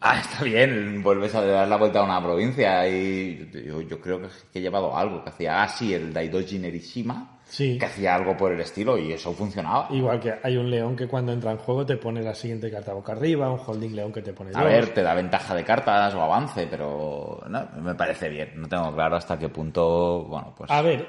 Ah, 0.00 0.20
está 0.20 0.44
bien, 0.44 1.02
vuelves 1.02 1.34
a 1.34 1.42
dar 1.44 1.66
la 1.68 1.76
vuelta 1.76 2.00
a 2.00 2.04
una 2.04 2.22
provincia 2.22 2.86
y 2.88 3.50
yo, 3.66 3.80
yo 3.82 4.00
creo 4.00 4.20
que, 4.20 4.28
que 4.52 4.58
he 4.58 4.62
llevado 4.62 4.96
algo 4.96 5.22
que 5.24 5.30
hacía 5.30 5.62
así 5.62 5.94
el 5.94 6.12
Daidoji 6.12 6.58
Nerishima, 6.58 7.32
Sí. 7.48 7.78
que 7.78 7.86
hacía 7.86 8.16
algo 8.16 8.36
por 8.36 8.50
el 8.52 8.60
estilo 8.60 8.98
y 8.98 9.12
eso 9.12 9.32
funcionaba. 9.32 9.86
igual 9.92 10.18
que 10.18 10.34
hay 10.42 10.56
un 10.56 10.68
león 10.68 10.96
que 10.96 11.06
cuando 11.06 11.32
entra 11.32 11.52
en 11.52 11.58
juego 11.58 11.86
te 11.86 11.96
pone 11.96 12.20
la 12.20 12.34
siguiente 12.34 12.68
carta 12.72 12.92
boca 12.92 13.12
arriba, 13.12 13.48
un 13.52 13.60
holding 13.64 13.94
león 13.94 14.12
que 14.12 14.20
te 14.20 14.32
pone 14.32 14.50
A 14.52 14.62
dos. 14.62 14.64
ver, 14.64 14.88
te 14.92 15.00
da 15.02 15.14
ventaja 15.14 15.54
de 15.54 15.62
cartas 15.62 16.12
o 16.14 16.20
avance, 16.22 16.66
pero 16.68 17.40
no, 17.48 17.68
me 17.82 17.94
parece 17.94 18.28
bien. 18.28 18.50
No 18.56 18.68
tengo 18.68 18.92
claro 18.92 19.14
hasta 19.14 19.38
qué 19.38 19.48
punto, 19.48 20.24
bueno, 20.24 20.52
pues... 20.58 20.68
A 20.72 20.82
ver, 20.82 21.06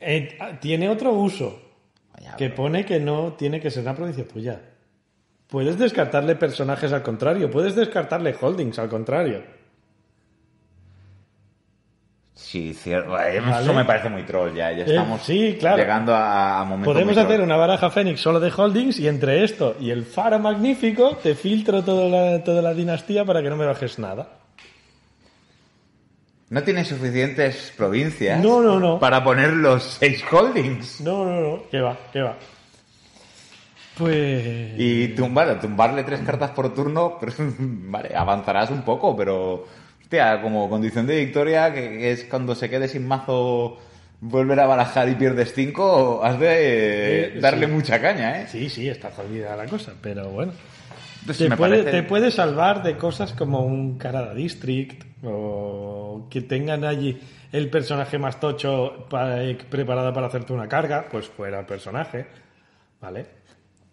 eh, 0.00 0.38
tiene 0.60 0.88
otro 0.88 1.12
uso 1.12 1.60
vaya, 2.14 2.36
que 2.36 2.48
pone 2.48 2.86
que 2.86 2.98
no 2.98 3.34
tiene 3.34 3.60
que 3.60 3.70
ser 3.70 3.82
una 3.82 3.94
provincia 3.94 4.26
tuya. 4.26 4.58
Puedes 5.48 5.78
descartarle 5.78 6.34
personajes 6.36 6.92
al 6.92 7.02
contrario, 7.02 7.50
puedes 7.50 7.74
descartarle 7.76 8.34
holdings 8.40 8.78
al 8.78 8.88
contrario. 8.88 9.42
Sí, 12.34 12.74
cierto. 12.74 13.18
Eso 13.18 13.72
me 13.72 13.84
parece 13.84 14.08
muy 14.08 14.22
troll 14.24 14.54
ya. 14.54 14.70
Ya 14.72 14.84
Eh, 14.84 14.88
estamos 14.88 15.22
sí, 15.22 15.56
claro. 15.58 15.78
llegando 15.78 16.14
a, 16.14 16.60
a 16.60 16.64
momentos 16.64 16.92
Podemos 16.92 17.14
muy 17.14 17.22
hacer 17.24 17.36
troll. 17.36 17.46
una 17.46 17.56
baraja 17.56 17.90
Fénix 17.90 18.20
solo 18.20 18.40
de 18.40 18.52
holdings 18.54 18.98
y 19.00 19.08
entre 19.08 19.42
esto 19.42 19.74
y 19.80 19.90
el 19.90 20.04
Faro 20.04 20.38
Magnífico 20.38 21.16
te 21.16 21.34
filtro 21.34 21.82
toda 21.82 22.08
la, 22.08 22.44
toda 22.44 22.60
la 22.62 22.74
dinastía 22.74 23.24
para 23.24 23.42
que 23.42 23.48
no 23.48 23.56
me 23.56 23.64
bajes 23.66 23.98
nada. 23.98 24.28
No 26.48 26.62
tienes 26.62 26.86
suficientes 26.88 27.72
provincias 27.76 28.40
No, 28.40 28.60
no, 28.62 28.78
no. 28.78 28.98
para 29.00 29.24
poner 29.24 29.52
los 29.54 29.82
seis 29.82 30.22
holdings. 30.30 31.00
No, 31.00 31.24
no, 31.24 31.40
no, 31.40 31.62
que 31.70 31.80
va, 31.80 31.96
que 32.12 32.20
va. 32.20 32.36
Pues... 33.96 34.72
Y 34.76 35.08
tumbar, 35.08 35.58
tumbarle 35.60 36.04
tres 36.04 36.20
cartas 36.20 36.50
por 36.50 36.74
turno, 36.74 37.16
pero, 37.20 37.32
vale, 37.38 38.14
avanzarás 38.14 38.70
un 38.70 38.82
poco, 38.82 39.16
pero, 39.16 39.64
hostia, 40.02 40.40
como 40.42 40.68
condición 40.68 41.06
de 41.06 41.16
victoria, 41.24 41.72
que, 41.72 42.10
es 42.12 42.24
cuando 42.24 42.54
se 42.54 42.68
quede 42.68 42.88
sin 42.88 43.06
mazo, 43.06 43.78
volver 44.20 44.60
a 44.60 44.66
barajar 44.66 45.08
y 45.08 45.14
pierdes 45.14 45.52
cinco, 45.54 46.20
has 46.22 46.38
de 46.38 47.38
darle 47.40 47.66
sí. 47.66 47.72
mucha 47.72 48.00
caña, 48.00 48.42
¿eh? 48.42 48.46
Sí, 48.48 48.68
sí, 48.68 48.88
está 48.88 49.10
jodida 49.10 49.56
la 49.56 49.66
cosa, 49.66 49.92
pero 50.00 50.28
bueno. 50.30 50.52
Te 51.26 51.50
puede, 51.50 51.56
parece- 51.82 51.90
te 51.90 52.02
puede 52.04 52.30
salvar 52.30 52.82
de 52.84 52.96
cosas 52.96 53.32
como 53.32 53.64
un 53.64 53.98
Karada 53.98 54.32
District 54.32 55.02
o 55.24 56.26
que 56.30 56.40
tengan 56.42 56.84
allí 56.84 57.18
el 57.50 57.68
personaje 57.68 58.16
más 58.18 58.38
tocho 58.38 59.06
para- 59.10 59.40
preparado 59.68 60.12
para 60.12 60.28
hacerte 60.28 60.52
una 60.52 60.68
carga, 60.68 61.06
pues 61.10 61.26
fuera 61.28 61.60
el 61.60 61.66
personaje, 61.66 62.26
¿vale? 63.00 63.26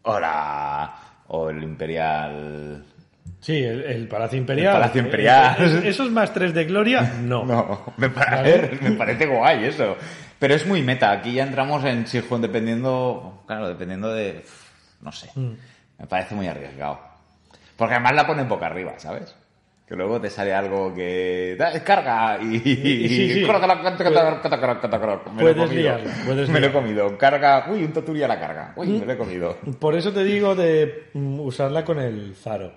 Hola, 0.03 0.93
o 1.27 1.49
el 1.49 1.63
Imperial... 1.63 2.85
Sí, 3.39 3.61
el, 3.61 3.81
el 3.83 4.07
Palacio 4.07 4.37
Imperial. 4.37 4.67
El 4.75 4.81
Palacio 4.81 5.01
Imperial. 5.01 5.85
¿Esos 5.85 6.09
más 6.11 6.33
tres 6.33 6.53
de 6.53 6.63
gloria? 6.65 7.13
No. 7.21 7.43
No, 7.45 7.93
me, 7.97 8.09
pa- 8.09 8.21
a 8.23 8.35
Vale. 8.37 8.77
me 8.81 8.91
parece 8.91 9.25
guay 9.25 9.65
eso. 9.65 9.97
Pero 10.39 10.55
es 10.55 10.65
muy 10.65 10.81
meta. 10.81 11.11
Aquí 11.11 11.33
ya 11.33 11.43
entramos 11.43 11.83
en 11.85 12.07
si 12.07 12.17
el 12.17 12.23
juego 12.23 12.41
dependiendo, 12.43 13.43
claro, 13.45 13.67
dependiendo 13.67 14.13
de, 14.13 14.45
no 15.01 15.11
sé. 15.11 15.29
Mm. 15.35 15.51
Me 15.99 16.07
parece 16.07 16.35
muy 16.35 16.47
arriesgado. 16.47 16.99
Porque 17.75 17.95
además 17.95 18.15
la 18.15 18.27
ponen 18.27 18.47
boca 18.47 18.67
arriba, 18.67 18.93
¿sabes? 18.97 19.35
Que 19.87 19.95
luego 19.95 20.19
te 20.21 20.29
sale 20.29 20.53
algo 20.53 20.93
que 20.93 21.55
da, 21.59 21.83
carga 21.83 22.41
y, 22.41 22.59
sí, 22.59 23.33
sí. 23.33 23.43
Puedes 25.37 25.71
liarla, 25.71 26.13
puedes 26.25 26.49
Me 26.49 26.61
lo 26.61 26.67
he 26.67 26.71
comido. 26.71 27.17
Carga, 27.17 27.65
uy, 27.69 27.83
un 27.83 27.91
Toturi 27.91 28.23
a 28.23 28.27
la 28.27 28.39
carga. 28.39 28.73
Uy, 28.77 28.87
me 28.99 29.05
lo 29.05 29.11
he 29.11 29.17
comido. 29.17 29.57
Por 29.79 29.95
eso 29.95 30.13
te 30.13 30.23
digo 30.23 30.55
de 30.55 31.09
mm, 31.13 31.39
usarla 31.41 31.83
con 31.83 31.99
el 31.99 32.33
faro. 32.33 32.71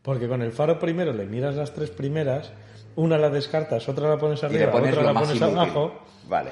Porque 0.00 0.28
con 0.28 0.40
el 0.40 0.52
faro 0.52 0.78
primero 0.78 1.12
le 1.12 1.26
miras 1.26 1.56
las 1.56 1.74
tres 1.74 1.90
primeras, 1.90 2.52
una 2.94 3.18
la 3.18 3.28
descartas, 3.28 3.88
otra 3.88 4.08
la 4.08 4.16
pones 4.16 4.42
Y 4.42 4.46
arriba, 4.46 4.66
le 4.66 4.72
pones 4.72 4.96
otra 4.96 5.12
la 5.12 5.20
pones 5.20 5.42
abajo. 5.42 6.00
Vale, 6.28 6.50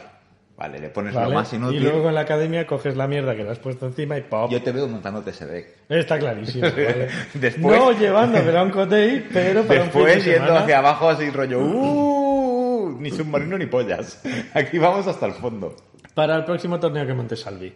vale, 0.56 0.78
le 0.78 0.88
pones 0.88 1.14
¿vale? 1.14 1.28
lo 1.28 1.34
más 1.34 1.52
inútil. 1.52 1.80
Y 1.80 1.82
luego 1.82 2.02
con 2.04 2.14
la 2.14 2.20
academia 2.20 2.66
coges 2.66 2.96
la 2.96 3.06
mierda 3.06 3.34
que 3.36 3.44
le 3.44 3.50
has 3.50 3.58
puesto 3.58 3.86
encima 3.86 4.16
y 4.18 4.22
¡pop! 4.22 4.50
Yo 4.50 4.62
te 4.62 4.72
veo 4.72 4.86
montándote 4.88 5.30
ese 5.30 5.46
deck. 5.46 5.66
Está 5.88 6.18
clarísimo. 6.18 6.66
¿vale? 6.70 7.08
Después- 7.34 7.78
No 7.78 7.92
llevando 7.92 8.44
Ground 8.44 8.72
Cotei, 8.72 9.26
pero 9.32 9.62
para 9.64 9.82
un 9.84 9.90
fin 9.90 10.00
de 10.04 10.06
Después 10.06 10.24
yendo 10.24 10.46
semana- 10.46 10.60
hacia 10.60 10.78
abajo 10.78 11.08
así 11.10 11.30
rollo, 11.30 11.60
"Uh, 11.60 12.96
ni 13.00 13.10
submarino 13.10 13.58
ni 13.58 13.66
pollas. 13.66 14.22
Aquí 14.54 14.78
vamos 14.78 15.06
hasta 15.06 15.26
el 15.26 15.32
fondo. 15.32 15.74
Para 16.14 16.36
el 16.36 16.44
próximo 16.44 16.78
torneo 16.78 17.06
que 17.06 17.14
monte 17.14 17.36
Salvi. 17.36 17.74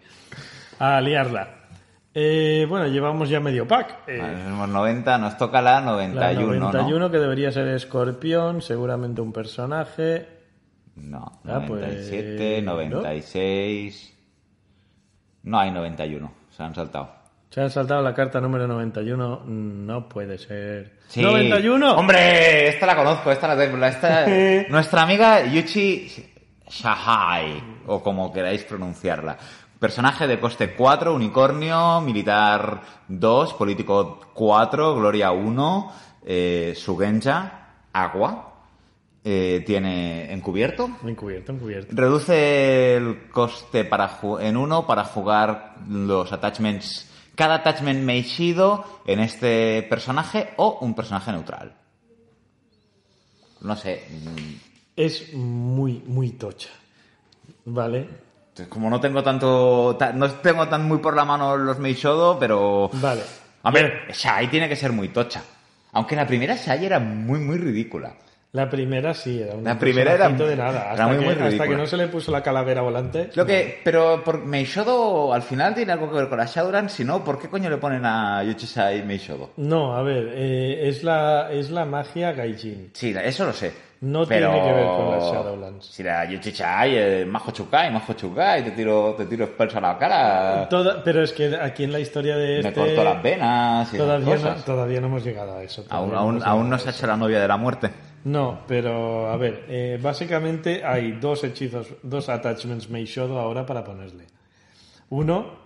A 0.79 1.01
liarla. 1.01 1.55
Eh, 2.15 2.67
bueno, 2.69 2.87
llevamos 2.87 3.29
ya 3.29 3.39
medio 3.41 3.67
pack. 3.67 4.09
Eh, 4.09 4.19
Vale, 4.19 4.35
tenemos 4.37 4.69
90, 4.69 5.19
nos 5.19 5.37
toca 5.37 5.61
la 5.61 5.73
la 5.75 5.81
91, 5.83 6.55
91 6.73 7.11
que 7.11 7.19
debería 7.19 7.53
ser 7.53 7.69
Escorpión, 7.69 8.63
seguramente 8.63 9.21
un 9.21 9.33
personaje. 9.33 10.27
¿No? 11.03 11.41
No, 11.45 11.55
Ah, 11.55 11.65
pues, 11.67 11.81
97, 11.81 12.63
¿no? 12.63 12.73
96... 12.75 14.15
No 15.45 15.59
hay 15.61 15.71
91, 15.71 16.33
se 16.51 16.63
han 16.63 16.75
saltado. 16.75 17.11
Se 17.51 17.63
han 17.63 17.71
saltado 17.71 18.03
la 18.03 18.13
carta 18.15 18.41
número 18.41 18.67
91. 18.67 19.45
No 19.47 20.09
puede 20.09 20.37
ser. 20.37 20.99
Sí. 21.09 21.23
¡91! 21.23 21.97
¡Hombre! 21.97 22.69
Esta 22.69 22.85
la 22.85 22.95
conozco, 22.97 23.33
esta 23.33 23.49
la 23.49 23.57
tengo. 23.57 23.83
Esta, 23.87 24.27
nuestra 24.69 25.03
amiga 25.03 25.47
Yuchi 25.47 26.13
Shahai, 26.69 27.63
o 27.87 28.03
como 28.03 28.31
queráis 28.33 28.65
pronunciarla. 28.65 29.39
Personaje 29.79 30.27
de 30.27 30.39
coste 30.39 30.75
4, 30.75 31.15
unicornio, 31.15 32.01
militar 32.03 32.81
2, 33.09 33.55
político 33.55 34.21
4, 34.35 34.97
gloria 34.97 35.31
1, 35.31 35.93
eh, 36.27 36.75
Sugenja, 36.77 37.69
agua. 37.93 38.48
Eh, 39.25 39.63
tiene 39.67 40.33
encubierto, 40.33 40.89
Encubierto, 41.05 41.53
encubierto. 41.53 41.95
Reduce 41.95 42.97
el 42.97 43.29
coste 43.31 43.85
para 43.85 44.19
en 44.41 44.57
uno 44.57 44.87
para 44.87 45.05
jugar 45.05 45.75
los 45.89 46.33
attachments. 46.33 47.11
Cada 47.35 47.57
attachment 47.57 48.03
meishido 48.05 48.85
en 49.07 49.21
este 49.21 49.83
personaje 49.91 50.51
o 50.57 50.79
un 50.81 50.95
personaje 50.95 51.31
neutral. 51.33 51.75
No 53.61 53.77
sé. 53.77 54.05
mm, 54.11 54.55
Es 54.97 55.35
muy, 55.35 56.03
muy 56.07 56.31
tocha. 56.31 56.71
¿Vale? 57.65 58.09
Como 58.69 58.89
no 58.91 59.01
tengo 59.01 59.23
tanto. 59.23 59.95
ta- 59.99 60.13
no 60.13 60.31
tengo 60.33 60.67
tan 60.69 60.87
muy 60.89 60.99
por 60.99 61.15
la 61.15 61.25
mano 61.25 61.57
los 61.57 61.79
meishodo, 61.79 62.39
pero. 62.39 62.89
Vale. 62.95 63.23
A 63.63 63.71
ver, 63.71 64.09
Shai 64.13 64.49
tiene 64.49 64.69
que 64.69 64.77
ser 64.77 64.93
muy 64.93 65.09
tocha. 65.09 65.43
Aunque 65.93 66.17
la 66.17 66.27
primera 66.27 66.57
Shai 66.57 66.85
era 66.87 66.99
muy, 66.99 67.39
muy 67.41 67.59
ridícula. 67.59 68.15
La 68.53 68.71
primera 68.71 69.13
sí, 69.13 69.43
era 69.43 69.55
un 69.55 69.63
La 69.63 69.79
primera 69.79 70.15
era- 70.15 70.29
de 70.31 70.57
nada. 70.57 70.71
era 70.81 70.91
Hasta, 70.93 71.07
muy, 71.07 71.19
que, 71.19 71.25
muy 71.35 71.49
hasta 71.49 71.69
que 71.69 71.77
no 71.77 71.87
se 71.87 71.97
le 71.99 72.09
puso 72.09 72.33
la 72.33 72.43
calavera 72.43 72.81
volante. 72.81 73.29
Lo 73.35 73.45
que, 73.45 73.81
pero 73.85 74.25
por 74.25 74.43
Meishodo 74.45 75.35
al 75.35 75.43
final 75.43 75.75
tiene 75.75 75.93
algo 75.93 76.09
que 76.11 76.17
ver 76.17 76.29
con 76.31 76.39
la 76.39 76.47
Shadowrun, 76.47 76.89
si 76.89 77.05
no, 77.05 77.23
¿por 77.23 77.39
qué 77.39 77.49
coño 77.49 77.69
le 77.69 77.77
ponen 77.77 78.07
a 78.07 78.43
Yochisai 78.45 79.03
Meishodo? 79.05 79.51
No, 79.59 79.95
a 79.95 80.03
ver, 80.03 80.31
eh, 80.35 80.89
es, 80.89 81.05
la, 81.05 81.51
es 81.53 81.69
la 81.71 81.85
magia 81.85 82.33
Gaijin. 82.33 82.91
Sí, 82.95 83.15
eso 83.23 83.45
lo 83.45 83.53
sé. 83.53 83.73
No 84.01 84.25
Pero- 84.27 84.53
tiene 84.53 84.67
que 84.67 84.73
ver 84.75 84.87
con 84.87 85.11
las 85.11 85.25
Shadowlands. 85.25 85.87
Si 85.87 86.03
la 86.05 86.25
Yuchichai, 86.25 86.97
eh, 86.97 87.27
Majo 87.27 87.51
Chukai, 87.51 87.93
Majo 87.93 88.13
Chukai, 88.15 88.63
te 88.65 88.71
tiro, 88.71 89.15
te 89.19 89.27
tiro 89.27 89.47
a 89.59 89.81
la 89.81 89.99
cara, 89.99 90.69
Toda- 90.71 91.03
pero 91.05 91.23
es 91.23 91.33
que 91.33 91.55
aquí 91.61 91.85
en 91.85 91.93
la 91.93 91.99
historia 92.01 92.37
de 92.37 92.63
me 92.63 92.69
este... 92.69 92.81
corto 92.81 93.05
las 93.05 93.23
venas 93.23 93.93
y 93.93 93.99
Todavía 93.99 94.27
no, 94.37 94.41
cosas. 94.41 94.65
todavía 94.65 95.01
no 95.03 95.09
hemos 95.09 95.25
llegado 95.25 95.57
a 95.59 95.63
eso. 95.65 95.85
Aún, 95.91 96.15
aún, 96.15 96.41
aún 96.45 96.71
no 96.71 96.79
se 96.79 96.89
ha 96.89 96.93
hecho 96.93 97.07
la 97.09 97.17
novia 97.17 97.41
de 97.41 97.49
la 97.49 97.57
muerte. 97.57 97.91
No, 98.25 98.61
pero 98.67 99.29
a 99.29 99.37
ver, 99.37 99.65
eh, 99.69 99.99
básicamente 100.03 100.85
hay 100.85 101.13
dos 101.13 101.45
hechizos, 101.45 101.95
dos 102.03 102.29
attachments 102.29 102.91
Meishodo 102.91 103.39
ahora 103.39 103.65
para 103.65 103.85
ponerle. 103.85 104.27
Uno, 105.11 105.59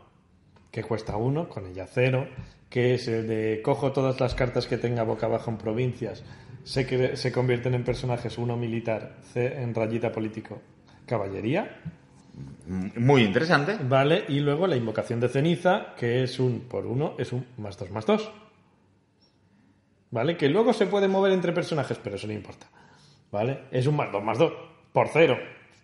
que 0.71 0.83
cuesta 0.83 1.17
uno, 1.17 1.49
con 1.49 1.67
ella 1.67 1.87
cero, 1.87 2.29
que 2.69 2.95
es 2.95 3.09
el 3.09 3.27
de 3.27 3.61
cojo 3.63 3.93
todas 3.93 4.21
las 4.21 4.35
cartas 4.35 4.67
que 4.67 4.79
tenga 4.79 5.03
boca 5.03 5.27
abajo 5.27 5.51
en 5.51 5.59
provincias 5.59 6.23
se, 6.65 7.17
se 7.17 7.33
convierten 7.33 7.75
en 7.75 7.85
personajes, 7.85 8.39
uno 8.39 8.57
militar, 8.57 9.17
C 9.33 9.61
en 9.63 9.75
rayita 9.75 10.13
político, 10.13 10.61
caballería, 11.07 11.81
Muy 12.97 13.23
interesante. 13.23 13.77
¿vale? 13.83 14.25
Y 14.29 14.41
luego 14.41 14.67
la 14.67 14.77
invocación 14.77 15.21
de 15.21 15.29
ceniza, 15.29 15.95
que 15.97 16.23
es 16.23 16.39
un 16.39 16.61
por 16.61 16.87
uno, 16.87 17.15
es 17.19 17.33
un 17.33 17.47
más 17.59 17.77
dos 17.77 17.91
más 17.91 18.07
dos. 18.07 18.31
¿Vale? 20.13 20.37
Que 20.37 20.49
luego 20.49 20.73
se 20.73 20.87
puede 20.87 21.09
mover 21.09 21.33
entre 21.33 21.53
personajes, 21.53 21.99
pero 22.03 22.15
eso 22.17 22.29
no 22.29 22.33
importa. 22.35 22.67
¿Vale? 23.33 23.65
Es 23.73 23.87
un 23.89 23.97
más 23.97 24.13
dos 24.13 24.23
más 24.23 24.39
dos, 24.39 24.53
por 24.93 25.09
cero, 25.09 25.37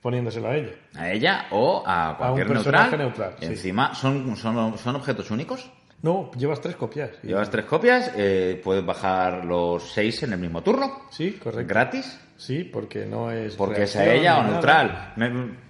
poniéndoselo 0.02 0.48
a 0.48 0.56
ella. 0.56 0.70
A 0.94 1.10
ella 1.10 1.46
o 1.50 1.82
a 1.84 2.14
cualquier 2.16 2.46
personaje 2.46 2.96
neutral. 2.96 3.30
neutral, 3.30 3.34
Y 3.40 3.46
sí. 3.46 3.52
encima, 3.52 3.94
¿son, 3.94 4.36
son, 4.36 4.78
¿son 4.78 4.94
objetos 4.96 5.30
únicos? 5.32 5.70
No, 6.02 6.30
llevas 6.36 6.60
tres 6.60 6.76
copias. 6.76 7.10
Llevas 7.24 7.50
tres 7.50 7.64
copias, 7.64 8.12
eh, 8.16 8.60
puedes 8.62 8.84
bajar 8.86 9.44
los 9.44 9.90
seis 9.90 10.22
en 10.22 10.32
el 10.34 10.38
mismo 10.38 10.62
turno. 10.62 11.06
Sí, 11.10 11.32
correcto. 11.32 11.66
Gratis. 11.68 12.20
Sí, 12.36 12.62
porque 12.62 13.05
no 13.05 13.32
es. 13.32 13.56
Porque 13.56 13.82
es 13.82 13.96
a 13.96 14.12
ella 14.14 14.38
o 14.38 14.44
neutral. 14.44 15.14
Me- 15.16 15.66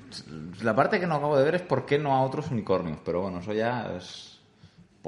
La 0.62 0.74
parte 0.74 0.98
que 1.00 1.06
no 1.06 1.14
acabo 1.14 1.38
de 1.38 1.44
ver 1.44 1.54
es 1.54 1.62
por 1.62 1.86
qué 1.86 1.98
no 1.98 2.14
a 2.14 2.22
otros 2.22 2.50
unicornios. 2.50 2.98
Pero 3.04 3.22
bueno, 3.22 3.38
eso 3.38 3.54
ya 3.54 3.90
es 3.96 4.37
un 4.37 4.37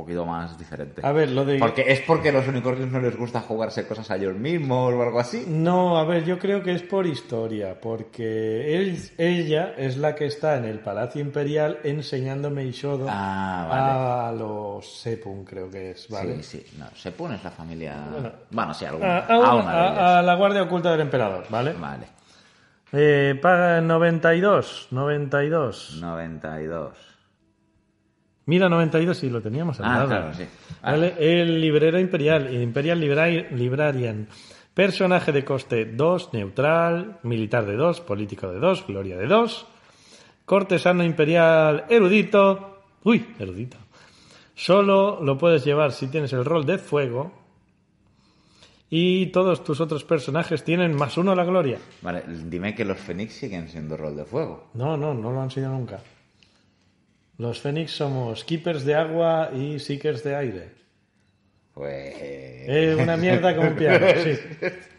poquito 0.00 0.24
más 0.26 0.58
diferente. 0.58 1.00
A 1.04 1.12
ver, 1.12 1.30
lo 1.30 1.44
de. 1.44 1.58
Porque 1.58 1.84
es 1.86 2.00
porque 2.00 2.28
a 2.30 2.32
los 2.32 2.46
unicornios 2.48 2.90
no 2.90 3.00
les 3.00 3.16
gusta 3.16 3.40
jugarse 3.40 3.86
cosas 3.86 4.10
a 4.10 4.16
ellos 4.16 4.34
mismos 4.36 4.92
o 4.92 5.02
algo 5.02 5.20
así. 5.20 5.44
No, 5.48 5.96
a 5.98 6.04
ver, 6.04 6.24
yo 6.24 6.38
creo 6.38 6.62
que 6.62 6.72
es 6.72 6.82
por 6.82 7.06
historia, 7.06 7.80
porque 7.80 8.76
él, 8.76 8.98
ella 9.18 9.74
es 9.76 9.96
la 9.96 10.14
que 10.14 10.26
está 10.26 10.56
en 10.56 10.64
el 10.64 10.80
Palacio 10.80 11.20
Imperial 11.20 11.78
enseñando 11.84 12.50
Meishodo 12.50 13.06
Ah, 13.08 14.28
a 14.28 14.32
los 14.32 15.00
Sepun, 15.00 15.44
creo 15.44 15.70
que 15.70 15.92
es, 15.92 16.08
¿vale? 16.08 16.42
Sí, 16.42 16.58
sí. 16.64 16.76
No, 16.78 16.86
Sepun 16.94 17.32
es 17.34 17.44
la 17.44 17.50
familia. 17.50 17.96
Bueno. 18.10 18.32
Bueno, 18.50 18.74
sí, 18.74 18.84
alguna. 18.84 19.18
a 19.18 19.26
a 19.26 19.38
una- 19.38 19.54
una 19.54 19.72
de 19.72 19.78
a- 19.78 19.86
ellas. 19.92 19.98
a 20.00 20.22
la 20.22 20.34
Guardia 20.34 20.62
Oculta 20.62 20.90
del 20.92 21.00
Emperador, 21.02 21.44
¿vale? 21.50 21.72
Vale. 21.74 22.06
Eh, 22.92 23.38
paga 23.40 23.80
92, 23.80 24.88
92. 24.90 25.98
92. 26.00 27.09
Mira, 28.46 28.68
92 28.68 29.16
sí, 29.16 29.30
lo 29.30 29.40
teníamos 29.40 29.78
al 29.80 29.86
Ah, 29.86 29.94
lado. 29.98 30.08
claro, 30.08 30.34
sí. 30.34 30.44
¿Vale? 30.82 31.14
El 31.18 31.60
librero 31.60 31.98
imperial, 32.00 32.52
Imperial 32.54 32.98
Libra- 33.00 33.28
Librarian. 33.28 34.26
Personaje 34.74 35.30
de 35.32 35.44
coste 35.44 35.84
2, 35.84 36.32
neutral, 36.32 37.18
militar 37.22 37.66
de 37.66 37.76
2, 37.76 38.00
político 38.00 38.50
de 38.50 38.58
2, 38.58 38.86
gloria 38.86 39.16
de 39.16 39.26
2. 39.26 39.66
Cortesano 40.44 41.04
imperial 41.04 41.84
erudito. 41.88 42.82
Uy, 43.04 43.26
erudito. 43.38 43.76
Solo 44.54 45.20
lo 45.22 45.38
puedes 45.38 45.64
llevar 45.64 45.92
si 45.92 46.08
tienes 46.08 46.32
el 46.32 46.44
rol 46.44 46.64
de 46.66 46.78
fuego. 46.78 47.32
Y 48.88 49.26
todos 49.26 49.62
tus 49.62 49.80
otros 49.80 50.02
personajes 50.02 50.64
tienen 50.64 50.96
más 50.96 51.16
uno 51.16 51.32
a 51.32 51.36
la 51.36 51.44
gloria. 51.44 51.78
Vale, 52.02 52.24
dime 52.46 52.74
que 52.74 52.84
los 52.84 52.98
Fénix 52.98 53.34
siguen 53.34 53.68
siendo 53.68 53.96
rol 53.96 54.16
de 54.16 54.24
fuego. 54.24 54.68
No, 54.74 54.96
no, 54.96 55.14
no 55.14 55.30
lo 55.30 55.40
han 55.40 55.50
sido 55.50 55.70
nunca. 55.70 56.00
Los 57.40 57.58
Fénix 57.60 57.92
somos 57.92 58.44
keepers 58.44 58.84
de 58.84 58.94
agua 58.94 59.48
y 59.54 59.78
seekers 59.78 60.22
de 60.22 60.36
aire. 60.36 60.68
Pues. 61.72 62.14
Eh, 62.18 62.96
una 63.00 63.16
mierda 63.16 63.56
como 63.56 63.68
un 63.68 63.76
piano, 63.76 64.06
sí. 64.22 64.38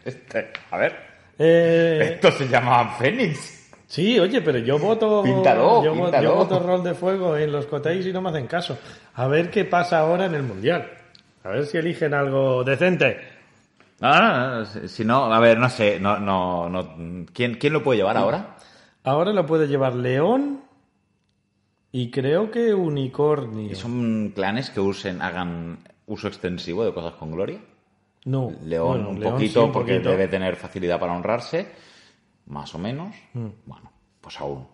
Este- 0.04 0.50
a 0.70 0.76
ver. 0.76 0.96
Eh, 1.38 2.10
Estos 2.14 2.34
se 2.34 2.48
llamaban 2.48 2.96
Fénix. 2.96 3.70
sí, 3.86 4.18
oye, 4.18 4.40
pero 4.42 4.58
yo 4.58 4.76
voto. 4.78 5.22
Píntalo, 5.22 5.84
yo, 5.84 5.92
píntalo. 5.92 6.22
yo 6.30 6.34
voto 6.34 6.58
rol 6.58 6.82
de 6.82 6.94
fuego 6.94 7.36
en 7.36 7.52
los 7.52 7.66
cotéis 7.66 8.06
y 8.06 8.12
no 8.12 8.20
me 8.20 8.30
hacen 8.30 8.48
caso. 8.48 8.76
A 9.14 9.28
ver 9.28 9.48
qué 9.48 9.64
pasa 9.64 10.00
ahora 10.00 10.24
en 10.26 10.34
el 10.34 10.42
mundial. 10.42 10.90
A 11.44 11.50
ver 11.50 11.64
si 11.66 11.78
eligen 11.78 12.12
algo 12.12 12.64
decente. 12.64 13.18
No, 14.00 14.10
no, 14.20 14.48
no, 14.58 14.64
si- 14.66 14.88
Si 14.88 15.04
no, 15.04 15.32
a 15.32 15.38
ver, 15.38 15.58
no 15.58 15.70
sé. 15.70 16.00
No, 16.00 16.18
no, 16.18 16.68
no. 16.68 17.24
¿Quién, 17.32 17.54
¿Quién 17.54 17.72
lo 17.72 17.84
puede 17.84 17.98
llevar 17.98 18.16
ahora? 18.16 18.56
Ahora 19.04 19.32
lo 19.32 19.46
puede 19.46 19.68
llevar 19.68 19.94
León 19.94 20.60
y 21.92 22.10
creo 22.10 22.50
que 22.50 22.74
Unicornio. 22.74 23.76
¿Son 23.76 24.32
clanes 24.34 24.70
que 24.70 24.80
usen, 24.80 25.20
hagan 25.22 25.78
uso 26.06 26.28
extensivo 26.28 26.84
de 26.84 26.92
cosas 26.92 27.14
con 27.14 27.30
gloria? 27.30 27.60
No, 28.24 28.52
León 28.64 28.88
bueno, 28.88 29.10
un 29.10 29.20
León 29.20 29.32
poquito, 29.34 29.60
sí, 29.60 29.66
un 29.66 29.72
porque 29.72 29.92
poquito. 29.94 30.10
debe 30.10 30.28
tener 30.28 30.56
facilidad 30.56 30.98
para 30.98 31.12
honrarse, 31.14 31.68
más 32.46 32.74
o 32.74 32.78
menos. 32.78 33.14
Mm. 33.34 33.48
Bueno, 33.66 33.92
pues 34.20 34.40
aún. 34.40 34.66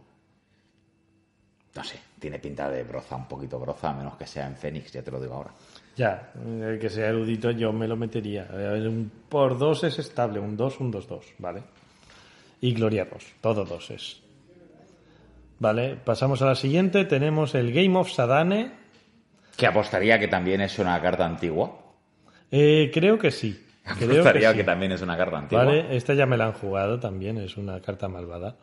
No 1.75 1.85
sé, 1.85 1.99
tiene 2.19 2.39
pinta 2.39 2.69
de 2.69 2.83
broza, 2.83 3.17
un 3.17 3.27
poquito 3.27 3.59
broza, 3.59 3.91
a 3.91 3.95
menos 3.95 4.17
que 4.17 4.27
sea 4.27 4.47
en 4.47 4.57
Fénix, 4.57 4.93
ya 4.93 5.03
te 5.03 5.11
lo 5.11 5.21
digo 5.21 5.35
ahora. 5.35 5.51
Ya, 5.97 6.33
el 6.45 6.79
que 6.79 6.89
sea 6.89 7.09
erudito 7.09 7.51
yo 7.51 7.73
me 7.73 7.89
lo 7.89 7.97
metería. 7.97 8.49
A 8.51 8.57
ver, 8.57 8.89
un 8.89 9.11
por 9.29 9.59
dos 9.59 9.83
es 9.85 9.99
estable, 9.99 10.39
un 10.41 10.57
2, 10.57 10.81
un 10.81 10.91
2, 10.91 11.09
2, 11.09 11.27
¿vale? 11.39 11.63
Y 12.61 12.73
Gloria 12.75 13.05
2, 13.05 13.35
todo 13.41 13.65
2 13.65 13.91
es. 13.91 14.23
Vale, 15.59 15.97
pasamos 15.97 16.41
a 16.43 16.47
la 16.47 16.55
siguiente. 16.55 17.05
Tenemos 17.05 17.55
el 17.55 17.73
Game 17.73 17.97
of 17.99 18.11
Sadane. 18.11 18.71
Que 19.57 19.67
apostaría 19.67 20.19
que 20.19 20.29
también 20.29 20.61
es 20.61 20.79
una 20.79 21.01
carta 21.03 21.27
antigua. 21.27 21.79
Eh, 22.51 22.91
creo 22.93 23.19
que 23.19 23.31
sí. 23.31 23.65
Creo 23.99 24.21
Apostaría 24.21 24.55
que, 24.55 24.65
también 24.65 24.93
es 24.93 25.03
una 25.03 25.17
carta 25.17 25.39
antigua. 25.39 25.65
Vale, 25.65 25.97
esta 25.97 26.15
ya 26.15 26.27
me 26.27 26.37
la 26.37 26.47
han 26.47 26.53
jugado 26.53 27.01
también, 27.01 27.39
es 27.39 27.57
una 27.57 27.81
carta 27.81 28.07
malvada. 28.07 28.57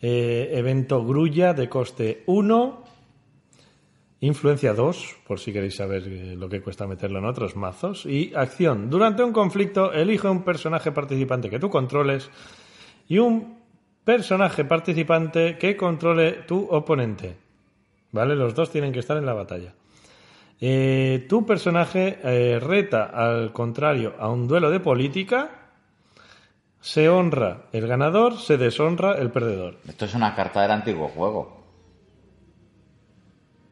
Eh, 0.00 0.50
evento 0.52 1.04
Grulla 1.04 1.54
de 1.54 1.68
coste 1.68 2.22
1. 2.26 2.84
Influencia 4.20 4.74
2, 4.74 5.16
por 5.26 5.38
si 5.38 5.52
queréis 5.52 5.76
saber 5.76 6.02
eh, 6.06 6.34
lo 6.36 6.48
que 6.48 6.60
cuesta 6.60 6.86
meterlo 6.86 7.20
en 7.20 7.24
otros 7.24 7.56
mazos. 7.56 8.04
Y 8.04 8.32
acción. 8.34 8.90
Durante 8.90 9.22
un 9.22 9.32
conflicto, 9.32 9.92
elige 9.92 10.28
un 10.28 10.42
personaje 10.42 10.92
participante 10.92 11.48
que 11.48 11.58
tú 11.58 11.70
controles 11.70 12.28
y 13.08 13.18
un 13.18 13.57
personaje 14.08 14.64
participante 14.64 15.58
que 15.58 15.76
controle 15.76 16.32
tu 16.46 16.66
oponente. 16.70 17.36
¿Vale? 18.10 18.34
Los 18.36 18.54
dos 18.54 18.70
tienen 18.70 18.90
que 18.90 19.00
estar 19.00 19.18
en 19.18 19.26
la 19.26 19.34
batalla. 19.34 19.74
Eh, 20.58 21.26
tu 21.28 21.44
personaje 21.44 22.18
eh, 22.24 22.58
reta 22.58 23.04
al 23.04 23.52
contrario 23.52 24.14
a 24.18 24.30
un 24.30 24.48
duelo 24.48 24.70
de 24.70 24.80
política. 24.80 25.50
Se 26.80 27.10
honra 27.10 27.66
el 27.70 27.86
ganador, 27.86 28.38
se 28.38 28.56
deshonra 28.56 29.18
el 29.18 29.30
perdedor. 29.30 29.76
Esto 29.86 30.06
es 30.06 30.14
una 30.14 30.34
carta 30.34 30.62
del 30.62 30.70
antiguo 30.70 31.08
juego. 31.08 31.57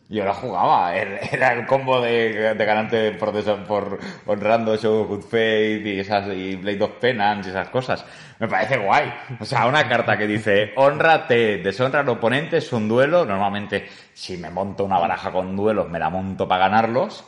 Yo 0.08 0.24
la 0.24 0.34
jugaba, 0.34 0.94
era 0.94 1.52
el 1.52 1.66
combo 1.66 2.00
de, 2.00 2.54
de 2.54 2.64
ganante 2.64 3.10
por, 3.12 3.34
por 3.66 3.98
honrando 4.26 4.72
of 4.74 5.08
Good 5.08 5.22
Faith 5.22 5.84
y, 5.84 5.98
esas, 5.98 6.28
y 6.28 6.54
Blade 6.54 6.82
of 6.84 6.92
Penance 7.00 7.48
y 7.48 7.50
esas 7.50 7.68
cosas. 7.70 8.04
Me 8.38 8.46
parece 8.46 8.76
guay. 8.76 9.12
O 9.40 9.44
sea, 9.44 9.66
una 9.66 9.88
carta 9.88 10.16
que 10.16 10.28
dice 10.28 10.72
honrate, 10.76 11.58
deshonra 11.58 12.00
al 12.00 12.08
oponente, 12.08 12.58
es 12.58 12.72
un 12.72 12.88
duelo. 12.88 13.24
Normalmente, 13.24 13.88
si 14.12 14.36
me 14.36 14.50
monto 14.50 14.84
una 14.84 14.98
baraja 14.98 15.32
con 15.32 15.56
duelos, 15.56 15.88
me 15.88 15.98
la 15.98 16.08
monto 16.08 16.46
para 16.46 16.68
ganarlos. 16.68 17.24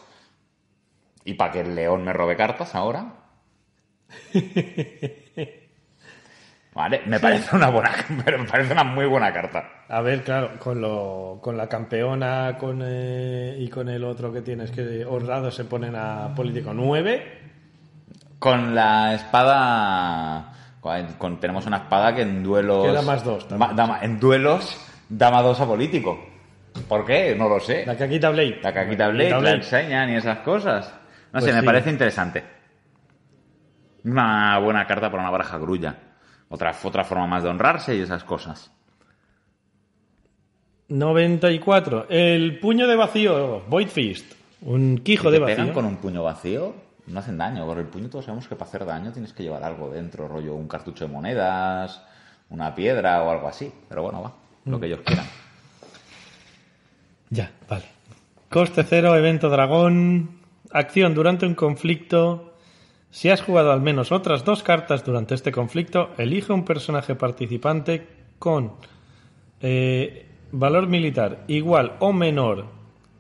Y 1.25 1.35
para 1.35 1.51
que 1.51 1.61
el 1.61 1.75
león 1.75 2.05
me 2.05 2.13
robe 2.13 2.37
cartas 2.37 2.77
ahora. 2.77 3.13
Vale, 6.79 7.03
me 7.07 7.19
parece 7.19 7.57
una 7.57 7.71
buena, 7.71 7.91
pero 8.25 8.39
me 8.39 8.45
parece 8.45 8.73
una 8.73 8.85
muy 8.85 9.05
buena 9.07 9.33
carta. 9.33 9.65
A 9.89 10.01
ver, 10.01 10.23
claro, 10.23 10.53
con, 10.61 10.81
lo, 10.81 11.41
con 11.43 11.57
la 11.57 11.69
campeona 11.69 12.57
con, 12.57 12.81
eh, 12.85 13.57
y 13.59 13.69
con 13.69 13.89
el 13.89 14.05
otro 14.05 14.33
que 14.33 14.43
tienes 14.43 14.71
que 14.71 15.05
honrado 15.05 15.51
se 15.51 15.65
ponen 15.65 15.97
a 15.97 16.33
político 16.37 16.73
9. 16.73 17.39
Con 18.39 18.77
la 18.77 19.13
espada. 19.15 20.53
con- 20.81 21.15
con- 21.15 21.41
tenemos 21.41 21.67
una 21.67 21.79
espada 21.79 22.15
que 22.15 22.23
en 22.23 22.45
duelos. 22.45 22.87
Que 22.87 22.93
da 22.93 23.03
más 23.03 23.25
dos 23.25 23.45
en 24.03 24.21
duelos 24.21 24.81
da 25.09 25.33
más 25.33 25.43
dos 25.43 25.61
a 25.61 25.67
político. 25.67 26.17
¿Por 26.89 27.05
qué? 27.05 27.35
No 27.37 27.49
lo 27.49 27.59
sé. 27.59 27.85
La 27.87 27.97
Caquita 27.97 28.31
Blade. 28.31 28.61
La 28.63 28.73
caquita 28.73 29.09
Blade, 29.09 29.41
la 29.41 29.51
enseñan 29.51 30.11
y 30.11 30.15
esas 30.15 30.39
cosas. 30.39 30.95
No 31.33 31.41
Pues 31.41 31.47
sé, 31.47 31.53
me 31.53 31.65
parece 31.65 31.91
interesante. 31.91 32.45
Una 34.05 34.59
buena 34.61 34.87
carta 34.87 35.11
para 35.11 35.25
una 35.25 35.33
baraja 35.33 35.59
grulla. 35.59 35.97
Otra, 36.51 36.75
otra 36.83 37.05
forma 37.05 37.27
más 37.27 37.43
de 37.43 37.49
honrarse 37.51 37.95
y 37.97 38.01
esas 38.01 38.25
cosas. 38.25 38.71
94. 40.89 42.07
El 42.09 42.59
puño 42.61 42.87
de 42.87 42.97
vacío, 42.97 43.63
Void 43.69 43.89
Fist. 43.89 44.33
Un 44.63 44.99
quijo 44.99 45.31
de 45.31 45.39
te 45.39 45.45
pegan 45.45 45.67
vacío. 45.69 45.75
con 45.75 45.85
un 45.85 45.97
puño 45.97 46.23
vacío, 46.23 46.75
no 47.07 47.21
hacen 47.21 47.37
daño. 47.39 47.67
Con 47.67 47.79
el 47.79 47.87
puño 47.87 48.09
todos 48.09 48.25
sabemos 48.25 48.49
que 48.49 48.57
para 48.57 48.69
hacer 48.69 48.85
daño 48.87 49.13
tienes 49.13 49.33
que 49.33 49.43
llevar 49.43 49.63
algo 49.65 49.91
dentro, 49.91 50.27
rollo 50.29 50.55
un 50.55 50.67
cartucho 50.67 51.07
de 51.07 51.13
monedas, 51.13 52.03
una 52.49 52.75
piedra 52.75 53.23
o 53.23 53.31
algo 53.31 53.49
así. 53.49 53.71
Pero 53.89 54.03
bueno, 54.03 54.23
va, 54.23 54.33
Mm. 54.65 54.71
lo 54.71 54.81
que 54.81 54.87
ellos 54.87 55.01
quieran. 55.05 55.27
Ya, 57.31 57.51
vale. 57.69 57.85
Coste 58.49 58.83
cero, 58.83 59.15
evento 59.15 59.51
dragón. 59.51 60.41
Acción 60.73 61.15
durante 61.15 61.45
un 61.47 61.55
conflicto. 61.55 62.48
Si 63.11 63.31
has 63.31 63.43
jugado 63.43 63.73
al 63.73 63.81
menos 63.81 64.13
otras 64.13 64.45
dos 64.45 64.63
cartas 64.63 65.05
durante 65.05 65.35
este 65.35 65.51
conflicto, 65.53 66.11
elige 66.19 66.53
un 66.53 66.65
personaje 66.65 67.15
participante 67.15 68.07
con 68.39 68.73
eh, 69.61 70.27
valor 70.53 70.87
militar 70.89 71.45
igual 71.49 71.97
o 72.01 72.13
menor 72.13 72.67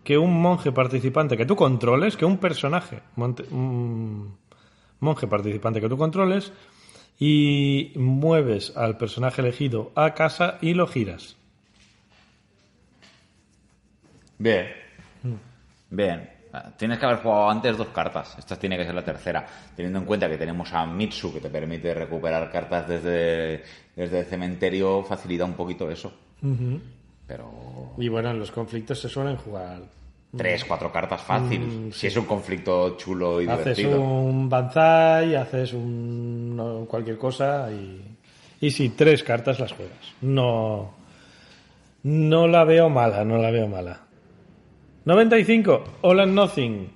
que 0.04 0.18
un 0.18 0.40
monje 0.40 0.72
participante 0.72 1.36
que 1.36 1.46
tú 1.46 1.56
controles, 1.56 2.16
que 2.16 2.24
un 2.24 2.38
personaje, 2.38 3.00
monte- 3.16 3.44
un 3.50 4.36
monje 5.00 5.26
participante 5.26 5.80
que 5.80 5.88
tú 5.88 5.96
controles, 5.98 6.52
y 7.18 7.92
mueves 7.96 8.76
al 8.76 8.96
personaje 8.96 9.42
elegido 9.42 9.90
a 9.96 10.14
casa 10.14 10.58
y 10.62 10.74
lo 10.74 10.86
giras. 10.86 11.36
Bien. 14.38 14.68
Bien. 15.90 16.37
Tienes 16.76 16.98
que 16.98 17.06
haber 17.06 17.18
jugado 17.18 17.50
antes 17.50 17.76
dos 17.76 17.88
cartas. 17.88 18.36
Esta 18.38 18.56
tiene 18.56 18.76
que 18.76 18.84
ser 18.84 18.94
la 18.94 19.04
tercera. 19.04 19.46
Teniendo 19.76 19.98
en 20.00 20.04
cuenta 20.04 20.28
que 20.28 20.36
tenemos 20.38 20.72
a 20.72 20.84
Mitsu, 20.86 21.32
que 21.32 21.40
te 21.40 21.50
permite 21.50 21.92
recuperar 21.94 22.50
cartas 22.50 22.86
desde, 22.88 23.62
desde 23.96 24.20
el 24.20 24.26
cementerio, 24.26 25.02
facilita 25.04 25.44
un 25.44 25.54
poquito 25.54 25.90
eso. 25.90 26.12
Pero 27.26 27.92
Y 27.98 28.08
bueno, 28.08 28.30
en 28.30 28.38
los 28.38 28.50
conflictos 28.50 29.00
se 29.00 29.08
suelen 29.08 29.36
jugar. 29.36 29.80
tres, 30.36 30.64
cuatro 30.64 30.90
cartas 30.92 31.20
fácil. 31.22 31.60
Mm, 31.60 31.92
Si 31.92 32.06
es 32.06 32.16
un 32.16 32.24
conflicto 32.26 32.96
chulo 32.96 33.40
y 33.42 33.48
Haces 33.48 33.76
divertido. 33.76 34.00
un 34.00 34.48
banzai, 34.48 35.34
haces 35.34 35.72
un 35.72 36.86
cualquier 36.88 37.18
cosa 37.18 37.68
y, 37.72 38.02
y 38.60 38.70
sí, 38.70 38.90
tres 38.90 39.22
cartas 39.22 39.58
las 39.58 39.72
juegas. 39.72 39.96
No, 40.22 40.90
no 42.04 42.46
la 42.46 42.64
veo 42.64 42.88
mala, 42.88 43.24
no 43.24 43.38
la 43.38 43.50
veo 43.50 43.66
mala. 43.68 44.00
95, 45.08 45.84
All 46.02 46.20
and 46.20 46.34
Nothing. 46.34 46.90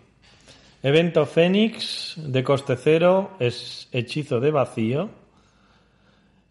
Evento 0.82 1.24
Fénix 1.24 2.12
de 2.18 2.44
coste 2.44 2.76
cero, 2.76 3.30
es 3.38 3.88
hechizo 3.90 4.38
de 4.38 4.50
vacío. 4.50 5.08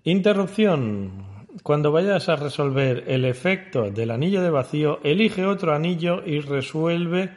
Interrupción. 0.04 1.46
Cuando 1.62 1.92
vayas 1.92 2.30
a 2.30 2.36
resolver 2.36 3.04
el 3.06 3.26
efecto 3.26 3.92
del 3.92 4.10
anillo 4.10 4.42
de 4.42 4.50
vacío, 4.50 5.02
elige 5.04 5.46
otro 5.46 5.76
anillo 5.76 6.26
y 6.26 6.40
resuelve 6.40 7.30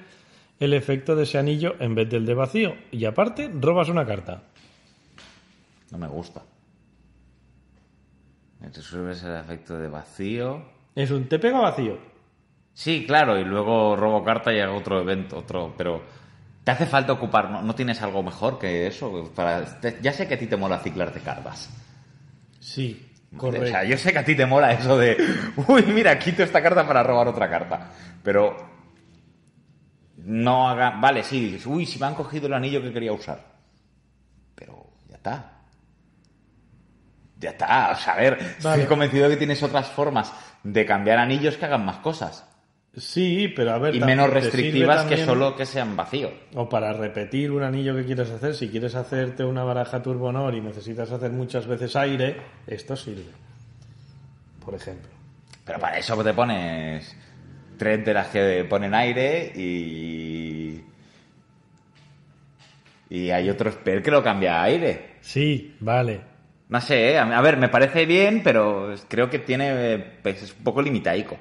el 0.58 0.72
efecto 0.72 1.14
de 1.14 1.24
ese 1.24 1.36
anillo 1.36 1.74
en 1.78 1.94
vez 1.94 2.08
del 2.08 2.24
de 2.24 2.32
vacío. 2.32 2.76
Y 2.92 3.04
aparte, 3.04 3.50
robas 3.52 3.90
una 3.90 4.06
carta. 4.06 4.42
No 5.90 5.98
me 5.98 6.08
gusta. 6.08 6.42
Resuelves 8.62 9.22
el 9.22 9.36
efecto 9.36 9.76
de 9.76 9.88
vacío. 9.88 10.62
Es 10.94 11.10
un 11.10 11.28
te 11.28 11.38
pega 11.38 11.60
vacío. 11.60 12.13
Sí, 12.74 13.04
claro, 13.06 13.38
y 13.38 13.44
luego 13.44 13.94
robo 13.96 14.24
carta 14.24 14.52
y 14.52 14.58
hago 14.60 14.76
otro 14.76 15.00
evento, 15.00 15.38
otro, 15.38 15.74
pero 15.76 16.02
te 16.64 16.70
hace 16.72 16.86
falta 16.86 17.12
ocupar, 17.12 17.50
¿no, 17.50 17.62
¿No 17.62 17.74
tienes 17.74 18.02
algo 18.02 18.22
mejor 18.22 18.58
que 18.58 18.86
eso? 18.88 19.30
Para, 19.34 19.64
te- 19.80 19.98
ya 20.02 20.12
sé 20.12 20.26
que 20.26 20.34
a 20.34 20.38
ti 20.38 20.46
te 20.46 20.56
mola 20.56 20.78
ciclarte 20.80 21.20
cartas. 21.20 21.70
Sí, 22.58 23.06
O 23.32 23.36
correcto. 23.38 23.68
sea, 23.68 23.84
yo 23.84 23.96
sé 23.96 24.12
que 24.12 24.18
a 24.18 24.24
ti 24.24 24.34
te 24.34 24.46
mola 24.46 24.72
eso 24.72 24.98
de, 24.98 25.16
uy, 25.68 25.82
mira, 25.84 26.18
quito 26.18 26.42
esta 26.42 26.62
carta 26.62 26.86
para 26.86 27.02
robar 27.02 27.28
otra 27.28 27.48
carta. 27.48 27.90
Pero 28.24 28.56
no 30.16 30.68
haga, 30.68 30.90
vale, 31.00 31.22
sí, 31.22 31.40
dices, 31.44 31.66
uy, 31.66 31.86
si 31.86 31.98
me 31.98 32.06
han 32.06 32.14
cogido 32.14 32.46
el 32.46 32.54
anillo 32.54 32.82
que 32.82 32.92
quería 32.92 33.12
usar. 33.12 33.40
Pero 34.54 34.86
ya 35.08 35.16
está. 35.16 35.50
Ya 37.38 37.50
está, 37.50 37.90
o 37.92 37.96
sea, 37.96 38.14
a 38.14 38.16
ver, 38.16 38.38
Vale. 38.62 38.82
estoy 38.82 38.86
convencido 38.86 39.24
de 39.28 39.30
que 39.34 39.38
tienes 39.38 39.62
otras 39.62 39.88
formas 39.90 40.32
de 40.62 40.86
cambiar 40.86 41.18
anillos 41.18 41.56
que 41.56 41.64
hagan 41.66 41.84
más 41.84 41.98
cosas. 41.98 42.44
Sí, 42.96 43.52
pero 43.54 43.72
a 43.72 43.78
ver. 43.78 43.96
Y 43.96 44.00
menos 44.00 44.30
restrictivas 44.30 45.04
que 45.06 45.16
solo 45.24 45.56
que 45.56 45.66
sean 45.66 45.96
vacíos. 45.96 46.32
O 46.54 46.68
para 46.68 46.92
repetir 46.92 47.50
un 47.50 47.62
anillo 47.62 47.94
que 47.96 48.04
quieres 48.04 48.30
hacer, 48.30 48.54
si 48.54 48.68
quieres 48.68 48.94
hacerte 48.94 49.44
una 49.44 49.64
baraja 49.64 50.00
Turbo 50.00 50.28
Honor 50.28 50.54
y 50.54 50.60
necesitas 50.60 51.10
hacer 51.10 51.32
muchas 51.32 51.66
veces 51.66 51.96
aire, 51.96 52.36
esto 52.66 52.94
sirve. 52.94 53.32
Por 54.64 54.74
ejemplo. 54.74 55.10
Pero 55.64 55.78
para 55.80 55.98
eso 55.98 56.22
te 56.22 56.32
pones 56.32 57.16
tres 57.76 58.04
de 58.04 58.14
las 58.14 58.28
que 58.28 58.64
ponen 58.68 58.94
aire 58.94 59.52
y. 59.54 60.80
Y 63.10 63.30
hay 63.30 63.50
otro 63.50 63.70
spell 63.70 64.02
que 64.02 64.10
lo 64.10 64.22
cambia 64.22 64.60
a 64.60 64.64
aire. 64.64 65.16
Sí, 65.20 65.74
vale. 65.80 66.20
No 66.68 66.80
sé, 66.80 67.12
¿eh? 67.12 67.18
a 67.18 67.40
ver, 67.40 67.56
me 67.56 67.68
parece 67.68 68.06
bien, 68.06 68.42
pero 68.42 68.94
creo 69.08 69.28
que 69.28 69.40
tiene. 69.40 69.98
pues, 70.22 70.42
es 70.42 70.54
un 70.56 70.62
poco 70.62 70.80
limitaico. 70.80 71.38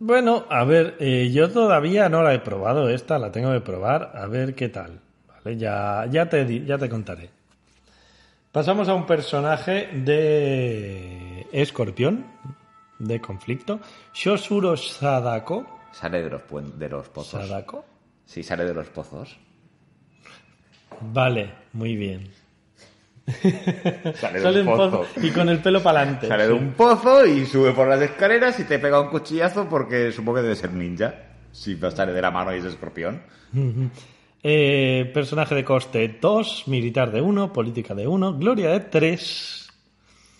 Bueno, 0.00 0.46
a 0.48 0.64
ver, 0.64 0.96
eh, 0.98 1.30
yo 1.30 1.50
todavía 1.50 2.08
no 2.08 2.22
la 2.22 2.32
he 2.34 2.38
probado 2.38 2.88
esta, 2.88 3.18
la 3.18 3.30
tengo 3.30 3.52
que 3.52 3.60
probar, 3.60 4.12
a 4.14 4.26
ver 4.26 4.54
qué 4.54 4.68
tal. 4.70 4.98
Vale, 5.28 5.56
ya, 5.58 6.06
ya, 6.10 6.26
te, 6.28 6.44
di- 6.46 6.64
ya 6.64 6.78
te 6.78 6.88
contaré. 6.88 7.28
Pasamos 8.50 8.88
a 8.88 8.94
un 8.94 9.04
personaje 9.06 9.88
de 9.92 11.46
escorpión, 11.52 12.24
de 12.98 13.20
conflicto. 13.20 13.78
Shosuro 14.14 14.76
Sadako. 14.76 15.66
Sale 15.92 16.22
de 16.22 16.30
los, 16.30 16.42
de 16.78 16.88
los 16.88 17.08
pozos. 17.10 17.46
Sadako. 17.46 17.84
Sí, 18.24 18.42
sale 18.42 18.64
de 18.64 18.74
los 18.74 18.88
pozos. 18.88 19.38
Vale, 21.00 21.52
muy 21.74 21.94
bien. 21.96 22.30
Sale 24.14 24.38
de 24.38 24.40
Sale 24.42 24.60
un 24.62 24.68
un 24.68 24.76
pozo. 24.76 24.90
pozo 25.00 25.26
y 25.26 25.30
con 25.30 25.48
el 25.48 25.58
pelo 25.60 25.82
para 25.82 26.00
adelante. 26.00 26.26
Sale 26.28 26.46
de 26.46 26.52
un 26.52 26.72
pozo 26.72 27.24
y 27.26 27.46
sube 27.46 27.72
por 27.72 27.88
las 27.88 28.00
escaleras 28.00 28.58
y 28.60 28.64
te 28.64 28.78
pega 28.78 29.00
un 29.00 29.08
cuchillazo 29.08 29.68
porque 29.68 30.12
supongo 30.12 30.36
que 30.36 30.42
debe 30.42 30.56
ser 30.56 30.72
ninja. 30.72 31.14
Si 31.52 31.76
sale 31.76 32.12
de 32.12 32.22
la 32.22 32.30
mano 32.30 32.54
y 32.54 32.58
es 32.58 32.64
escorpión. 32.64 33.22
Eh, 34.42 35.10
personaje 35.12 35.54
de 35.54 35.64
coste 35.64 36.18
2, 36.20 36.68
militar 36.68 37.10
de 37.10 37.20
1, 37.20 37.52
política 37.52 37.94
de 37.94 38.06
1, 38.06 38.38
gloria 38.38 38.70
de 38.70 38.80
3. 38.80 39.56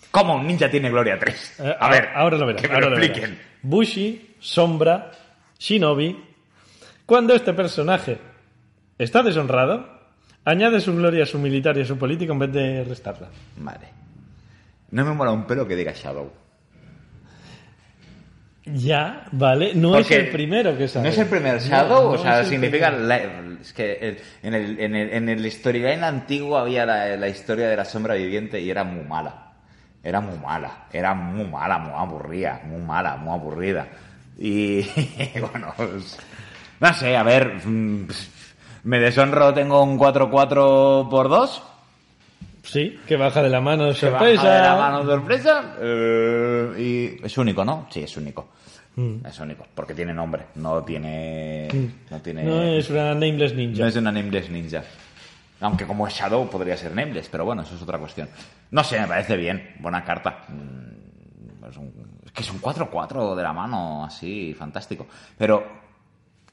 ¿Cómo 0.09 0.35
un 0.35 0.47
ninja 0.47 0.69
tiene 0.69 0.89
Gloria 0.89 1.17
3? 1.19 1.59
Eh, 1.59 1.75
a 1.79 1.89
ver, 1.89 2.09
ahora 2.15 2.37
lo 2.37 2.45
verás. 2.47 2.61
que 2.61 2.67
me 2.67 2.73
ahora 2.73 2.89
lo 2.89 2.95
lo 2.97 3.03
expliquen. 3.03 3.31
verás. 3.31 3.45
Bushi, 3.61 4.35
Sombra, 4.39 5.11
Shinobi. 5.59 6.17
Cuando 7.05 7.33
este 7.33 7.53
personaje 7.53 8.17
está 8.97 9.23
deshonrado, 9.23 10.00
añade 10.45 10.79
su 10.81 10.95
gloria 10.95 11.23
a 11.23 11.27
su 11.27 11.39
militar 11.39 11.77
y 11.77 11.81
a 11.81 11.85
su 11.85 11.97
política 11.97 12.33
en 12.33 12.39
vez 12.39 12.51
de 12.51 12.83
restarla. 12.83 13.29
Vale. 13.57 13.87
No 14.91 15.05
me 15.05 15.13
mola 15.13 15.31
un 15.31 15.45
pelo 15.45 15.67
que 15.67 15.75
diga 15.75 15.93
Shadow. 15.93 16.31
Ya, 18.65 19.25
vale. 19.31 19.73
No 19.73 19.91
Porque 19.93 20.19
es 20.19 20.25
el 20.25 20.29
primero 20.29 20.77
que 20.77 20.87
sale. 20.87 21.03
No 21.05 21.09
es 21.09 21.17
el 21.17 21.27
primer 21.27 21.59
Shadow, 21.59 22.03
no 22.03 22.09
o 22.11 22.17
sea, 22.17 22.43
significa... 22.45 22.91
la- 22.91 23.17
es 23.61 23.73
que 23.73 23.93
el- 23.93 24.17
en 24.43 24.53
el, 24.53 24.79
en, 24.79 24.95
el, 24.95 25.13
en 25.13 25.29
el 25.29 25.51
storyline 25.51 26.03
antiguo 26.03 26.57
había 26.57 26.85
la, 26.85 27.15
la 27.17 27.27
historia 27.27 27.67
de 27.69 27.75
la 27.75 27.85
sombra 27.85 28.13
viviente 28.15 28.59
y 28.61 28.69
era 28.69 28.83
muy 28.83 29.03
mala. 29.03 29.47
Era 30.03 30.19
muy 30.19 30.37
mala, 30.39 30.85
era 30.91 31.13
muy 31.13 31.45
mala, 31.47 31.77
muy 31.77 31.93
aburrida, 31.95 32.61
muy 32.65 32.81
mala, 32.81 33.17
muy 33.17 33.33
aburrida. 33.33 33.87
Y 34.37 34.81
bueno, 35.51 35.73
pues, 35.77 36.17
no 36.79 36.93
sé, 36.93 37.15
a 37.15 37.23
ver, 37.23 37.61
mm, 37.65 38.07
me 38.83 38.99
deshonro, 38.99 39.53
tengo 39.53 39.83
un 39.83 39.97
4-4 39.99 41.09
por 41.09 41.29
2. 41.29 41.63
Sí, 42.63 42.99
que 43.07 43.15
baja 43.17 43.41
de 43.41 43.49
la 43.49 43.59
mano 43.59 43.91
Se 43.93 44.07
baja 44.09 44.19
sorpresa. 44.25 44.53
de 44.55 44.61
la 44.61 44.75
mano 44.75 45.03
sorpresa. 45.03 45.75
eh, 45.79 47.17
y 47.19 47.25
es 47.25 47.37
único, 47.37 47.65
¿no? 47.65 47.87
Sí, 47.89 48.03
es 48.03 48.15
único. 48.17 48.49
Mm. 48.95 49.25
Es 49.25 49.39
único, 49.39 49.65
porque 49.73 49.93
tiene 49.93 50.13
nombre, 50.13 50.47
no 50.55 50.83
tiene... 50.83 51.67
No 52.09 52.19
tiene... 52.19 52.43
No 52.43 52.61
es 52.61 52.89
una 52.89 53.13
nameless 53.15 53.55
ninja. 53.55 53.81
No 53.81 53.87
es 53.87 53.95
una 53.95 54.11
Nameless 54.11 54.49
Ninja. 54.49 54.83
Aunque 55.61 55.85
como 55.85 56.07
es 56.07 56.13
Shadow 56.13 56.49
podría 56.49 56.75
ser 56.75 56.93
Nameless, 56.93 57.29
pero 57.29 57.45
bueno, 57.45 57.61
eso 57.61 57.75
es 57.75 57.81
otra 57.81 57.97
cuestión. 57.99 58.27
No 58.71 58.83
sé, 58.83 58.99
me 58.99 59.07
parece 59.07 59.37
bien. 59.37 59.75
Buena 59.79 60.03
carta. 60.03 60.43
Mm, 60.49 61.65
Es, 61.69 61.77
un- 61.77 61.93
es 62.25 62.31
que 62.31 62.41
es 62.41 62.51
un 62.51 62.59
4-4 62.61 63.35
de 63.35 63.43
la 63.43 63.53
mano, 63.53 64.03
así, 64.05 64.53
fantástico. 64.53 65.07
Pero 65.37 65.80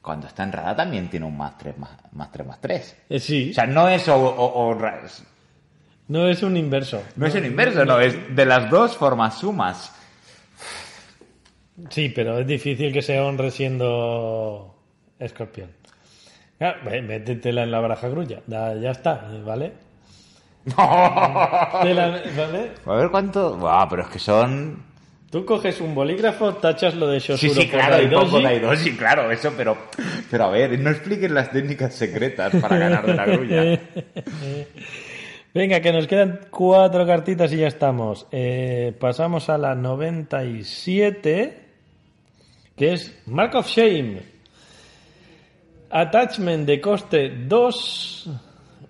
cuando 0.01 0.27
está 0.27 0.43
enrada 0.43 0.75
también 0.75 1.09
tiene 1.09 1.25
un 1.25 1.37
más 1.37 1.57
3 1.57 1.77
más, 1.77 1.91
más 2.13 2.31
3 2.31 2.47
más 2.47 2.59
3. 2.61 2.97
Eh, 3.09 3.19
sí, 3.19 3.51
O 3.51 3.53
sea, 3.53 3.65
no 3.65 3.87
es 3.87 4.07
o, 4.07 4.77
no 6.07 6.27
es 6.27 6.41
un 6.43 6.57
inverso. 6.57 7.03
no 7.15 7.25
es 7.27 7.35
el 7.35 7.45
inverso, 7.45 7.85
no, 7.85 7.99
es 7.99 8.35
de 8.35 8.45
las 8.45 8.69
dos 8.69 8.97
formas 8.97 9.37
sumas. 9.39 9.93
Sí, 11.89 12.09
pero 12.09 12.39
es 12.39 12.47
difícil 12.47 12.91
que 12.91 13.01
se 13.01 13.19
honre 13.19 13.51
siendo 13.51 14.75
escorpión. 15.19 15.71
Ah, 16.59 16.75
métetela 16.83 17.63
en 17.63 17.71
la 17.71 17.79
baraja 17.79 18.09
grulla. 18.09 18.41
Ya 18.47 18.91
está, 18.91 19.29
¿vale? 19.45 19.73
Tela- 20.75 22.21
¿vale? 22.37 22.71
A 22.85 22.93
ver 22.95 23.09
cuánto... 23.09 23.55
Buah, 23.55 23.87
pero 23.89 24.01
es 24.03 24.09
que 24.09 24.19
son... 24.19 24.83
Tú 25.29 25.45
coges 25.45 25.79
un 25.79 25.93
bolígrafo, 25.93 26.55
tachas 26.55 26.95
lo 26.95 27.07
de 27.07 27.19
Sí, 27.19 27.33
Shosuro 27.33 27.53
sí, 27.53 27.67
por 27.67 27.79
claro, 27.79 27.97
y 27.97 28.07
Daidoji, 28.07 28.25
pongo 28.25 28.41
Daidoji, 28.41 28.91
claro, 28.93 29.31
eso, 29.31 29.53
pero, 29.55 29.77
pero 30.31 30.45
a 30.45 30.49
ver, 30.49 30.79
no 30.79 30.89
expliquen 30.89 31.35
las 31.35 31.51
técnicas 31.51 31.93
secretas 31.93 32.55
para 32.55 32.77
ganar 32.79 33.05
de 33.05 33.13
la 33.13 33.25
grulla. 33.25 33.79
Venga, 35.53 35.81
que 35.81 35.91
nos 35.91 36.07
quedan 36.07 36.39
cuatro 36.49 37.05
cartitas 37.05 37.53
y 37.53 37.57
ya 37.57 37.67
estamos. 37.67 38.25
Eh, 38.31 38.95
pasamos 38.99 39.49
a 39.49 39.59
la 39.59 39.75
97, 39.75 41.59
que 42.75 42.93
es 42.93 43.21
Mark 43.27 43.55
of 43.55 43.67
Shame. 43.67 44.21
Attachment 45.91 46.65
de 46.65 46.81
coste 46.81 47.29
2, 47.29 48.29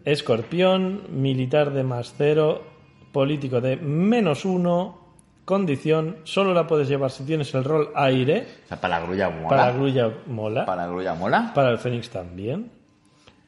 escorpión, 0.06 1.04
militar 1.10 1.74
de 1.74 1.84
más 1.84 2.14
0, 2.18 2.64
político 3.12 3.60
de 3.60 3.76
menos 3.76 4.46
1, 4.46 5.09
condición, 5.50 6.18
solo 6.26 6.54
la 6.54 6.68
puedes 6.68 6.88
llevar 6.88 7.10
si 7.10 7.24
tienes 7.26 7.52
el 7.56 7.64
rol 7.64 7.90
aire, 7.96 8.46
O 8.66 8.68
sea, 8.68 8.80
para 8.80 9.00
la 9.00 9.06
grulla 9.08 9.32
mola. 9.32 9.48
para 9.50 9.66
la 9.66 9.72
grulla 9.74 10.12
mola, 10.28 10.66
Para 10.68 10.82
la 10.84 10.88
grulla 10.90 11.14
mola. 11.16 11.52
para 11.56 11.72
el 11.72 11.80
Fénix 11.80 12.12
también. 12.12 12.70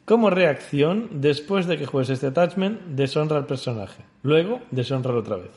Como 0.05 0.31
reacción, 0.31 1.09
después 1.21 1.67
de 1.67 1.77
que 1.77 1.85
juegues 1.85 2.09
este 2.09 2.25
attachment, 2.25 2.81
deshonra 2.87 3.37
al 3.37 3.45
personaje. 3.45 4.01
Luego, 4.23 4.61
deshonra 4.71 5.13
otra 5.13 5.35
vez. 5.35 5.51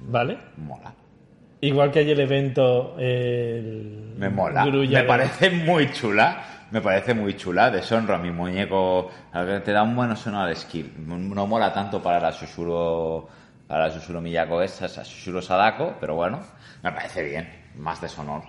¿Vale? 0.00 0.38
Mola. 0.56 0.92
Igual 1.60 1.92
que 1.92 2.00
hay 2.00 2.10
el 2.10 2.18
evento. 2.18 2.96
El 2.98 4.14
Me 4.18 4.28
mola. 4.28 4.66
Grulla 4.66 5.02
Me 5.02 5.04
parece 5.06 5.50
muy 5.50 5.92
chula. 5.92 6.42
Me 6.72 6.80
parece 6.80 7.14
muy 7.14 7.36
chula. 7.36 7.70
Deshonro 7.70 8.14
a 8.14 8.18
mi 8.18 8.30
muñeco. 8.30 9.10
a 9.32 9.44
Te 9.62 9.72
da 9.72 9.82
un 9.82 9.94
buen 9.94 10.16
sonal 10.16 10.54
skill. 10.56 10.90
No 11.06 11.46
mola 11.46 11.72
tanto 11.72 12.02
para 12.02 12.18
la 12.18 12.32
Sushuro. 12.32 13.28
Para 13.68 13.86
la 13.88 13.92
Sushuro 13.92 14.20
Miyako 14.20 14.62
esa, 14.62 14.86
esa 14.86 15.04
Sushuro 15.04 15.40
Sadako. 15.42 15.94
Pero 16.00 16.14
bueno, 16.14 16.40
me 16.82 16.90
parece 16.92 17.22
bien. 17.22 17.48
Más 17.76 18.00
deshonor. 18.00 18.42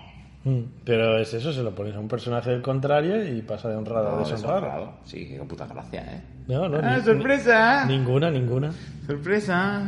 Mm, 0.45 0.62
Pero 0.84 1.18
es 1.20 1.34
eso, 1.34 1.54
se 1.54 1.64
lo 1.64 1.74
pones 1.74 1.95
a 1.95 2.00
un 2.00 2.08
personaje 2.10 2.50
del 2.50 2.62
contrario 2.62 3.24
y 3.26 3.41
pasa 3.41 3.70
de 3.70 3.78
honrado 3.78 4.10
a 4.10 4.12
No, 4.12 4.18
deshonrado. 4.20 4.56
deshonrado. 4.62 4.94
Sí, 5.06 5.26
qué 5.30 5.40
puta 5.45 5.66
gracia, 5.68 6.02
¿eh? 6.02 6.22
No, 6.50 6.68
no, 6.68 6.80
Ah, 6.84 6.98
ni- 6.98 7.04
sorpresa. 7.04 7.86
ni- 7.86 7.98
ninguna, 7.98 8.30
ninguna. 8.30 8.72
Sorpresa. 9.08 9.86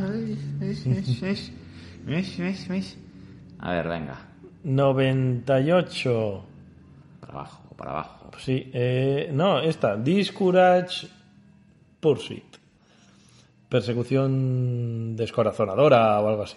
A 3.60 3.70
ver, 3.72 3.88
venga. 3.88 4.16
98. 4.64 6.44
Para 7.20 7.32
para 7.76 7.90
abajo. 7.92 8.30
Sí, 8.38 8.70
eh, 8.72 9.30
no, 9.32 9.60
esta. 9.60 9.96
Discourage 9.96 11.06
Pursuit. 12.00 12.44
Persecución 13.68 15.16
descorazonadora 15.16 16.20
o 16.20 16.28
algo 16.28 16.42
así. 16.44 16.56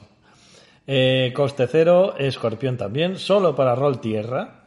Eh, 0.85 1.31
coste 1.35 1.67
cero, 1.67 2.15
escorpión 2.17 2.77
también, 2.77 3.17
solo 3.17 3.55
para 3.55 3.75
rol 3.75 3.99
tierra. 3.99 4.63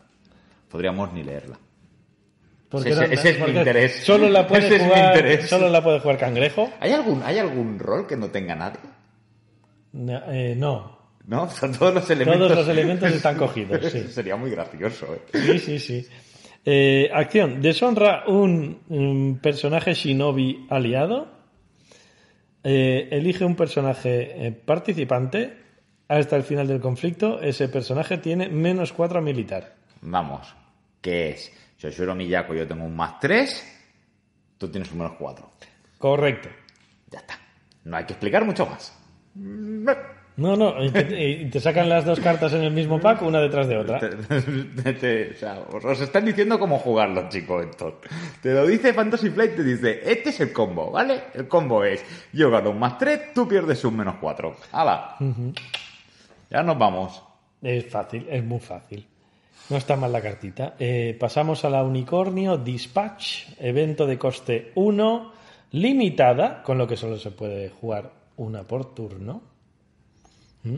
Podríamos 0.69 1.13
ni 1.13 1.23
leerla. 1.23 1.59
Porque 2.69 2.91
Ese- 2.91 3.07
no- 3.07 3.13
ese 3.13 3.31
es 3.31 3.41
mi 3.41 3.51
interés. 3.59 3.97
Solo 4.05 4.29
la 4.29 4.47
puede 4.47 4.79
jugar, 4.85 5.43
solo 5.43 5.69
la 5.69 5.83
puede 5.83 6.01
jugar 6.01 6.19
cangrejo. 6.19 6.71
¿Hay 6.81 6.93
algún, 6.93 7.23
¿Hay 7.23 7.39
algún 7.39 7.79
rol 7.79 8.07
que 8.07 8.17
no 8.17 8.29
tenga 8.29 8.55
nadie? 8.55 8.81
No, 9.93 10.23
eh, 10.33 10.55
no. 10.57 10.99
Todos 11.79 11.95
los 11.95 12.11
elementos. 12.11 12.49
Todos 12.49 12.57
los 12.59 12.69
elementos 12.69 13.13
están 13.13 13.37
cogidos, 13.37 13.85
sí. 13.93 14.09
Sería 14.09 14.37
muy 14.37 14.51
gracioso, 14.51 15.07
¿eh? 15.15 15.21
Sí, 15.33 15.59
sí, 15.59 15.79
sí. 15.79 16.07
Eh, 16.65 17.11
acción. 17.13 17.61
Deshonra 17.61 18.25
un, 18.27 18.81
un 18.89 19.39
personaje 19.43 19.95
shinobi 19.95 20.67
aliado. 20.71 21.29
Eh, 22.65 23.09
elige 23.11 23.45
un 23.45 23.57
personaje 23.57 24.47
eh, 24.47 24.53
participante. 24.53 25.61
Hasta 26.09 26.37
el 26.37 26.43
final 26.43 26.69
del 26.69 26.81
conflicto, 26.81 27.41
ese 27.41 27.69
personaje 27.69 28.19
tiene 28.19 28.49
menos 28.49 28.93
4 28.93 29.19
a 29.19 29.23
militar. 29.23 29.77
Vamos. 30.03 30.55
¿Qué 31.01 31.31
es? 31.31 31.53
Yoshiro 31.79 32.15
Miyako, 32.15 32.55
yo 32.55 32.67
tengo 32.67 32.85
un 32.85 32.95
más 32.95 33.19
3. 33.19 33.79
Tú 34.59 34.71
tienes 34.71 34.93
un 34.93 34.99
menos 34.99 35.15
4. 35.19 35.51
Correcto. 35.97 36.51
Ya 37.11 37.21
está. 37.21 37.39
No 37.85 37.97
hay 37.97 38.05
que 38.05 38.13
explicar 38.13 38.45
mucho 38.45 38.67
más. 38.67 38.95
No, 40.37 40.57
no, 40.57 40.83
y 40.83 40.89
te, 40.91 41.31
y 41.31 41.51
te 41.51 41.61
sacan 41.61 41.89
las 41.91 42.07
dos 42.07 42.19
cartas 42.19 42.55
en 42.55 42.63
el 42.63 42.73
mismo 42.73 42.99
pack, 42.99 43.21
una 43.23 43.39
detrás 43.41 43.69
de 43.69 43.77
otra. 43.77 43.99
Te- 44.01 44.93
te- 44.95 45.31
o 45.33 45.37
sea, 45.37 45.61
os, 45.73 45.85
os 45.85 46.01
están 46.01 46.25
diciendo 46.25 46.59
cómo 46.59 46.79
jugarlo, 46.79 47.29
chicos, 47.29 47.67
esto. 47.67 48.01
Te 48.41 48.55
lo 48.55 48.67
dice 48.67 48.95
Fantasy 48.95 49.29
Flight, 49.31 49.57
te 49.57 49.63
dice, 49.63 50.01
este 50.11 50.31
es 50.31 50.41
el 50.41 50.53
combo, 50.53 50.91
¿vale? 50.91 51.25
El 51.35 51.49
combo 51.49 51.85
es, 51.85 52.03
yo 52.33 52.51
gano 52.51 52.71
un 52.71 52.79
más 52.79 52.97
3, 52.99 53.35
tú 53.35 53.47
pierdes 53.47 53.85
un 53.85 53.97
menos 53.99 54.17
4. 54.21 54.57
¡Hala! 54.73 55.17
Ya 56.51 56.63
nos 56.63 56.79
vamos. 56.79 57.23
Es 57.61 57.87
fácil, 57.91 58.27
es 58.31 58.43
muy 58.43 58.59
fácil. 58.61 59.07
No 59.69 59.77
está 59.77 59.97
mal 59.97 60.13
la 60.13 60.21
cartita. 60.23 60.75
Eh, 60.79 61.17
pasamos 61.21 61.65
a 61.65 61.71
la 61.71 61.83
Unicornio 61.85 62.57
Dispatch, 62.57 63.49
evento 63.61 64.07
de 64.07 64.19
coste 64.19 64.73
1, 64.75 65.33
limitada, 65.73 66.63
con 66.63 66.79
lo 66.79 66.87
que 66.89 66.97
solo 66.97 67.19
se 67.19 67.31
puede 67.31 67.69
jugar 67.69 68.11
una 68.37 68.63
por 68.65 68.95
turno. 68.95 69.52
¿Mm? 70.65 70.77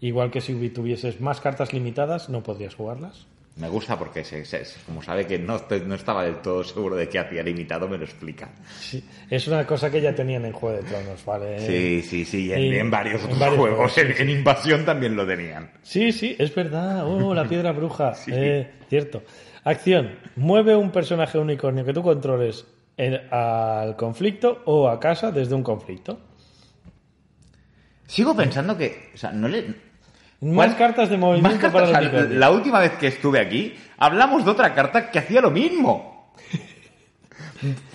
Igual 0.00 0.30
que 0.30 0.40
si 0.40 0.68
tuvieses 0.70 1.20
más 1.20 1.40
cartas 1.40 1.72
limitadas, 1.72 2.28
no 2.28 2.42
podrías 2.42 2.74
jugarlas. 2.74 3.26
Me 3.56 3.70
gusta 3.70 3.98
porque, 3.98 4.22
se, 4.22 4.44
se- 4.44 4.64
como 4.84 5.02
sabe 5.02 5.26
que 5.26 5.38
no, 5.38 5.58
no 5.86 5.94
estaba 5.94 6.24
del 6.24 6.42
todo 6.42 6.62
seguro 6.62 6.94
de 6.94 7.08
qué 7.08 7.18
hacía 7.18 7.42
limitado, 7.42 7.88
me 7.88 7.96
lo 7.96 8.04
explica. 8.04 8.50
Sí, 8.78 9.02
es 9.30 9.48
una 9.48 9.66
cosa 9.66 9.90
que 9.90 10.02
ya 10.02 10.14
tenían 10.14 10.44
en 10.44 10.52
Juego 10.52 10.76
de 10.76 10.82
Tronos, 10.82 11.24
¿vale? 11.24 11.58
Sí, 11.60 12.02
sí, 12.02 12.26
sí, 12.26 12.52
en, 12.52 12.60
y- 12.60 12.76
en 12.76 12.90
varios 12.90 13.22
en 13.24 13.38
varios 13.38 13.56
juegos. 13.58 13.92
juegos, 13.92 13.92
sí, 13.94 14.00
en, 14.02 14.28
en 14.28 14.36
Invasión 14.36 14.84
también 14.84 15.16
lo 15.16 15.26
tenían. 15.26 15.70
Sí, 15.82 16.12
sí, 16.12 16.36
es 16.38 16.54
verdad. 16.54 17.06
Oh, 17.06 17.32
la 17.32 17.48
piedra 17.48 17.72
bruja. 17.72 18.12
Eh, 18.28 18.70
cierto. 18.90 19.22
Acción. 19.64 20.16
Mueve 20.36 20.76
un 20.76 20.90
personaje 20.92 21.38
unicornio 21.38 21.86
que 21.86 21.94
tú 21.94 22.02
controles 22.02 22.66
en- 22.98 23.22
al 23.32 23.96
conflicto 23.96 24.60
o 24.66 24.86
a 24.90 25.00
casa 25.00 25.32
desde 25.32 25.54
un 25.54 25.62
conflicto. 25.62 26.20
Sigo 28.06 28.34
pensando 28.36 28.76
que, 28.76 29.10
o 29.14 29.16
sea, 29.18 29.32
no 29.32 29.48
le... 29.48 29.86
Más 30.40 30.54
¿Cuál? 30.54 30.76
cartas 30.76 31.08
de 31.08 31.16
Más 31.16 31.26
movimiento 31.30 31.50
cartas, 31.60 31.72
para 31.72 31.84
o 31.84 31.86
los 31.88 31.98
sea, 31.98 32.00
unicornios. 32.08 32.38
la 32.38 32.50
última 32.50 32.78
vez 32.80 32.92
que 32.98 33.06
estuve 33.06 33.40
aquí, 33.40 33.74
hablamos 33.98 34.44
de 34.44 34.50
otra 34.50 34.74
carta 34.74 35.10
que 35.10 35.18
hacía 35.18 35.40
lo 35.40 35.50
mismo. 35.50 36.34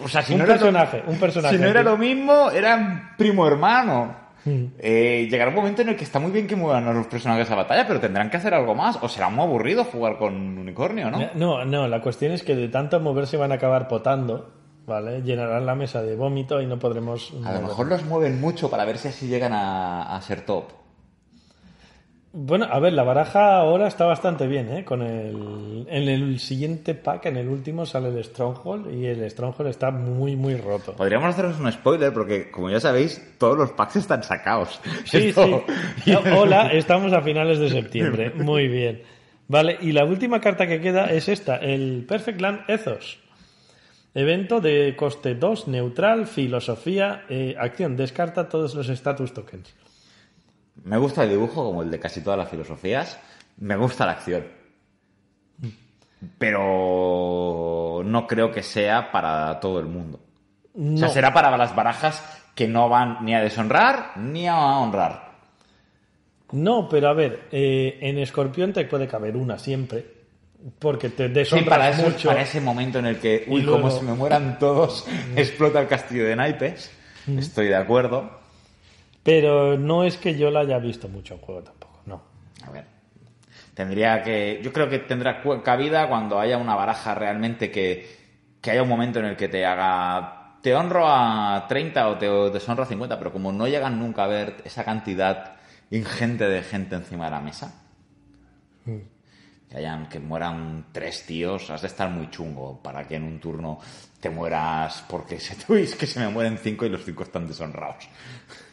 O 0.04 0.08
sea, 0.10 0.24
si 0.24 0.34
Un 0.34 0.40
no 0.40 0.46
era 0.46 0.56
lo- 0.56 0.60
personaje, 0.60 1.04
un 1.06 1.18
personaje. 1.20 1.56
Si 1.56 1.62
no 1.62 1.68
era 1.68 1.84
lo 1.84 1.98
mismo, 1.98 2.50
eran 2.50 3.14
primo 3.18 3.46
hermano. 3.48 4.16
Hmm. 4.44 4.66
Eh, 4.80 5.28
llegará 5.30 5.50
un 5.50 5.56
momento 5.56 5.84
en 5.84 5.90
el 5.90 5.96
que 5.96 6.04
está 6.04 6.18
muy 6.18 6.32
bien 6.32 6.48
que 6.48 6.56
muevan 6.56 6.88
a 6.88 6.94
los 6.94 7.06
personajes 7.06 7.50
a 7.52 7.56
batalla, 7.56 7.86
pero 7.86 8.00
tendrán 8.00 8.32
que 8.32 8.38
hacer 8.38 8.56
algo 8.56 8.74
más. 8.74 8.98
O 9.02 9.08
será 9.08 9.30
muy 9.30 9.44
aburrido 9.46 9.84
jugar 9.84 10.18
con 10.18 10.34
un 10.36 10.58
unicornio, 10.58 11.12
¿no? 11.12 11.30
No, 11.36 11.64
no, 11.64 11.88
la 11.88 12.02
cuestión 12.02 12.32
es 12.32 12.42
que 12.42 12.56
de 12.56 12.68
tanto 12.70 13.00
moverse 13.00 13.38
van 13.38 13.52
a 13.52 13.56
acabar 13.56 13.88
potando, 13.88 14.52
¿vale? 14.86 15.22
Llenarán 15.22 15.66
la 15.66 15.76
mesa 15.76 16.02
de 16.02 16.16
vómito 16.16 16.62
y 16.62 16.66
no 16.66 16.78
podremos... 16.80 17.34
A 17.46 17.54
lo 17.54 17.62
mejor 17.62 17.88
los 17.88 18.04
mueven 18.06 18.40
mucho 18.42 18.70
para 18.70 18.86
ver 18.86 18.98
si 18.98 19.08
así 19.10 19.28
llegan 19.28 19.54
a, 19.54 20.16
a 20.16 20.22
ser 20.22 20.42
top. 20.42 20.66
Bueno, 22.34 22.66
a 22.72 22.80
ver, 22.80 22.94
la 22.94 23.04
baraja 23.04 23.58
ahora 23.58 23.88
está 23.90 24.06
bastante 24.06 24.48
bien, 24.48 24.70
¿eh? 24.72 24.86
Con 24.86 25.02
el, 25.02 25.86
en 25.90 26.08
el 26.08 26.40
siguiente 26.40 26.96
pack, 26.96 27.26
en 27.26 27.36
el 27.36 27.50
último, 27.50 27.86
sale 27.86 28.08
el 28.08 28.24
Stronghold 28.24 28.94
y 28.94 29.06
el 29.06 29.30
Stronghold 29.30 29.70
está 29.70 29.92
muy, 29.92 30.38
muy 30.38 30.56
roto. 30.56 30.94
Podríamos 30.94 31.28
haceros 31.28 31.60
un 31.60 31.70
spoiler 31.70 32.14
porque, 32.14 32.50
como 32.50 32.70
ya 32.70 32.80
sabéis, 32.80 33.22
todos 33.38 33.58
los 33.58 33.74
packs 33.74 33.98
están 33.98 34.24
sacados. 34.24 34.80
Sí, 35.04 35.18
Esto- 35.28 35.66
sí. 36.06 36.14
Hola, 36.38 36.68
estamos 36.72 37.12
a 37.12 37.22
finales 37.22 37.60
de 37.60 37.70
septiembre. 37.70 38.30
Muy 38.36 38.70
bien. 38.70 39.02
Vale, 39.50 39.78
y 39.82 39.92
la 39.92 40.06
última 40.06 40.40
carta 40.40 40.66
que 40.68 40.80
queda 40.80 41.08
es 41.12 41.28
esta, 41.28 41.58
el 41.58 42.06
Perfect 42.08 42.40
Land 42.40 42.62
Ethos. 42.70 43.20
Evento 44.14 44.60
de 44.60 44.96
coste 44.98 45.36
2, 45.36 45.70
neutral, 45.70 46.28
filosofía, 46.28 47.24
eh, 47.30 47.56
acción, 47.58 47.96
descarta 47.96 48.50
todos 48.50 48.76
los 48.76 48.90
status 48.90 49.34
tokens. 49.34 49.74
Me 50.84 50.98
gusta 50.98 51.24
el 51.24 51.30
dibujo, 51.30 51.64
como 51.64 51.82
el 51.82 51.92
de 51.92 52.00
casi 52.00 52.22
todas 52.22 52.38
las 52.38 52.50
filosofías. 52.50 53.20
Me 53.58 53.76
gusta 53.76 54.06
la 54.06 54.14
acción. 54.14 54.46
Pero 56.38 58.02
no 58.04 58.28
creo 58.28 58.52
que 58.52 58.64
sea 58.64 59.12
para 59.12 59.60
todo 59.60 59.80
el 59.80 59.86
mundo. 59.86 60.20
O 60.74 60.98
sea, 60.98 61.10
será 61.10 61.34
para 61.34 61.56
las 61.58 61.76
barajas 61.76 62.24
que 62.56 62.68
no 62.68 62.90
van 62.90 63.24
ni 63.24 63.34
a 63.34 63.42
deshonrar 63.42 64.18
ni 64.18 64.48
a 64.48 64.58
honrar. 64.58 65.32
No, 66.52 66.90
pero 66.90 67.10
a 67.10 67.14
ver, 67.14 67.48
eh, 67.52 67.98
en 68.02 68.18
Escorpión 68.18 68.74
te 68.74 68.86
puede 68.86 69.08
caber 69.08 69.38
una 69.38 69.58
siempre, 69.58 70.21
porque 70.80 71.10
te 71.10 71.46
Sí, 71.46 71.62
para, 71.62 71.90
eso- 71.90 72.04
mucho. 72.10 72.28
para 72.30 72.42
ese 72.42 72.62
momento 72.62 73.00
en 73.00 73.06
el 73.08 73.20
que, 73.20 73.46
uy, 73.48 73.62
luego- 73.62 73.80
como 73.82 73.92
se 73.92 74.04
me 74.04 74.14
mueran 74.14 74.60
todos, 74.60 75.06
explota 75.36 75.80
el 75.82 75.88
castillo 75.88 76.26
de 76.26 76.36
naipes. 76.36 76.92
Estoy 77.28 77.68
de 77.68 77.76
acuerdo. 77.76 78.40
Pero 79.24 79.78
no 79.78 80.04
es 80.04 80.18
que 80.18 80.36
yo 80.38 80.50
la 80.50 80.62
haya 80.62 80.80
visto 80.80 81.08
mucho 81.08 81.36
en 81.36 81.40
juego 81.42 81.62
tampoco, 81.62 82.00
no. 82.06 82.22
A 82.68 82.72
ver. 82.72 82.86
Tendría 83.76 84.22
que. 84.24 84.60
Yo 84.64 84.74
creo 84.74 84.90
que 84.90 85.00
tendrá 85.00 85.42
cabida 85.64 86.08
cuando 86.10 86.40
haya 86.40 86.58
una 86.58 86.76
baraja 86.76 87.14
realmente 87.16 87.72
que, 87.72 88.18
que 88.60 88.72
haya 88.72 88.84
un 88.84 88.90
momento 88.90 89.20
en 89.20 89.26
el 89.26 89.36
que 89.38 89.48
te 89.48 89.66
haga. 89.66 90.58
Te 90.62 90.76
honro 90.76 91.06
a 91.08 91.66
30 91.68 92.08
o 92.10 92.18
te 92.18 92.28
deshonro 92.28 92.84
a 92.84 92.86
50, 92.86 93.18
pero 93.18 93.32
como 93.32 93.52
no 93.52 93.68
llegan 93.68 93.98
nunca 94.00 94.26
a 94.26 94.28
ver 94.28 94.58
esa 94.66 94.84
cantidad 94.84 95.54
ingente 95.90 96.48
de 96.48 96.62
gente 96.64 96.96
encima 96.96 97.26
de 97.26 97.32
la 97.32 97.40
mesa, 97.40 97.82
que 99.72 99.78
hayan 99.78 100.10
que 100.10 100.20
mueran 100.20 100.88
tres 100.92 101.26
tíos, 101.26 101.70
has 101.70 101.82
de 101.82 101.88
estar 101.88 102.10
muy 102.10 102.30
chungo 102.30 102.82
para 102.84 103.08
que 103.08 103.16
en 103.16 103.24
un 103.24 103.40
turno 103.40 103.80
te 104.20 104.30
mueras 104.30 105.04
porque 105.08 105.40
se 105.40 105.56
es 105.82 105.96
que 105.96 106.06
se 106.06 106.20
me 106.20 106.28
mueren 106.28 106.58
cinco 106.58 106.86
y 106.86 106.90
los 106.90 107.06
cinco 107.06 107.24
están 107.24 107.48
deshonrados. 107.48 108.10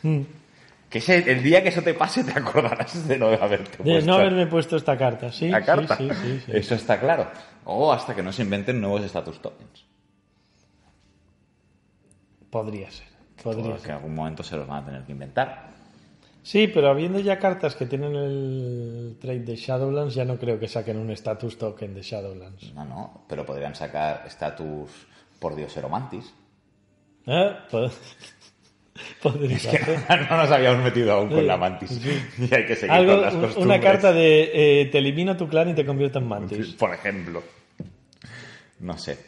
Que 0.03 0.99
ese- 0.99 1.31
el 1.31 1.43
día 1.43 1.63
que 1.63 1.69
eso 1.69 1.83
te 1.83 1.95
pase 1.95 2.25
te 2.25 2.37
acordarás 2.37 3.07
de 3.07 3.17
no 3.17 3.27
haberte 3.29 3.77
De 3.79 3.85
puesto 3.85 4.11
no 4.11 4.17
haberme 4.17 4.47
puesto 4.49 4.77
esta 4.77 4.99
carta, 4.99 5.31
sí. 5.31 5.49
la 5.49 5.65
carta. 5.65 5.97
Sí, 5.97 6.09
sí, 6.11 6.43
sí. 6.47 6.53
Eso 6.53 6.75
está 6.75 6.99
claro. 6.99 7.31
O 7.65 7.93
hasta 7.93 8.15
que 8.15 8.23
no 8.23 8.33
se 8.33 8.43
inventen 8.43 8.81
nuevos 8.81 9.03
status 9.05 9.41
tokens. 9.41 9.85
Podría 12.51 12.91
ser. 12.91 13.07
Podría 13.43 13.63
Porque 13.65 13.81
ser. 13.83 13.91
en 13.91 13.97
algún 13.97 14.15
momento 14.15 14.43
se 14.43 14.57
los 14.57 14.67
van 14.67 14.83
a 14.83 14.87
tener 14.87 15.03
que 15.05 15.13
inventar. 15.13 15.68
Sí, 16.49 16.67
pero 16.67 16.89
habiendo 16.89 17.19
ya 17.21 17.39
cartas 17.39 17.75
que 17.75 17.85
tienen 17.85 18.15
el 18.17 19.19
trade 19.21 19.41
de 19.41 19.55
Shadowlands, 19.55 20.15
ya 20.15 20.25
no 20.25 20.39
creo 20.39 20.59
que 20.59 20.67
saquen 20.67 20.97
un 20.97 21.11
status 21.11 21.59
token 21.59 21.93
de 21.95 22.01
Shadowlands. 22.01 22.73
No, 22.73 22.87
no, 22.87 23.25
pero 23.29 23.45
podrían 23.45 23.75
sacar 23.75 24.25
estatus 24.27 24.91
por 25.39 25.55
Diosero 25.55 25.91
Mantis. 25.91 26.33
¿Eh? 27.27 27.53
Pod- 27.71 27.93
Podría 29.23 29.57
Es 29.57 29.67
que 29.67 29.79
no 30.31 30.37
nos 30.39 30.51
habíamos 30.51 30.83
metido 30.83 31.13
aún 31.13 31.29
con 31.29 31.41
Sí, 31.41 31.45
la 31.45 31.57
Mantis. 31.59 31.91
sí. 31.91 32.19
Y 32.51 32.55
hay 32.55 32.65
que 32.65 32.77
seguir 32.77 32.93
Algo, 32.93 33.13
con 33.13 33.21
las 33.21 33.35
costumbres. 33.35 33.65
una 33.67 33.81
carta 33.81 34.13
de 34.15 34.51
eh, 34.81 34.87
te 34.87 34.99
elimino 34.99 35.37
tu 35.37 35.49
clan 35.51 35.69
y 35.69 35.75
te 35.75 35.85
convierto 35.85 36.19
en 36.19 36.29
mantis. 36.29 36.69
Por 36.77 36.95
ejemplo. 36.95 37.43
No 38.81 38.97
sé. 38.97 39.19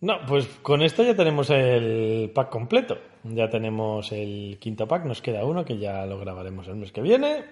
No, 0.00 0.24
pues 0.26 0.46
con 0.62 0.82
esto 0.82 1.02
ya 1.02 1.14
tenemos 1.14 1.50
el 1.50 2.30
pack 2.34 2.48
completo. 2.48 2.98
Ya 3.24 3.50
tenemos 3.50 4.12
el 4.12 4.56
quinto 4.58 4.88
pack, 4.88 5.04
nos 5.04 5.20
queda 5.20 5.44
uno 5.44 5.64
que 5.64 5.78
ya 5.78 6.06
lo 6.06 6.18
grabaremos 6.18 6.66
el 6.68 6.76
mes 6.76 6.90
que 6.90 7.02
viene. 7.02 7.44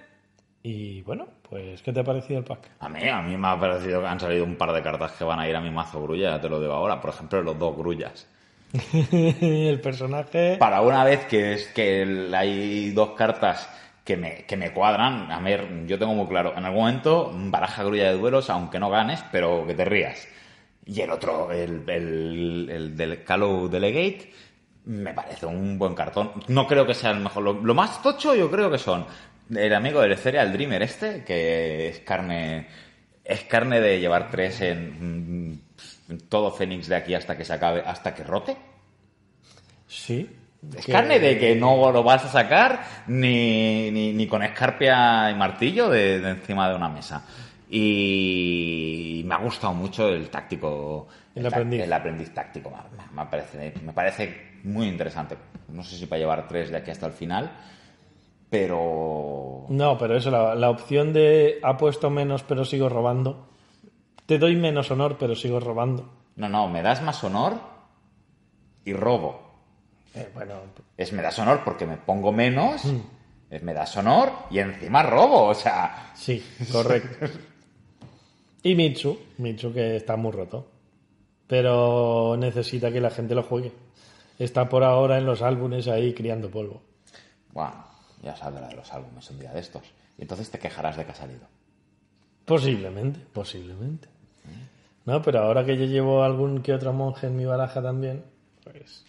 Y 0.62 1.02
bueno, 1.02 1.26
pues 1.48 1.82
¿qué 1.82 1.92
te 1.92 2.00
ha 2.00 2.04
parecido 2.04 2.38
el 2.38 2.44
pack? 2.44 2.70
A 2.80 2.88
mí, 2.88 3.06
a 3.06 3.20
mí 3.22 3.36
me 3.36 3.48
ha 3.48 3.60
parecido 3.60 4.00
que 4.00 4.06
han 4.06 4.18
salido 4.18 4.44
un 4.44 4.56
par 4.56 4.72
de 4.72 4.82
cartas 4.82 5.12
que 5.12 5.24
van 5.24 5.38
a 5.38 5.48
ir 5.48 5.54
a 5.54 5.60
mi 5.60 5.70
mazo 5.70 6.02
grulla, 6.02 6.30
ya 6.30 6.40
te 6.40 6.48
lo 6.48 6.60
digo 6.60 6.72
ahora. 6.72 7.00
Por 7.00 7.10
ejemplo, 7.10 7.42
los 7.42 7.58
dos 7.58 7.76
grullas. 7.76 8.26
el 9.12 9.80
personaje... 9.80 10.56
Para 10.58 10.80
una 10.80 11.04
vez 11.04 11.26
que 11.26 11.52
es 11.52 11.68
que 11.68 12.30
hay 12.34 12.90
dos 12.90 13.10
cartas 13.10 13.68
que 14.04 14.16
me, 14.16 14.44
que 14.46 14.56
me 14.56 14.72
cuadran, 14.72 15.30
a 15.30 15.38
ver, 15.40 15.86
yo 15.86 15.98
tengo 15.98 16.14
muy 16.14 16.26
claro, 16.26 16.54
en 16.56 16.64
algún 16.64 16.80
momento 16.80 17.30
baraja 17.34 17.84
grulla 17.84 18.10
de 18.10 18.18
duelos, 18.18 18.48
aunque 18.48 18.80
no 18.80 18.88
ganes, 18.88 19.22
pero 19.30 19.66
que 19.66 19.74
te 19.74 19.84
rías. 19.84 20.26
Y 20.90 21.01
el 21.02 21.10
otro, 21.10 21.52
el, 21.52 21.85
el, 21.89 22.69
el 22.73 22.97
del 22.97 23.23
Calo 23.23 23.69
Delegate, 23.69 24.32
me 24.86 25.12
parece 25.12 25.44
un 25.44 25.78
buen 25.78 25.94
cartón. 25.94 26.32
No 26.48 26.66
creo 26.66 26.86
que 26.86 26.94
sea 26.94 27.10
el 27.10 27.20
mejor. 27.20 27.43
Lo, 27.43 27.52
lo 27.52 27.74
más 27.74 28.01
tocho 28.02 28.35
yo 28.35 28.51
creo 28.51 28.70
que 28.70 28.78
son 28.78 29.05
el 29.55 29.74
amigo 29.74 30.01
del 30.01 30.16
Cereal 30.16 30.51
Dreamer 30.52 30.82
este, 30.82 31.23
que 31.24 31.89
es 31.89 32.01
carne, 32.01 32.69
es 33.23 33.43
carne 33.44 33.81
de 33.82 34.01
llevar 34.01 34.31
tres 34.31 34.62
en, 34.62 35.51
mm, 35.51 35.60
en 36.12 36.19
todo 36.28 36.51
Fénix 36.51 36.89
de 36.89 36.97
aquí 36.97 37.15
hasta 37.15 37.36
que 37.36 37.44
se 37.44 37.52
acabe, 37.52 37.82
hasta 37.85 38.15
que 38.15 38.24
rote. 38.24 38.56
Sí. 39.86 40.28
Es 40.77 40.86
Que- 40.86 40.93
carne 40.93 41.20
de 41.20 41.39
que 41.39 41.55
no 41.55 41.93
lo 41.93 42.02
vas 42.02 42.24
a 42.24 42.28
sacar 42.28 42.82
ni, 43.09 43.90
ni, 43.90 44.12
ni 44.12 44.27
con 44.27 44.43
escarpia 44.43 45.31
y 45.31 45.35
martillo 45.35 45.89
de, 45.89 46.19
de 46.20 46.31
encima 46.31 46.69
de 46.69 46.74
una 46.74 46.89
mesa. 46.89 47.24
Y 47.70 49.23
me 49.27 49.35
ha 49.35 49.39
gustado 49.39 49.74
mucho 49.74 50.09
el 50.09 50.31
táctico. 50.31 51.07
El 51.35 51.47
aprendiz. 51.47 51.82
El 51.82 51.93
aprendiz 51.93 52.32
táctico. 52.32 52.70
Me, 52.70 53.23
me 53.23 53.28
parece, 53.28 53.74
me 53.85 53.93
parece 53.93 54.59
muy 54.65 54.89
interesante. 54.89 55.36
No 55.69 55.82
sé 55.82 55.97
si 55.97 56.07
para 56.07 56.19
llevar 56.20 56.49
tres 56.49 56.70
de 56.70 56.78
aquí 56.78 56.90
hasta 56.90 57.07
el 57.07 57.12
final. 57.12 57.51
Pero. 58.51 59.66
No, 59.69 59.99
pero 59.99 60.16
eso, 60.16 60.31
la, 60.31 60.55
la 60.55 60.70
opción 60.70 61.12
de 61.12 61.59
ha 61.62 61.77
puesto 61.77 62.09
menos 62.09 62.43
pero 62.43 62.65
sigo 62.65 62.89
robando. 62.89 63.49
Te 64.27 64.39
doy 64.39 64.57
menos 64.57 64.90
honor 64.90 65.16
pero 65.19 65.35
sigo 65.35 65.61
robando. 65.61 66.11
No, 66.36 66.49
no, 66.49 66.69
me 66.69 66.82
das 66.82 67.03
más 67.03 67.23
honor 67.24 67.55
y 68.85 68.93
robo. 68.95 69.49
Eh, 70.15 70.31
bueno, 70.32 70.55
Es 70.97 71.12
me 71.12 71.23
das 71.23 71.39
honor 71.39 71.62
porque 71.65 71.85
me 71.85 71.99
pongo 71.99 72.32
menos. 72.32 72.85
Mm. 72.85 73.01
Me 73.62 73.74
das 73.74 73.97
honor 73.97 74.31
y 74.51 74.59
encima 74.59 75.03
robo. 75.03 75.45
O 75.49 75.55
sea. 75.55 76.12
sí, 76.15 76.43
correcto. 76.73 77.27
y 78.62 78.74
Mitsu, 78.74 79.18
Mitsu 79.39 79.72
que 79.72 79.97
está 79.97 80.16
muy 80.16 80.32
roto. 80.32 80.66
Pero 81.47 82.36
necesita 82.39 82.93
que 82.93 83.01
la 83.01 83.10
gente 83.10 83.35
lo 83.35 83.43
juegue. 83.43 83.72
Está 84.39 84.68
por 84.68 84.85
ahora 84.85 85.18
en 85.18 85.24
los 85.24 85.43
álbumes 85.43 85.89
ahí 85.89 86.12
criando 86.12 86.51
polvo. 86.51 86.82
Bueno, 87.52 87.85
ya 88.22 88.36
saldrá 88.36 88.68
de 88.68 88.76
los 88.76 88.93
álbumes 88.93 89.28
un 89.30 89.39
día 89.39 89.52
de 89.52 89.60
estos. 89.60 89.82
Y 90.18 90.22
entonces 90.22 90.51
te 90.51 90.59
quejarás 90.59 90.97
de 90.97 91.05
que 91.05 91.12
ha 91.12 91.14
salido. 91.14 91.47
Posiblemente, 92.44 93.20
posiblemente. 93.32 94.09
No, 95.06 95.22
pero 95.22 95.40
ahora 95.40 95.64
que 95.64 95.76
yo 95.76 95.86
llevo 95.86 96.22
algún 96.22 96.60
que 96.60 96.74
otro 96.74 96.93
monje 96.93 97.28
en 97.28 97.36
mi 97.36 97.47
baraja 97.47 97.80
también, 97.80 98.24
pues 98.62 99.05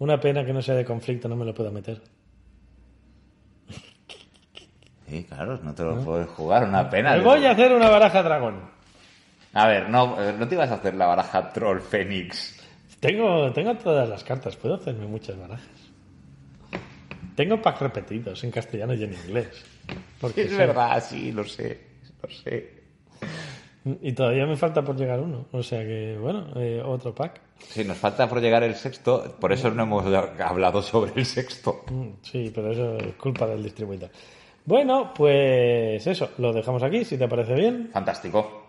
una 0.00 0.18
pena 0.18 0.44
que 0.44 0.52
no 0.52 0.60
sea 0.60 0.74
de 0.74 0.84
conflicto, 0.84 1.28
no 1.28 1.36
me 1.36 1.44
lo 1.44 1.54
puedo 1.54 1.70
meter. 1.70 2.02
Sí, 5.12 5.24
claro, 5.24 5.58
no 5.62 5.74
te 5.74 5.82
lo 5.82 5.98
puedes 6.02 6.26
jugar, 6.30 6.64
una 6.64 6.88
pena. 6.88 7.14
Me 7.16 7.20
voy 7.22 7.44
a 7.44 7.50
hacer 7.50 7.70
una 7.74 7.90
baraja 7.90 8.22
dragón. 8.22 8.60
A 9.52 9.66
ver, 9.66 9.90
no, 9.90 10.18
eh, 10.22 10.34
no 10.38 10.48
te 10.48 10.54
ibas 10.54 10.70
a 10.70 10.76
hacer 10.76 10.94
la 10.94 11.04
baraja 11.04 11.52
Troll 11.52 11.80
Fénix. 11.82 12.58
Tengo, 12.98 13.52
tengo 13.52 13.74
todas 13.74 14.08
las 14.08 14.24
cartas, 14.24 14.56
puedo 14.56 14.76
hacerme 14.76 15.04
muchas 15.06 15.38
barajas. 15.38 15.66
Tengo 17.36 17.60
packs 17.60 17.80
repetidos 17.80 18.42
en 18.44 18.50
castellano 18.50 18.94
y 18.94 19.04
en 19.04 19.12
inglés. 19.12 19.48
Porque 20.18 20.44
Es 20.44 20.48
son- 20.48 20.58
verdad, 20.58 21.04
sí, 21.06 21.30
lo 21.30 21.44
sé, 21.44 21.78
lo 22.22 22.30
sé. 22.30 22.80
Y 24.00 24.12
todavía 24.12 24.46
me 24.46 24.56
falta 24.56 24.80
por 24.82 24.96
llegar 24.96 25.20
uno. 25.20 25.44
O 25.52 25.62
sea 25.62 25.80
que, 25.80 26.16
bueno, 26.18 26.46
eh, 26.56 26.80
otro 26.82 27.14
pack. 27.14 27.38
Sí, 27.68 27.84
nos 27.84 27.98
falta 27.98 28.26
por 28.30 28.40
llegar 28.40 28.62
el 28.62 28.76
sexto, 28.76 29.36
por 29.38 29.52
eso 29.52 29.70
no 29.70 29.82
hemos 29.82 30.06
hablado 30.40 30.80
sobre 30.80 31.12
el 31.16 31.26
sexto. 31.26 31.84
Mm, 31.90 32.08
Sí, 32.22 32.50
pero 32.54 32.70
eso 32.72 32.96
es 32.96 33.14
culpa 33.16 33.46
del 33.46 33.62
distribuidor. 33.62 34.08
Bueno, 34.64 35.12
pues 35.14 36.06
eso, 36.06 36.30
lo 36.38 36.52
dejamos 36.52 36.82
aquí, 36.82 37.04
si 37.04 37.18
te 37.18 37.26
parece 37.28 37.54
bien. 37.54 37.90
Fantástico. 37.92 38.68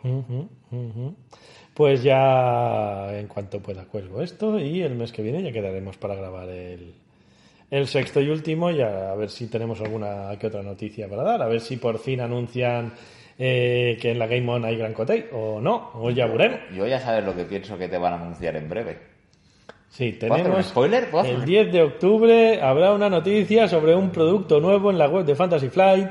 Pues 1.73 2.03
ya 2.03 3.17
en 3.17 3.27
cuanto 3.27 3.59
pueda 3.59 3.85
cuelgo 3.85 4.21
esto 4.21 4.59
y 4.59 4.81
el 4.81 4.95
mes 4.95 5.11
que 5.11 5.21
viene 5.21 5.41
ya 5.41 5.51
quedaremos 5.51 5.97
para 5.97 6.15
grabar 6.15 6.49
el, 6.49 6.93
el 7.71 7.87
sexto 7.87 8.21
y 8.21 8.29
último 8.29 8.69
y 8.71 8.81
a, 8.81 9.11
a 9.11 9.15
ver 9.15 9.29
si 9.29 9.47
tenemos 9.47 9.81
alguna 9.81 10.37
que 10.39 10.47
otra 10.47 10.61
noticia 10.61 11.07
para 11.07 11.23
dar, 11.23 11.41
a 11.41 11.47
ver 11.47 11.61
si 11.61 11.77
por 11.77 11.97
fin 11.99 12.21
anuncian 12.21 12.93
eh, 13.37 13.97
que 13.99 14.11
en 14.11 14.19
la 14.19 14.27
Game 14.27 14.49
On 14.51 14.63
hay 14.63 14.77
Gran 14.77 14.93
Cotei 14.93 15.25
o 15.31 15.59
no, 15.59 15.91
o 15.95 16.11
ya 16.11 16.27
veremos. 16.27 16.59
Yo 16.75 16.85
ya 16.85 16.99
sabes 16.99 17.23
lo 17.25 17.35
que 17.35 17.45
pienso 17.45 17.77
que 17.77 17.87
te 17.87 17.97
van 17.97 18.13
a 18.13 18.21
anunciar 18.21 18.55
en 18.55 18.69
breve. 18.69 19.12
Sí, 19.95 20.13
¿Puedo 20.13 20.33
hacer 20.33 20.45
un 20.47 20.51
tenemos 20.53 20.65
spoiler? 20.71 21.09
¿Puedo 21.11 21.21
hacer 21.23 21.33
el 21.35 21.39
un- 21.41 21.45
10 21.45 21.71
de 21.71 21.81
octubre 21.83 22.61
habrá 22.63 22.93
una 22.93 23.09
noticia 23.11 23.67
sobre 23.67 23.95
un 23.95 24.09
producto 24.09 24.59
nuevo 24.59 24.89
en 24.89 24.97
la 24.97 25.07
web 25.07 25.23
de 25.23 25.35
Fantasy 25.35 25.69
Flight 25.69 26.09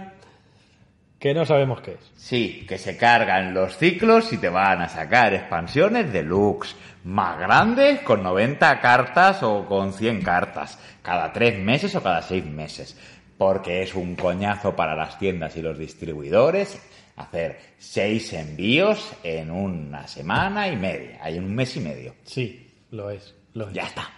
que 1.18 1.34
no 1.34 1.44
sabemos 1.44 1.80
qué 1.80 1.92
es. 1.92 2.10
Sí, 2.16 2.64
que 2.68 2.78
se 2.78 2.96
cargan 2.96 3.54
los 3.54 3.76
ciclos 3.76 4.32
y 4.32 4.38
te 4.38 4.48
van 4.48 4.82
a 4.82 4.88
sacar 4.88 5.34
expansiones 5.34 6.12
deluxe, 6.12 6.74
más 7.04 7.38
grandes 7.38 8.00
con 8.02 8.22
90 8.22 8.80
cartas 8.80 9.42
o 9.42 9.64
con 9.66 9.92
100 9.92 10.22
cartas, 10.22 10.78
cada 11.02 11.32
3 11.32 11.58
meses 11.58 11.94
o 11.96 12.02
cada 12.02 12.22
6 12.22 12.44
meses, 12.44 12.96
porque 13.38 13.82
es 13.82 13.94
un 13.94 14.14
coñazo 14.16 14.74
para 14.76 14.94
las 14.96 15.18
tiendas 15.18 15.56
y 15.56 15.62
los 15.62 15.78
distribuidores 15.78 16.80
hacer 17.16 17.58
6 17.78 18.32
envíos 18.32 19.12
en 19.22 19.50
una 19.50 20.06
semana 20.08 20.68
y 20.68 20.76
media, 20.76 21.18
hay 21.22 21.38
un 21.38 21.52
mes 21.54 21.76
y 21.76 21.80
medio. 21.80 22.14
Sí, 22.24 22.68
lo 22.90 23.10
es. 23.10 23.34
Es. 23.54 23.72
Ya 23.72 23.84
está. 23.84 24.10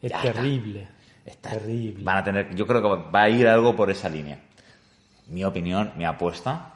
Es 0.00 0.10
ya 0.10 0.20
terrible. 0.22 0.88
Está. 1.24 1.50
Terrible. 1.50 2.04
Van 2.04 2.16
a 2.18 2.24
tener, 2.24 2.54
yo 2.54 2.66
creo 2.66 2.82
que 2.82 3.10
va 3.10 3.22
a 3.22 3.28
ir 3.28 3.46
algo 3.46 3.76
por 3.76 3.90
esa 3.90 4.08
línea. 4.08 4.38
Mi 5.28 5.44
opinión, 5.44 5.92
mi 5.96 6.06
apuesta, 6.06 6.72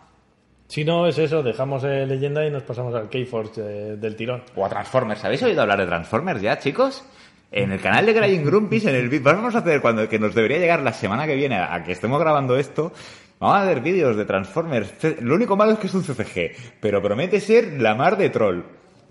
Si 0.69 0.85
no 0.85 1.07
es 1.07 1.19
eso, 1.19 1.43
dejamos 1.43 1.85
eh, 1.85 2.07
leyenda 2.07 2.47
y 2.47 2.51
nos 2.51 2.63
pasamos 2.63 2.95
al 2.95 3.09
Keyforge 3.09 3.61
eh, 3.61 3.97
del 3.97 4.17
tirón. 4.17 4.43
O 4.57 4.65
a 4.65 4.69
Transformers. 4.69 5.25
¿Habéis 5.25 5.43
oído 5.43 5.63
hablar 5.63 5.79
de 5.79 5.87
Transformers 5.87 6.43
ya, 6.43 6.59
chicos? 6.59 7.05
En 7.51 7.71
el 7.73 7.81
canal 7.81 8.07
de 8.07 8.15
Crying 8.15 8.45
Grumpies, 8.45 8.87
en 8.87 8.95
el 8.95 9.21
vamos 9.21 9.55
a 9.55 9.59
hacer 9.59 9.83
cuando 9.83 10.09
que 10.09 10.19
nos 10.19 10.35
debería 10.35 10.59
llegar 10.59 10.81
la 10.81 10.95
semana 10.95 11.27
que 11.27 11.35
viene 11.35 11.57
a 11.57 11.85
que 11.85 11.93
estemos 11.93 12.19
grabando 12.19 12.57
esto, 12.57 12.93
vamos 13.39 13.59
a 13.59 13.65
ver 13.65 13.81
vídeos 13.81 14.17
de 14.17 14.25
Transformers. 14.25 14.95
Lo 15.21 15.35
único 15.35 15.55
malo 15.55 15.73
es 15.73 15.79
que 15.79 15.89
es 15.89 15.95
un 15.95 16.03
CCG, 16.03 16.79
pero 16.81 17.03
promete 17.03 17.41
ser 17.41 17.79
la 17.79 17.95
mar 17.95 18.17
de 18.17 18.31
troll. 18.31 18.63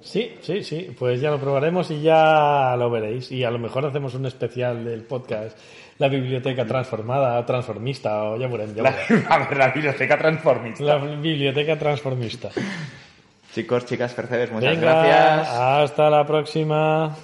Sí, 0.02 0.36
sí, 0.42 0.64
sí. 0.64 0.96
Pues 0.98 1.22
ya 1.22 1.30
lo 1.32 1.40
probaremos 1.40 1.90
y 1.92 2.02
ya 2.02 2.76
lo 2.78 2.90
veréis. 2.90 3.32
Y 3.32 3.44
a 3.44 3.52
lo 3.52 3.60
mejor 3.60 3.86
hacemos 3.86 4.14
un 4.16 4.26
especial 4.26 4.84
del 4.84 5.02
podcast, 5.04 5.58
la 6.00 6.08
biblioteca 6.08 6.66
transformada, 6.66 7.40
o 7.40 7.46
transformista, 7.46 8.24
o 8.24 8.38
ya 8.38 8.48
veremos. 8.48 8.76
ya 8.76 8.84
La, 8.84 8.92
veremos. 8.92 9.26
a 9.32 9.38
ver, 9.38 9.58
la 9.58 9.68
biblioteca 9.70 10.18
transformista. 10.18 10.84
La 10.84 10.98
biblioteca 10.98 11.78
transformista. 11.78 12.50
Chicos, 13.54 13.86
chicas, 13.86 14.14
percebes, 14.14 14.52
muchas 14.52 14.76
Venga, 14.76 15.04
gracias. 15.04 15.50
hasta 15.50 16.10
la 16.10 16.26
próxima. 16.26 17.16